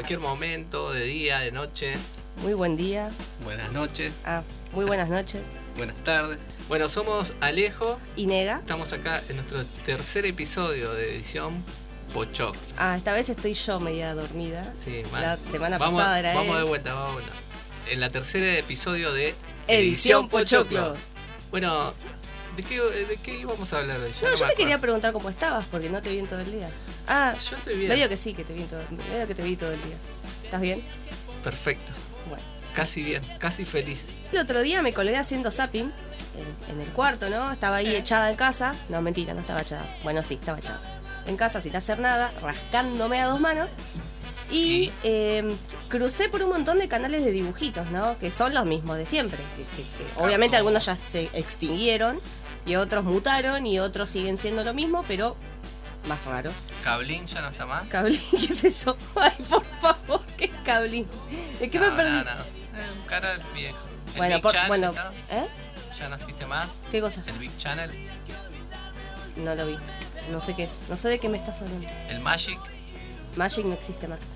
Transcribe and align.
cualquier 0.00 0.20
momento, 0.20 0.90
de 0.92 1.04
día, 1.04 1.40
de 1.40 1.52
noche. 1.52 1.94
Muy 2.36 2.54
buen 2.54 2.74
día. 2.74 3.10
Buenas 3.44 3.70
noches, 3.70 4.14
Ah, 4.24 4.42
muy 4.72 4.86
buenas 4.86 5.10
noches. 5.10 5.48
buenas 5.76 5.94
tardes. 6.04 6.38
Bueno, 6.68 6.88
somos 6.88 7.34
Alejo. 7.42 8.00
¿Y 8.16 8.24
Nega? 8.26 8.60
Estamos 8.60 8.94
acá 8.94 9.22
en 9.28 9.36
nuestro 9.36 9.62
tercer 9.84 10.24
episodio 10.24 10.94
de 10.94 11.16
edición 11.16 11.62
Pochoc. 12.14 12.56
Ah, 12.78 12.96
esta 12.96 13.12
vez 13.12 13.28
estoy 13.28 13.52
yo 13.52 13.78
media 13.78 14.14
dormida. 14.14 14.72
Sí, 14.74 15.02
mal. 15.12 15.20
La 15.20 15.36
semana 15.36 15.76
vamos, 15.76 15.96
pasada 15.96 16.18
era 16.18 16.32
Vamos 16.34 16.54
él. 16.56 16.62
de 16.62 16.68
vuelta, 16.68 16.94
vamos 16.94 17.16
de 17.16 17.22
vuelta. 17.22 17.32
En 17.90 18.00
la 18.00 18.08
tercera 18.08 18.56
episodio 18.56 19.12
de 19.12 19.34
Edición 19.68 20.30
Pochoclos. 20.30 21.08
Bueno, 21.50 21.92
¿de 22.56 22.62
qué, 22.62 22.80
¿de 22.80 23.18
qué 23.22 23.36
íbamos 23.38 23.70
a 23.74 23.78
hablar 23.80 24.00
hoy? 24.00 24.12
No, 24.22 24.34
yo 24.34 24.46
te 24.46 24.54
quería 24.54 24.78
preguntar 24.78 25.12
cómo 25.12 25.28
estabas, 25.28 25.66
porque 25.70 25.90
no 25.90 26.00
te 26.00 26.08
vi 26.08 26.20
en 26.20 26.26
todo 26.26 26.40
el 26.40 26.50
día. 26.50 26.70
Ah, 27.06 27.34
Yo 27.38 27.56
estoy 27.56 27.76
bien. 27.76 27.88
medio 27.88 28.08
que 28.08 28.16
sí, 28.16 28.34
que 28.34 28.44
te 28.44 28.52
vi 28.52 28.64
todo, 28.64 28.82
medio 29.10 29.26
que 29.26 29.34
te 29.34 29.42
vi 29.42 29.56
todo 29.56 29.72
el 29.72 29.82
día. 29.82 29.96
¿Estás 30.44 30.60
bien? 30.60 30.82
Perfecto. 31.42 31.92
Bueno. 32.28 32.42
Casi 32.74 33.02
bien, 33.02 33.22
casi 33.38 33.64
feliz. 33.64 34.10
El 34.32 34.38
otro 34.38 34.62
día 34.62 34.80
me 34.82 34.92
colgué 34.92 35.16
haciendo 35.16 35.50
zapping 35.50 35.92
en, 36.36 36.72
en 36.74 36.80
el 36.80 36.88
cuarto, 36.92 37.28
¿no? 37.28 37.50
Estaba 37.50 37.76
ahí 37.78 37.94
echada 37.96 38.30
en 38.30 38.36
casa. 38.36 38.76
No, 38.88 39.02
mentira, 39.02 39.34
no 39.34 39.40
estaba 39.40 39.62
echada. 39.62 39.92
Bueno, 40.04 40.22
sí, 40.22 40.34
estaba 40.34 40.58
echada. 40.58 40.80
En 41.26 41.36
casa 41.36 41.60
sin 41.60 41.74
hacer 41.74 41.98
nada, 41.98 42.32
rascándome 42.40 43.20
a 43.20 43.26
dos 43.26 43.40
manos. 43.40 43.70
Y 44.52 44.92
eh, 45.04 45.56
crucé 45.88 46.28
por 46.28 46.42
un 46.42 46.48
montón 46.50 46.78
de 46.78 46.88
canales 46.88 47.24
de 47.24 47.30
dibujitos, 47.30 47.88
¿no? 47.90 48.18
Que 48.18 48.30
son 48.30 48.52
los 48.54 48.64
mismos 48.66 48.96
de 48.96 49.06
siempre. 49.06 49.38
que- 49.56 49.64
que- 49.64 49.82
que 49.82 50.22
obviamente 50.22 50.56
algunos 50.56 50.84
ya 50.86 50.96
se 50.96 51.24
extinguieron 51.34 52.20
y 52.66 52.74
otros 52.76 53.04
mutaron 53.04 53.64
y 53.66 53.78
otros 53.80 54.10
siguen 54.10 54.36
siendo 54.38 54.64
lo 54.64 54.74
mismo, 54.74 55.04
pero 55.08 55.36
más 56.06 56.24
raros. 56.24 56.54
Cablín 56.82 57.26
ya 57.26 57.42
no 57.42 57.48
está 57.48 57.66
más. 57.66 57.86
Cablín, 57.88 58.20
¿qué 58.30 58.36
es 58.46 58.64
eso? 58.64 58.96
Ay, 59.20 59.44
por 59.48 59.64
favor, 59.80 60.24
¿qué 60.36 60.46
es 60.46 60.50
Cablín? 60.64 61.08
¿De 61.58 61.70
qué 61.70 61.78
no, 61.78 61.90
me 61.90 61.96
perdí? 61.96 62.10
No, 62.12 62.24
no. 62.24 62.44
Un 63.00 63.06
canal 63.06 63.42
viejo. 63.54 63.78
El 64.12 64.16
Bueno, 64.18 64.34
Big 64.36 64.42
por- 64.42 64.52
Channel, 64.52 64.68
bueno, 64.68 64.92
¿no? 64.92 65.36
¿eh? 65.36 65.46
Ya 65.98 66.08
no 66.08 66.16
existe 66.16 66.46
más. 66.46 66.80
¿Qué 66.90 67.00
cosa? 67.00 67.22
El 67.26 67.38
Big 67.38 67.56
Channel, 67.58 67.90
No 69.36 69.54
lo 69.54 69.66
vi. 69.66 69.76
No 70.30 70.40
sé 70.40 70.54
qué 70.54 70.64
es. 70.64 70.84
No 70.88 70.96
sé 70.96 71.08
de 71.08 71.18
qué 71.18 71.28
me 71.28 71.36
estás 71.38 71.62
hablando. 71.62 71.86
el 72.08 72.20
Magic. 72.20 72.58
Magic 73.36 73.64
no 73.64 73.74
existe 73.74 74.08
más. 74.08 74.34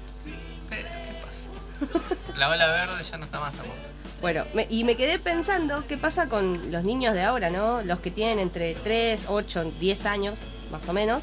Pero, 0.68 0.88
¿qué 0.88 1.20
pasa? 1.24 2.14
La 2.36 2.48
ola 2.48 2.66
verde 2.68 3.02
ya 3.02 3.18
no 3.18 3.24
está 3.24 3.40
más 3.40 3.52
tampoco. 3.52 3.76
Bueno, 4.20 4.46
me- 4.54 4.66
y 4.70 4.84
me 4.84 4.96
quedé 4.96 5.18
pensando 5.18 5.86
qué 5.86 5.96
pasa 5.98 6.28
con 6.28 6.70
los 6.72 6.84
niños 6.84 7.14
de 7.14 7.22
ahora, 7.22 7.50
¿no? 7.50 7.82
Los 7.82 8.00
que 8.00 8.10
tienen 8.10 8.38
entre 8.38 8.74
3, 8.74 9.26
8, 9.28 9.72
10 9.78 10.06
años, 10.06 10.34
más 10.70 10.88
o 10.88 10.92
menos. 10.92 11.22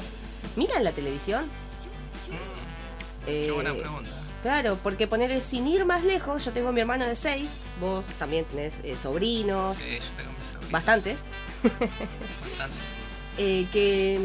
¿Miran 0.56 0.84
la 0.84 0.92
televisión? 0.92 1.44
Mm, 1.44 3.28
Eh, 3.28 3.42
qué 3.46 3.52
buena 3.52 3.72
pregunta. 3.74 4.10
Claro, 4.42 4.76
porque 4.82 5.06
ponerle 5.06 5.40
sin 5.40 5.68
ir 5.68 5.84
más 5.84 6.02
lejos, 6.02 6.44
yo 6.44 6.52
tengo 6.52 6.70
a 6.70 6.72
mi 6.72 6.80
hermano 6.80 7.06
de 7.06 7.14
6, 7.14 7.54
vos 7.80 8.04
también 8.18 8.44
tenés 8.44 8.80
eh, 8.82 8.96
sobrinos, 8.96 9.76
Sí, 9.76 9.84
yo 10.00 10.10
tengo 10.16 10.32
mis 10.36 10.46
sobrinos. 10.48 10.72
bastantes, 10.72 11.24
Bastantes. 11.62 12.78
eh, 13.38 13.68
que 13.72 14.18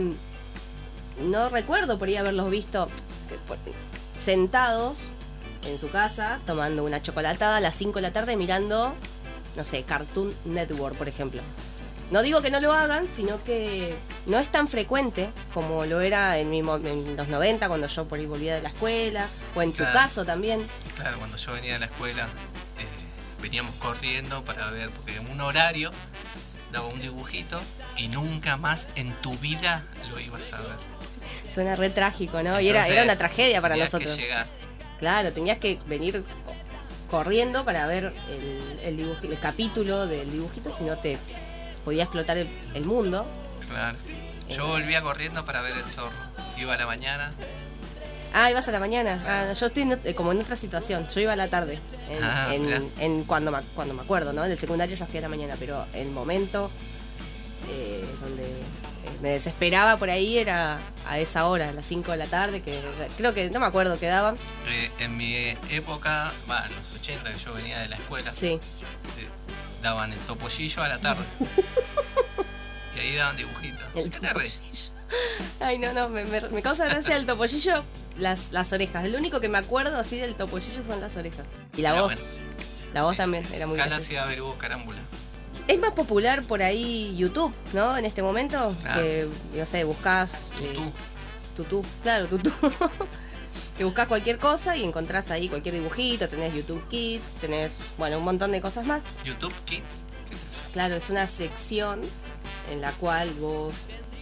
mm, 1.19 1.29
no 1.29 1.49
recuerdo 1.49 1.99
por 1.99 2.07
ahí 2.07 2.15
haberlos 2.17 2.49
visto 2.49 2.89
que 3.29 3.35
por- 3.47 3.59
sentados 4.15 5.03
en 5.63 5.77
su 5.77 5.89
casa 5.91 6.39
tomando 6.47 6.83
una 6.83 6.99
chocolatada 7.01 7.57
a 7.57 7.61
las 7.61 7.75
5 7.75 7.95
de 7.99 8.01
la 8.01 8.11
tarde 8.13 8.35
mirando, 8.35 8.95
no 9.55 9.63
sé, 9.65 9.83
Cartoon 9.83 10.33
Network, 10.45 10.97
por 10.97 11.07
ejemplo. 11.09 11.41
No 12.11 12.21
digo 12.21 12.41
que 12.41 12.49
no 12.49 12.59
lo 12.61 12.71
hagan, 12.73 13.07
sino 13.09 13.43
que 13.43 13.93
no 14.27 14.37
es 14.39 14.47
tan 14.49 14.67
frecuente 14.69 15.29
como 15.53 15.85
lo 15.85 15.99
era 15.99 16.37
en, 16.37 16.49
mi 16.49 16.59
en 16.59 17.17
los 17.17 17.27
90 17.27 17.67
cuando 17.67 17.87
yo 17.87 18.07
por 18.07 18.17
ahí 18.19 18.25
volvía 18.25 18.55
de 18.55 18.61
la 18.61 18.69
escuela, 18.69 19.27
o 19.55 19.61
en 19.61 19.73
tu 19.73 19.83
caso 19.83 20.23
también. 20.25 20.65
Claro, 20.95 21.17
cuando 21.19 21.35
yo 21.37 21.51
venía 21.51 21.73
de 21.73 21.79
la 21.79 21.85
escuela, 21.87 22.23
eh, 22.79 22.85
veníamos 23.41 23.75
corriendo 23.75 24.43
para 24.45 24.69
ver, 24.71 24.89
porque 24.91 25.15
en 25.17 25.29
un 25.29 25.41
horario 25.41 25.91
daba 26.71 26.87
un 26.87 26.99
dibujito 27.01 27.59
y 27.97 28.07
nunca 28.07 28.55
más 28.57 28.87
en 28.95 29.13
tu 29.21 29.37
vida 29.37 29.83
lo 30.09 30.19
ibas 30.19 30.53
a 30.53 30.61
ver. 30.61 30.75
Suena 31.49 31.75
re 31.75 31.89
trágico, 31.89 32.41
¿no? 32.41 32.59
y 32.61 32.69
era, 32.69 32.87
era 32.87 33.03
una 33.03 33.17
tragedia 33.17 33.61
para 33.61 33.75
nosotros. 33.75 34.15
Que 34.15 34.21
llegar. 34.21 34.47
Claro, 34.99 35.33
tenías 35.33 35.57
que 35.57 35.77
venir 35.85 36.23
co- 36.23 36.55
corriendo 37.09 37.65
para 37.65 37.85
ver 37.85 38.13
el, 38.29 38.79
el, 38.81 38.97
dibuj- 38.97 39.29
el 39.29 39.39
capítulo 39.39 40.07
del 40.07 40.31
dibujito, 40.31 40.71
si 40.71 40.83
no 40.85 40.97
te 40.97 41.17
podía 41.87 42.03
explotar 42.03 42.37
el, 42.37 42.49
el 42.73 42.83
mundo. 42.83 43.25
Claro. 43.69 43.97
Yo 44.49 44.65
Eh. 44.65 44.67
volvía 44.67 45.01
corriendo 45.01 45.45
para 45.45 45.61
ver 45.61 45.71
el 45.77 45.89
zorro. 45.89 46.11
Iba 46.57 46.73
a 46.73 46.77
la 46.77 46.85
mañana. 46.85 47.33
Ah, 48.33 48.51
ibas 48.51 48.67
a 48.67 48.73
la 48.73 48.81
mañana. 48.81 49.23
Ah, 49.25 49.53
yo 49.53 49.65
estoy 49.67 49.83
en 49.83 49.93
eh, 50.03 50.13
como 50.13 50.33
en 50.33 50.41
otra 50.41 50.57
situación. 50.57 51.07
Yo 51.07 51.21
iba 51.21 51.31
a 51.31 51.37
la 51.37 51.47
tarde. 51.47 51.79
En, 52.09 52.21
Ah, 52.21 52.49
en- 52.99 53.23
cuando, 53.23 53.51
me, 53.53 53.59
cuando 53.73 53.93
me 53.93 54.01
acuerdo, 54.01 54.33
¿no? 54.33 54.43
En 54.43 54.51
el 54.51 54.57
secundario 54.57 54.97
ya 54.97 55.05
fui 55.05 55.17
a 55.19 55.21
la 55.21 55.29
mañana, 55.29 55.55
pero 55.57 55.85
el 55.93 56.09
momento 56.09 56.69
eh, 57.69 58.05
donde 58.19 58.43
eh, 58.43 59.17
me 59.21 59.29
desesperaba 59.29 59.95
por 59.95 60.09
ahí 60.09 60.37
era 60.37 60.81
a 61.07 61.19
esa 61.19 61.45
hora, 61.47 61.69
a 61.69 61.71
las 61.71 61.87
5 61.87 62.11
de 62.11 62.17
la 62.17 62.27
tarde, 62.27 62.61
que 62.61 62.81
creo 63.17 63.33
que 63.33 63.49
no 63.49 63.61
me 63.61 63.65
acuerdo 63.65 63.97
qué 63.97 64.07
daban. 64.07 64.35
Eh, 64.67 64.91
en 64.99 65.15
mi 65.15 65.33
época, 65.71 66.33
va, 66.51 66.65
en 66.65 66.75
los 66.75 66.99
80 67.01 67.31
que 67.31 67.39
yo 67.39 67.53
venía 67.53 67.79
de 67.79 67.87
la 67.87 67.95
escuela, 67.95 68.33
Sí. 68.33 68.47
eh, 68.47 68.59
daban 69.81 70.13
el 70.13 70.19
topollillo 70.19 70.81
a 70.83 70.87
la 70.89 70.97
tarde. 70.99 71.23
y 72.95 72.99
ahí 72.99 73.15
daban 73.15 73.37
dibujitos. 73.37 73.83
El 73.95 74.09
topollillo. 74.09 74.51
Ay, 75.59 75.77
no, 75.79 75.93
no, 75.93 76.09
me, 76.09 76.25
me- 76.25 76.41
me 76.49 76.61
causa 76.61 76.85
gracia 76.85 77.15
el 77.15 77.25
topollillo, 77.25 77.83
las, 78.17 78.51
las 78.51 78.73
orejas. 78.73 79.05
El 79.05 79.15
único 79.15 79.39
que 79.39 79.47
me 79.49 79.57
acuerdo 79.57 79.97
así 79.97 80.17
del 80.17 80.35
topollillo 80.35 80.81
son 80.81 80.99
las 80.99 81.15
orejas. 81.17 81.47
Y 81.75 81.81
la 81.81 81.91
Era 81.91 82.01
voz. 82.01 82.15
bueno. 82.21 82.47
La 82.93 83.03
voz 83.03 83.11
Sí. 83.13 83.17
también 83.17 83.47
era 83.53 83.67
muy 83.67 83.79
Acá 83.79 83.89
graciosa. 83.89 84.05
hacía 84.05 84.25
ver 84.25 84.41
Hugo 84.41 84.57
Carámbula. 84.57 84.99
Es 85.67 85.79
más 85.79 85.91
popular 85.91 86.43
por 86.43 86.63
ahí 86.63 87.15
YouTube, 87.17 87.53
¿no? 87.73 87.97
En 87.97 88.05
este 88.05 88.21
momento. 88.23 88.75
Claro. 88.81 89.01
Que, 89.01 89.27
no 89.53 89.65
sé, 89.65 89.83
buscas. 89.83 90.51
eh, 90.61 90.73
Tú. 91.55 91.63
tutú, 91.63 91.85
claro, 92.03 92.27
tutú. 92.27 92.51
que 93.77 93.83
buscas 93.83 94.07
cualquier 94.07 94.39
cosa 94.39 94.75
y 94.75 94.83
encontrás 94.83 95.29
ahí 95.31 95.47
cualquier 95.49 95.75
dibujito. 95.75 96.27
Tenés 96.27 96.53
YouTube 96.53 96.87
Kids, 96.89 97.35
tenés, 97.37 97.81
bueno, 97.97 98.17
un 98.17 98.23
montón 98.23 98.51
de 98.51 98.59
cosas 98.61 98.85
más. 98.85 99.03
YouTube 99.23 99.53
Kids. 99.65 99.83
¿Qué 100.29 100.35
es 100.35 100.41
eso? 100.43 100.61
Claro, 100.73 100.95
es 100.95 101.09
una 101.09 101.27
sección 101.27 102.01
en 102.71 102.81
la 102.81 102.91
cual 102.93 103.33
vos 103.35 103.73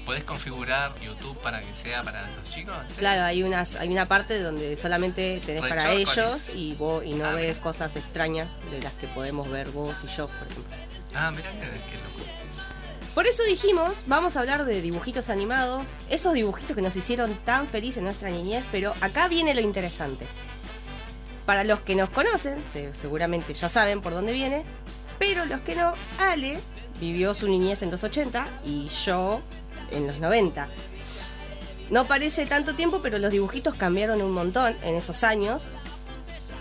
¿Podés 0.05 0.23
configurar 0.23 0.93
YouTube 1.01 1.35
para 1.41 1.61
que 1.61 1.73
sea 1.73 2.03
para 2.03 2.29
los 2.35 2.47
chicos? 2.47 2.75
¿En 2.75 2.81
serio? 2.83 2.95
Claro, 2.99 3.23
hay 3.23 3.41
unas, 3.41 3.75
hay 3.77 3.87
una 3.89 4.07
parte 4.07 4.39
donde 4.39 4.77
solamente 4.77 5.41
tenés 5.43 5.63
Re 5.63 5.69
para 5.69 5.91
ellos 5.93 6.49
y 6.53 6.75
vos 6.75 7.03
y 7.03 7.13
no 7.13 7.25
Ah, 7.25 7.33
ves 7.33 7.47
mira. 7.55 7.61
cosas 7.61 7.95
extrañas 7.95 8.61
de 8.69 8.83
las 8.83 8.93
que 8.93 9.07
podemos 9.07 9.49
ver 9.49 9.69
vos 9.71 10.03
y 10.03 10.07
yo, 10.15 10.27
por 10.27 10.47
ejemplo. 10.47 10.75
Ah, 11.15 11.31
mira 11.31 11.49
qué, 11.53 11.57
qué 11.59 11.97
loco. 11.97 12.29
Por 13.15 13.27
eso 13.27 13.43
dijimos, 13.43 14.03
vamos 14.07 14.35
a 14.35 14.41
hablar 14.41 14.65
de 14.65 14.81
dibujitos 14.81 15.29
animados, 15.29 15.91
esos 16.09 16.33
dibujitos 16.33 16.75
que 16.75 16.81
nos 16.81 16.95
hicieron 16.97 17.35
tan 17.45 17.67
felices 17.67 17.97
en 17.99 18.03
nuestra 18.05 18.29
niñez, 18.29 18.63
pero 18.71 18.93
acá 18.99 19.27
viene 19.29 19.55
lo 19.55 19.61
interesante. 19.61 20.27
Para 21.45 21.63
los 21.63 21.79
que 21.81 21.95
nos 21.95 22.09
conocen, 22.09 22.61
se- 22.61 22.93
seguramente 22.93 23.53
ya 23.53 23.69
saben 23.69 24.01
por 24.01 24.13
dónde 24.13 24.33
viene, 24.33 24.65
pero 25.17 25.45
los 25.45 25.61
que 25.61 25.75
no, 25.75 25.93
Ale 26.19 26.59
vivió 26.99 27.33
su 27.33 27.47
niñez 27.47 27.83
en 27.83 27.91
los 27.91 28.03
80 28.03 28.49
y 28.65 28.89
yo 29.05 29.41
en 29.91 30.07
los 30.07 30.19
90. 30.19 30.67
No 31.89 32.05
parece 32.07 32.45
tanto 32.45 32.75
tiempo, 32.75 32.99
pero 33.01 33.17
los 33.17 33.31
dibujitos 33.31 33.75
cambiaron 33.75 34.21
un 34.21 34.31
montón 34.31 34.75
en 34.83 34.95
esos 34.95 35.23
años. 35.23 35.67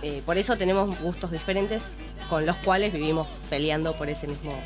Eh, 0.02 0.22
por 0.24 0.36
eso 0.38 0.56
tenemos 0.56 1.00
gustos 1.00 1.30
diferentes 1.32 1.90
con 2.28 2.46
los 2.46 2.56
cuales 2.58 2.92
vivimos 2.92 3.26
peleando 3.50 3.96
por 3.96 4.08
ese 4.10 4.28
mismo 4.28 4.56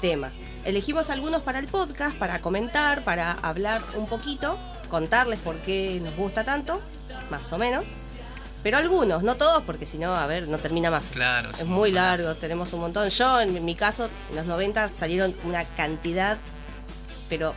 tema. 0.00 0.32
Elegimos 0.68 1.08
algunos 1.08 1.40
para 1.40 1.60
el 1.60 1.66
podcast, 1.66 2.14
para 2.18 2.42
comentar, 2.42 3.02
para 3.02 3.32
hablar 3.32 3.82
un 3.94 4.06
poquito, 4.06 4.60
contarles 4.90 5.38
por 5.38 5.56
qué 5.62 5.98
nos 6.04 6.14
gusta 6.14 6.44
tanto, 6.44 6.82
más 7.30 7.50
o 7.54 7.58
menos. 7.58 7.86
Pero 8.62 8.76
algunos, 8.76 9.22
no 9.22 9.38
todos, 9.38 9.62
porque 9.62 9.86
si 9.86 9.96
no, 9.96 10.14
a 10.14 10.26
ver, 10.26 10.46
no 10.46 10.58
termina 10.58 10.90
más. 10.90 11.10
Claro, 11.10 11.52
Es 11.52 11.64
muy 11.64 11.90
largo, 11.90 12.34
tenemos 12.34 12.70
un 12.74 12.80
montón. 12.80 13.08
Yo, 13.08 13.40
en 13.40 13.64
mi 13.64 13.74
caso, 13.74 14.10
en 14.28 14.36
los 14.36 14.44
90 14.44 14.90
salieron 14.90 15.34
una 15.44 15.64
cantidad, 15.64 16.36
pero 17.30 17.54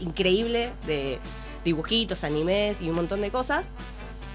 increíble, 0.00 0.72
de 0.88 1.20
dibujitos, 1.64 2.24
animes 2.24 2.80
y 2.80 2.88
un 2.90 2.96
montón 2.96 3.20
de 3.20 3.30
cosas. 3.30 3.68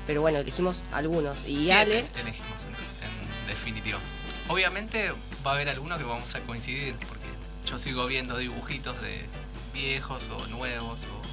Pero 0.07 0.21
bueno, 0.21 0.37
elegimos 0.39 0.83
algunos. 0.93 1.45
Y 1.45 1.69
Ale, 1.69 2.05
elegimos 2.15 2.63
en, 2.63 2.75
en 2.75 3.47
definitiva. 3.49 3.99
Obviamente 4.47 5.11
va 5.45 5.51
a 5.51 5.55
haber 5.55 5.69
alguno 5.69 5.97
que 5.97 6.03
vamos 6.03 6.33
a 6.35 6.39
coincidir, 6.41 6.95
yo 7.65 7.77
sigo 7.77 8.05
viendo 8.07 8.37
dibujitos 8.37 8.99
de 9.01 9.25
viejos 9.73 10.29
o 10.29 10.47
nuevos 10.47 11.05
o 11.05 11.25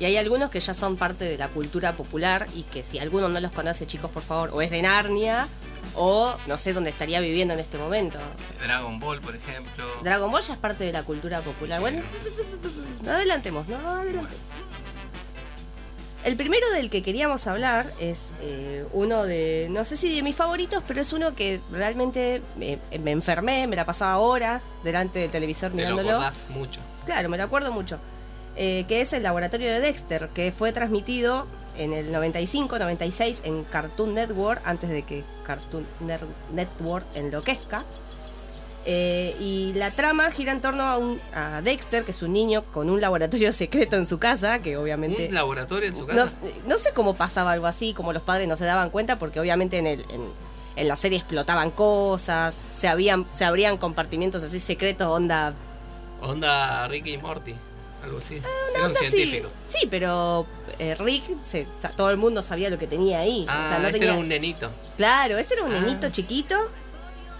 y 0.00 0.04
hay 0.04 0.16
algunos 0.16 0.50
que 0.50 0.60
ya 0.60 0.74
son 0.74 0.96
parte 0.96 1.24
de 1.24 1.36
la 1.36 1.48
cultura 1.48 1.96
popular 1.96 2.46
y 2.54 2.62
que 2.62 2.84
si 2.84 3.00
alguno 3.00 3.28
no 3.28 3.40
los 3.40 3.50
conoce, 3.50 3.84
chicos, 3.84 4.10
por 4.10 4.22
favor, 4.22 4.50
o 4.52 4.62
es 4.62 4.70
de 4.70 4.82
Narnia 4.82 5.48
o 5.94 6.36
no 6.46 6.56
sé 6.56 6.72
dónde 6.72 6.90
estaría 6.90 7.20
viviendo 7.20 7.54
en 7.54 7.60
este 7.60 7.78
momento. 7.78 8.18
Dragon 8.62 9.00
Ball, 9.00 9.20
por 9.20 9.34
ejemplo. 9.34 9.84
Dragon 10.04 10.30
Ball 10.30 10.42
ya 10.42 10.52
es 10.52 10.58
parte 10.60 10.84
de 10.84 10.92
la 10.92 11.02
cultura 11.02 11.40
popular. 11.40 11.80
Bueno, 11.80 12.02
no 13.02 13.10
adelantemos, 13.10 13.66
no 13.66 13.76
adelantemos. 13.76 14.38
El 16.24 16.36
primero 16.36 16.68
del 16.72 16.90
que 16.90 17.02
queríamos 17.02 17.46
hablar 17.46 17.92
es 18.00 18.32
eh, 18.42 18.84
uno 18.92 19.24
de, 19.24 19.68
no 19.70 19.84
sé 19.84 19.96
si 19.96 20.14
de 20.14 20.22
mis 20.22 20.34
favoritos, 20.36 20.82
pero 20.86 21.00
es 21.00 21.12
uno 21.12 21.34
que 21.34 21.60
realmente 21.70 22.42
me, 22.56 22.78
me 22.98 23.12
enfermé, 23.12 23.66
me 23.66 23.76
la 23.76 23.86
pasaba 23.86 24.18
horas 24.18 24.72
delante 24.84 25.20
del 25.20 25.30
televisor 25.30 25.70
Te 25.70 25.76
lo 25.82 25.90
mirándolo. 25.90 26.10
acordás 26.16 26.46
mucho. 26.50 26.80
Claro, 27.06 27.28
me 27.28 27.36
lo 27.38 27.44
acuerdo 27.44 27.72
mucho. 27.72 27.98
Eh, 28.56 28.84
que 28.88 29.00
es 29.00 29.12
el 29.12 29.22
laboratorio 29.22 29.70
de 29.70 29.78
Dexter, 29.78 30.30
que 30.34 30.50
fue 30.50 30.72
transmitido 30.72 31.46
en 31.76 31.92
el 31.92 32.12
95-96 32.12 33.42
en 33.44 33.62
Cartoon 33.62 34.14
Network, 34.14 34.60
antes 34.64 34.90
de 34.90 35.02
que 35.02 35.24
Cartoon 35.46 35.86
Network 36.52 37.06
enloquezca. 37.14 37.84
Eh, 38.90 39.36
y 39.38 39.74
la 39.74 39.90
trama 39.90 40.30
gira 40.30 40.50
en 40.50 40.62
torno 40.62 40.82
a, 40.82 40.96
un, 40.96 41.20
a 41.34 41.60
Dexter, 41.60 42.04
que 42.04 42.12
es 42.12 42.22
un 42.22 42.32
niño 42.32 42.64
con 42.72 42.88
un 42.88 43.02
laboratorio 43.02 43.52
secreto 43.52 43.96
en 43.96 44.06
su 44.06 44.18
casa, 44.18 44.60
que 44.62 44.78
obviamente... 44.78 45.28
¿Un 45.28 45.34
laboratorio 45.34 45.88
en 45.90 45.94
su 45.94 46.06
No, 46.06 46.14
casa? 46.14 46.36
no 46.66 46.78
sé 46.78 46.92
cómo 46.94 47.14
pasaba 47.14 47.52
algo 47.52 47.66
así, 47.66 47.92
como 47.92 48.14
los 48.14 48.22
padres 48.22 48.48
no 48.48 48.56
se 48.56 48.64
daban 48.64 48.88
cuenta, 48.88 49.18
porque 49.18 49.40
obviamente 49.40 49.76
en, 49.76 49.86
el, 49.86 50.00
en, 50.10 50.22
en 50.76 50.88
la 50.88 50.96
serie 50.96 51.18
explotaban 51.18 51.70
cosas, 51.70 52.58
se, 52.74 52.88
habían, 52.88 53.26
se 53.30 53.44
abrían 53.44 53.76
compartimientos 53.76 54.42
así 54.42 54.58
secretos, 54.58 55.06
onda 55.06 55.52
Onda 56.22 56.88
Ricky 56.88 57.12
y 57.12 57.18
Morty. 57.18 57.54
Algo 58.02 58.18
así. 58.18 58.36
Era 58.36 58.46
un 58.46 58.82
Ah, 58.82 58.86
onda 58.86 59.00
así. 59.00 59.10
científico. 59.10 59.48
Sí, 59.62 59.86
pero 59.90 60.46
eh, 60.78 60.94
Rick, 60.98 61.24
se- 61.42 61.66
todo 61.96 62.10
el 62.10 62.16
mundo 62.16 62.42
sabía 62.42 62.70
lo 62.70 62.78
que 62.78 62.86
tenía 62.86 63.20
ahí. 63.20 63.44
Ah, 63.48 63.62
o 63.64 63.68
sea, 63.68 63.78
no 63.80 63.86
este 63.86 63.98
tenía... 63.98 64.12
era 64.14 64.18
un 64.20 64.28
nenito. 64.28 64.70
Claro, 64.96 65.36
este 65.36 65.54
era 65.54 65.64
un 65.64 65.74
Ah. 65.74 65.80
nenito 65.80 66.08
chiquito, 66.10 66.54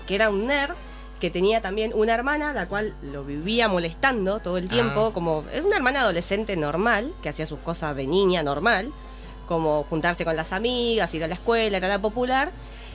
que 0.06 0.15
era 0.15 0.31
un 0.31 0.47
nerd, 0.47 0.75
que 1.20 1.31
tenía 1.31 1.61
también 1.61 1.93
una 1.94 2.15
hermana, 2.15 2.53
la 2.53 2.69
cual 2.69 2.94
lo 3.03 3.25
vivía 3.25 3.69
molestando 3.69 4.41
todo 4.41 4.56
el 4.59 4.69
tiempo, 4.69 5.09
Ah. 5.09 5.12
como 5.12 5.44
es 5.53 5.62
una 5.62 5.76
hermana 5.76 6.00
adolescente 6.00 6.56
normal, 6.56 7.12
que 7.23 7.29
hacía 7.29 7.47
sus 7.47 7.59
cosas 7.59 7.97
de 7.97 8.06
niña 8.06 8.43
normal, 8.43 8.91
como 9.47 9.85
juntarse 9.88 10.25
con 10.25 10.37
las 10.37 10.53
amigas, 10.53 11.12
ir 11.15 11.25
a 11.25 11.26
la 11.26 11.35
escuela, 11.35 11.76
era 11.79 11.88
la 11.88 11.99
popular. 12.00 12.50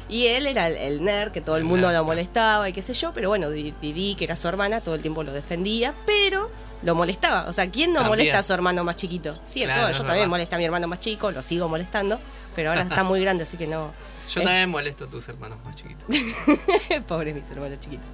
Y 0.10 0.28
él 0.28 0.48
era 0.48 0.68
el, 0.68 0.76
el 0.76 1.04
nerd 1.04 1.32
que 1.32 1.40
todo 1.42 1.56
el 1.56 1.64
mundo 1.64 1.90
lo 1.92 2.04
molestaba 2.04 2.68
y 2.68 2.74
qué 2.74 2.82
sé 2.82 2.94
yo, 2.94 3.14
pero 3.14 3.30
bueno, 3.30 3.50
Di- 3.50 3.74
Didi, 3.82 4.16
que 4.16 4.26
era 4.26 4.36
su 4.36 4.48
hermana, 4.50 4.82
todo 4.82 4.96
el 4.96 5.02
tiempo 5.02 5.24
lo 5.24 5.32
defendía, 5.34 5.96
pero 6.06 6.52
lo 6.84 6.94
molestaba. 6.94 7.48
O 7.50 7.54
sea, 7.54 7.72
¿quién 7.72 7.94
no 7.94 8.02
También. 8.02 8.10
molesta 8.20 8.40
a 8.40 8.44
su 8.44 8.54
hermano 8.54 8.84
más 8.84 8.98
chiquito? 8.98 9.38
Cierto, 9.42 9.74
Claro, 9.76 9.92
yo 9.92 9.98
también 10.00 10.16
verdad. 10.18 10.30
molesto 10.30 10.56
a 10.56 10.60
mi 10.60 10.66
hermano 10.66 10.88
más 10.90 11.00
chico, 11.00 11.32
lo 11.32 11.42
sigo 11.42 11.70
molestando, 11.70 12.20
pero 12.54 12.70
ahora 12.72 12.82
está 12.90 13.04
muy 13.04 13.22
grande, 13.22 13.44
así 13.46 13.56
que 13.58 13.66
no. 13.66 13.94
Yo 14.30 14.42
Eh. 14.42 14.44
también 14.44 14.70
molesto 14.70 15.06
a 15.06 15.08
tus 15.08 15.28
hermanos 15.30 15.58
más 15.66 15.76
chiquitos. 15.76 16.06
Pobres 17.08 17.36
mis 17.36 17.50
hermanos 17.50 17.80
chiquitos. 17.80 18.06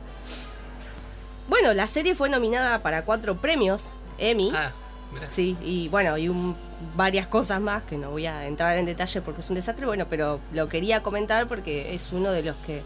Bueno, 1.47 1.73
la 1.73 1.87
serie 1.87 2.15
fue 2.15 2.29
nominada 2.29 2.81
para 2.81 3.03
cuatro 3.05 3.37
premios 3.37 3.91
Emmy. 4.17 4.51
Ah, 4.53 4.71
mirá. 5.13 5.31
Sí, 5.31 5.57
y 5.61 5.87
bueno, 5.89 6.17
y 6.17 6.29
un, 6.29 6.55
varias 6.95 7.25
cosas 7.27 7.59
más 7.61 7.83
que 7.83 7.97
no 7.97 8.11
voy 8.11 8.25
a 8.27 8.45
entrar 8.45 8.77
en 8.77 8.85
detalle 8.85 9.21
porque 9.21 9.41
es 9.41 9.49
un 9.49 9.55
desastre, 9.55 9.85
bueno, 9.85 10.07
pero 10.09 10.39
lo 10.51 10.67
quería 10.69 11.01
comentar 11.01 11.47
porque 11.47 11.93
es 11.95 12.11
uno 12.11 12.31
de 12.31 12.43
los 12.43 12.55
que 12.65 12.81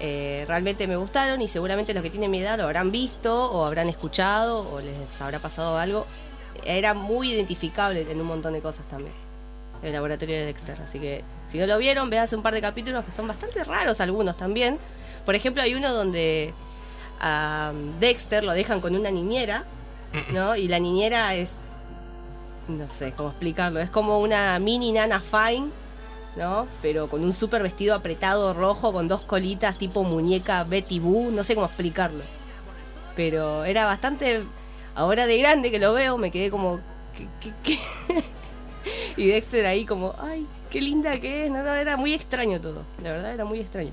eh, 0.00 0.44
realmente 0.48 0.86
me 0.86 0.96
gustaron 0.96 1.40
y 1.40 1.48
seguramente 1.48 1.92
los 1.92 2.02
que 2.02 2.10
tienen 2.10 2.30
mi 2.30 2.40
edad 2.40 2.56
lo 2.58 2.64
habrán 2.64 2.90
visto 2.92 3.50
o 3.50 3.64
habrán 3.64 3.88
escuchado 3.88 4.68
o 4.72 4.80
les 4.80 5.20
habrá 5.20 5.38
pasado 5.38 5.78
algo. 5.78 6.06
Era 6.64 6.94
muy 6.94 7.32
identificable 7.32 8.10
en 8.10 8.20
un 8.20 8.26
montón 8.26 8.52
de 8.54 8.60
cosas 8.60 8.86
también. 8.88 9.12
El 9.82 9.92
laboratorio 9.92 10.36
de 10.36 10.46
Dexter. 10.46 10.80
Así 10.82 10.98
que 10.98 11.22
si 11.46 11.58
no 11.58 11.66
lo 11.66 11.78
vieron, 11.78 12.10
véanse 12.10 12.34
un 12.36 12.42
par 12.42 12.54
de 12.54 12.60
capítulos 12.60 13.04
que 13.04 13.12
son 13.12 13.28
bastante 13.28 13.62
raros 13.64 14.00
algunos 14.00 14.36
también. 14.36 14.78
Por 15.24 15.34
ejemplo, 15.34 15.62
hay 15.62 15.74
uno 15.74 15.92
donde 15.92 16.52
a 17.20 17.72
Dexter 18.00 18.44
lo 18.44 18.52
dejan 18.52 18.80
con 18.80 18.94
una 18.96 19.10
niñera, 19.10 19.64
¿no? 20.32 20.56
Y 20.56 20.68
la 20.68 20.78
niñera 20.78 21.34
es. 21.34 21.60
No 22.66 22.90
sé 22.90 23.12
cómo 23.12 23.30
explicarlo. 23.30 23.80
Es 23.80 23.88
como 23.90 24.18
una 24.20 24.58
mini 24.58 24.92
nana 24.92 25.20
fine, 25.20 25.68
¿no? 26.36 26.66
Pero 26.82 27.08
con 27.08 27.24
un 27.24 27.32
súper 27.32 27.62
vestido 27.62 27.94
apretado 27.94 28.52
rojo, 28.54 28.92
con 28.92 29.06
dos 29.08 29.22
colitas 29.22 29.78
tipo 29.78 30.02
muñeca 30.04 30.64
Betty 30.64 30.98
Boo. 30.98 31.30
No 31.30 31.44
sé 31.44 31.54
cómo 31.54 31.66
explicarlo. 31.66 32.22
Pero 33.16 33.64
era 33.64 33.84
bastante. 33.84 34.42
Ahora 34.94 35.26
de 35.26 35.38
grande 35.38 35.70
que 35.70 35.78
lo 35.78 35.92
veo, 35.92 36.18
me 36.18 36.30
quedé 36.30 36.50
como. 36.50 36.80
¿qué- 37.14 37.28
qué- 37.40 37.54
qué? 37.62 37.78
y 39.16 39.26
Dexter 39.28 39.66
ahí 39.66 39.84
como. 39.84 40.14
¡Ay, 40.20 40.46
qué 40.70 40.80
linda 40.80 41.18
que 41.20 41.44
es! 41.46 41.50
No, 41.50 41.62
no, 41.62 41.72
era 41.72 41.96
muy 41.96 42.12
extraño 42.12 42.60
todo. 42.60 42.84
La 43.02 43.10
verdad 43.12 43.32
era 43.34 43.44
muy 43.44 43.60
extraño. 43.60 43.92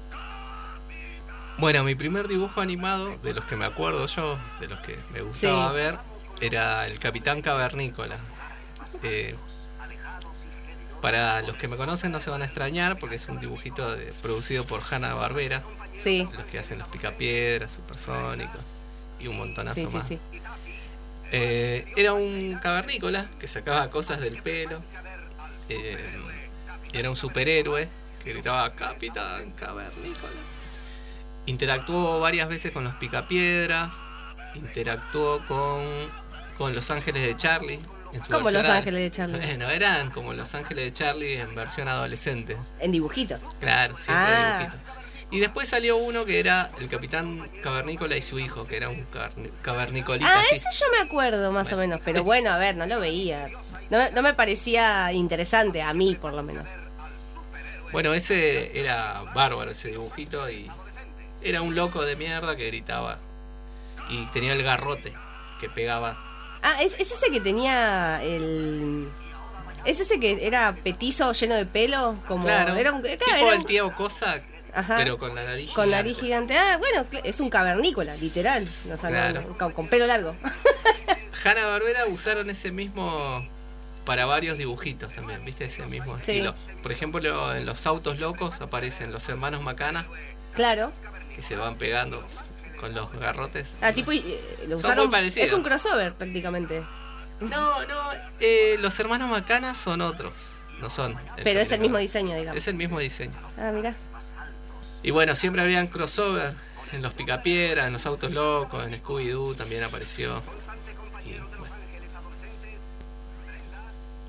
Bueno, 1.57 1.83
mi 1.83 1.95
primer 1.95 2.27
dibujo 2.27 2.59
animado, 2.59 3.17
de 3.23 3.33
los 3.33 3.45
que 3.45 3.55
me 3.55 3.65
acuerdo 3.65 4.05
yo, 4.07 4.37
de 4.59 4.67
los 4.67 4.79
que 4.81 4.97
me 5.13 5.21
gustaba 5.21 5.69
Sí. 5.69 5.75
ver, 5.75 5.99
era 6.41 6.85
el 6.87 6.99
Capitán 6.99 7.41
Cavernícola. 7.41 8.17
Eh, 9.03 9.35
para 11.01 11.41
los 11.43 11.55
que 11.57 11.67
me 11.67 11.77
conocen 11.77 12.11
no 12.11 12.19
se 12.19 12.29
van 12.29 12.41
a 12.41 12.45
extrañar 12.45 12.97
porque 12.97 13.15
es 13.15 13.29
un 13.29 13.39
dibujito 13.39 13.95
de- 13.95 14.11
producido 14.21 14.65
por 14.65 14.81
Hanna 14.89 15.13
Barbera, 15.13 15.63
Sí, 15.93 16.27
los 16.33 16.45
que 16.45 16.59
hacen 16.59 16.79
los 16.79 16.87
picapiedras, 16.89 17.73
supersónicos 17.73 18.59
y 19.19 19.27
un 19.27 19.37
montonazo 19.37 19.75
sí, 19.75 19.87
sí, 19.87 19.95
más. 19.95 20.07
sí. 20.07 20.19
Eh, 21.37 21.85
era 21.97 22.13
un 22.13 22.57
cavernícola 22.61 23.29
que 23.39 23.47
sacaba 23.47 23.89
cosas 23.89 24.21
del 24.21 24.41
pelo. 24.41 24.81
eh, 25.67 25.97
era 26.93 27.09
un 27.09 27.17
superhéroe 27.17 27.89
que 28.23 28.31
gritaba 28.31 28.73
Capitán 28.73 29.51
Cavernícola. 29.51 30.31
Interactuó 31.45 32.19
varias 32.21 32.47
veces 32.47 32.71
con 32.71 32.85
los 32.85 32.95
picapiedras. 32.95 34.01
Interactuó 34.55 35.45
con, 35.45 35.83
con 36.57 36.73
Los 36.73 36.89
Ángeles 36.89 37.21
de 37.27 37.35
Charlie. 37.35 37.81
Como 38.31 38.49
Los 38.49 38.69
Ángeles 38.69 39.01
de 39.01 39.11
Charlie. 39.11 39.37
Bueno, 39.39 39.69
eran 39.69 40.09
como 40.11 40.33
Los 40.33 40.55
Ángeles 40.55 40.85
de 40.85 40.93
Charlie 40.93 41.37
en 41.41 41.53
versión 41.53 41.89
adolescente. 41.89 42.55
En 42.79 42.93
dibujito. 42.93 43.37
Claro, 43.59 43.97
siempre 43.97 44.23
Ah. 44.25 44.59
dibujito. 44.59 44.84
Y 45.35 45.41
después 45.41 45.67
salió 45.67 45.97
uno 45.97 46.23
que 46.23 46.39
era 46.39 46.71
el 46.79 46.87
Capitán 46.87 47.49
Cavernícola 47.61 48.15
y 48.15 48.21
su 48.21 48.39
hijo, 48.39 48.65
que 48.65 48.77
era 48.77 48.87
un 48.87 49.05
cavernicolita 49.61 50.25
Ah, 50.33 50.41
ese 50.49 50.65
yo 50.79 50.85
me 50.93 50.99
acuerdo 50.99 51.51
más 51.51 51.73
o 51.73 51.77
menos, 51.77 51.99
pero 52.05 52.23
bueno, 52.23 52.51
a 52.51 52.57
ver, 52.57 52.77
no 52.77 52.85
lo 52.85 53.01
veía. 53.01 53.49
No, 53.89 54.09
no 54.11 54.21
me 54.21 54.33
parecía 54.33 55.11
interesante, 55.11 55.81
a 55.81 55.91
mí 55.93 56.15
por 56.15 56.33
lo 56.33 56.41
menos. 56.41 56.71
Bueno, 57.91 58.13
ese 58.13 58.79
era 58.79 59.23
bárbaro, 59.35 59.71
ese 59.71 59.89
dibujito, 59.89 60.49
y 60.49 60.71
era 61.41 61.61
un 61.61 61.75
loco 61.75 62.03
de 62.03 62.15
mierda 62.15 62.55
que 62.55 62.67
gritaba. 62.67 63.19
Y 64.09 64.25
tenía 64.27 64.53
el 64.53 64.63
garrote 64.63 65.13
que 65.59 65.69
pegaba. 65.69 66.17
Ah, 66.63 66.81
¿es, 66.81 66.97
es 66.97 67.11
ese 67.11 67.29
que 67.29 67.41
tenía 67.41 68.23
el... 68.23 69.09
¿Es 69.83 69.99
ese 69.99 70.17
que 70.17 70.47
era 70.47 70.77
petizo 70.81 71.33
lleno 71.33 71.55
de 71.55 71.65
pelo? 71.65 72.23
Como 72.25 72.45
Claro, 72.45 72.75
era 72.75 72.93
un, 72.93 73.01
claro, 73.01 73.17
tipo 73.17 73.35
era 73.35 73.55
el 73.55 73.65
tío 73.65 73.93
Cosa, 73.93 74.41
Ajá, 74.75 74.97
pero 74.97 75.17
con 75.17 75.33
la 75.35 75.43
nariz 75.43 75.71
con 75.71 75.85
gigante. 75.85 75.95
nariz 76.03 76.19
gigante. 76.19 76.57
Ah, 76.57 76.77
bueno, 76.77 77.05
es 77.23 77.39
un 77.39 77.49
cavernícola, 77.49 78.15
literal. 78.17 78.69
O 78.91 78.97
sea, 78.97 79.09
no- 79.09 79.15
Claro. 79.15 79.41
no- 79.49 79.57
con, 79.57 79.71
con 79.71 79.87
pelo 79.87 80.05
largo. 80.05 80.35
Hanna 81.43 81.65
Barbera 81.67 82.07
usaron 82.07 82.49
ese 82.49 82.71
mismo 82.71 83.47
para 84.05 84.25
varios 84.25 84.57
dibujitos 84.57 85.13
también, 85.13 85.43
¿viste? 85.45 85.65
Ese 85.65 85.85
mismo 85.85 86.15
Sí. 86.21 86.31
estilo. 86.31 86.55
Por 86.83 86.91
ejemplo, 86.91 87.55
en 87.55 87.65
los 87.65 87.85
autos 87.87 88.19
locos 88.19 88.61
aparecen 88.61 89.11
los 89.11 89.27
hermanos 89.29 89.61
Macana 89.61 90.05
Claro. 90.53 90.91
que 91.35 91.41
se 91.41 91.55
van 91.55 91.77
pegando 91.77 92.25
con 92.79 92.93
los 92.93 93.11
garrotes. 93.13 93.77
Ah, 93.81 93.93
tipo, 93.93 94.11
eh, 94.11 94.21
lo 94.67 94.77
Son 94.77 94.85
usaron... 94.85 95.05
muy 95.05 95.11
parecidos. 95.11 95.47
Es 95.47 95.53
un 95.53 95.63
crossover 95.63 96.13
prácticamente. 96.13 96.83
No, 97.39 97.85
no, 97.85 98.11
eh, 98.39 98.75
los 98.79 98.97
hermanos 98.99 99.29
Macana 99.29 99.75
son 99.75 100.01
otros, 100.01 100.33
no 100.79 100.89
son. 100.89 101.17
Pero 101.43 101.59
es 101.59 101.71
el 101.71 101.79
mismo 101.81 101.97
diseño. 101.97 102.27
diseño, 102.27 102.39
digamos. 102.39 102.57
Es 102.57 102.67
el 102.67 102.75
mismo 102.75 102.99
diseño. 102.99 103.35
Ah, 103.57 103.71
mira. 103.73 103.95
Y 105.05 105.11
bueno, 105.11 105.35
siempre 105.35 105.61
habían 105.61 105.85
crossover 105.85 106.55
en 106.91 107.03
los 107.03 107.13
Picapiedra, 107.13 107.85
en 107.85 107.93
los 107.93 108.07
Autos 108.07 108.31
Locos, 108.31 108.87
en 108.87 108.99
Scooby-Doo 109.03 109.55
también 109.55 109.83
apareció. 109.83 110.41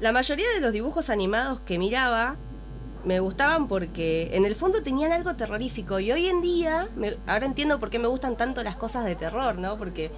La 0.00 0.12
mayoría 0.12 0.46
de 0.50 0.60
los 0.60 0.72
dibujos 0.74 1.08
animados 1.08 1.60
que 1.60 1.78
miraba 1.78 2.36
me 3.06 3.20
gustaban 3.20 3.68
porque 3.68 4.28
en 4.32 4.44
el 4.44 4.54
fondo 4.54 4.82
tenían 4.82 5.12
algo 5.12 5.34
terrorífico 5.34 5.98
y 5.98 6.12
hoy 6.12 6.26
en 6.26 6.42
día, 6.42 6.88
me- 6.94 7.16
ahora 7.26 7.46
entiendo 7.46 7.80
por 7.80 7.88
qué 7.88 7.98
me 7.98 8.08
gustan 8.08 8.36
tanto 8.36 8.62
las 8.62 8.76
cosas 8.76 9.06
de 9.06 9.16
terror, 9.16 9.56
¿no? 9.56 9.78
Porque 9.78 10.10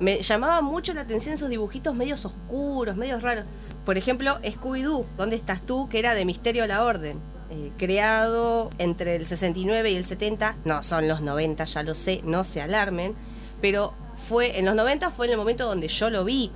me 0.00 0.20
llamaba 0.20 0.60
mucho 0.60 0.92
la 0.92 1.00
atención 1.02 1.32
esos 1.32 1.48
dibujitos 1.48 1.94
medios 1.94 2.26
oscuros, 2.26 2.96
medios 2.96 3.22
raros. 3.22 3.46
Por 3.86 3.96
ejemplo, 3.96 4.38
Scooby-Doo, 4.42 5.06
¿Dónde 5.16 5.36
estás 5.36 5.62
tú? 5.64 5.88
que 5.88 5.98
era 5.98 6.12
de 6.14 6.26
Misterio 6.26 6.64
a 6.64 6.66
la 6.66 6.84
Orden. 6.84 7.18
Eh, 7.54 7.70
creado 7.78 8.70
entre 8.78 9.14
el 9.16 9.24
69 9.24 9.90
y 9.90 9.96
el 9.96 10.04
70, 10.04 10.56
no 10.64 10.82
son 10.82 11.06
los 11.06 11.20
90, 11.20 11.64
ya 11.64 11.82
lo 11.84 11.94
sé, 11.94 12.20
no 12.24 12.44
se 12.44 12.60
alarmen, 12.60 13.14
pero 13.60 13.94
fue 14.16 14.58
en 14.58 14.64
los 14.64 14.74
90 14.74 15.10
fue 15.10 15.26
en 15.26 15.32
el 15.32 15.38
momento 15.38 15.66
donde 15.66 15.86
yo 15.88 16.10
lo 16.10 16.24
vi, 16.24 16.50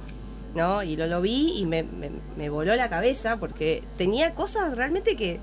¿no? 0.55 0.83
Y 0.83 0.97
lo, 0.97 1.07
lo 1.07 1.21
vi 1.21 1.52
y 1.59 1.67
me, 1.67 1.83
me- 1.85 2.11
me 2.37 2.49
voló 2.50 2.75
la 2.76 2.88
cabeza 2.90 3.37
porque 3.38 3.83
tenía 3.97 4.35
cosas 4.35 4.76
realmente 4.76 5.14
que, 5.17 5.40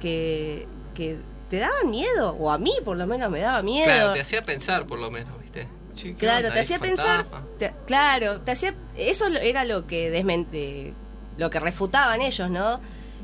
que, 0.00 0.66
que 0.94 1.18
te 1.50 1.58
daban 1.58 1.90
miedo, 1.90 2.36
o 2.38 2.50
a 2.50 2.58
mí 2.58 2.72
por 2.84 2.96
lo 2.96 3.06
menos 3.06 3.30
me 3.30 3.40
daba 3.40 3.62
miedo. 3.62 3.86
claro, 3.86 4.12
te 4.12 4.20
hacía 4.20 4.42
pensar 4.42 4.86
por 4.86 4.98
lo 4.98 5.10
menos, 5.10 5.32
¿viste? 5.40 5.66
Che, 5.94 6.08
¿qué 6.10 6.14
Claro, 6.16 6.48
te 6.48 6.54
¿Hay 6.54 6.60
hacía 6.60 6.78
pensar. 6.78 7.26
te- 7.58 7.74
claro, 7.86 8.40
te 8.42 8.52
hacía. 8.52 8.74
Eso 8.96 9.26
era 9.28 9.64
lo 9.64 9.86
que 9.86 10.10
desmente. 10.10 10.94
lo 11.38 11.50
que 11.50 11.58
refutaban 11.60 12.20
ellos, 12.20 12.50
¿no? 12.50 12.80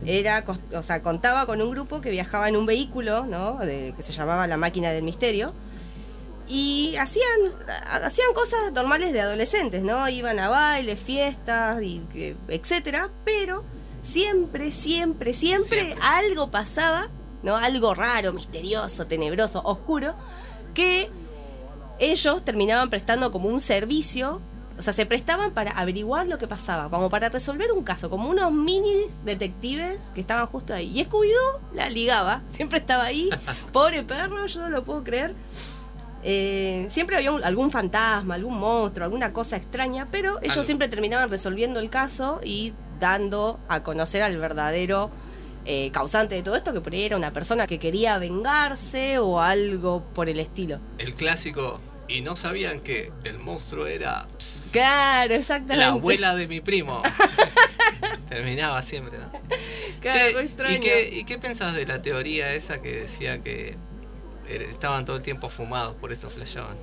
Era, 0.07 0.45
o 0.75 0.83
sea, 0.83 1.03
contaba 1.03 1.47
con 1.47 1.63
un 1.63 1.71
grupo 1.71 2.01
que 2.01 2.11
viajaba 2.11 2.49
en 2.49 2.57
un 2.57 2.67
vehículo, 2.67 3.27
¿no? 3.27 3.59
De- 3.59 3.95
que 3.97 4.03
se 4.03 4.13
llamaba 4.13 4.47
la 4.47 4.57
máquina 4.57 4.91
del 4.91 5.03
misterio. 5.03 5.55
Y 6.47 6.95
hacían, 6.97 7.25
hacían 8.03 8.35
cosas 8.35 8.71
normales 8.75 9.13
de 9.15 9.21
adolescentes, 9.23 9.83
¿no? 9.83 10.07
Iban 10.11 10.39
a 10.39 10.49
bailes, 10.51 11.01
fiestas, 11.01 11.83
y, 11.83 12.03
etcétera, 12.49 13.11
pero 13.25 13.65
siempre, 14.03 14.71
siempre, 14.71 15.33
siempre, 15.33 15.85
Siempre. 15.87 16.03
algo 16.03 16.51
pasaba, 16.51 17.09
¿no? 17.43 17.57
Algo 17.57 17.95
raro, 17.95 18.35
misterioso, 18.35 19.07
tenebroso, 19.07 19.63
oscuro, 19.65 20.15
que 20.75 21.09
ellos 21.99 22.45
terminaban 22.45 22.91
prestando 22.91 23.33
como 23.33 23.49
un 23.49 23.61
servicio, 23.63 24.43
o 24.77 24.83
sea, 24.83 24.93
se 24.93 25.07
prestaban 25.07 25.53
para 25.53 25.71
averiguar 25.73 26.27
lo 26.27 26.39
que 26.39 26.49
pasaba, 26.49 26.91
como 26.91 27.09
para 27.11 27.29
resolver 27.29 27.71
un 27.73 27.85
caso, 27.85 28.11
como 28.11 28.29
unos 28.29 28.53
mini 28.53 29.05
detectives 29.25 30.11
que 30.15 30.21
estaban 30.21 30.47
justo 30.47 30.75
ahí. 30.75 30.91
Y 30.99 31.05
Scooby-Doo 31.05 31.61
la 31.75 31.89
ligaba, 31.91 32.43
siempre 32.47 32.79
estaba 32.79 33.05
ahí, 33.05 33.31
pobre 33.73 34.03
perro, 34.03 34.47
yo 34.47 34.61
no 34.61 34.69
lo 34.71 34.85
puedo 34.85 35.05
creer. 35.05 35.35
Eh, 36.27 36.87
siempre 36.89 37.17
había 37.17 37.33
un- 37.33 37.45
algún 37.45 37.71
fantasma, 37.71 38.35
algún 38.35 38.59
monstruo, 38.59 39.05
alguna 39.05 39.33
cosa 39.33 39.57
extraña, 39.57 40.09
pero 40.11 40.39
ellos 40.41 40.55
Algo. 40.55 40.63
siempre 40.65 40.89
terminaban 40.89 41.29
resolviendo 41.31 41.81
el 41.81 41.91
caso 41.91 42.41
y 42.43 42.73
dando 42.99 43.61
a 43.69 43.83
conocer 43.83 44.23
al 44.23 44.37
verdadero 44.39 45.11
eh, 45.67 45.91
causante 45.93 46.35
de 46.35 46.43
todo 46.43 46.57
esto, 46.57 46.73
que 46.73 46.81
por 46.81 46.93
ahí 46.95 47.03
era 47.05 47.17
una 47.17 47.33
persona 47.33 47.67
que 47.67 47.79
quería 47.79 48.19
vengarse 48.19 49.19
o 49.19 49.41
algo 49.41 50.03
por 50.15 50.29
el 50.29 50.39
estilo. 50.41 50.79
El 50.99 51.15
clásico. 51.15 51.79
Y 52.07 52.21
no 52.21 52.37
sabían 52.37 52.81
que 52.81 53.13
el 53.25 53.39
monstruo 53.39 53.87
era 53.87 54.27
Claro, 54.75 55.35
exactamente. 55.35 55.77
la 55.77 55.89
abuela 55.93 56.35
de 56.35 56.49
mi 56.49 56.61
primo. 56.61 57.01
Terminaba 58.29 58.83
siempre, 58.83 59.19
¿no? 59.19 59.31
Claro, 60.01 60.19
Che, 60.19 60.33
re 60.33 60.43
¿y, 60.43 60.47
extraño. 60.47 60.81
qué, 60.81 61.09
¿Y 61.13 61.25
qué 61.25 61.39
pensás 61.39 61.75
de 61.75 61.87
la 61.87 62.03
teoría 62.03 62.53
esa 62.53 62.83
que 62.83 62.93
decía 63.03 63.41
que 63.41 63.77
er- 64.49 64.63
estaban 64.71 65.05
todo 65.05 65.17
el 65.17 65.23
tiempo 65.23 65.49
fumados, 65.49 65.95
por 65.95 66.13
eso 66.13 66.29
flasheaban? 66.31 66.77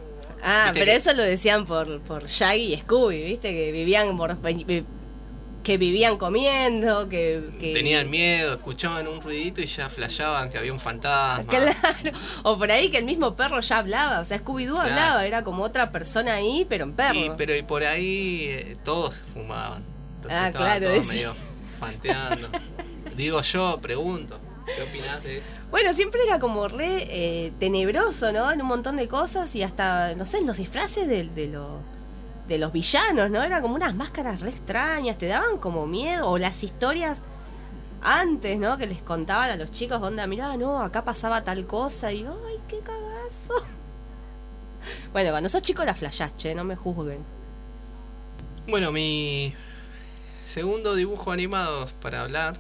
Ah, 0.44 0.72
pero 0.74 0.86
que- 0.86 0.96
eso 0.96 1.14
lo 1.14 1.22
decían 1.24 1.66
por, 1.66 2.00
por 2.02 2.26
Shaggy 2.28 2.74
y 2.74 2.78
Scooby, 2.78 3.24
¿viste? 3.24 3.52
Que 3.52 3.72
vivían 3.72 4.16
por, 4.18 4.38
que 5.64 5.78
vivían 5.78 6.18
comiendo, 6.18 7.08
que, 7.10 7.52
que 7.60 7.74
Tenían 7.74 8.10
miedo, 8.10 8.54
escuchaban 8.56 9.08
un 9.08 9.22
ruidito 9.22 9.62
y 9.62 9.66
ya 9.68 9.90
flasheaban 9.90 10.50
que 10.50 10.58
había 10.58 10.74
un 10.74 10.80
fantasma. 10.80 11.46
Claro, 11.48 12.18
o 12.44 12.58
por 12.58 12.72
ahí 12.72 12.90
que 12.90 12.98
el 12.98 13.06
mismo 13.06 13.36
perro 13.36 13.60
ya 13.62 13.78
hablaba, 13.78 14.20
o 14.20 14.26
sea, 14.26 14.40
Scooby-Doo 14.44 14.74
Claro. 14.74 14.90
hablaba, 14.90 15.26
era 15.26 15.44
como 15.44 15.64
otra 15.64 15.92
persona 15.92 16.34
ahí, 16.34 16.66
pero 16.68 16.86
en 16.86 16.94
perro. 16.94 17.16
Y, 17.20 17.32
pero 17.38 17.56
y 17.56 17.62
por 17.64 17.84
ahí 17.84 18.46
eh, 18.48 18.78
todos 18.84 19.24
fumaban. 19.34 19.84
Entonces 20.16 20.40
Ah, 20.42 20.52
claro, 20.52 20.88
todos 20.88 21.08
medio 21.08 21.36
fanteando. 21.80 22.50
Digo 23.16 23.42
yo, 23.42 23.80
pregunto. 23.82 24.40
¿Qué 24.76 24.84
opinás 24.84 25.24
de 25.24 25.40
eso? 25.40 25.54
Bueno, 25.72 25.92
siempre 25.92 26.22
era 26.26 26.40
como 26.40 26.68
re 26.68 27.08
eh, 27.10 27.52
tenebroso, 27.60 28.32
¿no? 28.32 28.52
En 28.52 28.62
un 28.62 28.68
montón 28.68 28.96
de 28.96 29.08
cosas 29.08 29.54
y 29.56 29.64
hasta, 29.64 30.14
no 30.16 30.26
sé, 30.26 30.38
en 30.38 30.48
los 30.48 30.58
disfraces 30.58 31.08
de, 31.08 31.24
de 31.26 31.48
los 31.48 31.82
de 32.52 32.58
los 32.60 32.72
villanos, 32.72 33.30
¿no? 33.32 33.42
Era 33.44 33.62
como 33.62 33.76
unas 33.76 33.96
máscaras 33.96 34.40
re 34.42 34.50
extrañas, 34.50 35.18
te 35.18 35.28
daban 35.28 35.58
como 35.58 35.88
miedo, 35.88 36.30
o 36.30 36.38
las 36.38 36.64
historias 36.64 37.24
antes, 38.02 38.58
¿no? 38.60 38.78
Que 38.78 38.88
les 38.88 39.02
contaban 39.02 39.50
a 39.50 39.56
los 39.56 39.72
chicos, 39.72 40.02
onda, 40.02 40.28
mirá, 40.28 40.58
no, 40.58 40.82
acá 40.82 41.04
pasaba 41.06 41.44
tal 41.44 41.66
cosa, 41.68 42.12
y 42.12 42.26
ay, 42.26 42.60
qué 42.68 42.80
cagazo. 42.80 43.54
Bueno, 45.14 45.30
cuando 45.30 45.48
sos 45.48 45.62
chico 45.62 45.86
la 45.86 45.94
flashás, 45.94 46.36
che, 46.38 46.56
no 46.56 46.64
me 46.64 46.76
juzguen. 46.76 47.20
Bueno, 48.68 48.92
mi 48.92 49.54
segundo 50.46 50.96
dibujo 50.96 51.32
animado 51.32 51.88
para 52.02 52.22
hablar, 52.22 52.58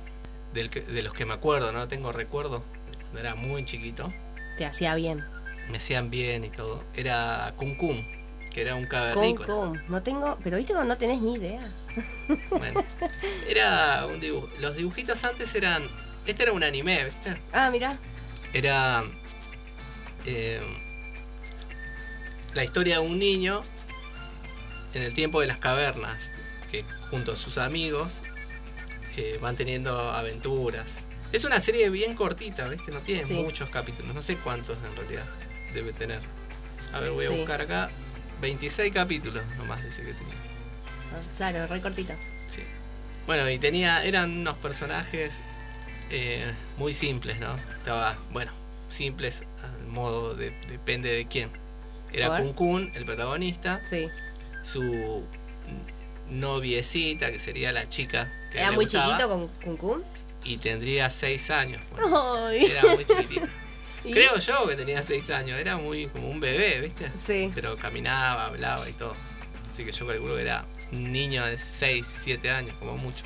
del 0.54 0.70
que- 0.70 0.82
de 0.82 1.02
los 1.02 1.14
que 1.16 1.26
me 1.26 1.34
acuerdo, 1.34 1.72
no 1.72 1.88
tengo 1.88 2.12
recuerdo, 2.12 2.62
era 3.20 3.34
muy 3.34 3.66
chiquito, 3.66 4.14
Te 4.58 4.66
hacía 4.68 4.94
bien. 4.94 5.24
me 5.72 5.78
hacían 5.78 6.12
bien 6.12 6.44
y 6.44 6.50
todo, 6.50 6.84
era 6.94 7.54
Kun 7.58 7.76
Kun, 7.76 8.06
que 8.53 8.62
era 8.62 8.75
un 8.75 8.81
Con, 8.84 8.89
cavernícola. 8.89 9.48
con. 9.48 9.84
No 9.88 10.03
tengo, 10.03 10.38
pero 10.43 10.58
viste 10.58 10.74
cuando 10.74 10.93
no 10.93 10.98
tenés 10.98 11.22
ni 11.22 11.36
idea. 11.36 11.70
Bueno, 12.50 12.84
era 13.50 14.05
un 14.05 14.20
dibujo. 14.20 14.50
Los 14.60 14.75
dibujitos 14.75 15.24
antes 15.24 15.53
eran. 15.55 15.84
Este 16.25 16.43
era 16.43 16.51
un 16.53 16.63
anime, 16.63 17.05
¿viste? 17.05 17.41
Ah, 17.53 17.70
mirá. 17.72 17.98
Era. 18.53 19.03
eh, 20.25 20.62
la 22.53 22.63
historia 22.63 23.00
de 23.00 23.08
un 23.08 23.17
niño 23.17 23.63
en 24.93 25.03
el 25.03 25.13
tiempo 25.13 25.39
de 25.41 25.48
las 25.48 25.58
cavernas, 25.58 26.34
que 26.70 26.84
junto 27.10 27.31
a 27.31 27.36
sus 27.36 27.58
amigos 27.58 28.24
eh, 29.17 29.39
van 29.41 29.55
teniendo 29.55 29.98
aventuras. 30.12 31.03
Es 31.31 31.46
una 31.46 31.60
serie 31.62 31.89
bien 31.89 32.13
cortita, 32.15 32.67
¿viste? 32.67 32.91
No 32.91 33.01
tiene 33.01 33.24
Sí. 33.24 33.36
muchos 33.41 33.70
capítulos, 33.70 34.13
no 34.13 34.22
sé 34.22 34.38
cuántos 34.38 34.77
en 34.86 34.96
realidad 34.98 35.25
debe 35.74 35.93
tener. 35.93 36.20
A 36.91 37.00
ver, 37.00 37.12
voy 37.12 37.24
a 37.24 37.29
Sí. 37.29 37.36
buscar 37.38 37.62
acá. 37.62 37.89
26 38.42 38.94
capítulos 38.94 39.44
nomás 39.58 39.84
dice 39.84 40.02
que 40.02 40.14
tenía. 40.14 40.34
Claro, 41.38 41.68
re 41.68 41.82
cortito. 41.82 42.14
Sí. 42.50 42.64
Bueno, 43.28 43.50
y 43.50 43.60
tenía. 43.60 44.04
Eran 44.04 44.32
unos 44.40 44.58
personajes 44.58 45.44
eh, 46.10 46.52
muy 46.78 46.94
simples, 46.94 47.40
¿no? 47.40 47.56
Estaba, 47.78 48.18
bueno, 48.32 48.52
simples 48.90 49.44
al 49.64 49.88
modo 49.88 50.34
de. 50.36 50.52
depende 50.68 51.12
de 51.12 51.28
quién. 51.28 51.52
Era. 52.12 52.38
Kun 52.38 52.54
Kun, 52.54 52.92
el 52.96 53.06
protagonista, 53.06 53.82
Sí. 53.86 54.08
su 54.64 55.26
noviecita, 56.30 57.32
que 57.32 57.40
sería 57.40 57.72
la 57.72 57.88
chica 57.88 58.32
que 58.52 58.60
Era 58.60 58.72
muy 58.72 58.86
gustaba, 58.86 59.06
chiquito 59.08 59.30
con 59.30 59.48
Kun 59.48 59.78
Kun. 59.78 60.04
Y 60.44 60.58
tendría 60.58 61.10
6 61.10 61.52
años. 61.52 61.82
bueno, 61.92 62.50
era 62.50 62.82
muy 62.96 63.06
chiquitito. 63.06 63.48
¿Y? 64.03 64.13
Creo 64.13 64.38
yo 64.38 64.67
que 64.67 64.75
tenía 64.75 65.03
6 65.03 65.29
años, 65.31 65.60
era 65.60 65.77
muy 65.77 66.08
como 66.08 66.29
un 66.29 66.39
bebé, 66.39 66.81
¿viste? 66.81 67.12
Sí. 67.20 67.51
Pero 67.53 67.77
caminaba, 67.77 68.46
hablaba 68.48 68.88
y 68.89 68.93
todo. 68.93 69.15
Así 69.72 69.86
que 69.86 69.91
yo 69.91 70.08
calculo 70.08 70.36
que 70.36 70.41
era 70.41 70.65
un 70.91 71.12
niño 71.12 71.46
de 71.46 71.58
6, 71.60 72.05
7 72.24 72.50
años, 72.51 72.75
como 72.79 72.98
mucho. 72.98 73.25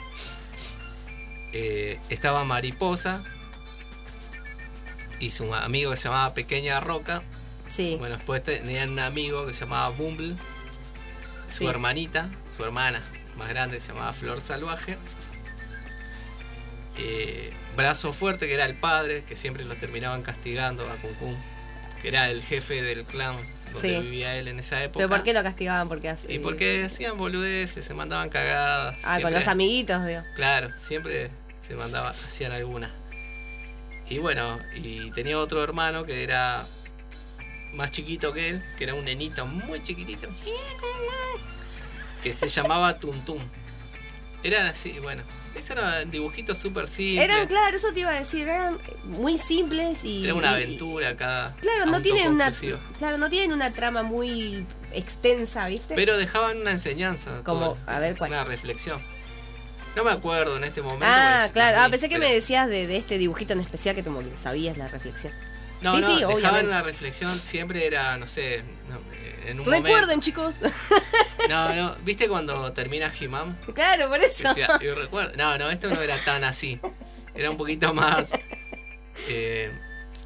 Eh, 1.53 1.99
estaba 2.09 2.43
Mariposa 2.43 3.23
y 5.19 5.31
su 5.31 5.53
amigo 5.55 5.91
que 5.91 5.97
se 5.97 6.09
llamaba 6.09 6.33
Pequeña 6.33 6.79
Roca. 6.81 7.23
Sí. 7.67 7.95
Bueno, 7.97 8.17
después 8.17 8.43
tenían 8.43 8.91
un 8.91 8.99
amigo 8.99 9.47
que 9.47 9.53
se 9.53 9.61
llamaba 9.61 9.89
Bumble. 9.89 10.35
Su 11.47 11.59
Sí. 11.59 11.65
hermanita, 11.67 12.29
su 12.51 12.63
hermana 12.63 13.01
más 13.37 13.47
grande, 13.49 13.77
que 13.77 13.81
se 13.81 13.89
llamaba 13.89 14.13
Flor 14.13 14.41
Salvaje. 14.41 14.97
Eh, 16.97 17.53
Brazo 17.75 18.13
Fuerte, 18.13 18.47
que 18.47 18.53
era 18.53 18.65
el 18.65 18.75
padre, 18.75 19.23
que 19.23 19.35
siempre 19.35 19.63
los 19.65 19.77
terminaban 19.77 20.21
castigando 20.23 20.89
a 20.89 20.95
Kun 20.97 21.37
que 22.01 22.09
era 22.09 22.29
el 22.29 22.43
jefe 22.43 22.81
del 22.83 23.03
clan 23.03 23.37
donde 23.71 23.79
Sí. 23.95 23.99
vivía 23.99 24.35
él 24.37 24.47
en 24.47 24.59
esa 24.59 24.81
época. 24.83 24.99
¿Pero 24.99 25.09
por 25.09 25.23
qué 25.23 25.33
lo 25.33 25.41
castigaban? 25.41 25.87
Porque 25.87 26.09
hace- 26.09 26.31
Y 26.31 26.37
porque 26.39 26.83
hacían 26.83 27.17
boludeces, 27.17 27.83
se 27.83 27.93
mandaban 27.95 28.29
cagadas. 28.29 28.97
Ah, 29.03 29.19
con 29.21 29.33
los 29.33 29.47
amiguitos, 29.47 30.05
digo. 30.05 30.21
Claro, 30.35 30.69
siempre 30.77 31.31
se 31.61 31.73
mandaba, 31.75 32.09
hacían 32.11 32.51
alguna. 32.51 32.93
Y 34.07 34.19
bueno, 34.19 34.59
y 34.75 35.09
tenía 35.11 35.39
otro 35.39 35.63
hermano 35.63 36.05
que 36.05 36.23
era 36.23 36.67
más 37.73 37.89
chiquito 37.91 38.33
que 38.33 38.49
él, 38.49 38.63
que 38.77 38.83
era 38.83 38.93
un 38.93 39.03
nenito 39.05 39.47
muy 39.47 39.81
chiquitito, 39.81 40.27
que 42.23 42.33
se 42.33 42.47
llamaba 42.49 42.99
Tuntum. 42.99 43.39
Eran 44.43 44.67
así, 44.67 44.99
bueno, 44.99 45.23
esos 45.55 45.71
eran 45.71 46.11
dibujitos 46.11 46.57
súper 46.57 46.87
simples. 46.87 47.21
Eran, 47.29 47.47
claro, 47.47 47.75
eso 47.75 47.91
te 47.93 48.01
iba 48.01 48.09
a 48.11 48.19
decir, 48.19 48.47
eran 48.47 48.77
muy 49.05 49.37
simples 49.37 50.03
y. 50.03 50.25
Era 50.25 50.33
una 50.35 50.51
aventura 50.51 51.15
cada. 51.15 51.55
Claro, 51.55 51.85
no 51.87 52.01
tienen 52.01 52.27
una. 52.31 52.51
Claro, 52.97 53.17
no 53.17 53.29
tienen 53.29 53.51
una 53.53 53.73
trama 53.73 54.03
muy 54.03 54.65
extensa, 54.93 55.67
¿viste? 55.67 55.95
Pero 55.95 56.17
dejaban 56.17 56.61
una 56.61 56.71
enseñanza. 56.71 57.41
Como, 57.43 57.77
a 57.87 57.99
ver 57.99 58.17
cuál. 58.17 58.31
Una 58.31 58.43
reflexión. 58.43 59.01
No 59.95 60.03
me 60.03 60.11
acuerdo 60.11 60.57
en 60.57 60.65
este 60.65 60.81
momento. 60.81 61.05
Ah, 61.07 61.47
claro. 61.53 61.77
Ah, 61.79 61.87
pensé 61.89 62.09
que 62.09 62.15
pero- 62.15 62.27
me 62.27 62.33
decías 62.35 62.67
de, 62.67 62.85
de 62.87 62.97
este 62.97 63.17
dibujito 63.17 63.53
en 63.53 63.61
especial 63.61 63.95
que 63.95 64.03
como 64.03 64.19
que 64.19 64.35
sabías 64.35 64.77
la 64.77 64.87
reflexión. 64.89 65.33
No, 65.81 65.91
Sí, 65.91 66.01
no, 66.01 66.07
sí, 66.07 66.13
dejaban 66.15 66.35
obviamente. 66.37 66.67
una 66.67 66.81
reflexión, 66.81 67.37
siempre 67.37 67.85
era, 67.85 68.17
no 68.17 68.27
sé, 68.27 68.63
en 69.45 69.59
un 69.59 69.65
momento. 69.65 69.87
Recuerden, 69.87 70.19
chicos. 70.21 70.55
No, 71.47 71.71
no, 71.75 71.95
¿viste 72.03 72.27
cuando 72.27 72.73
termina 72.73 73.11
He-Man? 73.19 73.55
claro, 73.75 74.09
por 74.09 74.19
eso. 74.19 74.47
Decía, 74.47 74.67
y 74.81 74.89
recuerdo. 74.89 75.33
No, 75.37 75.55
no, 75.59 75.69
esto 75.69 75.87
no 75.89 76.01
era 76.01 76.17
tan 76.25 76.43
así. 76.43 76.79
Era 77.35 77.51
un 77.51 77.57
poquito 77.57 77.93
más. 77.93 78.31
eh, 79.29 79.71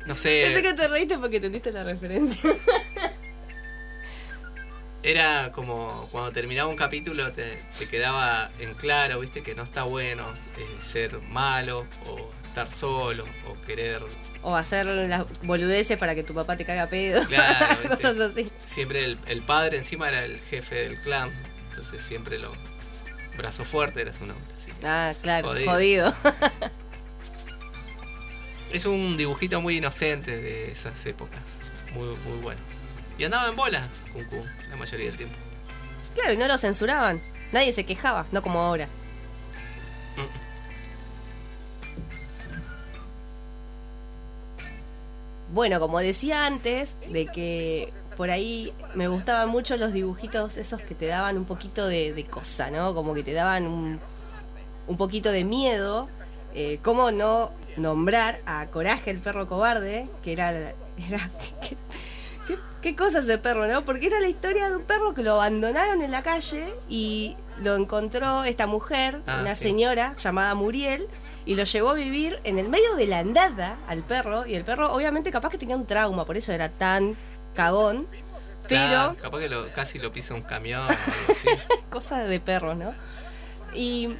no 0.05 0.13
Pensé 0.15 0.53
sé, 0.53 0.61
que 0.61 0.73
te 0.73 0.87
reíste 0.87 1.17
porque 1.17 1.35
entendiste 1.35 1.73
la 1.73 1.83
referencia. 1.83 2.49
era 5.03 5.51
como 5.51 6.07
cuando 6.11 6.31
terminaba 6.31 6.69
un 6.69 6.75
capítulo 6.75 7.31
te, 7.31 7.61
te 7.77 7.87
quedaba 7.89 8.49
en 8.59 8.73
claro, 8.75 9.19
viste, 9.19 9.41
que 9.43 9.55
no 9.55 9.63
está 9.63 9.83
bueno 9.83 10.25
eh, 10.57 10.77
ser 10.81 11.19
malo 11.21 11.85
o 12.05 12.31
estar 12.47 12.71
solo 12.71 13.25
o 13.47 13.59
querer. 13.65 14.01
O 14.41 14.55
hacer 14.55 14.85
las 14.85 15.25
boludeces 15.43 15.97
para 15.97 16.15
que 16.15 16.23
tu 16.23 16.33
papá 16.33 16.55
te 16.55 16.63
caga 16.65 16.87
pedo. 16.87 17.25
Claro. 17.27 17.89
Cosas 17.89 18.19
así. 18.19 18.49
Siempre 18.65 19.03
el, 19.03 19.19
el 19.27 19.41
padre 19.43 19.77
encima 19.77 20.07
era 20.07 20.23
el 20.23 20.39
jefe 20.39 20.75
del 20.75 20.97
clan, 21.01 21.31
entonces 21.69 22.01
siempre 22.03 22.39
lo 22.39 22.53
Brazo 23.37 23.63
fuerte 23.63 24.01
era 24.01 24.13
su 24.13 24.25
nombre. 24.25 24.45
así. 24.57 24.71
Ah, 24.83 25.13
claro, 25.21 25.49
Jodido. 25.49 25.71
jodido. 25.71 26.15
Es 28.71 28.85
un 28.85 29.17
dibujito 29.17 29.61
muy 29.61 29.77
inocente 29.77 30.37
de 30.37 30.71
esas 30.71 31.03
épocas. 31.05 31.59
Muy, 31.93 32.15
muy 32.17 32.37
bueno. 32.37 32.61
Y 33.17 33.23
andaba 33.23 33.49
en 33.49 33.55
bola, 33.55 33.87
Kun 34.13 34.25
Kun, 34.25 34.43
la 34.69 34.75
mayoría 34.75 35.07
del 35.07 35.17
tiempo. 35.17 35.35
claro, 36.15 36.33
y 36.33 36.37
no 36.37 36.47
lo 36.47 36.57
censuraban. 36.57 37.21
Nadie 37.51 37.73
se 37.73 37.83
quejaba, 37.85 38.27
no 38.31 38.41
como 38.43 38.59
ahora. 38.61 38.85
Mm. 40.15 40.48
Bueno, 45.51 45.79
como 45.79 45.99
decía 45.99 46.45
antes, 46.45 46.97
de 47.09 47.25
que 47.25 47.91
por 48.15 48.29
ahí 48.29 48.73
me 48.95 49.07
gustaban 49.07 49.49
mucho 49.49 49.77
los 49.77 49.93
dibujitos 49.93 50.57
esos 50.57 50.81
que 50.81 50.93
te 50.93 51.07
daban 51.07 51.37
un 51.37 51.45
poquito 51.45 51.87
de, 51.87 52.25
cosa, 52.29 52.69
¿no? 52.69 52.93
Como 52.93 53.13
que 53.13 53.23
te 53.23 53.33
daban 53.33 53.65
un, 53.65 53.99
un 54.87 54.97
poquito 54.97 55.31
de 55.31 55.43
miedo. 55.43 56.09
Eh, 56.53 56.79
¿Cómo 56.83 57.11
no 57.11 57.51
nombrar 57.77 58.41
a 58.45 58.67
Coraje, 58.67 59.11
el 59.11 59.19
perro 59.19 59.47
cobarde? 59.47 60.07
Que 60.23 60.33
era... 60.33 60.51
era 60.51 60.75
¿qué, 61.61 61.77
qué, 62.47 62.59
qué 62.81 62.95
cosa 62.95 63.19
ese 63.19 63.37
perro, 63.37 63.67
no? 63.67 63.85
Porque 63.85 64.07
era 64.07 64.19
la 64.19 64.27
historia 64.27 64.69
de 64.69 64.75
un 64.75 64.83
perro 64.83 65.13
que 65.13 65.23
lo 65.23 65.33
abandonaron 65.33 66.01
en 66.01 66.11
la 66.11 66.21
calle 66.21 66.67
y 66.87 67.35
lo 67.61 67.75
encontró 67.75 68.43
esta 68.43 68.67
mujer, 68.67 69.21
Ah, 69.27 69.39
una 69.41 69.55
sí. 69.55 69.63
señora 69.63 70.15
llamada 70.17 70.55
Muriel, 70.55 71.07
y 71.45 71.55
lo 71.55 71.63
llevó 71.63 71.89
a 71.91 71.93
vivir 71.93 72.39
en 72.43 72.59
el 72.59 72.69
medio 72.69 72.95
de 72.95 73.07
la 73.07 73.23
nada 73.23 73.77
al 73.87 74.03
perro. 74.03 74.45
Y 74.45 74.55
el 74.55 74.63
perro, 74.65 74.93
obviamente, 74.93 75.31
capaz 75.31 75.49
que 75.49 75.57
tenía 75.57 75.75
un 75.75 75.85
trauma, 75.85 76.25
por 76.25 76.37
eso 76.37 76.51
era 76.53 76.69
tan 76.69 77.17
cagón. 77.55 78.07
Pero, 78.67 79.15
capaz 79.21 79.39
que 79.39 79.49
lo- 79.49 79.67
casi 79.73 79.97
lo 79.99 80.11
pisa 80.13 80.35
un 80.35 80.43
camión 80.43 80.87
cosa 81.89 82.23
de 82.25 82.39
perro, 82.39 82.75
¿no? 82.75 82.93
Y 83.73 84.15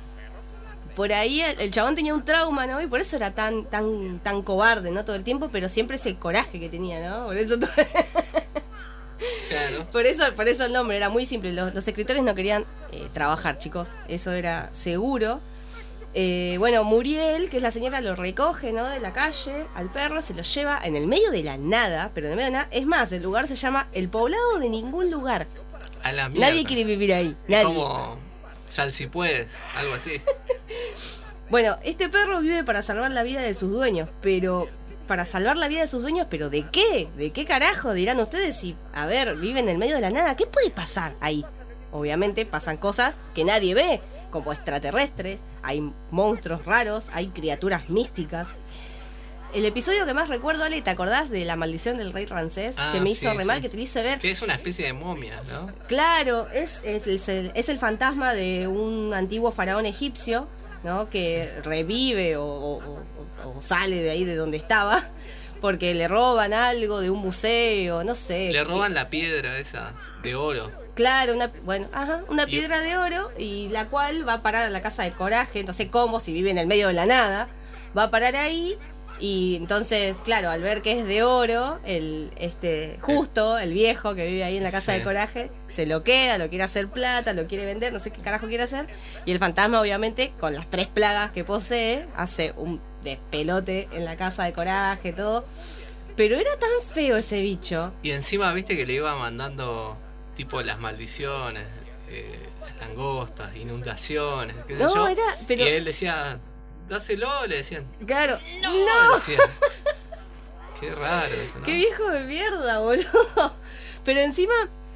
por 0.96 1.14
ahí 1.14 1.42
el, 1.42 1.60
el 1.62 1.72
chabón 1.72 1.94
tenía 1.96 2.14
un 2.16 2.26
trauma, 2.26 2.66
¿no? 2.66 2.82
Y 2.82 2.88
por 2.88 3.00
eso 3.00 3.16
era 3.16 3.32
tan, 3.32 3.66
tan, 3.66 4.20
tan 4.20 4.42
cobarde, 4.42 4.90
¿no? 4.92 5.06
Todo 5.06 5.16
el 5.16 5.24
tiempo, 5.24 5.50
pero 5.52 5.70
siempre 5.70 5.98
ese 5.98 6.16
coraje 6.16 6.60
que 6.60 6.68
tenía, 6.68 7.08
¿no? 7.08 7.28
Por 7.28 7.38
eso, 7.38 7.60
todo- 7.60 7.70
Claro. 9.48 9.90
por 9.92 10.06
eso, 10.06 10.24
por 10.36 10.48
eso 10.48 10.66
el 10.66 10.74
nombre 10.74 10.98
era 10.98 11.10
muy 11.10 11.26
simple. 11.26 11.54
Los, 11.54 11.74
los 11.74 11.88
escritores 11.88 12.24
no 12.24 12.36
querían 12.36 12.66
eh, 12.92 13.08
trabajar, 13.14 13.58
chicos. 13.58 13.92
Eso 14.08 14.32
era 14.32 14.72
seguro. 14.74 15.42
Eh, 16.16 16.56
bueno, 16.58 16.84
Muriel, 16.84 17.50
que 17.50 17.58
es 17.58 17.64
la 17.64 17.72
señora, 17.72 18.02
lo 18.02 18.16
recoge, 18.16 18.72
¿no? 18.74 18.84
De 18.90 19.00
la 19.00 19.14
calle 19.14 19.66
al 19.76 19.92
perro, 19.92 20.22
se 20.22 20.34
lo 20.34 20.42
lleva 20.42 20.80
en 20.84 20.96
el 20.96 21.06
medio 21.06 21.30
de 21.30 21.44
la 21.44 21.58
nada, 21.58 22.12
pero 22.16 22.28
en 22.28 22.32
el 22.32 22.38
medio 22.38 22.48
de 22.48 22.58
nada. 22.58 22.70
Es 22.72 22.86
más, 22.86 23.12
el 23.12 23.22
lugar 23.22 23.48
se 23.48 23.56
llama 23.56 23.88
el 23.92 24.10
poblado 24.10 24.60
de 24.60 24.70
ningún 24.70 25.12
lugar. 25.12 25.46
A 26.02 26.12
la 26.12 26.30
mierda. 26.30 26.50
Nadie 26.50 26.66
quiere 26.66 26.84
vivir 26.84 27.14
ahí. 27.14 27.36
Nadie. 27.48 27.66
Como 27.66 28.18
sal 28.70 28.92
si 28.92 29.08
puedes, 29.08 29.48
algo 29.76 29.94
así. 29.94 30.22
Bueno, 31.50 31.78
este 31.84 32.10
perro 32.10 32.42
vive 32.42 32.64
para 32.64 32.84
salvar 32.84 33.10
la 33.10 33.24
vida 33.24 33.42
de 33.42 33.56
sus 33.56 33.72
dueños, 33.72 34.08
pero 34.22 34.70
para 35.10 35.26
salvar 35.26 35.58
la 35.58 35.68
vida 35.68 35.82
de 35.82 35.88
sus 35.88 36.02
dueños, 36.04 36.28
pero 36.30 36.52
¿de 36.52 36.68
qué? 36.70 37.10
¿De 37.16 37.32
qué 37.32 37.44
carajo 37.44 37.94
dirán 37.94 38.20
ustedes 38.20 38.56
si, 38.56 38.76
a 38.94 39.08
ver, 39.08 39.36
vive 39.38 39.60
en 39.60 39.68
el 39.68 39.80
medio 39.80 39.96
de 39.96 40.02
la 40.02 40.12
nada? 40.12 40.36
¿Qué 40.38 40.46
puede 40.46 40.70
pasar 40.70 41.14
ahí? 41.20 41.44
Obviamente 41.92 42.46
pasan 42.46 42.78
cosas 42.78 43.20
que 43.34 43.44
nadie 43.44 43.74
ve, 43.74 44.00
como 44.30 44.54
extraterrestres, 44.54 45.44
hay 45.64 45.92
monstruos 46.12 46.64
raros, 46.64 47.10
hay 47.12 47.30
criaturas 47.30 47.90
místicas. 47.90 48.50
El 49.52 49.66
episodio 49.66 50.06
que 50.06 50.14
más 50.14 50.30
recuerdo, 50.30 50.64
Ale, 50.64 50.80
¿te 50.84 50.92
acordás 50.92 51.32
de 51.32 51.44
la 51.44 51.56
maldición 51.56 51.98
del 51.98 52.14
rey 52.14 52.28
Rancés? 52.28 52.76
Ah, 52.78 52.92
que 52.94 53.02
me 53.02 53.10
hizo 53.10 53.32
sí, 53.32 53.36
re 53.36 53.46
mal, 53.46 53.56
sí. 53.58 53.62
que 53.64 53.70
te 53.70 53.82
hizo 53.82 54.04
ver 54.04 54.20
Que 54.20 54.30
es 54.30 54.44
una 54.44 54.54
especie 54.54 54.86
de 54.86 54.94
momia, 54.94 55.42
¿no? 55.52 55.74
Claro, 55.88 56.48
es, 56.54 56.84
es, 56.84 57.08
es 57.08 57.28
el, 57.30 57.52
es 57.56 57.68
el 57.70 57.80
fantasma 57.80 58.36
de 58.36 58.68
un 58.68 59.12
antiguo 59.16 59.52
faraón 59.52 59.88
egipcio, 59.88 60.48
¿no? 60.84 61.10
Que 61.10 61.52
revive 61.64 62.38
o, 62.38 62.46
o- 62.46 63.04
o- 63.46 63.62
sale 63.62 64.02
de 64.02 64.10
ahí 64.12 64.24
de 64.26 64.36
donde 64.36 64.58
estaba, 64.58 65.08
porque 65.62 65.94
le 65.94 66.08
roban 66.08 66.54
algo 66.54 67.02
de 67.02 67.10
un 67.10 67.20
museo, 67.20 68.04
no 68.04 68.16
sé. 68.16 68.52
Le 68.52 68.64
roban 68.64 68.94
la 68.94 69.10
piedra 69.10 69.58
esa 69.60 69.94
de 70.24 70.36
oro. 70.36 70.72
Claro, 70.96 71.34
una, 71.34 71.48
bueno, 71.64 71.88
ajá, 71.94 72.24
una 72.28 72.46
piedra 72.46 72.82
de 72.82 72.98
oro 72.98 73.32
y 73.38 73.70
la 73.70 73.88
cual 73.88 74.28
va 74.28 74.34
a 74.36 74.42
parar 74.42 74.66
a 74.66 74.70
la 74.70 74.82
casa 74.82 75.04
de 75.04 75.12
coraje, 75.12 75.64
no 75.64 75.72
sé 75.74 75.90
cómo, 75.90 76.20
si 76.20 76.34
vive 76.34 76.52
en 76.52 76.58
el 76.58 76.68
medio 76.68 76.88
de 76.88 76.94
la 76.94 77.06
nada, 77.06 77.48
va 77.98 78.04
a 78.04 78.12
parar 78.12 78.36
ahí 78.36 78.78
y 79.22 79.56
entonces, 79.58 80.18
claro, 80.24 80.50
al 80.50 80.62
ver 80.62 80.82
que 80.82 81.00
es 81.00 81.06
de 81.06 81.24
oro, 81.24 81.80
el 81.86 82.32
este 82.38 82.98
justo, 83.02 83.58
el 83.58 83.72
viejo 83.74 84.14
que 84.16 84.26
vive 84.28 84.44
ahí 84.44 84.58
en 84.58 84.64
la 84.64 84.72
casa 84.72 84.92
Sí. 84.94 84.98
de 85.00 85.04
coraje, 85.06 85.52
se 85.70 85.86
lo 85.86 86.04
queda, 86.04 86.38
lo 86.38 86.50
quiere 86.50 86.64
hacer 86.66 86.90
plata, 86.90 87.32
lo 87.34 87.46
quiere 87.46 87.66
vender, 87.66 87.94
no 87.94 88.00
sé 88.00 88.12
qué 88.12 88.22
carajo 88.22 88.48
quiere 88.48 88.64
hacer, 88.64 88.88
y 89.26 89.32
el 89.32 89.40
fantasma 89.40 89.80
obviamente 89.80 90.34
con 90.40 90.54
las 90.54 90.68
tres 90.68 90.88
plagas 90.88 91.32
que 91.32 91.46
posee, 91.46 92.08
hace 92.18 92.54
un 92.58 92.82
despelote 93.04 93.88
en 93.92 94.06
la 94.06 94.16
casa 94.18 94.44
de 94.44 94.54
coraje, 94.54 95.14
todo. 95.14 95.46
Pero 96.16 96.36
era 96.36 96.52
tan 96.60 96.70
feo 96.94 97.16
ese 97.18 97.42
bicho. 97.42 97.94
Y 98.04 98.12
encima, 98.12 98.52
viste 98.54 98.76
que 98.76 98.86
le 98.86 98.94
iba 98.94 99.16
mandando 99.16 99.98
tipo 100.36 100.62
las 100.62 100.80
maldiciones, 100.80 101.64
eh, 102.10 102.40
langostas, 102.80 103.56
inundaciones, 103.56 104.56
qué 104.68 104.76
sé 104.78 104.84
No, 104.84 104.94
yo. 104.96 105.08
era- 105.08 105.38
pero- 105.48 105.64
Y 105.64 105.68
él 105.68 105.86
decía, 105.86 106.40
dáselo, 106.90 107.30
le 107.48 107.58
decían. 107.58 107.86
Claro, 108.06 108.38
No, 108.62 108.70
no, 108.74 109.16
decían. 109.16 109.40
Qué 110.80 110.92
raro 110.96 111.34
eso, 111.36 111.60
¿no? 111.60 111.66
Qué 111.66 111.74
viejo 111.76 112.08
de 112.10 112.24
mierda, 112.24 112.80
boludo. 112.80 113.54
Pero 114.06 114.20
encima, 114.22 114.54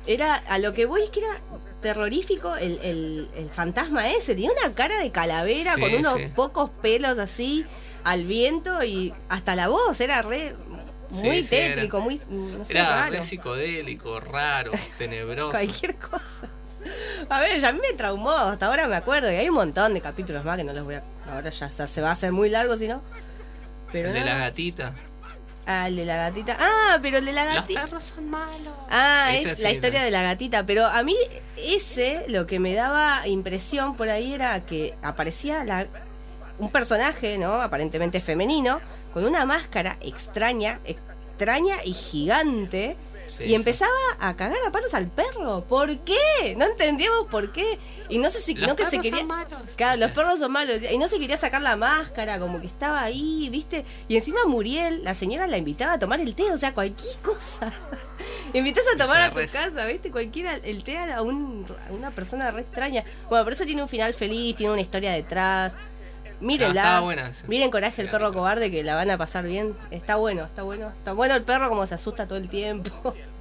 era 0.07 0.35
a 0.35 0.57
lo 0.59 0.73
que 0.73 0.85
voy 0.85 1.03
es 1.03 1.09
que 1.09 1.19
era 1.19 1.41
terrorífico 1.81 2.55
el, 2.55 2.79
el- 2.83 3.29
el 3.35 3.49
fantasma 3.49 4.09
ese. 4.11 4.33
Tenía 4.35 4.51
una 4.65 4.73
cara 4.73 4.99
de 4.99 5.11
calavera 5.11 5.75
Sí, 5.75 5.81
con 5.81 5.93
unos 5.93 6.13
sí. 6.15 6.27
pocos 6.35 6.69
pelos 6.81 7.19
así 7.19 7.65
al 8.03 8.25
viento 8.25 8.83
y 8.83 9.13
hasta 9.29 9.55
la 9.55 9.67
voz 9.67 9.99
era 10.01 10.21
re. 10.21 10.55
Muy 11.11 11.43
Sí, 11.43 11.43
sí, 11.43 11.49
tétrico, 11.49 11.99
muy. 12.01 12.19
No 12.29 12.65
sé, 12.65 12.77
Era 12.77 12.89
raro. 12.95 13.11
re 13.13 13.21
psicodélico, 13.21 14.19
raro, 14.19 14.71
tenebroso. 14.97 15.51
Cualquier 15.51 15.95
cosa. 15.97 16.47
A 17.29 17.39
ver, 17.39 17.59
ya 17.61 17.69
a 17.69 17.71
mí 17.71 17.79
me 17.87 17.95
traumó, 17.95 18.31
hasta 18.31 18.65
ahora 18.65 18.87
me 18.87 18.95
acuerdo. 18.95 19.31
Y 19.31 19.35
hay 19.35 19.47
un 19.47 19.55
montón 19.55 19.93
de 19.93 20.01
capítulos 20.01 20.43
más 20.43 20.57
que 20.57 20.63
no 20.63 20.73
los 20.73 20.83
voy 20.83 20.95
a. 20.95 21.03
Ahora 21.29 21.49
ya, 21.51 21.69
ya 21.69 21.87
se 21.87 22.01
va 22.01 22.09
a 22.09 22.13
hacer 22.13 22.31
muy 22.31 22.49
largo 22.49 22.75
si 22.75 22.87
no. 22.87 23.01
Pero 23.91 24.07
El 24.09 24.15
de 24.15 24.21
la 24.21 24.37
gatita. 24.39 24.93
Ah, 25.65 25.87
el 25.87 25.95
de 25.95 26.05
la 26.05 26.15
gatita. 26.17 26.57
Ah, 26.59 26.99
pero 27.01 27.19
el 27.19 27.25
de 27.25 27.31
la 27.31 27.45
Los 27.45 27.55
gatita. 27.55 27.83
perros 27.83 28.03
son 28.03 28.29
malos. 28.29 28.73
Ah, 28.89 29.29
es 29.33 29.43
sí, 29.57 29.61
la 29.61 29.71
historia 29.71 29.99
¿no? 29.99 30.05
de 30.05 30.11
la 30.11 30.23
gatita, 30.23 30.65
pero 30.65 30.87
a 30.87 31.03
mí 31.03 31.15
ese 31.57 32.25
lo 32.27 32.47
que 32.47 32.59
me 32.59 32.73
daba 32.73 33.25
impresión 33.27 33.95
por 33.95 34.09
ahí 34.09 34.33
era 34.33 34.65
que 34.65 34.95
aparecía 35.03 35.63
la, 35.63 35.87
un 36.59 36.69
personaje, 36.71 37.37
¿no? 37.37 37.61
Aparentemente 37.61 38.21
femenino, 38.21 38.79
con 39.13 39.25
una 39.25 39.45
máscara 39.45 39.97
extraña, 40.01 40.79
extraña 40.85 41.75
y 41.83 41.93
gigante. 41.93 42.97
Sí, 43.25 43.45
y 43.45 43.47
sí. 43.47 43.55
empezaba 43.55 43.89
a 44.19 44.35
cagar 44.35 44.57
a 44.67 44.71
palos 44.71 44.93
al 44.93 45.07
perro. 45.07 45.63
¿Por 45.63 45.97
qué? 45.99 46.55
No 46.57 46.65
entendíamos 46.65 47.29
por 47.29 47.53
qué. 47.53 47.79
Y 48.09 48.17
no 48.19 48.29
sé 48.29 48.39
si 48.39 48.53
Los 48.53 48.67
no 48.67 48.75
que 48.75 48.85
se 48.85 48.99
quería. 48.99 49.19
son 49.19 49.27
malos. 49.27 49.61
Claro, 49.77 49.97
los 49.99 50.11
perros 50.11 50.39
son 50.39 50.51
malos. 50.51 50.83
Y 50.91 50.97
no 50.97 51.07
se 51.07 51.17
quería 51.19 51.37
sacar 51.37 51.61
la 51.61 51.77
máscara, 51.77 52.37
como 52.37 52.59
que 52.59 52.67
estaba 52.67 53.01
ahí, 53.01 53.47
¿viste? 53.49 53.85
Y 54.09 54.17
encima 54.17 54.45
Muriel, 54.45 55.03
la 55.05 55.13
señora 55.13 55.47
la 55.47 55.57
invitaba 55.57 55.93
a 55.93 55.99
tomar 55.99 56.19
el 56.19 56.35
té, 56.35 56.51
o 56.51 56.57
sea, 56.57 56.73
cualquier 56.73 57.17
cosa. 57.19 57.71
Invitas 58.53 58.83
a 58.93 58.97
tomar 58.97 59.21
a 59.21 59.29
tu 59.31 59.37
res. 59.37 59.51
casa, 59.53 59.85
¿viste? 59.85 60.11
Cualquiera, 60.11 60.55
el 60.55 60.83
té 60.83 60.97
a, 60.99 61.21
un- 61.21 61.65
a 61.89 61.93
una 61.93 62.11
persona 62.11 62.51
re 62.51 62.61
extraña. 62.61 63.03
Bueno, 63.29 63.45
por 63.45 63.53
eso 63.53 63.63
tiene 63.65 63.81
un 63.81 63.89
final 63.89 64.13
feliz, 64.13 64.55
tiene 64.57 64.73
una 64.73 64.81
historia 64.81 65.11
detrás. 65.13 65.79
Mírenla. 66.43 66.99
buena. 67.01 67.31
Miren 67.47 67.71
Coraje 67.71 68.01
el 68.01 68.09
perro 68.09 68.33
cobarde 68.33 68.69
que 68.69 68.83
la 68.83 68.95
van 68.95 69.09
a 69.09 69.17
pasar 69.17 69.45
bien. 69.45 69.75
Está 69.91 70.15
bueno, 70.17 70.43
está 70.43 70.63
bueno. 70.63 70.89
Está 70.89 71.13
bueno 71.13 71.35
el 71.35 71.43
perro 71.43 71.69
como 71.69 71.85
se 71.87 71.95
asusta 71.95 72.27
todo 72.27 72.37
el 72.37 72.49
tiempo. 72.49 73.13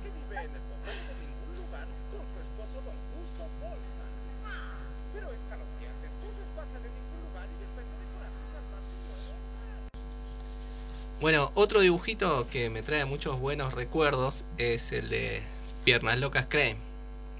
Bueno, 11.21 11.53
otro 11.55 11.81
dibujito 11.81 12.49
que 12.51 12.69
me 12.69 12.83
trae 12.83 13.05
muchos 13.05 13.39
buenos 13.39 13.75
recuerdos 13.75 14.45
es 14.59 14.91
el 14.93 15.09
de 15.09 15.41
Piernas 15.85 16.19
Locas 16.19 16.47
Creme. 16.49 16.81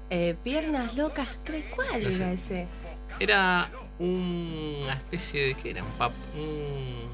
Eh, 0.09 0.35
piernas 0.43 0.95
locas, 0.95 1.27
¿cree 1.43 1.65
cuál 1.71 2.03
No 2.03 2.11
sé. 2.11 2.17
era 2.23 2.31
ese? 2.31 2.67
Era 3.19 3.69
una 3.99 4.93
especie 4.93 5.47
de. 5.47 5.53
¿Qué 5.55 5.71
era? 5.71 5.83
Un 5.83 5.91
pap. 5.93 6.11
Un, 6.35 7.09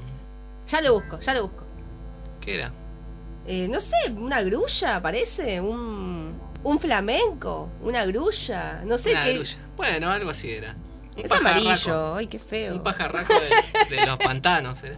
Ya 0.66 0.80
lo 0.80 0.94
busco, 0.94 1.20
ya 1.20 1.34
lo 1.34 1.42
busco. 1.48 1.64
¿Qué 2.40 2.54
era? 2.56 2.72
Eh, 3.46 3.68
no 3.68 3.80
sé, 3.80 3.96
una 4.16 4.42
grulla, 4.42 5.00
parece, 5.02 5.60
un, 5.60 6.38
un 6.62 6.78
flamenco, 6.78 7.68
una 7.82 8.04
grulla, 8.04 8.82
no 8.84 8.96
sé 8.98 9.12
Una 9.12 9.24
qué. 9.24 9.34
grulla. 9.34 9.56
Bueno, 9.76 10.10
algo 10.10 10.30
así 10.30 10.50
era. 10.50 10.74
Un 11.16 11.24
Es 11.24 11.30
pajarraco. 11.30 11.58
amarillo, 11.60 12.14
ay, 12.16 12.26
qué 12.28 12.38
feo. 12.38 12.74
Un 12.74 12.82
pajarraco 12.82 13.32
de, 13.34 13.96
de 13.96 14.06
los 14.06 14.16
pantanos. 14.24 14.82
era. 14.84 14.96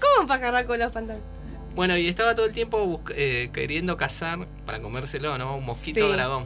¿Cómo 0.00 0.22
un 0.22 0.26
pajarraco 0.26 0.74
en 0.74 0.80
los 0.80 0.92
pantalones? 0.92 1.26
Bueno, 1.74 1.96
y 1.96 2.08
estaba 2.08 2.34
todo 2.34 2.46
el 2.46 2.52
tiempo 2.52 3.02
eh, 3.14 3.50
queriendo 3.52 3.96
cazar 3.98 4.46
para 4.64 4.80
comérselo, 4.80 5.36
¿no? 5.38 5.56
Un 5.56 5.66
mosquito 5.66 6.06
Sí. 6.06 6.12
dragón. 6.12 6.44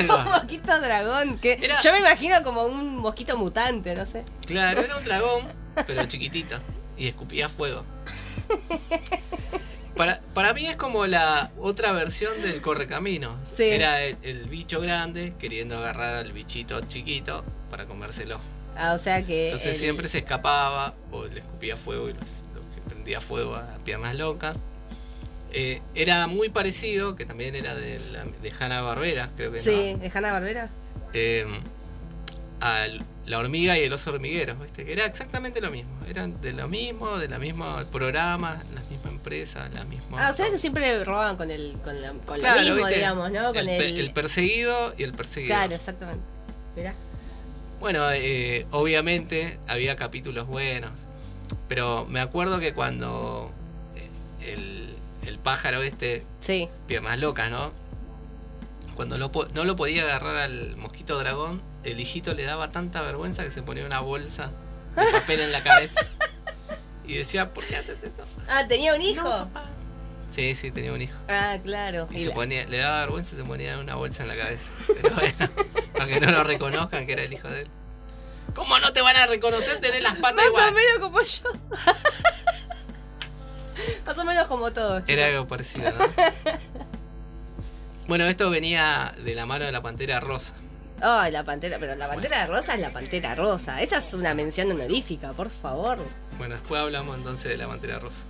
Un 0.00 0.06
mosquito 0.24 0.80
dragón. 0.80 1.38
Que 1.38 1.58
Era- 1.60 1.80
Yo 1.82 1.92
me 1.92 1.98
imagino 1.98 2.42
como 2.42 2.64
un 2.64 2.96
mosquito 2.98 3.36
mutante, 3.36 3.94
no 3.94 4.06
sé. 4.06 4.24
Claro, 4.46 4.80
era 4.82 4.96
un 4.96 5.04
dragón, 5.04 5.44
pero 5.86 6.04
chiquitito. 6.06 6.56
Y 6.96 7.06
escupía 7.08 7.48
fuego. 7.48 7.84
Para, 9.96 10.20
para 10.32 10.54
mí 10.54 10.64
es 10.66 10.76
como 10.76 11.06
la 11.06 11.50
otra 11.58 11.90
versión 11.92 12.40
del 12.42 12.60
correcamino. 12.62 13.36
Sí. 13.44 13.64
Era 13.64 14.02
el, 14.02 14.16
el 14.22 14.46
bicho 14.46 14.80
grande 14.80 15.34
queriendo 15.40 15.76
agarrar 15.76 16.14
al 16.14 16.32
bichito 16.32 16.80
chiquito 16.82 17.44
para 17.70 17.86
comérselo. 17.86 18.40
Ah, 18.76 18.92
o 18.94 18.98
sea 18.98 19.26
que. 19.26 19.46
Entonces 19.46 19.74
el- 19.74 19.80
siempre 19.80 20.06
se 20.08 20.18
escapaba 20.18 20.94
o 21.10 21.24
le 21.26 21.40
escupía 21.40 21.76
fuego 21.76 22.08
y 22.08 22.12
los, 22.12 22.44
los 22.54 22.64
que 22.74 22.80
prendía 22.86 23.20
fuego 23.20 23.56
a 23.56 23.76
piernas 23.84 24.14
locas. 24.14 24.64
Eh, 25.52 25.80
era 25.94 26.26
muy 26.26 26.50
parecido, 26.50 27.16
que 27.16 27.24
también 27.24 27.54
era 27.54 27.74
de, 27.74 27.98
la, 28.12 28.24
de 28.24 28.52
Hanna 28.58 28.82
Barbera, 28.82 29.30
creo 29.36 29.50
que 29.52 29.58
Sí, 29.58 29.94
no. 29.94 29.98
de 29.98 30.10
Hanna 30.14 30.32
Barbera. 30.32 30.70
Eh, 31.14 31.46
a 32.60 32.86
la 33.26 33.38
hormiga 33.38 33.78
y 33.78 33.82
el 33.82 33.92
oso 33.92 34.10
hormiguero, 34.10 34.56
¿viste? 34.56 34.84
Que 34.84 34.92
era 34.92 35.06
exactamente 35.06 35.60
lo 35.60 35.70
mismo. 35.70 35.90
Eran 36.08 36.40
de 36.40 36.52
lo 36.52 36.66
mismo, 36.68 37.18
de 37.18 37.28
la 37.28 37.38
misma 37.38 37.84
programa, 37.90 38.62
la 38.74 38.80
misma 38.90 39.10
empresa, 39.10 39.68
la 39.72 39.84
misma. 39.84 40.18
Ah, 40.26 40.30
o 40.30 40.32
sea 40.32 40.50
que 40.50 40.58
siempre 40.58 41.04
roban 41.04 41.36
con 41.36 41.50
el 41.50 41.76
con, 41.84 42.00
la, 42.00 42.12
con 42.12 42.38
Claro, 42.38 42.60
lo 42.60 42.64
mismo, 42.64 42.76
¿viste? 42.86 42.94
digamos, 42.96 43.30
¿no? 43.30 43.48
Con 43.52 43.68
el. 43.68 43.98
el 43.98 44.12
perseguido 44.12 44.94
y 44.96 45.02
el 45.04 45.12
perseguido. 45.14 45.54
Claro, 45.54 45.74
exactamente. 45.74 46.24
Mirá. 46.74 46.94
Bueno, 47.80 48.10
eh, 48.12 48.66
obviamente 48.72 49.58
había 49.68 49.94
capítulos 49.94 50.46
buenos, 50.48 50.90
pero 51.68 52.06
me 52.06 52.20
acuerdo 52.20 52.58
que 52.58 52.72
cuando 52.74 53.52
eh, 53.94 54.52
el, 54.52 54.87
el 55.28 55.38
pájaro 55.38 55.82
este, 55.82 56.24
Sí. 56.40 56.68
piernas 56.86 57.18
locas, 57.18 57.50
¿no? 57.50 57.72
Cuando 58.94 59.16
lo 59.18 59.30
no 59.54 59.64
lo 59.64 59.76
podía 59.76 60.02
agarrar 60.02 60.36
al 60.36 60.76
mosquito 60.76 61.18
dragón, 61.18 61.62
el 61.84 62.00
hijito 62.00 62.34
le 62.34 62.42
daba 62.44 62.70
tanta 62.70 63.00
vergüenza 63.02 63.44
que 63.44 63.50
se 63.50 63.62
ponía 63.62 63.86
una 63.86 64.00
bolsa 64.00 64.50
de 64.96 65.06
papel 65.12 65.40
en 65.40 65.52
la 65.52 65.62
cabeza 65.62 66.00
y 67.06 67.14
decía, 67.14 67.52
¿por 67.54 67.64
qué 67.64 67.76
haces 67.76 68.02
eso? 68.02 68.24
Ah, 68.48 68.66
tenía 68.66 68.94
un 68.94 69.00
hijo. 69.00 69.22
No, 69.22 69.48
papá. 69.52 69.70
Sí, 70.30 70.54
sí, 70.56 70.70
tenía 70.72 70.92
un 70.92 71.00
hijo. 71.00 71.16
Ah, 71.28 71.56
claro. 71.62 72.08
Y 72.10 72.16
Y 72.16 72.20
se 72.20 72.28
la- 72.30 72.34
ponía, 72.34 72.66
le 72.66 72.78
daba 72.78 73.00
vergüenza 73.00 73.34
y 73.34 73.38
se 73.38 73.44
ponía 73.44 73.78
una 73.78 73.94
bolsa 73.94 74.24
en 74.24 74.28
la 74.30 74.36
cabeza. 74.36 74.70
Pero 75.00 75.14
bueno, 75.14 75.50
para 75.94 76.06
que 76.06 76.20
no 76.20 76.30
lo 76.32 76.44
reconozcan 76.44 77.06
que 77.06 77.12
era 77.12 77.22
el 77.22 77.32
hijo 77.32 77.48
de 77.48 77.62
él. 77.62 77.68
¿Cómo 78.54 78.78
no 78.80 78.92
te 78.92 79.00
van 79.00 79.14
a 79.16 79.26
reconocer 79.26 79.80
tener 79.80 80.02
las 80.02 80.16
patas 80.16 80.44
Más 80.54 80.68
o 80.70 80.72
menos 80.72 80.98
como 81.00 81.22
yo. 81.22 81.48
Más 84.06 84.18
o 84.18 84.24
menos 84.24 84.46
como 84.46 84.72
todos. 84.72 85.04
chicos. 85.04 85.10
Era 85.10 85.26
algo 85.26 85.48
parecido, 85.48 85.90
¿no? 85.90 85.98
Bueno, 88.08 88.24
esto 88.24 88.48
venía 88.48 89.14
de 89.22 89.34
la 89.34 89.44
mano 89.44 89.66
de 89.66 89.72
la 89.72 89.82
pantera 89.82 90.18
rosa. 90.18 90.54
Ay, 91.02 91.30
la 91.30 91.44
pantera, 91.44 91.76
pero 91.78 91.94
la 91.94 92.08
pantera 92.08 92.46
rosa 92.46 92.74
es 92.74 92.80
la 92.80 92.90
pantera 92.90 93.34
rosa. 93.34 93.82
Esa 93.82 93.98
es 93.98 94.14
una 94.14 94.32
mención 94.32 94.70
honorífica, 94.70 95.34
por 95.34 95.50
favor. 95.50 95.98
Bueno, 96.38 96.54
después 96.54 96.80
hablamos 96.80 97.18
entonces 97.18 97.50
de 97.50 97.58
la 97.58 97.68
pantera 97.68 97.98
rosa. 97.98 98.24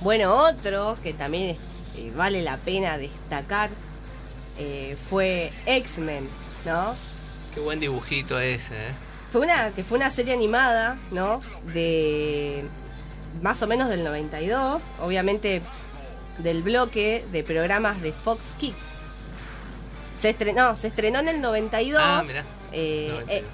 Bueno, 0.00 0.32
otro 0.36 0.96
que 1.02 1.12
también 1.12 1.56
eh, 1.96 2.12
vale 2.14 2.40
la 2.42 2.56
pena 2.58 2.98
destacar 2.98 3.70
eh, 4.56 4.96
fue 5.08 5.50
X-Men, 5.66 6.28
¿no? 6.64 6.94
Qué 7.52 7.58
buen 7.58 7.80
dibujito 7.80 8.38
ese, 8.38 8.90
¿eh? 8.90 8.94
Fue 9.34 9.40
una, 9.42 9.70
que 9.72 9.82
fue 9.82 9.98
una 9.98 10.10
serie 10.10 10.32
animada, 10.32 10.96
¿no? 11.10 11.40
De 11.72 12.62
más 13.42 13.60
o 13.62 13.66
menos 13.66 13.88
del 13.88 14.04
92, 14.04 14.84
obviamente 15.00 15.60
del 16.38 16.62
bloque 16.62 17.24
de 17.32 17.42
programas 17.42 18.00
de 18.00 18.12
Fox 18.12 18.52
Kids. 18.58 18.76
Se 20.14 20.30
estrenó, 20.30 20.76
se 20.76 20.86
estrenó 20.86 21.18
en 21.18 21.26
el 21.26 21.40
92. 21.40 22.00
Ah, 22.00 22.22
mirá. 22.24 22.44
eh, 22.70 23.08
92. 23.10 23.30
eh, 23.30 23.44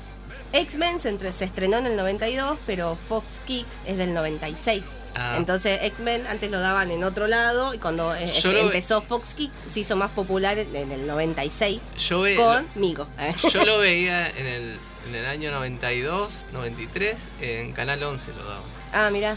X-Men 0.52 0.98
se, 1.00 1.08
entre- 1.08 1.32
se 1.32 1.46
estrenó 1.46 1.78
en 1.78 1.86
el 1.86 1.96
92, 1.96 2.58
pero 2.66 2.98
Fox 3.08 3.40
Kids 3.46 3.80
es 3.86 3.96
del 3.96 4.12
96. 4.12 4.84
Ah. 5.14 5.36
Entonces 5.38 5.78
X-Men 5.84 6.26
antes 6.26 6.50
lo 6.50 6.60
daban 6.60 6.90
en 6.90 7.04
otro 7.04 7.26
lado 7.26 7.72
y 7.72 7.78
cuando 7.78 8.14
eh, 8.14 8.30
Yo 8.38 8.50
ve- 8.50 8.60
empezó 8.60 9.00
Fox 9.00 9.32
Kids 9.32 9.52
se 9.66 9.80
hizo 9.80 9.96
más 9.96 10.10
popular 10.10 10.58
en, 10.58 10.76
en 10.76 10.92
el 10.92 11.06
96 11.06 11.80
Yo, 12.06 12.20
ve- 12.20 12.36
conmigo. 12.36 13.06
yo 13.50 13.64
lo 13.64 13.78
veía 13.78 14.28
en 14.28 14.46
el, 14.46 14.78
en 15.08 15.14
el 15.14 15.26
año 15.26 15.50
92, 15.50 16.46
93, 16.52 17.28
en 17.40 17.72
Canal 17.72 18.02
11 18.02 18.32
lo 18.32 18.44
daban. 18.44 18.62
ah, 18.92 19.10
mira. 19.10 19.36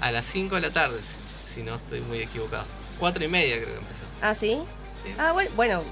A 0.00 0.10
las 0.12 0.24
5 0.26 0.54
de 0.56 0.60
la 0.62 0.70
tarde, 0.70 0.98
si- 1.44 1.62
no 1.62 1.74
estoy 1.76 2.00
muy 2.00 2.18
equivocado. 2.20 2.64
4 2.98 3.22
y 3.24 3.28
media 3.28 3.56
creo 3.56 3.74
que 3.74 3.78
empezó. 3.80 4.02
Ah, 4.22 4.34
sí. 4.34 4.58
Sí. 5.02 5.10
Ah, 5.18 5.32
bueno, 5.32 5.50
bueno, 5.56 5.82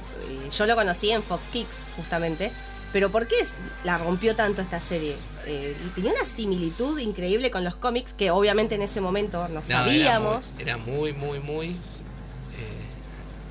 yo 0.57 0.67
lo 0.67 0.75
conocí 0.77 1.11
en 1.11 1.23
Fox 1.23 1.49
Kids, 1.49 1.83
justamente. 1.97 2.51
Pero 2.93 3.11
¿por 3.11 3.27
qué 3.27 3.37
la 3.85 3.99
rompió 3.99 4.35
tanto 4.35 4.63
esta 4.63 4.81
serie? 4.81 5.15
Eh, 5.47 5.77
tenía 5.95 6.13
una 6.13 6.25
similitud 6.25 6.99
increíble 6.99 7.51
con 7.51 7.65
los 7.65 7.75
cómics 7.77 8.13
que 8.15 8.31
obviamente 8.31 8.75
en 8.77 8.83
ese 8.83 9.01
momento 9.03 9.47
no, 9.49 9.61
No, 9.61 9.63
sabíamos. 9.65 10.55
Era 10.59 10.77
muy, 10.79 11.13
era 11.13 11.13
muy, 11.13 11.39
muy, 11.39 11.41
muy 11.41 11.67
eh, 11.69 11.77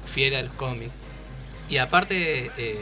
fiel 0.05 0.35
a 0.35 0.41
los 0.43 0.53
cómics. 0.53 0.91
Y 1.69 1.77
aparte, 1.77 2.51
eh, 2.57 2.79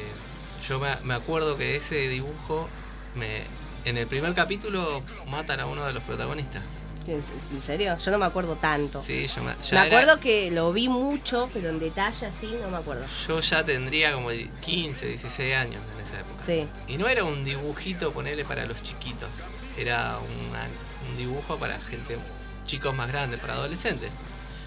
yo 0.67 0.80
me, 0.80 0.95
me 1.04 1.13
acuerdo 1.13 1.58
que 1.58 1.75
ese 1.75 2.08
dibujo, 2.10 2.67
me, 3.15 3.41
en 3.86 3.97
el 3.97 4.08
primer 4.08 4.34
capítulo, 4.34 5.04
matan 5.28 5.60
a 5.60 5.65
uno 5.65 5.86
de 5.86 5.93
los 5.93 6.04
protagonistas. 6.04 6.63
¿En, 7.08 7.21
serio? 7.62 7.95
Yo 8.04 8.10
no 8.12 8.17
me 8.17 8.25
acuerdo 8.25 8.56
tanto. 8.56 8.99
Sí, 9.04 9.28
yo 9.28 9.43
me, 9.43 9.54
me 9.56 9.62
ya 9.62 9.86
era- 9.86 9.99
acuerdo 9.99 10.19
que 10.19 10.49
lo 10.49 10.73
vi 10.73 10.88
mucho, 10.89 11.47
pero 11.54 11.69
en 11.69 11.80
detalle 11.80 12.25
así 12.25 12.47
no 12.63 12.69
me 12.71 12.78
acuerdo. 12.78 13.06
yo 13.28 13.39
ya 13.41 13.63
tendría 13.63 14.13
como 14.13 14.30
15, 14.62 15.06
16 15.10 15.56
años 15.56 15.82
en 15.99 16.04
esa 16.04 16.19
época. 16.21 16.41
Sí. 16.43 16.67
Y 16.88 16.97
no 16.97 17.08
era 17.08 17.23
un 17.23 17.45
dibujito, 17.45 18.12
ponerle 18.12 18.43
para 18.43 18.65
los 18.65 18.82
chiquitos. 18.82 19.30
Era 19.78 20.17
una- 20.17 20.67
un 21.12 21.17
dibujo 21.17 21.58
para 21.58 21.78
gente, 21.80 22.17
chicos 22.65 22.95
más 22.95 23.08
grandes, 23.08 23.39
para 23.39 23.54
adolescentes. 23.54 24.10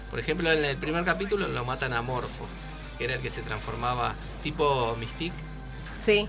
Por 0.09 0.19
ejemplo, 0.19 0.49
en 0.49 0.63
el 0.63 0.77
primer 0.77 1.03
capítulo 1.03 1.45
lo 1.45 1.65
matan 1.65 1.91
a 1.91 2.01
Morfo, 2.01 2.45
que 2.97 3.03
era 3.03 3.15
el 3.15 3.21
que 3.21 3.29
se 3.29 3.41
transformaba 3.41 4.15
tipo 4.43 4.95
Mystique. 4.97 5.35
Sí, 6.03 6.27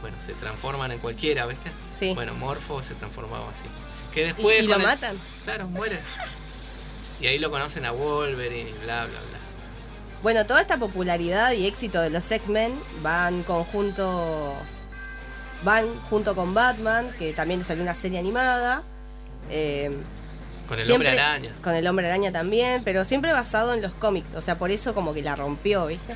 Bueno, 0.00 0.16
se 0.24 0.32
transforman 0.34 0.90
en 0.92 0.98
cualquiera, 0.98 1.46
¿viste? 1.46 1.70
sí. 1.92 2.12
Bueno, 2.14 2.34
Morfo 2.34 2.82
se 2.82 2.94
transformaba 2.94 3.48
así. 3.50 3.64
Que 4.12 4.22
¿Y, 4.22 4.24
después. 4.24 4.62
y 4.62 4.66
lo 4.66 4.72
con 4.74 4.80
el- 4.82 4.86
matan? 4.86 5.16
Claro, 5.44 5.68
muere. 5.68 5.98
Y 7.20 7.26
ahí 7.26 7.38
lo 7.38 7.50
conocen 7.50 7.84
a 7.84 7.92
Wolverine 7.92 8.68
y 8.68 8.72
bla, 8.84 9.04
bla, 9.06 9.18
bla. 9.20 9.38
Bueno, 10.22 10.44
toda 10.46 10.60
esta 10.60 10.76
popularidad 10.76 11.52
y 11.52 11.66
éxito 11.66 12.00
de 12.00 12.10
los 12.10 12.30
X-Men 12.30 12.72
van 13.02 13.42
conjunto. 13.44 14.54
van 15.64 15.86
junto 16.10 16.34
con 16.34 16.54
Batman, 16.54 17.08
que 17.20 17.32
también 17.32 17.62
salió 17.64 17.82
una 17.84 17.94
serie 17.94 18.18
animada. 18.18 18.82
eh, 19.50 19.90
Con 20.68 20.78
el 20.78 20.84
siempre- 20.84 21.08
hombre 21.08 21.20
araña. 21.22 21.54
Con 21.62 21.74
el 21.74 21.86
hombre 21.86 22.06
araña 22.08 22.32
también, 22.32 22.82
pero 22.84 23.04
siempre 23.04 23.32
basado 23.32 23.72
en 23.74 23.82
los 23.82 23.92
cómics. 23.92 24.34
O 24.34 24.42
sea, 24.42 24.58
por 24.58 24.70
eso 24.72 24.94
como 24.94 25.12
que 25.14 25.22
la 25.22 25.36
rompió, 25.36 25.86
¿viste? 25.86 26.14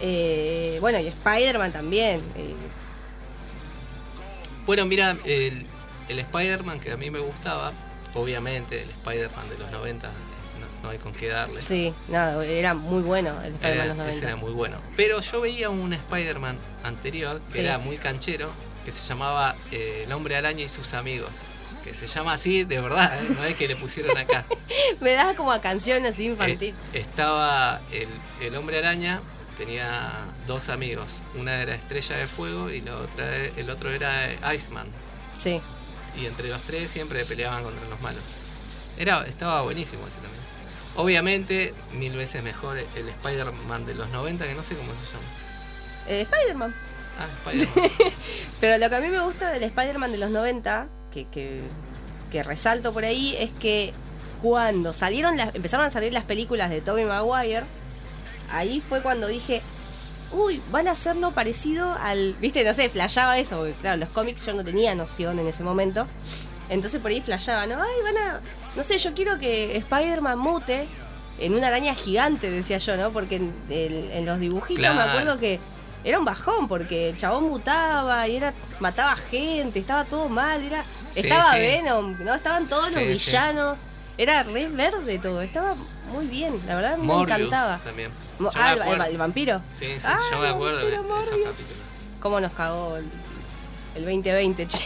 Eh, 0.00 0.78
bueno, 0.80 0.98
y 0.98 1.08
Spider-Man 1.08 1.72
también. 1.72 2.20
eh, 2.36 2.54
Bueno, 4.66 4.84
mira, 4.86 5.16
el, 5.24 5.66
el 6.08 6.18
Spider-Man 6.18 6.80
que 6.80 6.92
a 6.92 6.96
mí 6.96 7.10
me 7.10 7.18
gustaba, 7.20 7.72
obviamente, 8.14 8.82
el 8.82 8.88
Spider-Man 8.90 9.48
de 9.48 9.58
los 9.58 9.70
90, 9.70 10.06
no, 10.08 10.82
no 10.82 10.90
hay 10.90 10.98
con 10.98 11.12
qué 11.12 11.28
darle. 11.28 11.62
sí, 11.62 11.92
nada, 12.08 12.44
era 12.44 12.74
muy 12.74 13.02
bueno 13.02 13.30
el 13.42 13.54
Spider-Man 13.54 13.88
de 13.88 14.04
los 14.04 14.08
ese 14.08 14.20
90. 14.22 14.26
era 14.26 14.36
muy 14.36 14.52
bueno. 14.52 14.76
Pero 14.96 15.20
yo 15.20 15.40
veía 15.40 15.70
un 15.70 15.92
Spider-Man 15.92 16.58
anterior 16.82 17.40
que 17.46 17.52
Sí. 17.54 17.60
era 17.60 17.78
muy 17.78 17.96
canchero, 17.96 18.50
que 18.84 18.92
se 18.92 19.06
llamaba 19.08 19.56
eh, 19.72 20.02
El 20.06 20.12
Hombre 20.12 20.36
Araña 20.36 20.64
y 20.64 20.68
sus 20.68 20.92
amigos. 20.94 21.30
Que 21.84 21.94
se 21.94 22.06
llama 22.06 22.34
así 22.34 22.64
de 22.64 22.80
verdad, 22.82 23.18
¿eh? 23.18 23.28
no 23.34 23.44
es 23.44 23.54
que 23.56 23.66
le 23.66 23.76
pusieron 23.76 24.16
acá. 24.18 24.44
Me 25.00 25.12
da 25.12 25.34
como 25.34 25.52
a 25.52 25.60
canciones 25.62 26.20
infantil. 26.20 26.74
Eh, 26.92 27.00
estaba 27.00 27.80
el, 27.90 28.08
el 28.46 28.54
Hombre 28.56 28.78
Araña, 28.78 29.22
tenía 29.58 30.24
dos 30.46 30.68
amigos. 30.70 31.22
Una 31.34 31.60
era 31.60 31.74
Estrella 31.74 32.16
de 32.16 32.26
Fuego 32.26 32.70
y 32.70 32.80
la 32.80 32.96
otra, 32.96 33.36
el 33.36 33.68
otro 33.68 33.90
era 33.90 34.54
Iceman. 34.54 34.86
Sí. 35.36 35.60
Y 36.18 36.26
entre 36.26 36.48
los 36.48 36.62
tres 36.62 36.90
siempre 36.90 37.24
peleaban 37.24 37.64
contra 37.64 37.86
los 37.88 38.00
malos. 38.00 38.22
Era, 38.96 39.26
estaba 39.26 39.62
buenísimo 39.62 40.06
ese 40.06 40.20
también. 40.20 40.42
Obviamente, 40.96 41.74
mil 41.92 42.16
veces 42.16 42.42
mejor 42.42 42.78
el 42.78 43.08
Spider-Man 43.08 43.84
de 43.86 43.94
los 43.94 44.08
90, 44.08 44.46
que 44.46 44.54
no 44.54 44.64
sé 44.64 44.74
cómo 44.76 44.92
se 44.92 45.12
llama. 45.12 45.26
Eh, 46.08 46.20
Spider-Man. 46.22 46.74
Ah, 47.18 47.28
Spider-Man. 47.50 48.12
Pero 48.60 48.78
lo 48.78 48.88
que 48.88 48.96
a 48.96 49.00
mí 49.00 49.08
me 49.08 49.20
gusta 49.20 49.50
del 49.50 49.62
Spider-Man 49.64 50.12
de 50.12 50.18
los 50.18 50.30
90, 50.30 50.88
que, 51.12 51.26
que, 51.26 51.62
que 52.30 52.42
resalto 52.42 52.92
por 52.92 53.04
ahí, 53.04 53.36
es 53.38 53.52
que 53.52 53.92
cuando 54.42 54.92
salieron 54.92 55.36
las, 55.36 55.54
empezaron 55.54 55.86
a 55.86 55.90
salir 55.90 56.12
las 56.12 56.24
películas 56.24 56.70
de 56.70 56.80
Tobey 56.80 57.04
Maguire, 57.04 57.64
ahí 58.50 58.80
fue 58.86 59.02
cuando 59.02 59.26
dije, 59.26 59.62
uy, 60.32 60.60
van 60.70 60.88
a 60.88 60.92
hacerlo 60.92 61.30
parecido 61.32 61.92
al. 62.02 62.34
Viste, 62.34 62.64
no 62.64 62.74
sé, 62.74 62.88
flashaba 62.88 63.38
eso, 63.38 63.58
porque 63.58 63.72
claro, 63.74 63.98
los 63.98 64.08
cómics 64.10 64.44
yo 64.46 64.52
no 64.54 64.64
tenía 64.64 64.94
noción 64.94 65.38
en 65.38 65.46
ese 65.46 65.62
momento. 65.62 66.06
Entonces 66.68 67.00
por 67.00 67.10
ahí 67.10 67.20
flashaba, 67.20 67.66
¿no? 67.66 67.74
Ay, 67.82 67.90
van 68.04 68.16
a. 68.18 68.40
No 68.76 68.82
sé, 68.82 68.98
yo 68.98 69.14
quiero 69.14 69.38
que 69.38 69.76
Spider-Man 69.78 70.38
mute 70.38 70.86
en 71.38 71.54
una 71.54 71.68
araña 71.68 71.94
gigante, 71.94 72.50
decía 72.50 72.78
yo, 72.78 72.96
¿no? 72.96 73.10
Porque 73.10 73.36
en, 73.36 73.54
en- 73.70 74.10
en 74.10 74.26
los 74.26 74.38
dibujitos 74.40 74.94
me 74.94 75.00
acuerdo 75.02 75.38
que 75.38 75.58
era 76.04 76.18
un 76.18 76.24
bajón, 76.24 76.68
porque 76.68 77.08
el 77.10 77.16
chabón 77.16 77.44
mutaba 77.44 78.26
y 78.28 78.36
era 78.36 78.52
mataba 78.80 79.16
gente, 79.16 79.78
estaba 79.78 80.04
todo 80.04 80.28
mal, 80.28 80.62
era 80.62 80.84
Sí, 81.10 81.20
estaba 81.20 81.52
sí. 81.52 81.58
Venom, 81.58 82.16
¿no? 82.22 82.34
Estaban 82.34 82.66
todos 82.66 82.92
los 82.92 83.02
Sí, 83.02 83.08
villanos. 83.08 83.78
Era 84.18 84.42
re 84.42 84.66
verde 84.68 85.18
todo, 85.18 85.40
estaba 85.42 85.74
muy 86.08 86.26
bien, 86.26 86.60
la 86.66 86.74
verdad 86.76 86.96
me 86.98 87.12
encantaba. 87.22 87.78
también. 87.78 88.10
Mo- 88.38 88.50
ah, 88.54 88.72
el, 89.08 89.18
vampiro. 89.18 89.60
Sí, 89.72 89.86
sí, 89.98 90.06
Ah, 90.06 90.18
yo 90.30 90.38
me 90.38 90.48
acuerdo 90.48 90.78
de 90.78 90.94
esos 90.94 91.04
capítulos. 91.04 91.56
¿Cómo 92.20 92.40
nos 92.40 92.52
cagó 92.52 92.96
el, 92.96 93.04
el 93.94 94.02
2020, 94.04 94.66
che? 94.68 94.84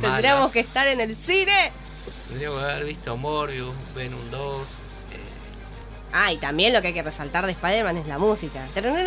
Tendríamos 0.00 0.50
que 0.52 0.60
estar 0.60 0.86
en 0.86 1.00
el 1.00 1.16
cine. 1.16 1.72
Tendríamos 2.28 2.60
que 2.60 2.70
haber 2.70 2.84
visto 2.84 3.16
Morbius, 3.16 3.74
Venom 3.94 4.30
2. 4.30 4.62
eh, 4.62 4.66
Ah, 6.12 6.32
y 6.32 6.36
también 6.36 6.72
lo 6.74 6.82
que 6.82 6.88
hay 6.88 6.94
que 6.94 7.02
resaltar 7.02 7.46
de 7.46 7.52
Spider-Man 7.52 7.96
es 7.96 8.06
la 8.06 8.18
música. 8.18 8.60
no, 8.74 8.98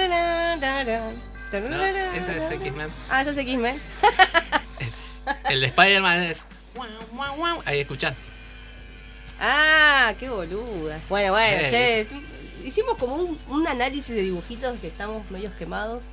ese 2.14 2.38
es 2.38 2.52
X-Men. 2.52 2.90
Ah, 3.10 3.22
eso 3.22 3.32
es 3.32 3.38
X-Men. 3.40 3.80
El 5.50 5.62
de 5.62 5.68
Spider-Man 5.68 6.22
es. 6.24 6.46
Ahí 7.66 7.80
escuchás. 7.82 8.14
Ah, 9.40 10.14
qué 10.20 10.30
boluda. 10.30 11.00
Bueno, 11.10 11.32
bueno, 11.34 11.58
Eh. 11.64 11.68
che. 11.70 12.08
Hicimos 12.68 12.96
como 12.96 13.16
un, 13.16 13.40
un 13.50 13.68
análisis 13.68 14.16
de 14.16 14.22
dibujitos 14.24 14.80
que 14.80 14.88
estamos 14.88 15.30
medios 15.30 15.54
quemados. 15.54 16.06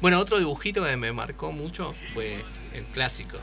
Bueno, 0.00 0.18
otro 0.18 0.38
dibujito 0.38 0.84
que 0.84 0.96
me 0.96 1.12
marcó 1.12 1.52
mucho 1.52 1.94
fue 2.12 2.44
el 2.74 2.84
clásico. 2.86 3.38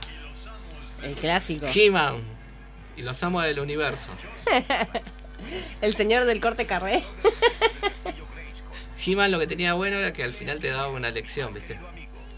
El 1.02 1.16
clásico. 1.16 1.66
He-Man 1.74 2.22
y 2.98 3.02
los 3.04 3.22
amos 3.24 3.44
del 3.44 3.60
universo. 3.60 4.10
El 5.82 5.94
señor 5.94 6.24
del 6.26 6.40
corte 6.40 6.66
carré. 6.66 7.04
He-Man 9.06 9.32
lo 9.32 9.40
que 9.40 9.48
tenía 9.48 9.74
bueno 9.74 9.98
era 9.98 10.14
que 10.14 10.24
al 10.24 10.34
final 10.34 10.60
te 10.60 10.70
daba 10.70 10.88
una 10.88 11.10
lección, 11.12 11.54
¿viste? 11.54 11.78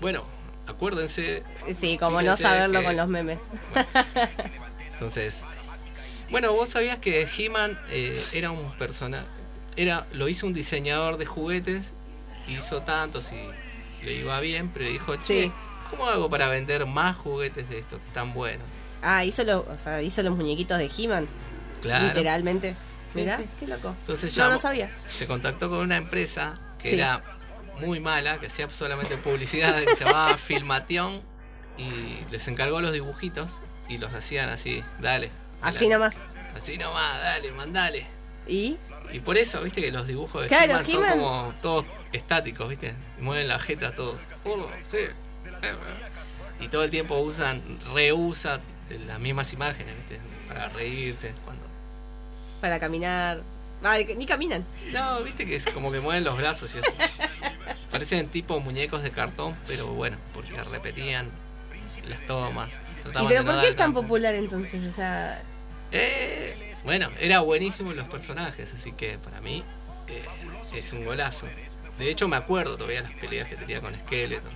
Bueno, 0.02 0.26
acuérdense. 0.66 1.44
Sí, 1.76 1.98
como 1.98 2.22
no 2.22 2.36
saberlo 2.36 2.80
que- 2.80 2.86
con 2.86 2.98
los 2.98 3.08
memes. 3.08 3.50
Entonces. 4.94 5.44
Bueno, 6.36 6.52
vos 6.52 6.68
sabías 6.68 7.00
que 7.00 7.26
He-Man 7.38 7.80
eh, 7.88 8.22
era 8.34 8.52
un 8.52 8.78
personaje. 8.78 9.26
Era, 9.78 10.06
lo 10.12 10.28
hizo 10.28 10.46
un 10.46 10.54
diseñador 10.54 11.16
de 11.16 11.26
juguetes. 11.26 11.94
Hizo 12.50 12.82
tantos 12.82 13.32
y 13.32 14.06
le 14.06 14.16
iba 14.16 14.38
bien, 14.42 14.70
pero 14.74 14.84
dijo, 14.86 15.16
che, 15.16 15.44
Sí. 15.44 15.52
¿cómo 15.90 16.06
hago 16.08 16.30
para 16.30 16.50
vender 16.50 16.86
más 16.88 17.16
juguetes 17.16 17.70
de 17.70 17.80
estos 17.80 18.02
tan 18.14 18.34
buenos? 18.34 18.68
Ah, 19.02 19.24
hizo, 19.24 19.46
lo, 19.46 19.60
o 19.62 19.78
sea, 19.78 20.02
hizo 20.02 20.24
los 20.24 20.36
muñequitos 20.36 20.78
de 20.78 20.92
He-Man. 20.98 21.30
Claro. 21.82 22.08
Literalmente. 22.08 22.72
Sí, 23.14 23.20
Mirá, 23.20 23.38
sí. 23.38 23.46
qué 23.58 23.68
loco. 23.68 23.96
Entonces 24.02 24.36
No, 24.38 24.50
no 24.50 24.58
sabía. 24.58 24.94
se 25.06 25.28
contactó 25.28 25.70
con 25.70 25.80
una 25.80 25.96
empresa 25.96 26.60
que 26.80 26.96
era 26.96 27.24
muy 27.80 28.02
mala, 28.02 28.42
que 28.42 28.48
hacía 28.48 28.70
solamente 28.72 29.16
publicidad, 29.16 29.82
que 29.86 29.96
se 29.96 30.04
llamaba 30.04 30.36
Filmation, 30.38 31.22
y 31.78 32.30
les 32.30 32.46
encargó 32.50 32.82
los 32.82 32.92
dibujitos 32.92 33.62
y 33.88 34.00
los 34.00 34.14
hacían 34.14 34.50
así, 34.50 34.84
dale. 35.00 35.32
Así 35.66 35.88
nomás. 35.88 36.24
Así 36.56 36.78
nomás, 36.78 37.22
dale, 37.22 37.52
mandale. 37.52 38.08
¿Y? 38.48 38.78
Y 39.12 39.20
por 39.20 39.38
eso, 39.38 39.62
viste 39.62 39.82
que 39.82 39.92
los 39.92 40.08
dibujos 40.08 40.44
de 40.44 40.48
Claro, 40.48 40.84
son 40.84 41.04
como 41.04 41.54
todos 41.62 41.86
estáticos, 42.12 42.70
viste, 42.70 42.94
y 43.20 43.22
mueven 43.22 43.48
la 43.48 43.60
jeta 43.60 43.96
todos. 43.96 44.34
Uno, 44.44 44.68
sí. 44.86 44.98
eh, 44.98 45.12
eh. 45.64 45.76
Y 46.60 46.68
todo 46.70 46.84
el 46.84 46.92
tiempo 46.92 47.18
usan, 47.20 47.80
reusan 47.94 48.62
las 49.08 49.20
mismas 49.20 49.52
imágenes, 49.54 49.96
viste, 49.96 50.20
para 50.48 50.70
reírse 50.70 51.34
cuando 51.44 51.66
Para 52.62 52.80
caminar. 52.80 53.42
Ah, 53.84 53.98
ni 54.18 54.26
caminan. 54.26 54.66
No, 54.92 55.22
viste 55.24 55.46
que 55.46 55.56
es 55.56 55.66
como 55.66 55.92
que 55.92 56.00
mueven 56.00 56.24
los 56.24 56.38
brazos 56.38 56.74
y 56.76 56.80
eso. 56.80 56.92
Parecen 57.92 58.30
tipo 58.30 58.60
muñecos 58.60 59.04
de 59.04 59.12
cartón, 59.12 59.58
pero 59.68 59.88
bueno, 59.88 60.18
porque 60.34 60.62
repetían 60.64 61.30
las 62.08 62.26
tomas. 62.26 62.80
¿Y 63.22 63.28
pero 63.28 63.46
por 63.46 63.60
qué 63.62 63.70
es 63.70 63.76
tan 63.76 63.94
popular 63.94 64.34
entonces? 64.34 64.84
O 64.86 64.92
sea, 64.92 65.44
Eh, 65.98 66.76
bueno, 66.84 67.10
era 67.20 67.40
buenísimo 67.40 67.94
los 67.94 68.08
personajes, 68.08 68.74
así 68.74 68.92
que 68.92 69.18
para 69.18 69.42
mí 69.42 69.64
eh, 70.08 70.26
es 70.74 70.92
un 70.94 71.06
golazo. 71.06 71.48
De 71.98 72.10
hecho, 72.10 72.28
me 72.28 72.36
acuerdo 72.36 72.76
todavía 72.76 73.02
las 73.02 73.14
peleas 73.14 73.48
que 73.48 73.56
tenía 73.56 73.80
con 73.82 73.94
Skeleton. 73.98 74.52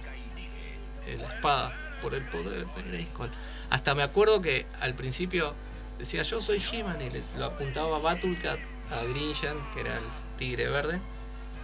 Eh, 1.07 1.17
la 1.17 1.33
espada, 1.33 1.73
por 2.01 2.13
el 2.13 2.23
poder 2.29 2.65
de 2.67 2.81
Grayskull. 2.83 3.31
Hasta 3.69 3.95
me 3.95 4.03
acuerdo 4.03 4.41
que 4.41 4.65
al 4.81 4.93
principio 4.95 5.55
decía 5.97 6.21
yo 6.23 6.41
soy 6.41 6.61
He-Man 6.71 7.01
y 7.01 7.09
le- 7.09 7.23
lo 7.37 7.45
apuntaba 7.45 7.95
a 7.95 7.99
Battlecat, 7.99 8.59
a 8.91 9.03
Grinjan, 9.03 9.57
que 9.73 9.81
era 9.81 9.97
el 9.97 10.03
tigre 10.37 10.67
verde, 10.69 10.99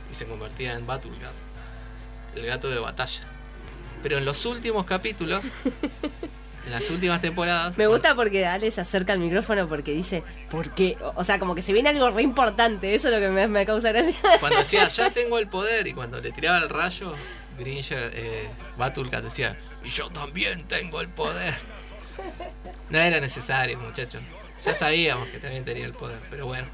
y 0.09 0.13
se 0.13 0.25
convertía 0.25 0.73
en 0.73 0.87
Battlecat, 0.87 1.33
el 2.35 2.45
gato 2.45 2.69
de 2.69 2.79
batalla. 2.79 3.23
Pero 4.01 4.17
en 4.17 4.25
los 4.25 4.45
últimos 4.45 4.85
capítulos, 4.85 5.41
las 6.67 6.89
últimas 6.89 7.21
temporadas, 7.21 7.77
me 7.77 7.87
gusta 7.87 8.15
porque 8.15 8.45
Ale 8.45 8.71
se 8.71 8.81
acerca 8.81 9.13
al 9.13 9.19
micrófono 9.19 9.67
porque 9.67 9.91
dice, 9.91 10.23
¿por 10.49 10.71
qué? 10.73 10.97
O, 11.15 11.23
sea, 11.23 11.39
como 11.39 11.55
que 11.55 11.61
se 11.61 11.73
viene 11.73 11.89
algo 11.89 12.09
re 12.11 12.23
importante. 12.23 12.93
Eso 12.95 13.07
es 13.09 13.13
lo 13.13 13.19
que 13.19 13.29
me, 13.29 13.47
me 13.47 13.65
causa 13.65 13.91
gracia. 13.91 14.15
Cuando 14.39 14.59
decía, 14.59 14.87
ya 14.89 15.11
tengo 15.11 15.37
el 15.37 15.47
poder, 15.47 15.87
y 15.87 15.93
cuando 15.93 16.19
le 16.19 16.31
tiraba 16.31 16.59
el 16.59 16.69
rayo, 16.69 17.13
Gringer, 17.57 18.11
eh, 18.13 18.49
Batulcat 18.77 19.23
decía, 19.23 19.57
y 19.83 19.89
yo 19.89 20.09
también 20.09 20.67
tengo 20.67 21.01
el 21.01 21.09
poder. 21.09 21.53
No 22.89 22.99
era 22.99 23.19
necesario, 23.19 23.77
muchachos. 23.79 24.21
Ya 24.63 24.73
sabíamos 24.73 25.27
que 25.29 25.39
también 25.39 25.65
tenía 25.65 25.85
el 25.85 25.93
poder, 25.93 26.19
pero 26.29 26.45
bueno. 26.47 26.67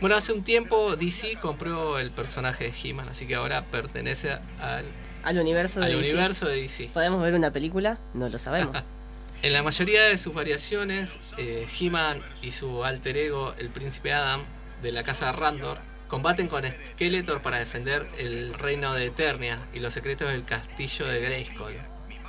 Bueno, 0.00 0.16
hace 0.16 0.32
un 0.32 0.42
tiempo 0.42 0.96
DC 0.96 1.36
compró 1.40 1.98
el 1.98 2.10
personaje 2.10 2.64
de 2.64 2.72
He-Man, 2.82 3.10
así 3.10 3.26
que 3.26 3.34
ahora 3.34 3.66
pertenece 3.66 4.32
al, 4.58 4.84
Al 5.22 5.38
universo 5.38 5.80
de 5.80 5.86
al 5.86 5.92
DC. 5.92 6.12
universo 6.12 6.48
de 6.48 6.62
DC. 6.62 6.90
¿Podemos 6.94 7.22
ver 7.22 7.34
una 7.34 7.52
película? 7.52 7.98
No 8.14 8.28
lo 8.28 8.38
sabemos. 8.38 8.88
En 9.42 9.54
la 9.54 9.62
mayoría 9.62 10.02
de 10.04 10.18
sus 10.18 10.34
variaciones, 10.34 11.18
eh, 11.38 11.66
He-Man 11.78 12.22
y 12.42 12.52
su 12.52 12.84
alter 12.84 13.16
ego, 13.16 13.54
el 13.58 13.70
príncipe 13.70 14.12
Adam, 14.12 14.44
de 14.82 14.92
la 14.92 15.02
casa 15.02 15.32
Randor, 15.32 15.78
combaten 16.08 16.46
con 16.46 16.64
Skeletor 16.66 17.40
para 17.40 17.58
defender 17.58 18.10
el 18.18 18.52
reino 18.52 18.92
de 18.92 19.06
Eternia 19.06 19.66
y 19.72 19.78
los 19.78 19.94
secretos 19.94 20.28
del 20.28 20.44
castillo 20.44 21.06
de 21.06 21.22
Grayskull, 21.22 21.72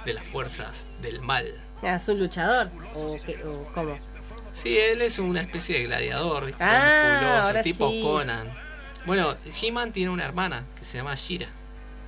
de 0.05 0.13
las 0.13 0.25
fuerzas 0.25 0.87
del 1.01 1.19
mal. 1.19 1.45
¿Es 1.81 2.07
un 2.07 2.19
luchador? 2.19 2.71
¿O, 2.93 3.17
qué, 3.25 3.43
o 3.43 3.69
cómo? 3.73 3.97
Sí, 4.53 4.77
él 4.77 5.01
es 5.01 5.19
una 5.19 5.41
especie 5.41 5.79
de 5.79 5.85
gladiador, 5.85 6.45
¿viste? 6.45 6.63
Ah, 6.63 7.41
ahora 7.43 7.61
tipo 7.61 7.89
sí. 7.89 8.01
Conan. 8.03 8.55
Bueno, 9.05 9.35
He-Man 9.61 9.91
tiene 9.91 10.11
una 10.11 10.23
hermana 10.23 10.65
que 10.77 10.85
se 10.85 10.97
llama 10.97 11.15
Shira. 11.15 11.47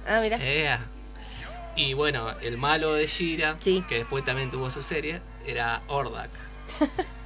Ah, 0.07 0.19
mira. 0.21 0.37
Ea. 0.37 0.92
Y 1.75 1.93
bueno, 1.93 2.29
el 2.41 2.57
malo 2.57 2.93
de 2.93 3.07
Shira, 3.07 3.55
Sí. 3.59 3.83
que 3.87 3.95
después 3.95 4.23
también 4.23 4.51
tuvo 4.51 4.69
su 4.71 4.83
serie, 4.83 5.21
era 5.45 5.81
Ordak. 5.87 6.29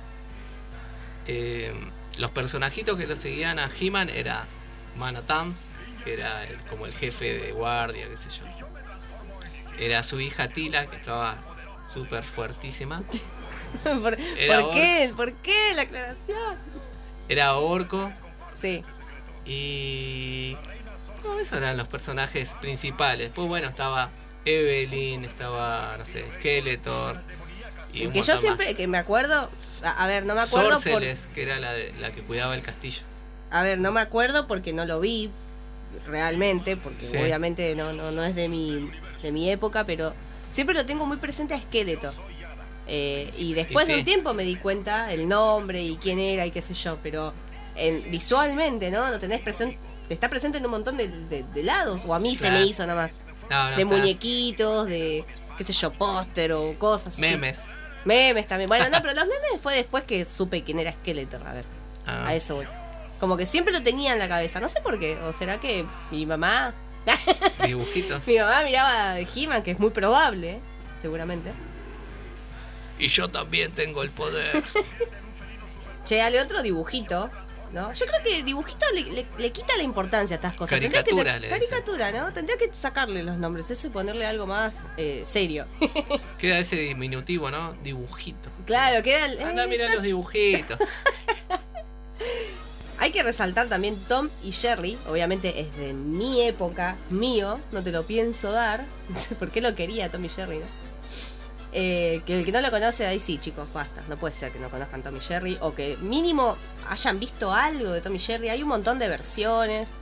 Eh, 1.28 1.74
los 2.18 2.32
personajitos 2.32 2.98
que 2.98 3.06
lo 3.06 3.16
seguían 3.18 3.60
a 3.60 3.70
He-Man 3.80 4.10
era 4.10 4.48
Manatams, 4.96 5.66
que 6.04 6.14
era 6.14 6.46
el- 6.46 6.58
como 6.66 6.86
el 6.86 6.94
jefe 6.94 7.38
de 7.38 7.52
guardia, 7.52 8.08
qué 8.08 8.16
sé 8.18 8.30
yo. 8.30 8.46
Era 9.78 10.04
su 10.04 10.20
hija 10.22 10.48
Tila, 10.48 10.88
que 10.88 10.96
estaba 10.96 11.38
súper 11.88 12.24
fuertísima. 12.24 13.04
¿Por, 13.84 14.16
¿por 14.16 14.72
qué? 14.74 15.14
¿Por 15.16 15.34
qué 15.42 15.74
la 15.76 15.82
aclaración? 15.84 16.58
Era 17.28 17.56
Orco. 17.56 18.12
Sí. 18.52 18.84
Y. 19.46 20.56
No, 21.24 21.38
esos 21.40 21.58
eran 21.58 21.76
los 21.76 21.90
personajes 21.90 22.54
principales. 22.62 23.32
Pues 23.36 23.48
bueno, 23.50 23.68
estaba 23.68 24.10
Evelyn, 24.48 25.26
estaba, 25.26 25.96
no 25.98 26.06
sé, 26.06 26.26
Skeletor. 26.36 27.22
Y 27.94 28.08
que 28.10 28.22
yo 28.22 28.38
siempre, 28.38 28.68
más. 28.68 28.76
que 28.76 28.88
me 28.88 28.98
acuerdo, 28.98 29.50
a, 29.84 30.04
a 30.04 30.08
ver, 30.08 30.26
no 30.26 30.36
me 30.36 30.42
acuerdo 30.42 30.70
por, 30.72 30.82
Sorceles, 30.82 31.28
que 31.34 31.44
era 31.44 31.60
la, 31.60 31.74
de- 31.74 31.94
la 32.00 32.12
que 32.14 32.22
cuidaba 32.22 32.54
el 32.56 32.62
castillo. 32.62 33.02
a 33.52 33.64
ver, 33.64 33.80
no 33.80 33.92
me 33.92 34.02
acuerdo 34.02 34.46
porque 34.48 34.72
no 34.74 34.86
lo 34.86 35.00
vi 35.00 35.32
realmente, 36.06 36.78
porque 36.78 37.06
Sí. 37.06 37.18
obviamente 37.18 37.76
no, 37.76 37.94
no, 37.94 38.12
no 38.12 38.24
es 38.24 38.36
de 38.36 38.50
mi, 38.50 38.92
de 39.24 39.32
mi 39.32 39.50
época, 39.50 39.86
pero 39.86 40.14
siempre 40.50 40.76
lo 40.76 40.86
tengo 40.86 41.06
muy 41.06 41.18
presente 41.18 41.54
a 41.54 41.60
Skeletor. 41.60 42.14
Eh, 42.88 43.30
y 43.38 43.54
después 43.54 43.88
Y 43.90 43.94
de 43.94 44.00
un 44.00 44.06
tiempo 44.06 44.34
me 44.34 44.44
di 44.44 44.56
cuenta 44.56 45.12
el 45.12 45.28
nombre 45.28 45.82
y 45.84 45.98
quién 45.98 46.20
era 46.20 46.46
y 46.46 46.52
qué 46.52 46.62
sé 46.62 46.74
yo, 46.74 47.00
pero 47.04 47.34
en, 47.76 48.10
visualmente, 48.12 48.92
¿no? 48.92 49.10
Lo 49.10 49.20
tenés 49.20 49.42
presente, 49.42 49.78
está 50.10 50.30
presente 50.30 50.58
en 50.60 50.66
un 50.66 50.72
montón 50.72 50.96
de, 50.98 51.08
de- 51.10 51.44
de 51.44 51.64
lados, 51.64 52.04
o 52.06 52.14
a 52.14 52.20
mí 52.20 52.36
se 52.36 52.50
me 52.52 52.64
hizo 52.64 52.86
nada 52.86 53.02
más. 53.04 53.18
No, 53.50 53.70
no, 53.72 53.76
de 53.76 53.82
está- 53.84 53.96
muñequitos, 53.96 54.86
de 54.88 55.26
qué 55.58 55.64
sé 55.64 55.74
yo, 55.74 55.92
póster 55.94 56.52
o 56.54 56.78
cosas 56.78 57.14
así. 57.14 57.22
Memes. 57.22 57.62
Memes 58.06 58.48
también. 58.48 58.68
Bueno, 58.70 58.86
no, 58.90 58.98
pero 59.02 59.14
los 59.14 59.26
memes 59.26 59.62
fue 59.62 59.76
después 59.76 60.04
que 60.04 60.24
supe 60.26 60.64
quién 60.64 60.80
era 60.80 60.92
Skeletor. 60.92 61.46
A 61.48 61.54
ver, 61.54 61.66
Ah, 62.06 62.26
a 62.28 62.36
eso 62.36 62.56
voy. 62.56 62.68
Como 63.20 63.36
que 63.36 63.46
siempre 63.46 63.74
lo 63.74 63.82
tenía 63.84 64.14
en 64.14 64.20
la 64.20 64.28
cabeza. 64.30 64.60
No 64.60 64.70
sé 64.70 64.80
por 64.82 65.00
qué. 65.00 65.18
¿O 65.22 65.34
será 65.34 65.60
que 65.60 65.86
mi 66.12 66.26
mamá. 66.26 66.74
dibujitos. 67.66 68.26
Mi 68.28 68.38
mamá 68.38 68.64
miraba 68.64 69.20
He-Man, 69.20 69.64
que 69.64 69.72
es 69.72 69.80
muy 69.80 69.90
probable, 69.92 70.52
¿eh? 70.52 70.62
seguramente. 70.96 71.52
Y 73.00 73.08
yo 73.08 73.30
también 73.30 73.72
tengo 73.74 74.04
el 74.04 74.10
poder. 74.12 74.64
Che, 76.06 76.18
dale 76.18 76.40
otro 76.42 76.62
dibujito. 76.62 77.30
¿No? 77.74 77.94
Yo 77.94 78.06
creo 78.06 78.24
que 78.24 78.44
dibujito 78.44 78.86
le, 78.94 79.04
le- 79.12 79.28
le 79.38 79.50
quita 79.52 79.76
la 79.78 79.84
importancia 79.84 80.36
a 80.36 80.38
estas 80.38 80.54
cosas. 80.54 80.80
Que 80.80 80.90
Caricatura, 80.90 81.38
le. 81.40 81.50
Caricatura, 81.50 82.12
¿no? 82.12 82.32
Tendría 82.34 82.58
que 82.58 82.70
sacarle 82.74 83.24
los 83.24 83.38
nombres, 83.38 83.70
eso 83.72 83.88
y 83.88 83.90
ponerle 83.90 84.26
algo 84.26 84.46
más 84.46 84.84
eh, 84.98 85.22
serio. 85.26 85.66
Queda 86.38 86.60
ese 86.60 86.76
diminutivo, 86.78 87.50
¿no? 87.52 87.74
Dibujito. 87.84 88.50
claro, 88.66 89.04
queda... 89.04 89.26
el- 89.26 89.40
Anda, 89.42 89.66
eh, 89.66 89.68
mira 89.68 89.94
los 89.94 90.04
dibujitos. 90.04 90.80
Hay 93.00 93.12
que 93.12 93.22
resaltar 93.22 93.68
también 93.70 93.96
Tom 94.08 94.30
y 94.44 94.52
Jerry, 94.52 94.98
obviamente 95.08 95.62
es 95.62 95.76
de 95.78 95.94
mi 95.94 96.42
época, 96.42 96.98
mío, 97.12 97.60
no 97.72 97.84
te 97.84 97.92
lo 97.92 98.08
pienso 98.08 98.52
dar, 98.52 98.86
porque 99.40 99.62
lo 99.62 99.76
quería 99.76 100.10
Tom 100.10 100.26
y 100.26 100.30
Jerry, 100.30 100.58
¿no? 100.60 100.87
Eh, 101.74 102.22
que 102.26 102.40
el 102.40 102.46
que 102.46 102.52
no 102.52 102.62
lo 102.62 102.72
conoce, 102.72 103.06
ahí 103.06 103.20
sí, 103.20 103.38
chicos, 103.38 103.68
basta. 103.74 104.02
No 104.08 104.18
puede 104.18 104.34
ser 104.34 104.52
que 104.52 104.60
no 104.60 104.70
conozcan 104.70 105.04
Tom 105.04 105.16
y 105.18 105.20
Jerry 105.20 105.58
o 105.62 105.76
que 105.76 105.98
mínimo 105.98 106.58
hayan 106.90 107.20
visto 107.20 107.54
algo 107.54 107.92
de 107.92 108.02
Tom 108.02 108.16
y 108.16 108.20
Jerry. 108.20 108.50
Hay 108.50 108.64
un 108.64 108.70
montón 108.70 109.00
de 109.00 109.10
versiones. 109.10 109.94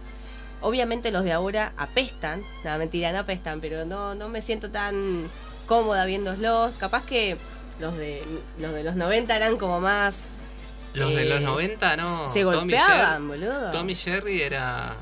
Obviamente 0.62 1.12
los 1.12 1.24
de 1.24 1.34
ahora 1.34 1.74
apestan. 1.78 2.44
No, 2.64 2.78
mentira, 2.78 3.12
no 3.12 3.20
apestan, 3.20 3.62
pero 3.62 3.86
no, 3.86 4.16
no 4.16 4.30
me 4.30 4.42
siento 4.42 4.72
tan 4.72 5.30
cómoda 5.66 6.06
viéndolos. 6.06 6.78
Capaz 6.78 7.06
que 7.06 7.38
los 7.80 7.98
de 7.98 8.22
los 8.60 8.74
de 8.74 8.84
los 8.84 8.96
90 8.96 9.36
eran 9.36 9.58
como 9.58 9.80
más. 9.82 10.28
Los 10.94 11.10
de 11.14 11.26
los 11.26 11.40
eh, 11.42 11.44
90, 11.46 11.98
no. 11.98 12.28
Se 12.28 12.44
golpeaban, 12.44 13.28
boludo. 13.28 13.60
Jerry- 13.60 13.72
Tom 13.78 13.90
y 13.90 13.96
Jerry 13.96 14.42
era 14.42 14.96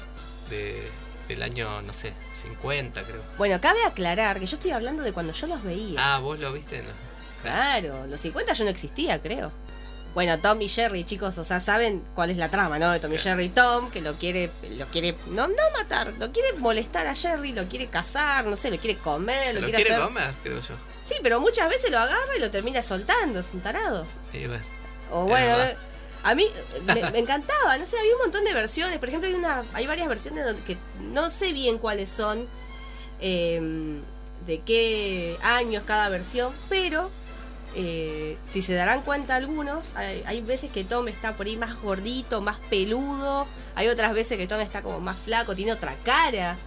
de, 0.49 0.89
del 1.33 1.43
año, 1.43 1.81
no 1.81 1.93
sé, 1.93 2.13
50 2.33 3.03
creo. 3.03 3.21
Bueno, 3.37 3.59
cabe 3.61 3.83
aclarar 3.85 4.39
que 4.39 4.45
yo 4.45 4.55
estoy 4.57 4.71
hablando 4.71 5.03
de 5.03 5.13
cuando 5.13 5.33
yo 5.33 5.47
los 5.47 5.63
veía. 5.63 5.99
Ah, 6.15 6.19
vos 6.19 6.39
lo 6.39 6.51
viste 6.53 6.79
en 6.79 6.87
la- 6.87 6.93
Claro, 7.41 8.07
los 8.07 8.21
50 8.21 8.53
yo 8.53 8.63
no 8.63 8.69
existía, 8.69 9.21
creo. 9.21 9.51
Bueno, 10.13 10.39
Tom 10.39 10.61
y 10.61 10.69
Jerry, 10.69 11.03
chicos, 11.05 11.37
o 11.39 11.43
sea, 11.43 11.59
saben 11.59 12.03
cuál 12.13 12.29
es 12.29 12.37
la 12.37 12.49
trama, 12.51 12.77
¿no? 12.77 12.91
De 12.91 12.99
Tom 12.99 13.11
y 13.11 13.17
Jerry. 13.17 13.49
Tom, 13.49 13.89
que 13.89 13.99
lo 13.99 14.13
quiere, 14.13 14.51
lo 14.77 14.85
quiere, 14.87 15.17
no, 15.27 15.47
no 15.47 15.55
matar, 15.75 16.13
lo 16.19 16.31
quiere 16.31 16.53
molestar 16.53 17.07
a 17.07 17.15
Jerry, 17.15 17.51
lo 17.51 17.67
quiere 17.67 17.87
cazar, 17.87 18.45
no 18.45 18.55
sé, 18.55 18.69
lo 18.69 18.77
quiere 18.77 18.99
comer, 18.99 19.47
Se 19.47 19.53
lo, 19.55 19.61
lo 19.61 19.67
quiere, 19.69 19.83
quiere 19.83 19.95
hacer. 19.95 20.05
comer, 20.07 20.33
creo 20.43 20.59
yo. 20.61 20.75
Sí, 21.01 21.15
pero 21.23 21.39
muchas 21.41 21.67
veces 21.67 21.89
lo 21.89 21.97
agarra 21.97 22.35
y 22.37 22.39
lo 22.39 22.51
termina 22.51 22.83
soltando, 22.83 23.39
es 23.39 23.53
un 23.55 23.61
tarado. 23.61 24.05
Y 24.31 24.45
bueno, 24.45 24.63
O 25.11 25.25
bueno, 25.25 25.55
a 26.23 26.35
mí 26.35 26.45
me, 26.85 27.11
me 27.11 27.19
encantaba, 27.19 27.77
no 27.77 27.85
sé, 27.85 27.97
había 27.99 28.13
un 28.15 28.21
montón 28.21 28.43
de 28.45 28.53
versiones. 28.53 28.97
Por 28.99 29.09
ejemplo, 29.09 29.27
hay 29.29 29.35
una, 29.35 29.63
hay 29.73 29.85
varias 29.87 30.07
versiones 30.07 30.45
que 30.65 30.77
no 30.99 31.29
sé 31.29 31.53
bien 31.53 31.77
cuáles 31.77 32.09
son, 32.09 32.47
eh, 33.19 33.99
de 34.47 34.59
qué 34.61 35.37
años 35.41 35.83
cada 35.85 36.09
versión, 36.09 36.53
pero 36.69 37.09
eh, 37.75 38.37
si 38.45 38.61
se 38.61 38.73
darán 38.73 39.01
cuenta 39.03 39.35
algunos, 39.35 39.93
hay, 39.95 40.23
hay 40.25 40.41
veces 40.41 40.69
que 40.71 40.83
Tom 40.83 41.07
está 41.07 41.35
por 41.35 41.45
ahí 41.47 41.57
más 41.57 41.81
gordito, 41.81 42.41
más 42.41 42.59
peludo, 42.69 43.47
hay 43.75 43.87
otras 43.87 44.13
veces 44.13 44.37
que 44.37 44.47
Tom 44.47 44.59
está 44.61 44.81
como 44.81 44.99
más 44.99 45.17
flaco, 45.19 45.55
tiene 45.55 45.71
otra 45.73 45.95
cara. 46.03 46.57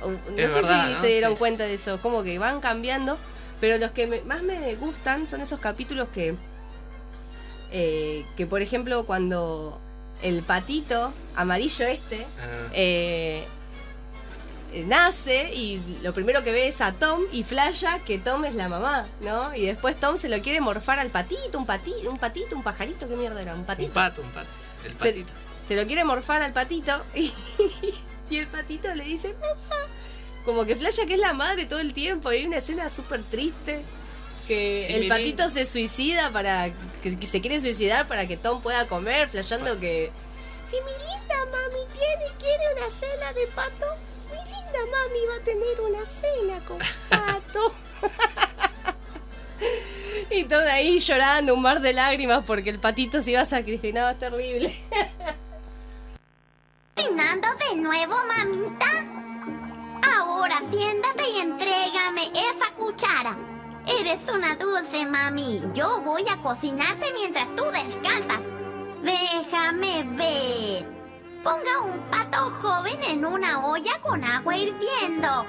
No 0.00 0.10
Es 0.36 0.52
sé 0.52 0.60
verdad, 0.62 0.86
si 0.86 0.92
¿no? 0.94 1.00
se 1.00 1.06
dieron 1.08 1.32
sí. 1.32 1.38
cuenta 1.38 1.64
de 1.64 1.74
eso, 1.74 2.00
como 2.00 2.22
que 2.22 2.38
van 2.38 2.60
cambiando, 2.60 3.18
pero 3.60 3.78
los 3.78 3.90
que 3.90 4.06
me- 4.06 4.20
más 4.22 4.42
me 4.44 4.76
gustan 4.76 5.26
son 5.26 5.40
esos 5.40 5.58
capítulos 5.58 6.08
que, 6.14 6.36
eh, 7.70 8.24
que 8.36 8.46
por 8.46 8.62
ejemplo 8.62 9.04
cuando 9.06 9.80
el 10.22 10.42
patito 10.42 11.12
amarillo 11.36 11.86
este 11.86 12.26
ah, 12.38 12.68
eh, 12.72 13.46
nace 14.86 15.50
y 15.54 15.80
lo 16.02 16.12
primero 16.12 16.42
que 16.42 16.52
ve 16.52 16.68
es 16.68 16.80
a 16.80 16.92
Tom 16.92 17.22
y 17.32 17.42
flasha 17.42 18.00
que 18.00 18.18
Tom 18.18 18.44
es 18.44 18.54
la 18.54 18.68
mamá, 18.68 19.08
¿no? 19.20 19.54
Y 19.54 19.66
después 19.66 19.98
Tom 19.98 20.16
se 20.16 20.28
lo 20.28 20.40
quiere 20.42 20.60
morfar 20.60 20.98
al 20.98 21.10
patito, 21.10 21.58
un 21.58 21.66
patito, 21.66 22.10
un 22.10 22.18
patito, 22.18 22.56
un 22.56 22.62
pajarito, 22.62 23.08
¿qué 23.08 23.16
mierda 23.16 23.40
era? 23.40 23.54
Un 23.54 23.60
un 23.60 23.66
patito. 23.66 23.92
pato, 23.92 24.20
un 24.20 24.30
pato. 24.30 24.48
El 24.84 24.94
patito. 24.94 25.32
Se 25.66 25.76
lo 25.76 25.86
quiere 25.86 26.04
morfar 26.04 26.42
al 26.42 26.52
patito 26.52 27.04
y, 27.14 27.32
y 28.30 28.36
el 28.36 28.46
patito 28.48 28.94
le 28.94 29.04
dice, 29.04 29.34
mamá. 29.34 29.88
Como 30.48 30.64
que 30.64 30.76
flasha 30.76 31.04
que 31.04 31.12
es 31.12 31.20
la 31.20 31.34
madre 31.34 31.66
todo 31.66 31.78
el 31.78 31.92
tiempo. 31.92 32.32
Y 32.32 32.36
hay 32.36 32.46
una 32.46 32.56
escena 32.56 32.88
súper 32.88 33.22
triste. 33.22 33.82
Que 34.46 34.82
Sí, 34.86 34.94
el 34.94 35.08
patito 35.08 35.46
se 35.50 35.66
suicida 35.66 36.32
para. 36.32 36.72
Que, 37.00 37.18
que 37.18 37.26
se 37.26 37.40
quiere 37.40 37.60
suicidar 37.60 38.08
para 38.08 38.26
que 38.26 38.36
Tom 38.36 38.60
pueda 38.60 38.88
comer, 38.88 39.28
flashando 39.28 39.78
que. 39.78 40.10
Si 40.64 40.76
mi 40.76 40.90
linda 40.90 41.36
mami 41.50 41.86
tiene, 41.92 42.24
quiere 42.38 42.64
una 42.76 42.90
cena 42.90 43.32
de 43.32 43.46
pato, 43.48 43.96
mi 44.30 44.36
linda 44.36 44.80
mami 44.92 45.26
va 45.30 45.36
a 45.36 45.44
tener 45.44 45.80
una 45.80 46.04
cena 46.04 46.60
con 46.66 46.78
pato. 47.08 47.72
y 50.30 50.44
todo 50.44 50.68
ahí 50.68 50.98
llorando, 50.98 51.54
un 51.54 51.62
mar 51.62 51.80
de 51.80 51.92
lágrimas 51.92 52.44
porque 52.44 52.70
el 52.70 52.78
patito 52.78 53.22
se 53.22 53.32
iba 53.32 53.40
a 53.40 53.44
sacrificar, 53.44 54.12
es 54.12 54.18
terrible. 54.18 54.76
¿Cocinando 56.94 57.48
de 57.54 57.76
nuevo, 57.76 58.16
mamita? 58.26 58.86
Ahora 60.16 60.60
siéntate 60.70 61.30
y 61.30 61.40
entrégame 61.40 62.30
esa 62.32 62.74
cuchara. 62.76 63.36
Eres 63.88 64.20
una 64.32 64.54
dulce, 64.56 65.06
mami. 65.06 65.62
Yo 65.74 66.00
voy 66.02 66.24
a 66.28 66.40
cocinarte 66.40 67.06
mientras 67.14 67.54
tú 67.56 67.64
descansas. 67.64 68.40
Déjame 69.02 70.04
ver. 70.04 70.86
Ponga 71.42 71.80
un 71.84 71.98
pato 72.10 72.50
joven 72.60 73.02
en 73.04 73.24
una 73.24 73.66
olla 73.66 74.00
con 74.02 74.22
agua 74.24 74.56
hirviendo. 74.56 75.46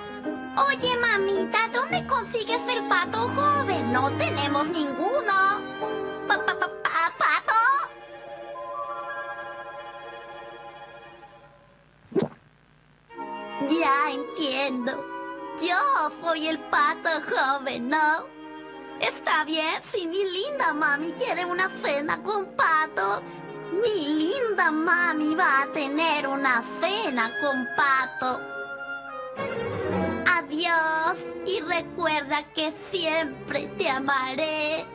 Oye, 0.67 0.97
mamita, 0.97 1.67
¿dónde 1.73 2.05
consigues 2.07 2.61
el 2.75 2.87
pato 2.87 3.27
joven? 3.29 3.91
No 3.91 4.11
tenemos 4.13 4.67
ninguno. 4.67 5.33
Pa, 6.27 6.37
pa, 6.45 6.59
pa, 6.59 6.67
pa- 6.67 6.69
¿Pato? 7.17 7.53
Ya 13.69 14.11
entiendo. 14.11 15.18
Yo 15.61 16.09
soy 16.21 16.47
el 16.47 16.57
pato 16.57 17.09
joven, 17.29 17.89
¿no? 17.89 18.25
Está 19.01 19.43
bien 19.43 19.81
si 19.91 20.07
mi 20.07 20.23
linda 20.23 20.73
mami 20.73 21.11
quiere 21.13 21.43
una 21.43 21.69
cena 21.69 22.21
con 22.23 22.45
pato. 22.55 23.21
Mi 23.71 24.05
linda 24.07 24.71
mami 24.71 25.35
va 25.35 25.63
a 25.63 25.73
tener 25.73 26.27
una 26.27 26.63
cena 26.79 27.31
con 27.41 27.67
pato. 27.75 28.39
Adiós 30.33 31.17
y 31.45 31.59
recuerda 31.61 32.43
que 32.53 32.73
siempre 32.89 33.67
te 33.77 33.89
amaré. 33.89 34.85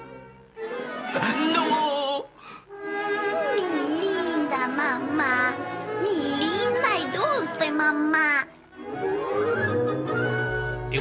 ¡No! 1.55 2.25
Mi 3.55 4.01
linda 4.01 4.67
mamá. 4.67 5.55
Mi 6.03 6.15
linda 6.39 6.99
y 6.99 7.05
dulce 7.17 7.71
mamá. 7.71 8.47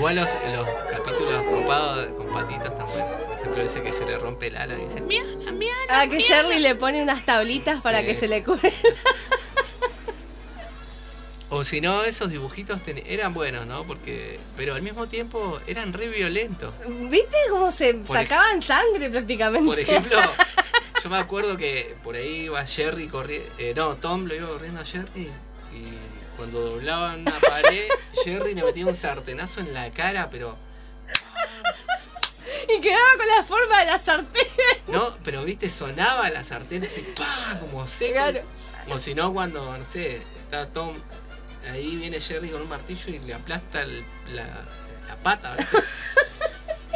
Igual 0.03 0.17
los, 0.17 0.29
los 0.53 0.67
capítulos 0.91 1.43
copados 1.45 2.07
con 2.17 2.27
patitos 2.27 2.71
están 2.73 2.85
buenos. 2.87 3.21
Por 3.25 3.37
ejemplo, 3.39 3.63
ese 3.63 3.83
que 3.83 3.93
se 3.93 4.05
le 4.05 4.19
rompe 4.19 4.47
el 4.47 4.57
ala 4.57 4.77
y 4.77 4.83
dice, 4.83 4.99
mira, 4.99 5.23
mira. 5.53 5.73
Ah, 5.87 6.07
que 6.09 6.19
Shirley 6.19 6.59
le 6.59 6.75
pone 6.75 7.01
unas 7.01 7.25
tablitas 7.25 7.79
para 7.79 8.03
que 8.03 8.13
se 8.13 8.27
le 8.27 8.43
cure. 8.43 8.73
O 11.49 11.63
si 11.63 11.79
no, 11.79 12.03
esos 12.03 12.29
dibujitos 12.29 12.81
ten- 12.81 13.01
eran 13.05 13.33
buenos, 13.33 13.65
¿no? 13.65 13.85
Porque. 13.87 14.41
Pero 14.57 14.75
al 14.75 14.81
mismo 14.81 15.07
tiempo 15.07 15.61
eran 15.67 15.93
re 15.93 16.09
violentos. 16.09 16.73
¿Viste 17.09 17.37
cómo 17.49 17.71
se 17.71 17.93
Por 17.93 18.17
sacaban 18.17 18.61
sangre 18.61 19.09
prácticamente? 19.09 19.65
Por 19.67 19.79
ejemplo, 19.79 20.17
yo 21.01 21.09
me 21.09 21.17
acuerdo 21.17 21.55
que 21.55 21.95
por 22.03 22.15
ahí 22.15 22.45
iba 22.47 22.65
Jerry 22.65 23.07
corriendo. 23.07 23.47
no, 23.77 23.95
Tom 23.95 24.25
lo 24.25 24.35
iba 24.35 24.49
corriendo 24.49 24.81
a 24.81 24.85
Jerry. 24.85 25.31
Y 25.73 25.87
cuando 26.37 26.59
doblaban 26.61 27.21
una 27.21 27.39
pared, 27.39 27.87
Jerry 28.23 28.53
le 28.55 28.63
metía 28.63 28.85
un 28.85 28.95
sartenazo 28.95 29.61
en 29.61 29.73
la 29.73 29.91
cara, 29.91 30.29
pero. 30.29 30.57
Y 32.69 32.81
quedaba 32.81 33.01
con 33.17 33.27
la 33.27 33.43
forma 33.43 33.79
de 33.79 33.85
la 33.85 33.99
sartén. 33.99 34.47
No, 34.87 35.17
pero 35.23 35.43
viste, 35.43 35.69
sonaba 35.69 36.29
la 36.29 36.43
sartén 36.43 36.83
así, 36.85 37.01
¡pah! 37.17 37.59
Como 37.59 37.87
seco. 37.87 38.13
Claro. 38.13 38.41
O 38.89 38.99
si 38.99 39.13
no, 39.15 39.33
cuando, 39.33 39.77
no 39.77 39.85
sé, 39.85 40.21
está 40.37 40.67
Tom, 40.71 40.97
ahí 41.71 41.95
viene 41.97 42.19
Jerry 42.19 42.49
con 42.49 42.61
un 42.61 42.69
martillo 42.69 43.09
y 43.13 43.19
le 43.19 43.33
aplasta 43.33 43.81
el- 43.81 44.05
la, 44.27 44.45
la 45.07 45.15
pata, 45.23 45.55
¿viste? 45.55 45.77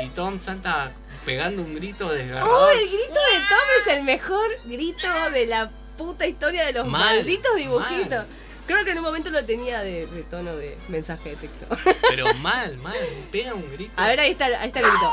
Y 0.03 0.09
Tom 0.09 0.37
Santa 0.39 0.93
pegando 1.25 1.61
un 1.63 1.75
grito 1.75 2.07
¡Oh, 2.07 2.11
desgarrador. 2.11 2.71
el 2.73 2.87
grito 2.87 3.13
de 3.13 3.39
Tom 3.49 3.67
es 3.81 3.87
el 3.97 4.03
mejor 4.03 4.47
grito 4.65 5.07
de 5.31 5.45
la 5.47 5.71
puta 5.97 6.27
historia 6.27 6.65
de 6.65 6.73
los 6.73 6.87
Mal, 6.87 7.15
malditos 7.17 7.55
dibujitos! 7.55 8.09
mal. 8.09 8.27
Creo 8.67 8.83
que 8.83 8.91
en 8.91 8.97
un 8.97 9.03
momento 9.05 9.29
lo 9.29 9.43
tenía 9.45 9.81
de, 9.81 10.07
de 10.07 10.23
tono 10.23 10.55
de 10.55 10.77
mensaje 10.89 11.29
de 11.31 11.35
texto. 11.37 11.65
Pero 12.09 12.33
mal, 12.41 12.77
mal, 12.77 12.95
pega 13.31 13.53
un 13.53 13.71
grito. 13.71 13.91
A 13.95 14.07
ver, 14.07 14.19
ahí 14.19 14.31
está, 14.31 14.45
ahí 14.45 14.67
está 14.67 14.79
el 14.79 14.85
grito. 14.87 15.11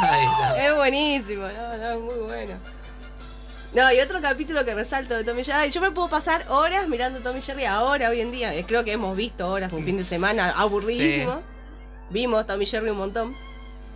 Ahí 0.00 0.26
está. 0.26 0.66
Es 0.66 0.74
buenísimo, 0.74 1.42
no, 1.46 1.76
no, 1.76 1.90
es 1.92 2.00
muy 2.00 2.14
bueno. 2.26 2.54
No, 3.72 3.92
y 3.92 4.00
otro 4.00 4.20
capítulo 4.20 4.64
que 4.64 4.74
resalto 4.74 5.14
de 5.14 5.22
Tommy 5.22 5.44
Jerry. 5.44 5.70
Yo 5.70 5.80
me 5.80 5.92
puedo 5.92 6.08
pasar 6.08 6.44
horas 6.48 6.88
mirando 6.88 7.20
Tommy 7.20 7.40
Jerry 7.40 7.66
ahora, 7.66 8.08
hoy 8.08 8.20
en 8.20 8.32
día. 8.32 8.52
Eh, 8.54 8.64
Creo 8.66 8.84
que 8.84 8.92
hemos 8.92 9.16
visto 9.16 9.46
horas, 9.48 9.72
un 9.72 9.84
fin 9.84 9.96
de 9.96 10.02
semana 10.02 10.50
aburridísimo. 10.56 11.40
Vimos 12.10 12.46
Tommy 12.46 12.66
Jerry 12.66 12.90
un 12.90 12.96
montón. 12.96 13.36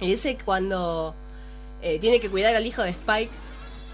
Y 0.01 0.13
ese 0.13 0.37
cuando 0.37 1.17
eh, 1.83 1.99
tiene 1.99 2.21
que 2.21 2.31
cuidar 2.31 2.55
al 2.55 2.65
hijo 2.65 2.83
de 2.83 2.91
Spike. 2.91 3.33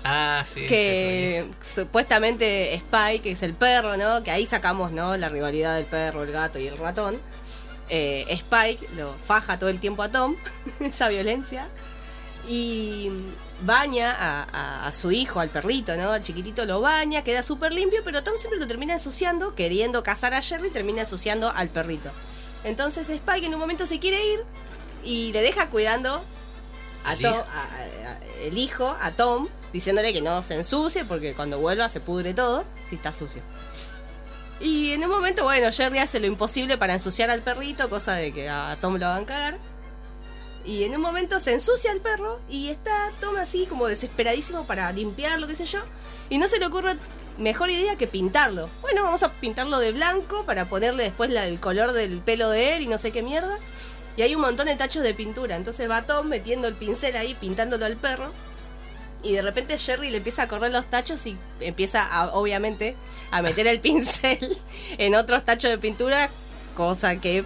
Ah, 0.04 0.44
sí. 0.50 0.66
que 0.66 1.46
supuestamente 1.60 2.74
Spike, 2.74 3.20
que 3.22 3.30
es 3.32 3.42
el 3.42 3.54
perro, 3.54 3.96
¿no? 3.96 4.22
Que 4.22 4.30
ahí 4.30 4.46
sacamos, 4.46 4.92
¿no? 4.92 5.16
La 5.16 5.28
rivalidad 5.28 5.76
del 5.76 5.86
perro, 5.86 6.22
el 6.22 6.32
gato 6.32 6.58
y 6.58 6.66
el 6.66 6.76
ratón. 6.76 7.20
Eh, 7.88 8.24
Spike 8.28 8.88
lo 8.96 9.14
faja 9.24 9.58
todo 9.58 9.68
el 9.68 9.80
tiempo 9.80 10.02
a 10.02 10.10
Tom, 10.10 10.36
esa 10.80 11.08
violencia. 11.08 11.68
Y 12.48 13.10
baña 13.62 14.10
a, 14.18 14.46
a- 14.52 14.86
a 14.86 14.92
su 14.92 15.12
hijo, 15.12 15.40
al 15.40 15.50
perrito, 15.50 15.94
¿no? 15.96 16.12
Al 16.12 16.22
chiquitito 16.22 16.64
lo 16.64 16.80
baña, 16.80 17.22
queda 17.22 17.42
súper 17.42 17.72
limpio, 17.72 18.00
pero 18.02 18.22
Tom 18.24 18.34
siempre 18.38 18.58
lo 18.58 18.66
termina 18.66 18.94
ensuciando, 18.94 19.54
queriendo 19.54 20.02
cazar 20.02 20.32
a 20.32 20.40
Jerry, 20.40 20.70
termina 20.70 21.00
ensuciando 21.00 21.50
al 21.50 21.68
perrito. 21.68 22.10
Entonces 22.64 23.10
Spike 23.10 23.46
en 23.46 23.54
un 23.54 23.60
momento 23.60 23.84
se 23.86 23.98
quiere 23.98 24.24
ir 24.32 24.40
y 25.04 25.32
le 25.32 25.42
deja 25.42 25.68
cuidando 25.68 26.24
a 27.04 27.16
Tom, 27.16 27.34
a- 27.34 28.18
el 28.42 28.56
hijo, 28.56 28.96
a 29.00 29.10
Tom, 29.12 29.48
diciéndole 29.72 30.12
que 30.12 30.20
no 30.20 30.42
se 30.42 30.54
ensucie 30.54 31.04
porque 31.04 31.34
cuando 31.34 31.58
vuelva 31.58 31.88
se 31.88 32.00
pudre 32.00 32.34
todo 32.34 32.64
si 32.84 32.94
está 32.96 33.12
sucio. 33.12 33.42
Y 34.60 34.92
en 34.92 35.02
un 35.02 35.10
momento, 35.10 35.44
bueno, 35.44 35.72
Jerry 35.72 35.98
hace 35.98 36.20
lo 36.20 36.26
imposible 36.26 36.76
para 36.76 36.92
ensuciar 36.92 37.30
al 37.30 37.42
perrito, 37.42 37.88
cosa 37.88 38.14
de 38.14 38.32
que 38.32 38.48
a 38.50 38.76
Tom 38.80 38.96
lo 38.98 39.06
van 39.06 39.22
a 39.22 39.26
cagar. 39.26 39.58
Y 40.66 40.84
en 40.84 40.94
un 40.94 41.00
momento 41.00 41.40
se 41.40 41.54
ensucia 41.54 41.90
el 41.92 42.02
perro 42.02 42.40
y 42.48 42.68
está 42.68 43.10
Tom 43.20 43.36
así 43.36 43.64
como 43.64 43.86
desesperadísimo 43.86 44.66
para 44.66 44.92
limpiarlo, 44.92 45.46
qué 45.46 45.54
sé 45.54 45.64
yo. 45.64 45.78
Y 46.28 46.36
no 46.36 46.46
se 46.46 46.58
le 46.58 46.66
ocurre 46.66 46.98
mejor 47.38 47.70
idea 47.70 47.96
que 47.96 48.06
pintarlo. 48.06 48.68
Bueno, 48.82 49.04
vamos 49.04 49.22
a 49.22 49.32
pintarlo 49.32 49.78
de 49.78 49.92
blanco 49.92 50.44
para 50.44 50.68
ponerle 50.68 51.04
después 51.04 51.30
el 51.30 51.58
color 51.58 51.92
del 51.92 52.20
pelo 52.20 52.50
de 52.50 52.76
él 52.76 52.82
y 52.82 52.86
no 52.86 52.98
sé 52.98 53.10
qué 53.10 53.22
mierda. 53.22 53.58
Y 54.16 54.22
hay 54.22 54.34
un 54.34 54.42
montón 54.42 54.66
de 54.66 54.76
tachos 54.76 55.02
de 55.02 55.14
pintura. 55.14 55.56
Entonces 55.56 55.88
va 55.88 56.02
Tom 56.02 56.28
metiendo 56.28 56.68
el 56.68 56.74
pincel 56.74 57.16
ahí, 57.16 57.34
pintándolo 57.34 57.86
al 57.86 57.96
perro. 57.96 58.34
Y 59.22 59.32
de 59.34 59.42
repente 59.42 59.76
Jerry 59.76 60.10
le 60.10 60.18
empieza 60.18 60.42
a 60.44 60.48
correr 60.48 60.72
los 60.72 60.88
tachos 60.88 61.26
y 61.26 61.38
empieza, 61.60 62.02
a, 62.02 62.28
obviamente, 62.28 62.96
a 63.30 63.42
meter 63.42 63.66
el 63.66 63.80
pincel 63.82 64.58
en 64.98 65.14
otros 65.14 65.44
tachos 65.44 65.70
de 65.70 65.78
pintura, 65.78 66.30
cosa 66.74 67.20
que 67.20 67.44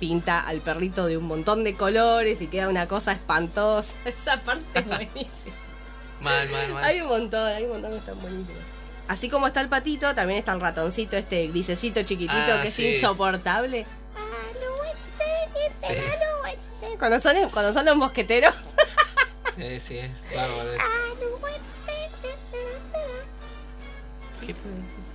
pinta 0.00 0.40
al 0.40 0.60
perrito 0.60 1.06
de 1.06 1.16
un 1.16 1.24
montón 1.24 1.62
de 1.64 1.76
colores 1.76 2.42
y 2.42 2.48
queda 2.48 2.68
una 2.68 2.88
cosa 2.88 3.12
espantosa. 3.12 3.94
Esa 4.04 4.42
parte 4.42 4.64
es 4.80 4.86
buenísima. 4.86 5.54
Mal, 6.20 6.48
mal, 6.50 6.72
mal. 6.72 6.84
Hay 6.84 7.00
un 7.00 7.08
montón, 7.08 7.46
hay 7.46 7.64
un 7.64 7.70
montón 7.70 7.92
que 7.92 7.98
están 7.98 8.20
buenísimos. 8.20 8.60
Así 9.06 9.28
como 9.28 9.46
está 9.46 9.60
el 9.60 9.68
patito, 9.68 10.14
también 10.14 10.38
está 10.38 10.52
el 10.52 10.60
ratoncito, 10.60 11.16
este 11.16 11.46
grisecito 11.48 12.02
chiquitito 12.02 12.34
Ah, 12.54 12.60
que 12.62 12.70
sí. 12.70 12.86
es 12.86 12.96
insoportable. 12.96 13.86
Sí, 15.86 16.96
Cuando 16.98 17.20
son, 17.20 17.36
cuando 17.50 17.72
son 17.72 17.84
los 17.84 17.96
mosqueteros. 17.96 18.54
sí, 19.56 19.80
sí, 19.80 19.98
es 19.98 20.10
bárbaro 20.34 20.72
eso. 20.72 20.82
¿Qué, 24.40 24.54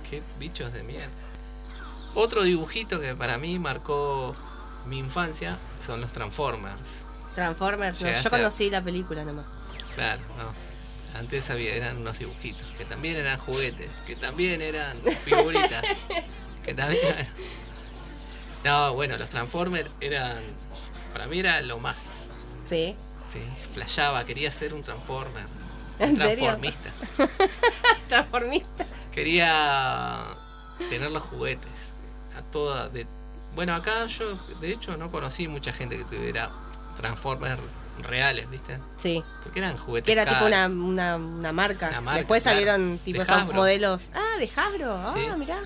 qué 0.08 0.22
bichos 0.38 0.72
de 0.72 0.82
mierda. 0.82 1.06
Otro 2.14 2.42
dibujito 2.42 3.00
que 3.00 3.14
para 3.14 3.38
mí 3.38 3.58
marcó 3.58 4.34
mi 4.86 4.98
infancia 4.98 5.58
son 5.84 6.00
los 6.00 6.12
Transformers. 6.12 7.02
Transformers, 7.34 8.02
no, 8.02 8.10
yo 8.10 8.18
a- 8.26 8.30
conocí 8.30 8.70
la 8.70 8.82
película 8.82 9.24
nomás. 9.24 9.58
Claro, 9.94 10.20
no. 10.36 11.18
Antes 11.18 11.50
había, 11.50 11.74
eran 11.74 11.98
unos 11.98 12.18
dibujitos, 12.18 12.66
que 12.78 12.84
también 12.84 13.16
eran 13.16 13.38
juguetes, 13.38 13.90
que 14.06 14.16
también 14.16 14.62
eran 14.62 15.00
figuritas, 15.24 15.82
que 16.64 16.74
también 16.74 17.00
No, 18.64 18.94
bueno, 18.94 19.16
los 19.16 19.28
Transformers 19.30 19.90
eran... 20.00 20.42
Para 21.12 21.26
mí 21.26 21.40
era 21.40 21.60
lo 21.62 21.78
más. 21.80 22.30
Sí. 22.64 22.96
Sí, 23.30 23.40
flashaba, 23.72 24.24
quería 24.24 24.50
ser 24.50 24.74
un 24.74 24.82
Transformer. 24.82 25.46
¿En 25.98 26.16
serio? 26.16 26.46
transformista. 26.46 26.90
Transformista. 28.08 28.86
Quería 29.12 30.16
tener 30.88 31.10
los 31.10 31.22
juguetes. 31.22 31.90
A 32.36 32.42
toda. 32.42 32.88
De... 32.88 33.06
Bueno, 33.54 33.74
acá 33.74 34.06
yo, 34.06 34.36
de 34.60 34.72
hecho, 34.72 34.96
no 34.96 35.10
conocí 35.10 35.46
mucha 35.48 35.72
gente 35.72 35.96
que 35.98 36.04
tuviera 36.04 36.50
Transformers 36.96 37.60
reales, 38.02 38.48
¿viste? 38.48 38.78
Sí. 38.96 39.22
Porque 39.42 39.58
eran 39.58 39.76
juguetes. 39.76 40.06
Que 40.06 40.12
era 40.12 40.24
tipo 40.26 40.46
una, 40.46 40.66
una, 40.68 41.16
una 41.16 41.52
marca. 41.52 41.88
Una 41.88 42.00
marca, 42.00 42.18
Después 42.18 42.42
claro. 42.42 42.56
salieron 42.58 42.98
tipo 42.98 43.18
De 43.18 43.24
esos 43.24 43.36
Hasbro. 43.36 43.54
modelos. 43.54 44.10
Ah, 44.14 44.38
de 44.38 44.50
Hasbro. 44.56 44.94
Ah, 44.96 45.14
Sí. 45.14 45.26
mirá. 45.38 45.58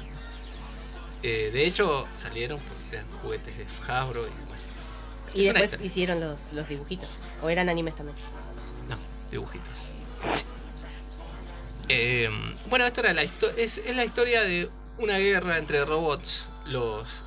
Eh, 1.22 1.50
de 1.52 1.66
hecho, 1.66 2.06
salieron 2.14 2.58
porque 2.60 2.96
eran 2.96 3.10
juguetes 3.22 3.56
de 3.56 3.66
Hasbro 3.92 4.26
y. 4.26 4.30
Y 5.34 5.46
Es 5.48 5.54
después 5.54 5.80
hicieron 5.84 6.20
los, 6.20 6.52
los 6.52 6.68
dibujitos. 6.68 7.08
O 7.42 7.48
eran 7.50 7.68
animes 7.68 7.94
también. 7.94 8.16
No, 8.88 8.96
dibujitos. 9.30 9.90
Eh, 11.88 12.28
bueno, 12.70 12.86
esta 12.86 13.00
era 13.02 13.12
la 13.12 13.22
es, 13.22 13.78
es 13.78 13.94
la 13.96 14.04
historia 14.04 14.42
de 14.42 14.70
una 14.98 15.18
guerra 15.18 15.58
entre 15.58 15.84
robots. 15.84 16.48
Los. 16.66 17.24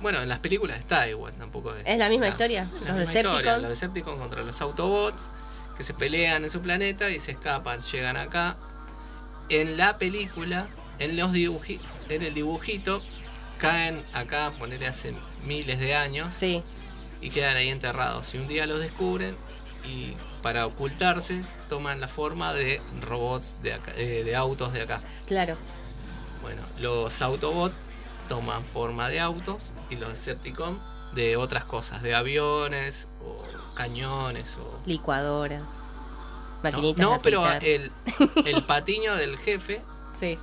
Bueno, 0.00 0.22
en 0.22 0.28
las 0.28 0.38
películas 0.38 0.78
está 0.78 1.06
igual, 1.08 1.34
tampoco 1.34 1.74
es. 1.74 1.82
Es 1.86 1.98
la 1.98 2.08
misma 2.08 2.28
historia, 2.28 2.64
la 2.64 2.70
los 2.70 2.80
misma 2.80 2.94
Decepticons. 3.00 3.36
historia, 3.38 3.58
Los 3.58 3.70
Decepticons 3.70 4.18
contra 4.18 4.42
los 4.42 4.60
Autobots 4.60 5.30
que 5.76 5.82
se 5.82 5.92
pelean 5.92 6.44
en 6.44 6.50
su 6.50 6.60
planeta 6.60 7.10
y 7.10 7.18
se 7.18 7.32
escapan, 7.32 7.82
llegan 7.82 8.16
acá. 8.16 8.56
En 9.50 9.76
la 9.76 9.98
película, 9.98 10.66
en 10.98 11.16
los 11.16 11.32
dibuji- 11.32 11.80
en 12.08 12.22
el 12.22 12.32
dibujito, 12.32 13.02
caen 13.58 14.02
acá, 14.12 14.52
ponerle 14.58 14.86
hace 14.86 15.14
miles 15.44 15.78
de 15.78 15.94
años 15.94 16.34
Sí. 16.34 16.62
Y 17.20 17.30
quedan 17.30 17.56
ahí 17.56 17.68
enterrados. 17.70 18.34
Y 18.34 18.38
un 18.38 18.46
día 18.48 18.66
los 18.66 18.80
descubren 18.80 19.36
y 19.84 20.16
para 20.42 20.66
ocultarse 20.66 21.44
toman 21.68 22.00
la 22.00 22.08
forma 22.08 22.52
de 22.52 22.80
robots 23.00 23.56
de, 23.62 23.74
acá- 23.74 23.92
eh, 23.96 24.22
de 24.24 24.36
autos 24.36 24.72
de 24.72 24.82
acá. 24.82 25.02
Claro. 25.26 25.56
Bueno, 26.42 26.62
los 26.78 27.22
Autobots 27.22 27.74
toman 28.28 28.64
forma 28.64 29.08
de 29.08 29.20
autos 29.20 29.72
y 29.90 29.96
los 29.96 30.10
Decepticons 30.10 30.78
de 31.14 31.36
otras 31.36 31.64
cosas, 31.64 32.02
de 32.02 32.14
aviones 32.14 33.08
o 33.22 33.42
cañones 33.74 34.58
o... 34.58 34.80
Licuadoras. 34.84 35.88
No, 36.62 36.70
Maquinitas 36.70 37.06
no, 37.06 37.20
pero 37.22 37.44
el, 37.60 37.92
el 38.46 38.62
patiño 38.64 39.14
del 39.16 39.36
jefe 39.38 39.82
Sí, 40.18 40.38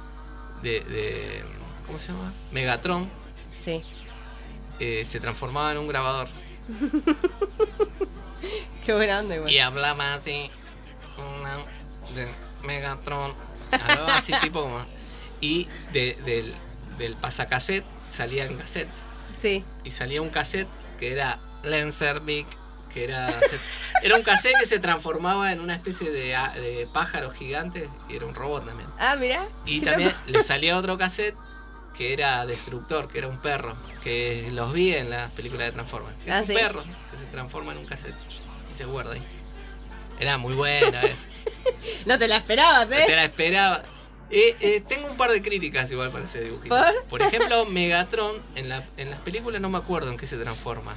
de, 0.62 0.82
de- 0.82 1.44
¿Cómo 1.88 1.98
se 2.00 2.12
llama? 2.14 2.32
Megatron 2.52 3.10
sí. 3.58 3.84
eh, 4.80 5.04
se 5.06 5.20
transformaba 5.20 5.72
en 5.72 5.78
un 5.80 5.88
grabador. 5.88 6.28
Qué 8.86 8.94
grande, 8.98 9.40
güey. 9.40 9.54
Y 9.56 9.60
hablaba 9.60 10.14
así. 10.14 10.50
Una 11.18 11.58
de 12.16 12.28
Megatron. 12.64 13.34
Hablaba 13.72 14.16
así 14.18 14.34
tipo. 14.42 14.68
Y 15.40 15.68
de- 15.94 16.18
del, 16.26 16.56
del 16.98 17.16
pasacassette 17.16 17.86
salían 18.10 18.56
cassettes. 18.56 19.04
Sí. 19.40 19.64
Y 19.84 19.92
salía 19.92 20.22
un 20.22 20.30
cassette 20.30 20.70
que 21.00 21.12
era 21.12 21.40
Lenservic. 21.64 22.48
Que 22.92 23.06
era. 23.06 23.30
se- 23.42 23.60
era 24.04 24.16
un 24.18 24.24
cassette 24.24 24.58
que 24.60 24.66
se 24.66 24.80
transformaba 24.80 25.52
en 25.54 25.62
una 25.62 25.74
especie 25.76 26.10
de, 26.12 26.36
de 26.60 26.88
pájaro 26.92 27.32
gigante. 27.32 27.90
Y 28.10 28.16
era 28.16 28.26
un 28.26 28.36
robot 28.36 28.66
también. 28.66 28.90
Ah, 29.00 29.16
mirá. 29.16 29.46
Y 29.66 29.82
también 29.82 30.10
loco. 30.10 30.22
le 30.28 30.44
salía 30.44 30.78
otro 30.78 30.98
cassette 30.98 31.36
que 31.96 32.14
era 32.14 32.46
Destructor, 32.46 33.08
que 33.08 33.20
era 33.20 33.28
un 33.28 33.38
perro. 33.40 33.76
Que 34.04 34.50
los 34.52 34.74
vi 34.74 34.94
en 34.94 35.10
las 35.10 35.32
películas 35.32 35.68
de 35.68 35.72
Transformers. 35.74 36.16
Es 36.26 36.34
Ah, 36.34 36.40
un 36.40 36.46
¿sí? 36.46 36.54
perro 36.54 36.84
que 37.12 37.18
se 37.18 37.26
transforma 37.26 37.72
en 37.74 37.78
un 37.80 37.86
cassette 37.86 38.16
y 38.70 38.74
se 38.74 38.86
guarda 38.86 39.14
ahí. 39.14 39.24
Era 40.20 40.38
muy 40.38 40.54
buena 40.54 41.02
esa. 41.04 41.28
No 42.06 42.18
te 42.20 42.28
la 42.28 42.38
esperabas, 42.38 42.88
Te 42.90 43.04
¿eh? 43.06 43.16
la 43.16 43.24
esperaba. 43.26 43.84
Eh, 44.30 44.56
eh, 44.60 44.82
tengo 44.88 45.08
un 45.08 45.18
par 45.18 45.30
de 45.32 45.42
críticas 45.42 45.92
igual 45.92 46.12
para 46.12 46.24
ese 46.24 46.42
dibujito. 46.42 46.76
¿Por? 47.10 47.22
ejemplo, 47.22 47.66
Megatron, 47.66 48.42
en, 48.56 48.70
la, 48.70 48.88
en 48.98 49.10
las 49.12 49.20
películas 49.22 49.60
no 49.62 49.70
me 49.70 49.78
acuerdo 49.78 50.10
en 50.10 50.18
qué 50.18 50.26
se 50.26 50.38
transforma. 50.38 50.96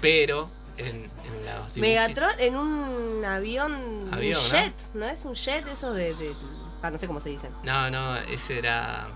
Pero 0.00 0.48
en, 0.78 0.86
en 0.86 1.04
los 1.44 1.74
dibujitos- 1.74 1.76
Megatron 1.80 2.30
en 2.38 2.56
un 2.56 3.24
avión, 3.24 3.72
Avión, 4.12 4.36
un 4.38 4.52
¿no? 4.52 4.58
jet, 4.58 4.74
¿no? 4.94 5.06
Es 5.06 5.24
un 5.24 5.34
jet 5.34 5.66
eso 5.66 5.92
de, 5.94 6.14
de- 6.14 6.34
ah, 6.82 6.90
no 6.90 6.98
sé 6.98 7.06
cómo 7.06 7.20
se 7.20 7.30
dicen. 7.30 7.50
No, 7.64 7.90
no, 7.90 8.16
ese 8.16 8.58
era. 8.58 9.08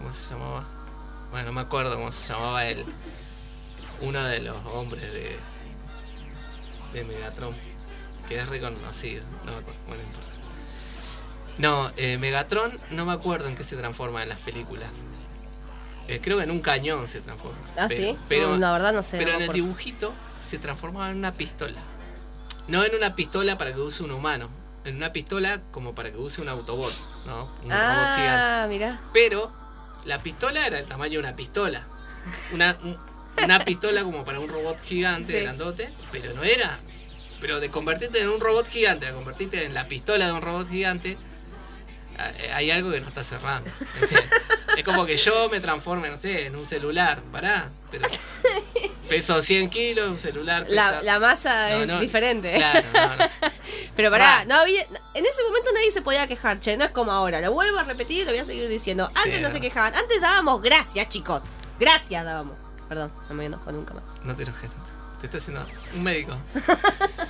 ¿Cómo 0.00 0.12
se 0.14 0.34
llamaba? 0.34 0.64
Bueno, 1.30 1.46
no 1.48 1.52
me 1.52 1.60
acuerdo 1.60 1.94
cómo 1.94 2.10
se 2.10 2.32
llamaba 2.32 2.64
él. 2.64 2.84
Uno 4.00 4.24
de 4.24 4.40
los 4.40 4.56
hombres 4.66 5.02
de. 5.12 5.38
de 6.94 7.04
Megatron. 7.04 7.54
Que 8.26 8.38
es 8.38 8.48
reconocido. 8.48 9.24
No 9.44 9.52
me 9.52 9.58
acuerdo. 9.58 9.80
Bueno, 9.86 10.02
no 10.02 10.08
importa. 10.08 10.28
No, 11.58 11.92
eh, 11.96 12.16
Megatron 12.16 12.78
no 12.90 13.04
me 13.04 13.12
acuerdo 13.12 13.48
en 13.48 13.54
qué 13.54 13.62
se 13.64 13.76
transforma 13.76 14.22
en 14.22 14.30
las 14.30 14.38
películas. 14.38 14.88
Eh, 16.08 16.20
creo 16.22 16.38
que 16.38 16.44
en 16.44 16.50
un 16.50 16.60
cañón 16.60 17.06
se 17.06 17.20
transforma. 17.20 17.58
Ah, 17.76 17.86
Pero- 17.88 17.94
sí. 17.94 18.18
Pero, 18.28 18.56
la 18.56 18.72
verdad 18.72 18.94
no 18.94 19.02
sé. 19.02 19.18
pero 19.18 19.32
no 19.32 19.36
en 19.38 19.42
el 19.44 19.52
dibujito 19.52 20.14
se 20.38 20.58
transformaba 20.58 21.10
en 21.10 21.18
una 21.18 21.34
pistola. 21.34 21.78
No 22.68 22.84
en 22.84 22.94
una 22.94 23.14
pistola 23.14 23.58
para 23.58 23.74
que 23.74 23.80
use 23.80 24.02
un 24.02 24.12
humano. 24.12 24.48
En 24.84 24.96
una 24.96 25.12
pistola 25.12 25.60
como 25.70 25.94
para 25.94 26.10
que 26.10 26.16
use 26.16 26.40
un 26.40 26.48
Autobot, 26.48 26.90
¿no? 27.26 27.44
Un 27.62 27.70
robot 27.70 28.16
gigante. 28.16 28.24
Ah, 28.24 28.66
mirá. 28.68 29.00
Pero 29.12 29.59
la 30.04 30.22
pistola 30.22 30.66
era 30.66 30.78
el 30.78 30.86
tamaño 30.86 31.12
de 31.14 31.18
una 31.20 31.36
pistola. 31.36 31.86
Una, 32.52 32.76
un- 32.82 32.98
una 33.44 33.58
pistola 33.60 34.02
como 34.02 34.24
para 34.24 34.40
un 34.40 34.48
robot 34.48 34.80
gigante, 34.82 35.38
Sí. 35.38 35.44
grandote, 35.44 35.90
pero 36.12 36.34
no 36.34 36.42
era 36.44 36.78
Pero 37.40 37.58
de 37.58 37.70
convertirte 37.70 38.20
en 38.20 38.28
un 38.28 38.38
robot 38.40 38.66
gigante 38.68 39.06
a 39.06 39.12
convertirte 39.14 39.64
en 39.64 39.72
la 39.72 39.86
pistola 39.88 40.26
de 40.26 40.32
un 40.32 40.42
robot 40.42 40.68
gigante, 40.68 41.16
a- 42.18 42.54
hay 42.56 42.70
algo 42.70 42.90
que 42.90 43.00
no 43.00 43.08
está 43.08 43.24
cerrando. 43.24 43.70
es 44.76 44.84
como 44.84 45.06
que 45.06 45.16
yo 45.16 45.48
me 45.48 45.58
transforme, 45.60 46.10
no 46.10 46.18
sé, 46.18 46.46
en 46.46 46.56
un 46.56 46.66
celular, 46.66 47.22
pará. 47.32 47.70
Pero 47.90 48.02
peso 49.08 49.40
100 49.40 49.70
kilos, 49.70 50.08
un 50.10 50.20
celular 50.20 50.66
La, 50.68 50.90
pesa- 50.90 51.02
la 51.02 51.18
masa 51.18 51.70
No, 51.70 51.76
es 51.82 51.86
no, 51.88 52.00
diferente. 52.00 52.54
Claro, 52.56 52.86
no, 52.92 53.16
no. 53.16 53.24
Pero 53.96 54.10
pará, 54.10 54.40
Ah. 54.40 54.44
no 54.46 54.54
había. 54.56 54.82
En 54.82 55.24
ese 55.26 55.42
momento 55.46 55.70
nadie 55.74 55.90
se 55.90 56.02
podía 56.02 56.26
quejar, 56.26 56.60
che, 56.60 56.76
no 56.76 56.84
es 56.84 56.90
como 56.90 57.12
ahora. 57.12 57.40
Lo 57.40 57.52
vuelvo 57.52 57.78
a 57.78 57.84
repetir 57.84 58.22
y 58.22 58.24
lo 58.24 58.30
voy 58.30 58.38
a 58.40 58.44
seguir 58.44 58.68
diciendo. 58.68 59.08
Antes 59.16 59.36
Sí, 59.36 59.42
no 59.42 59.50
se 59.50 59.60
quejaban, 59.60 59.94
antes 59.94 60.20
dábamos 60.20 60.60
gracias, 60.62 61.08
chicos. 61.08 61.42
Gracias 61.78 62.24
dábamos. 62.24 62.56
Perdón, 62.88 63.12
no 63.28 63.34
me 63.34 63.44
enojo 63.46 63.70
nunca 63.72 63.94
más. 63.94 64.04
No 64.24 64.34
te 64.36 64.42
enojes, 64.42 64.68
no 64.70 64.84
te- 65.20 65.26
está 65.26 65.38
haciendo 65.38 65.66
un 65.94 66.02
médico. 66.02 66.36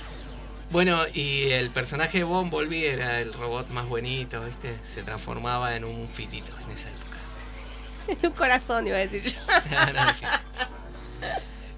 Bueno, 0.71 1.01
y 1.13 1.49
el 1.51 1.69
personaje 1.69 2.19
de 2.19 2.23
Volvi 2.49 2.85
era 2.85 3.19
el 3.19 3.33
robot 3.33 3.67
más 3.71 3.85
bonito, 3.89 4.41
¿viste? 4.45 4.79
Se 4.87 5.03
transformaba 5.03 5.75
en 5.75 5.83
un 5.83 6.07
fitito 6.09 6.53
en 6.59 6.71
esa 6.71 6.87
época. 6.87 7.17
Un 8.29 8.31
corazón, 8.33 8.87
iba 8.87 8.95
a 8.95 9.01
decir 9.01 9.21
yo. 9.21 9.37
en. 9.69 10.41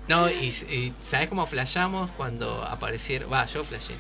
No, 0.07 0.30
y, 0.30 0.45
y 0.70 0.93
¿sabes 1.01 1.28
cómo 1.28 1.47
flashamos 1.47 2.11
cuando 2.18 2.64
aparecieron? 2.66 3.34
Va, 3.34 3.45
yo 3.47 3.64
flashé. 3.64 3.95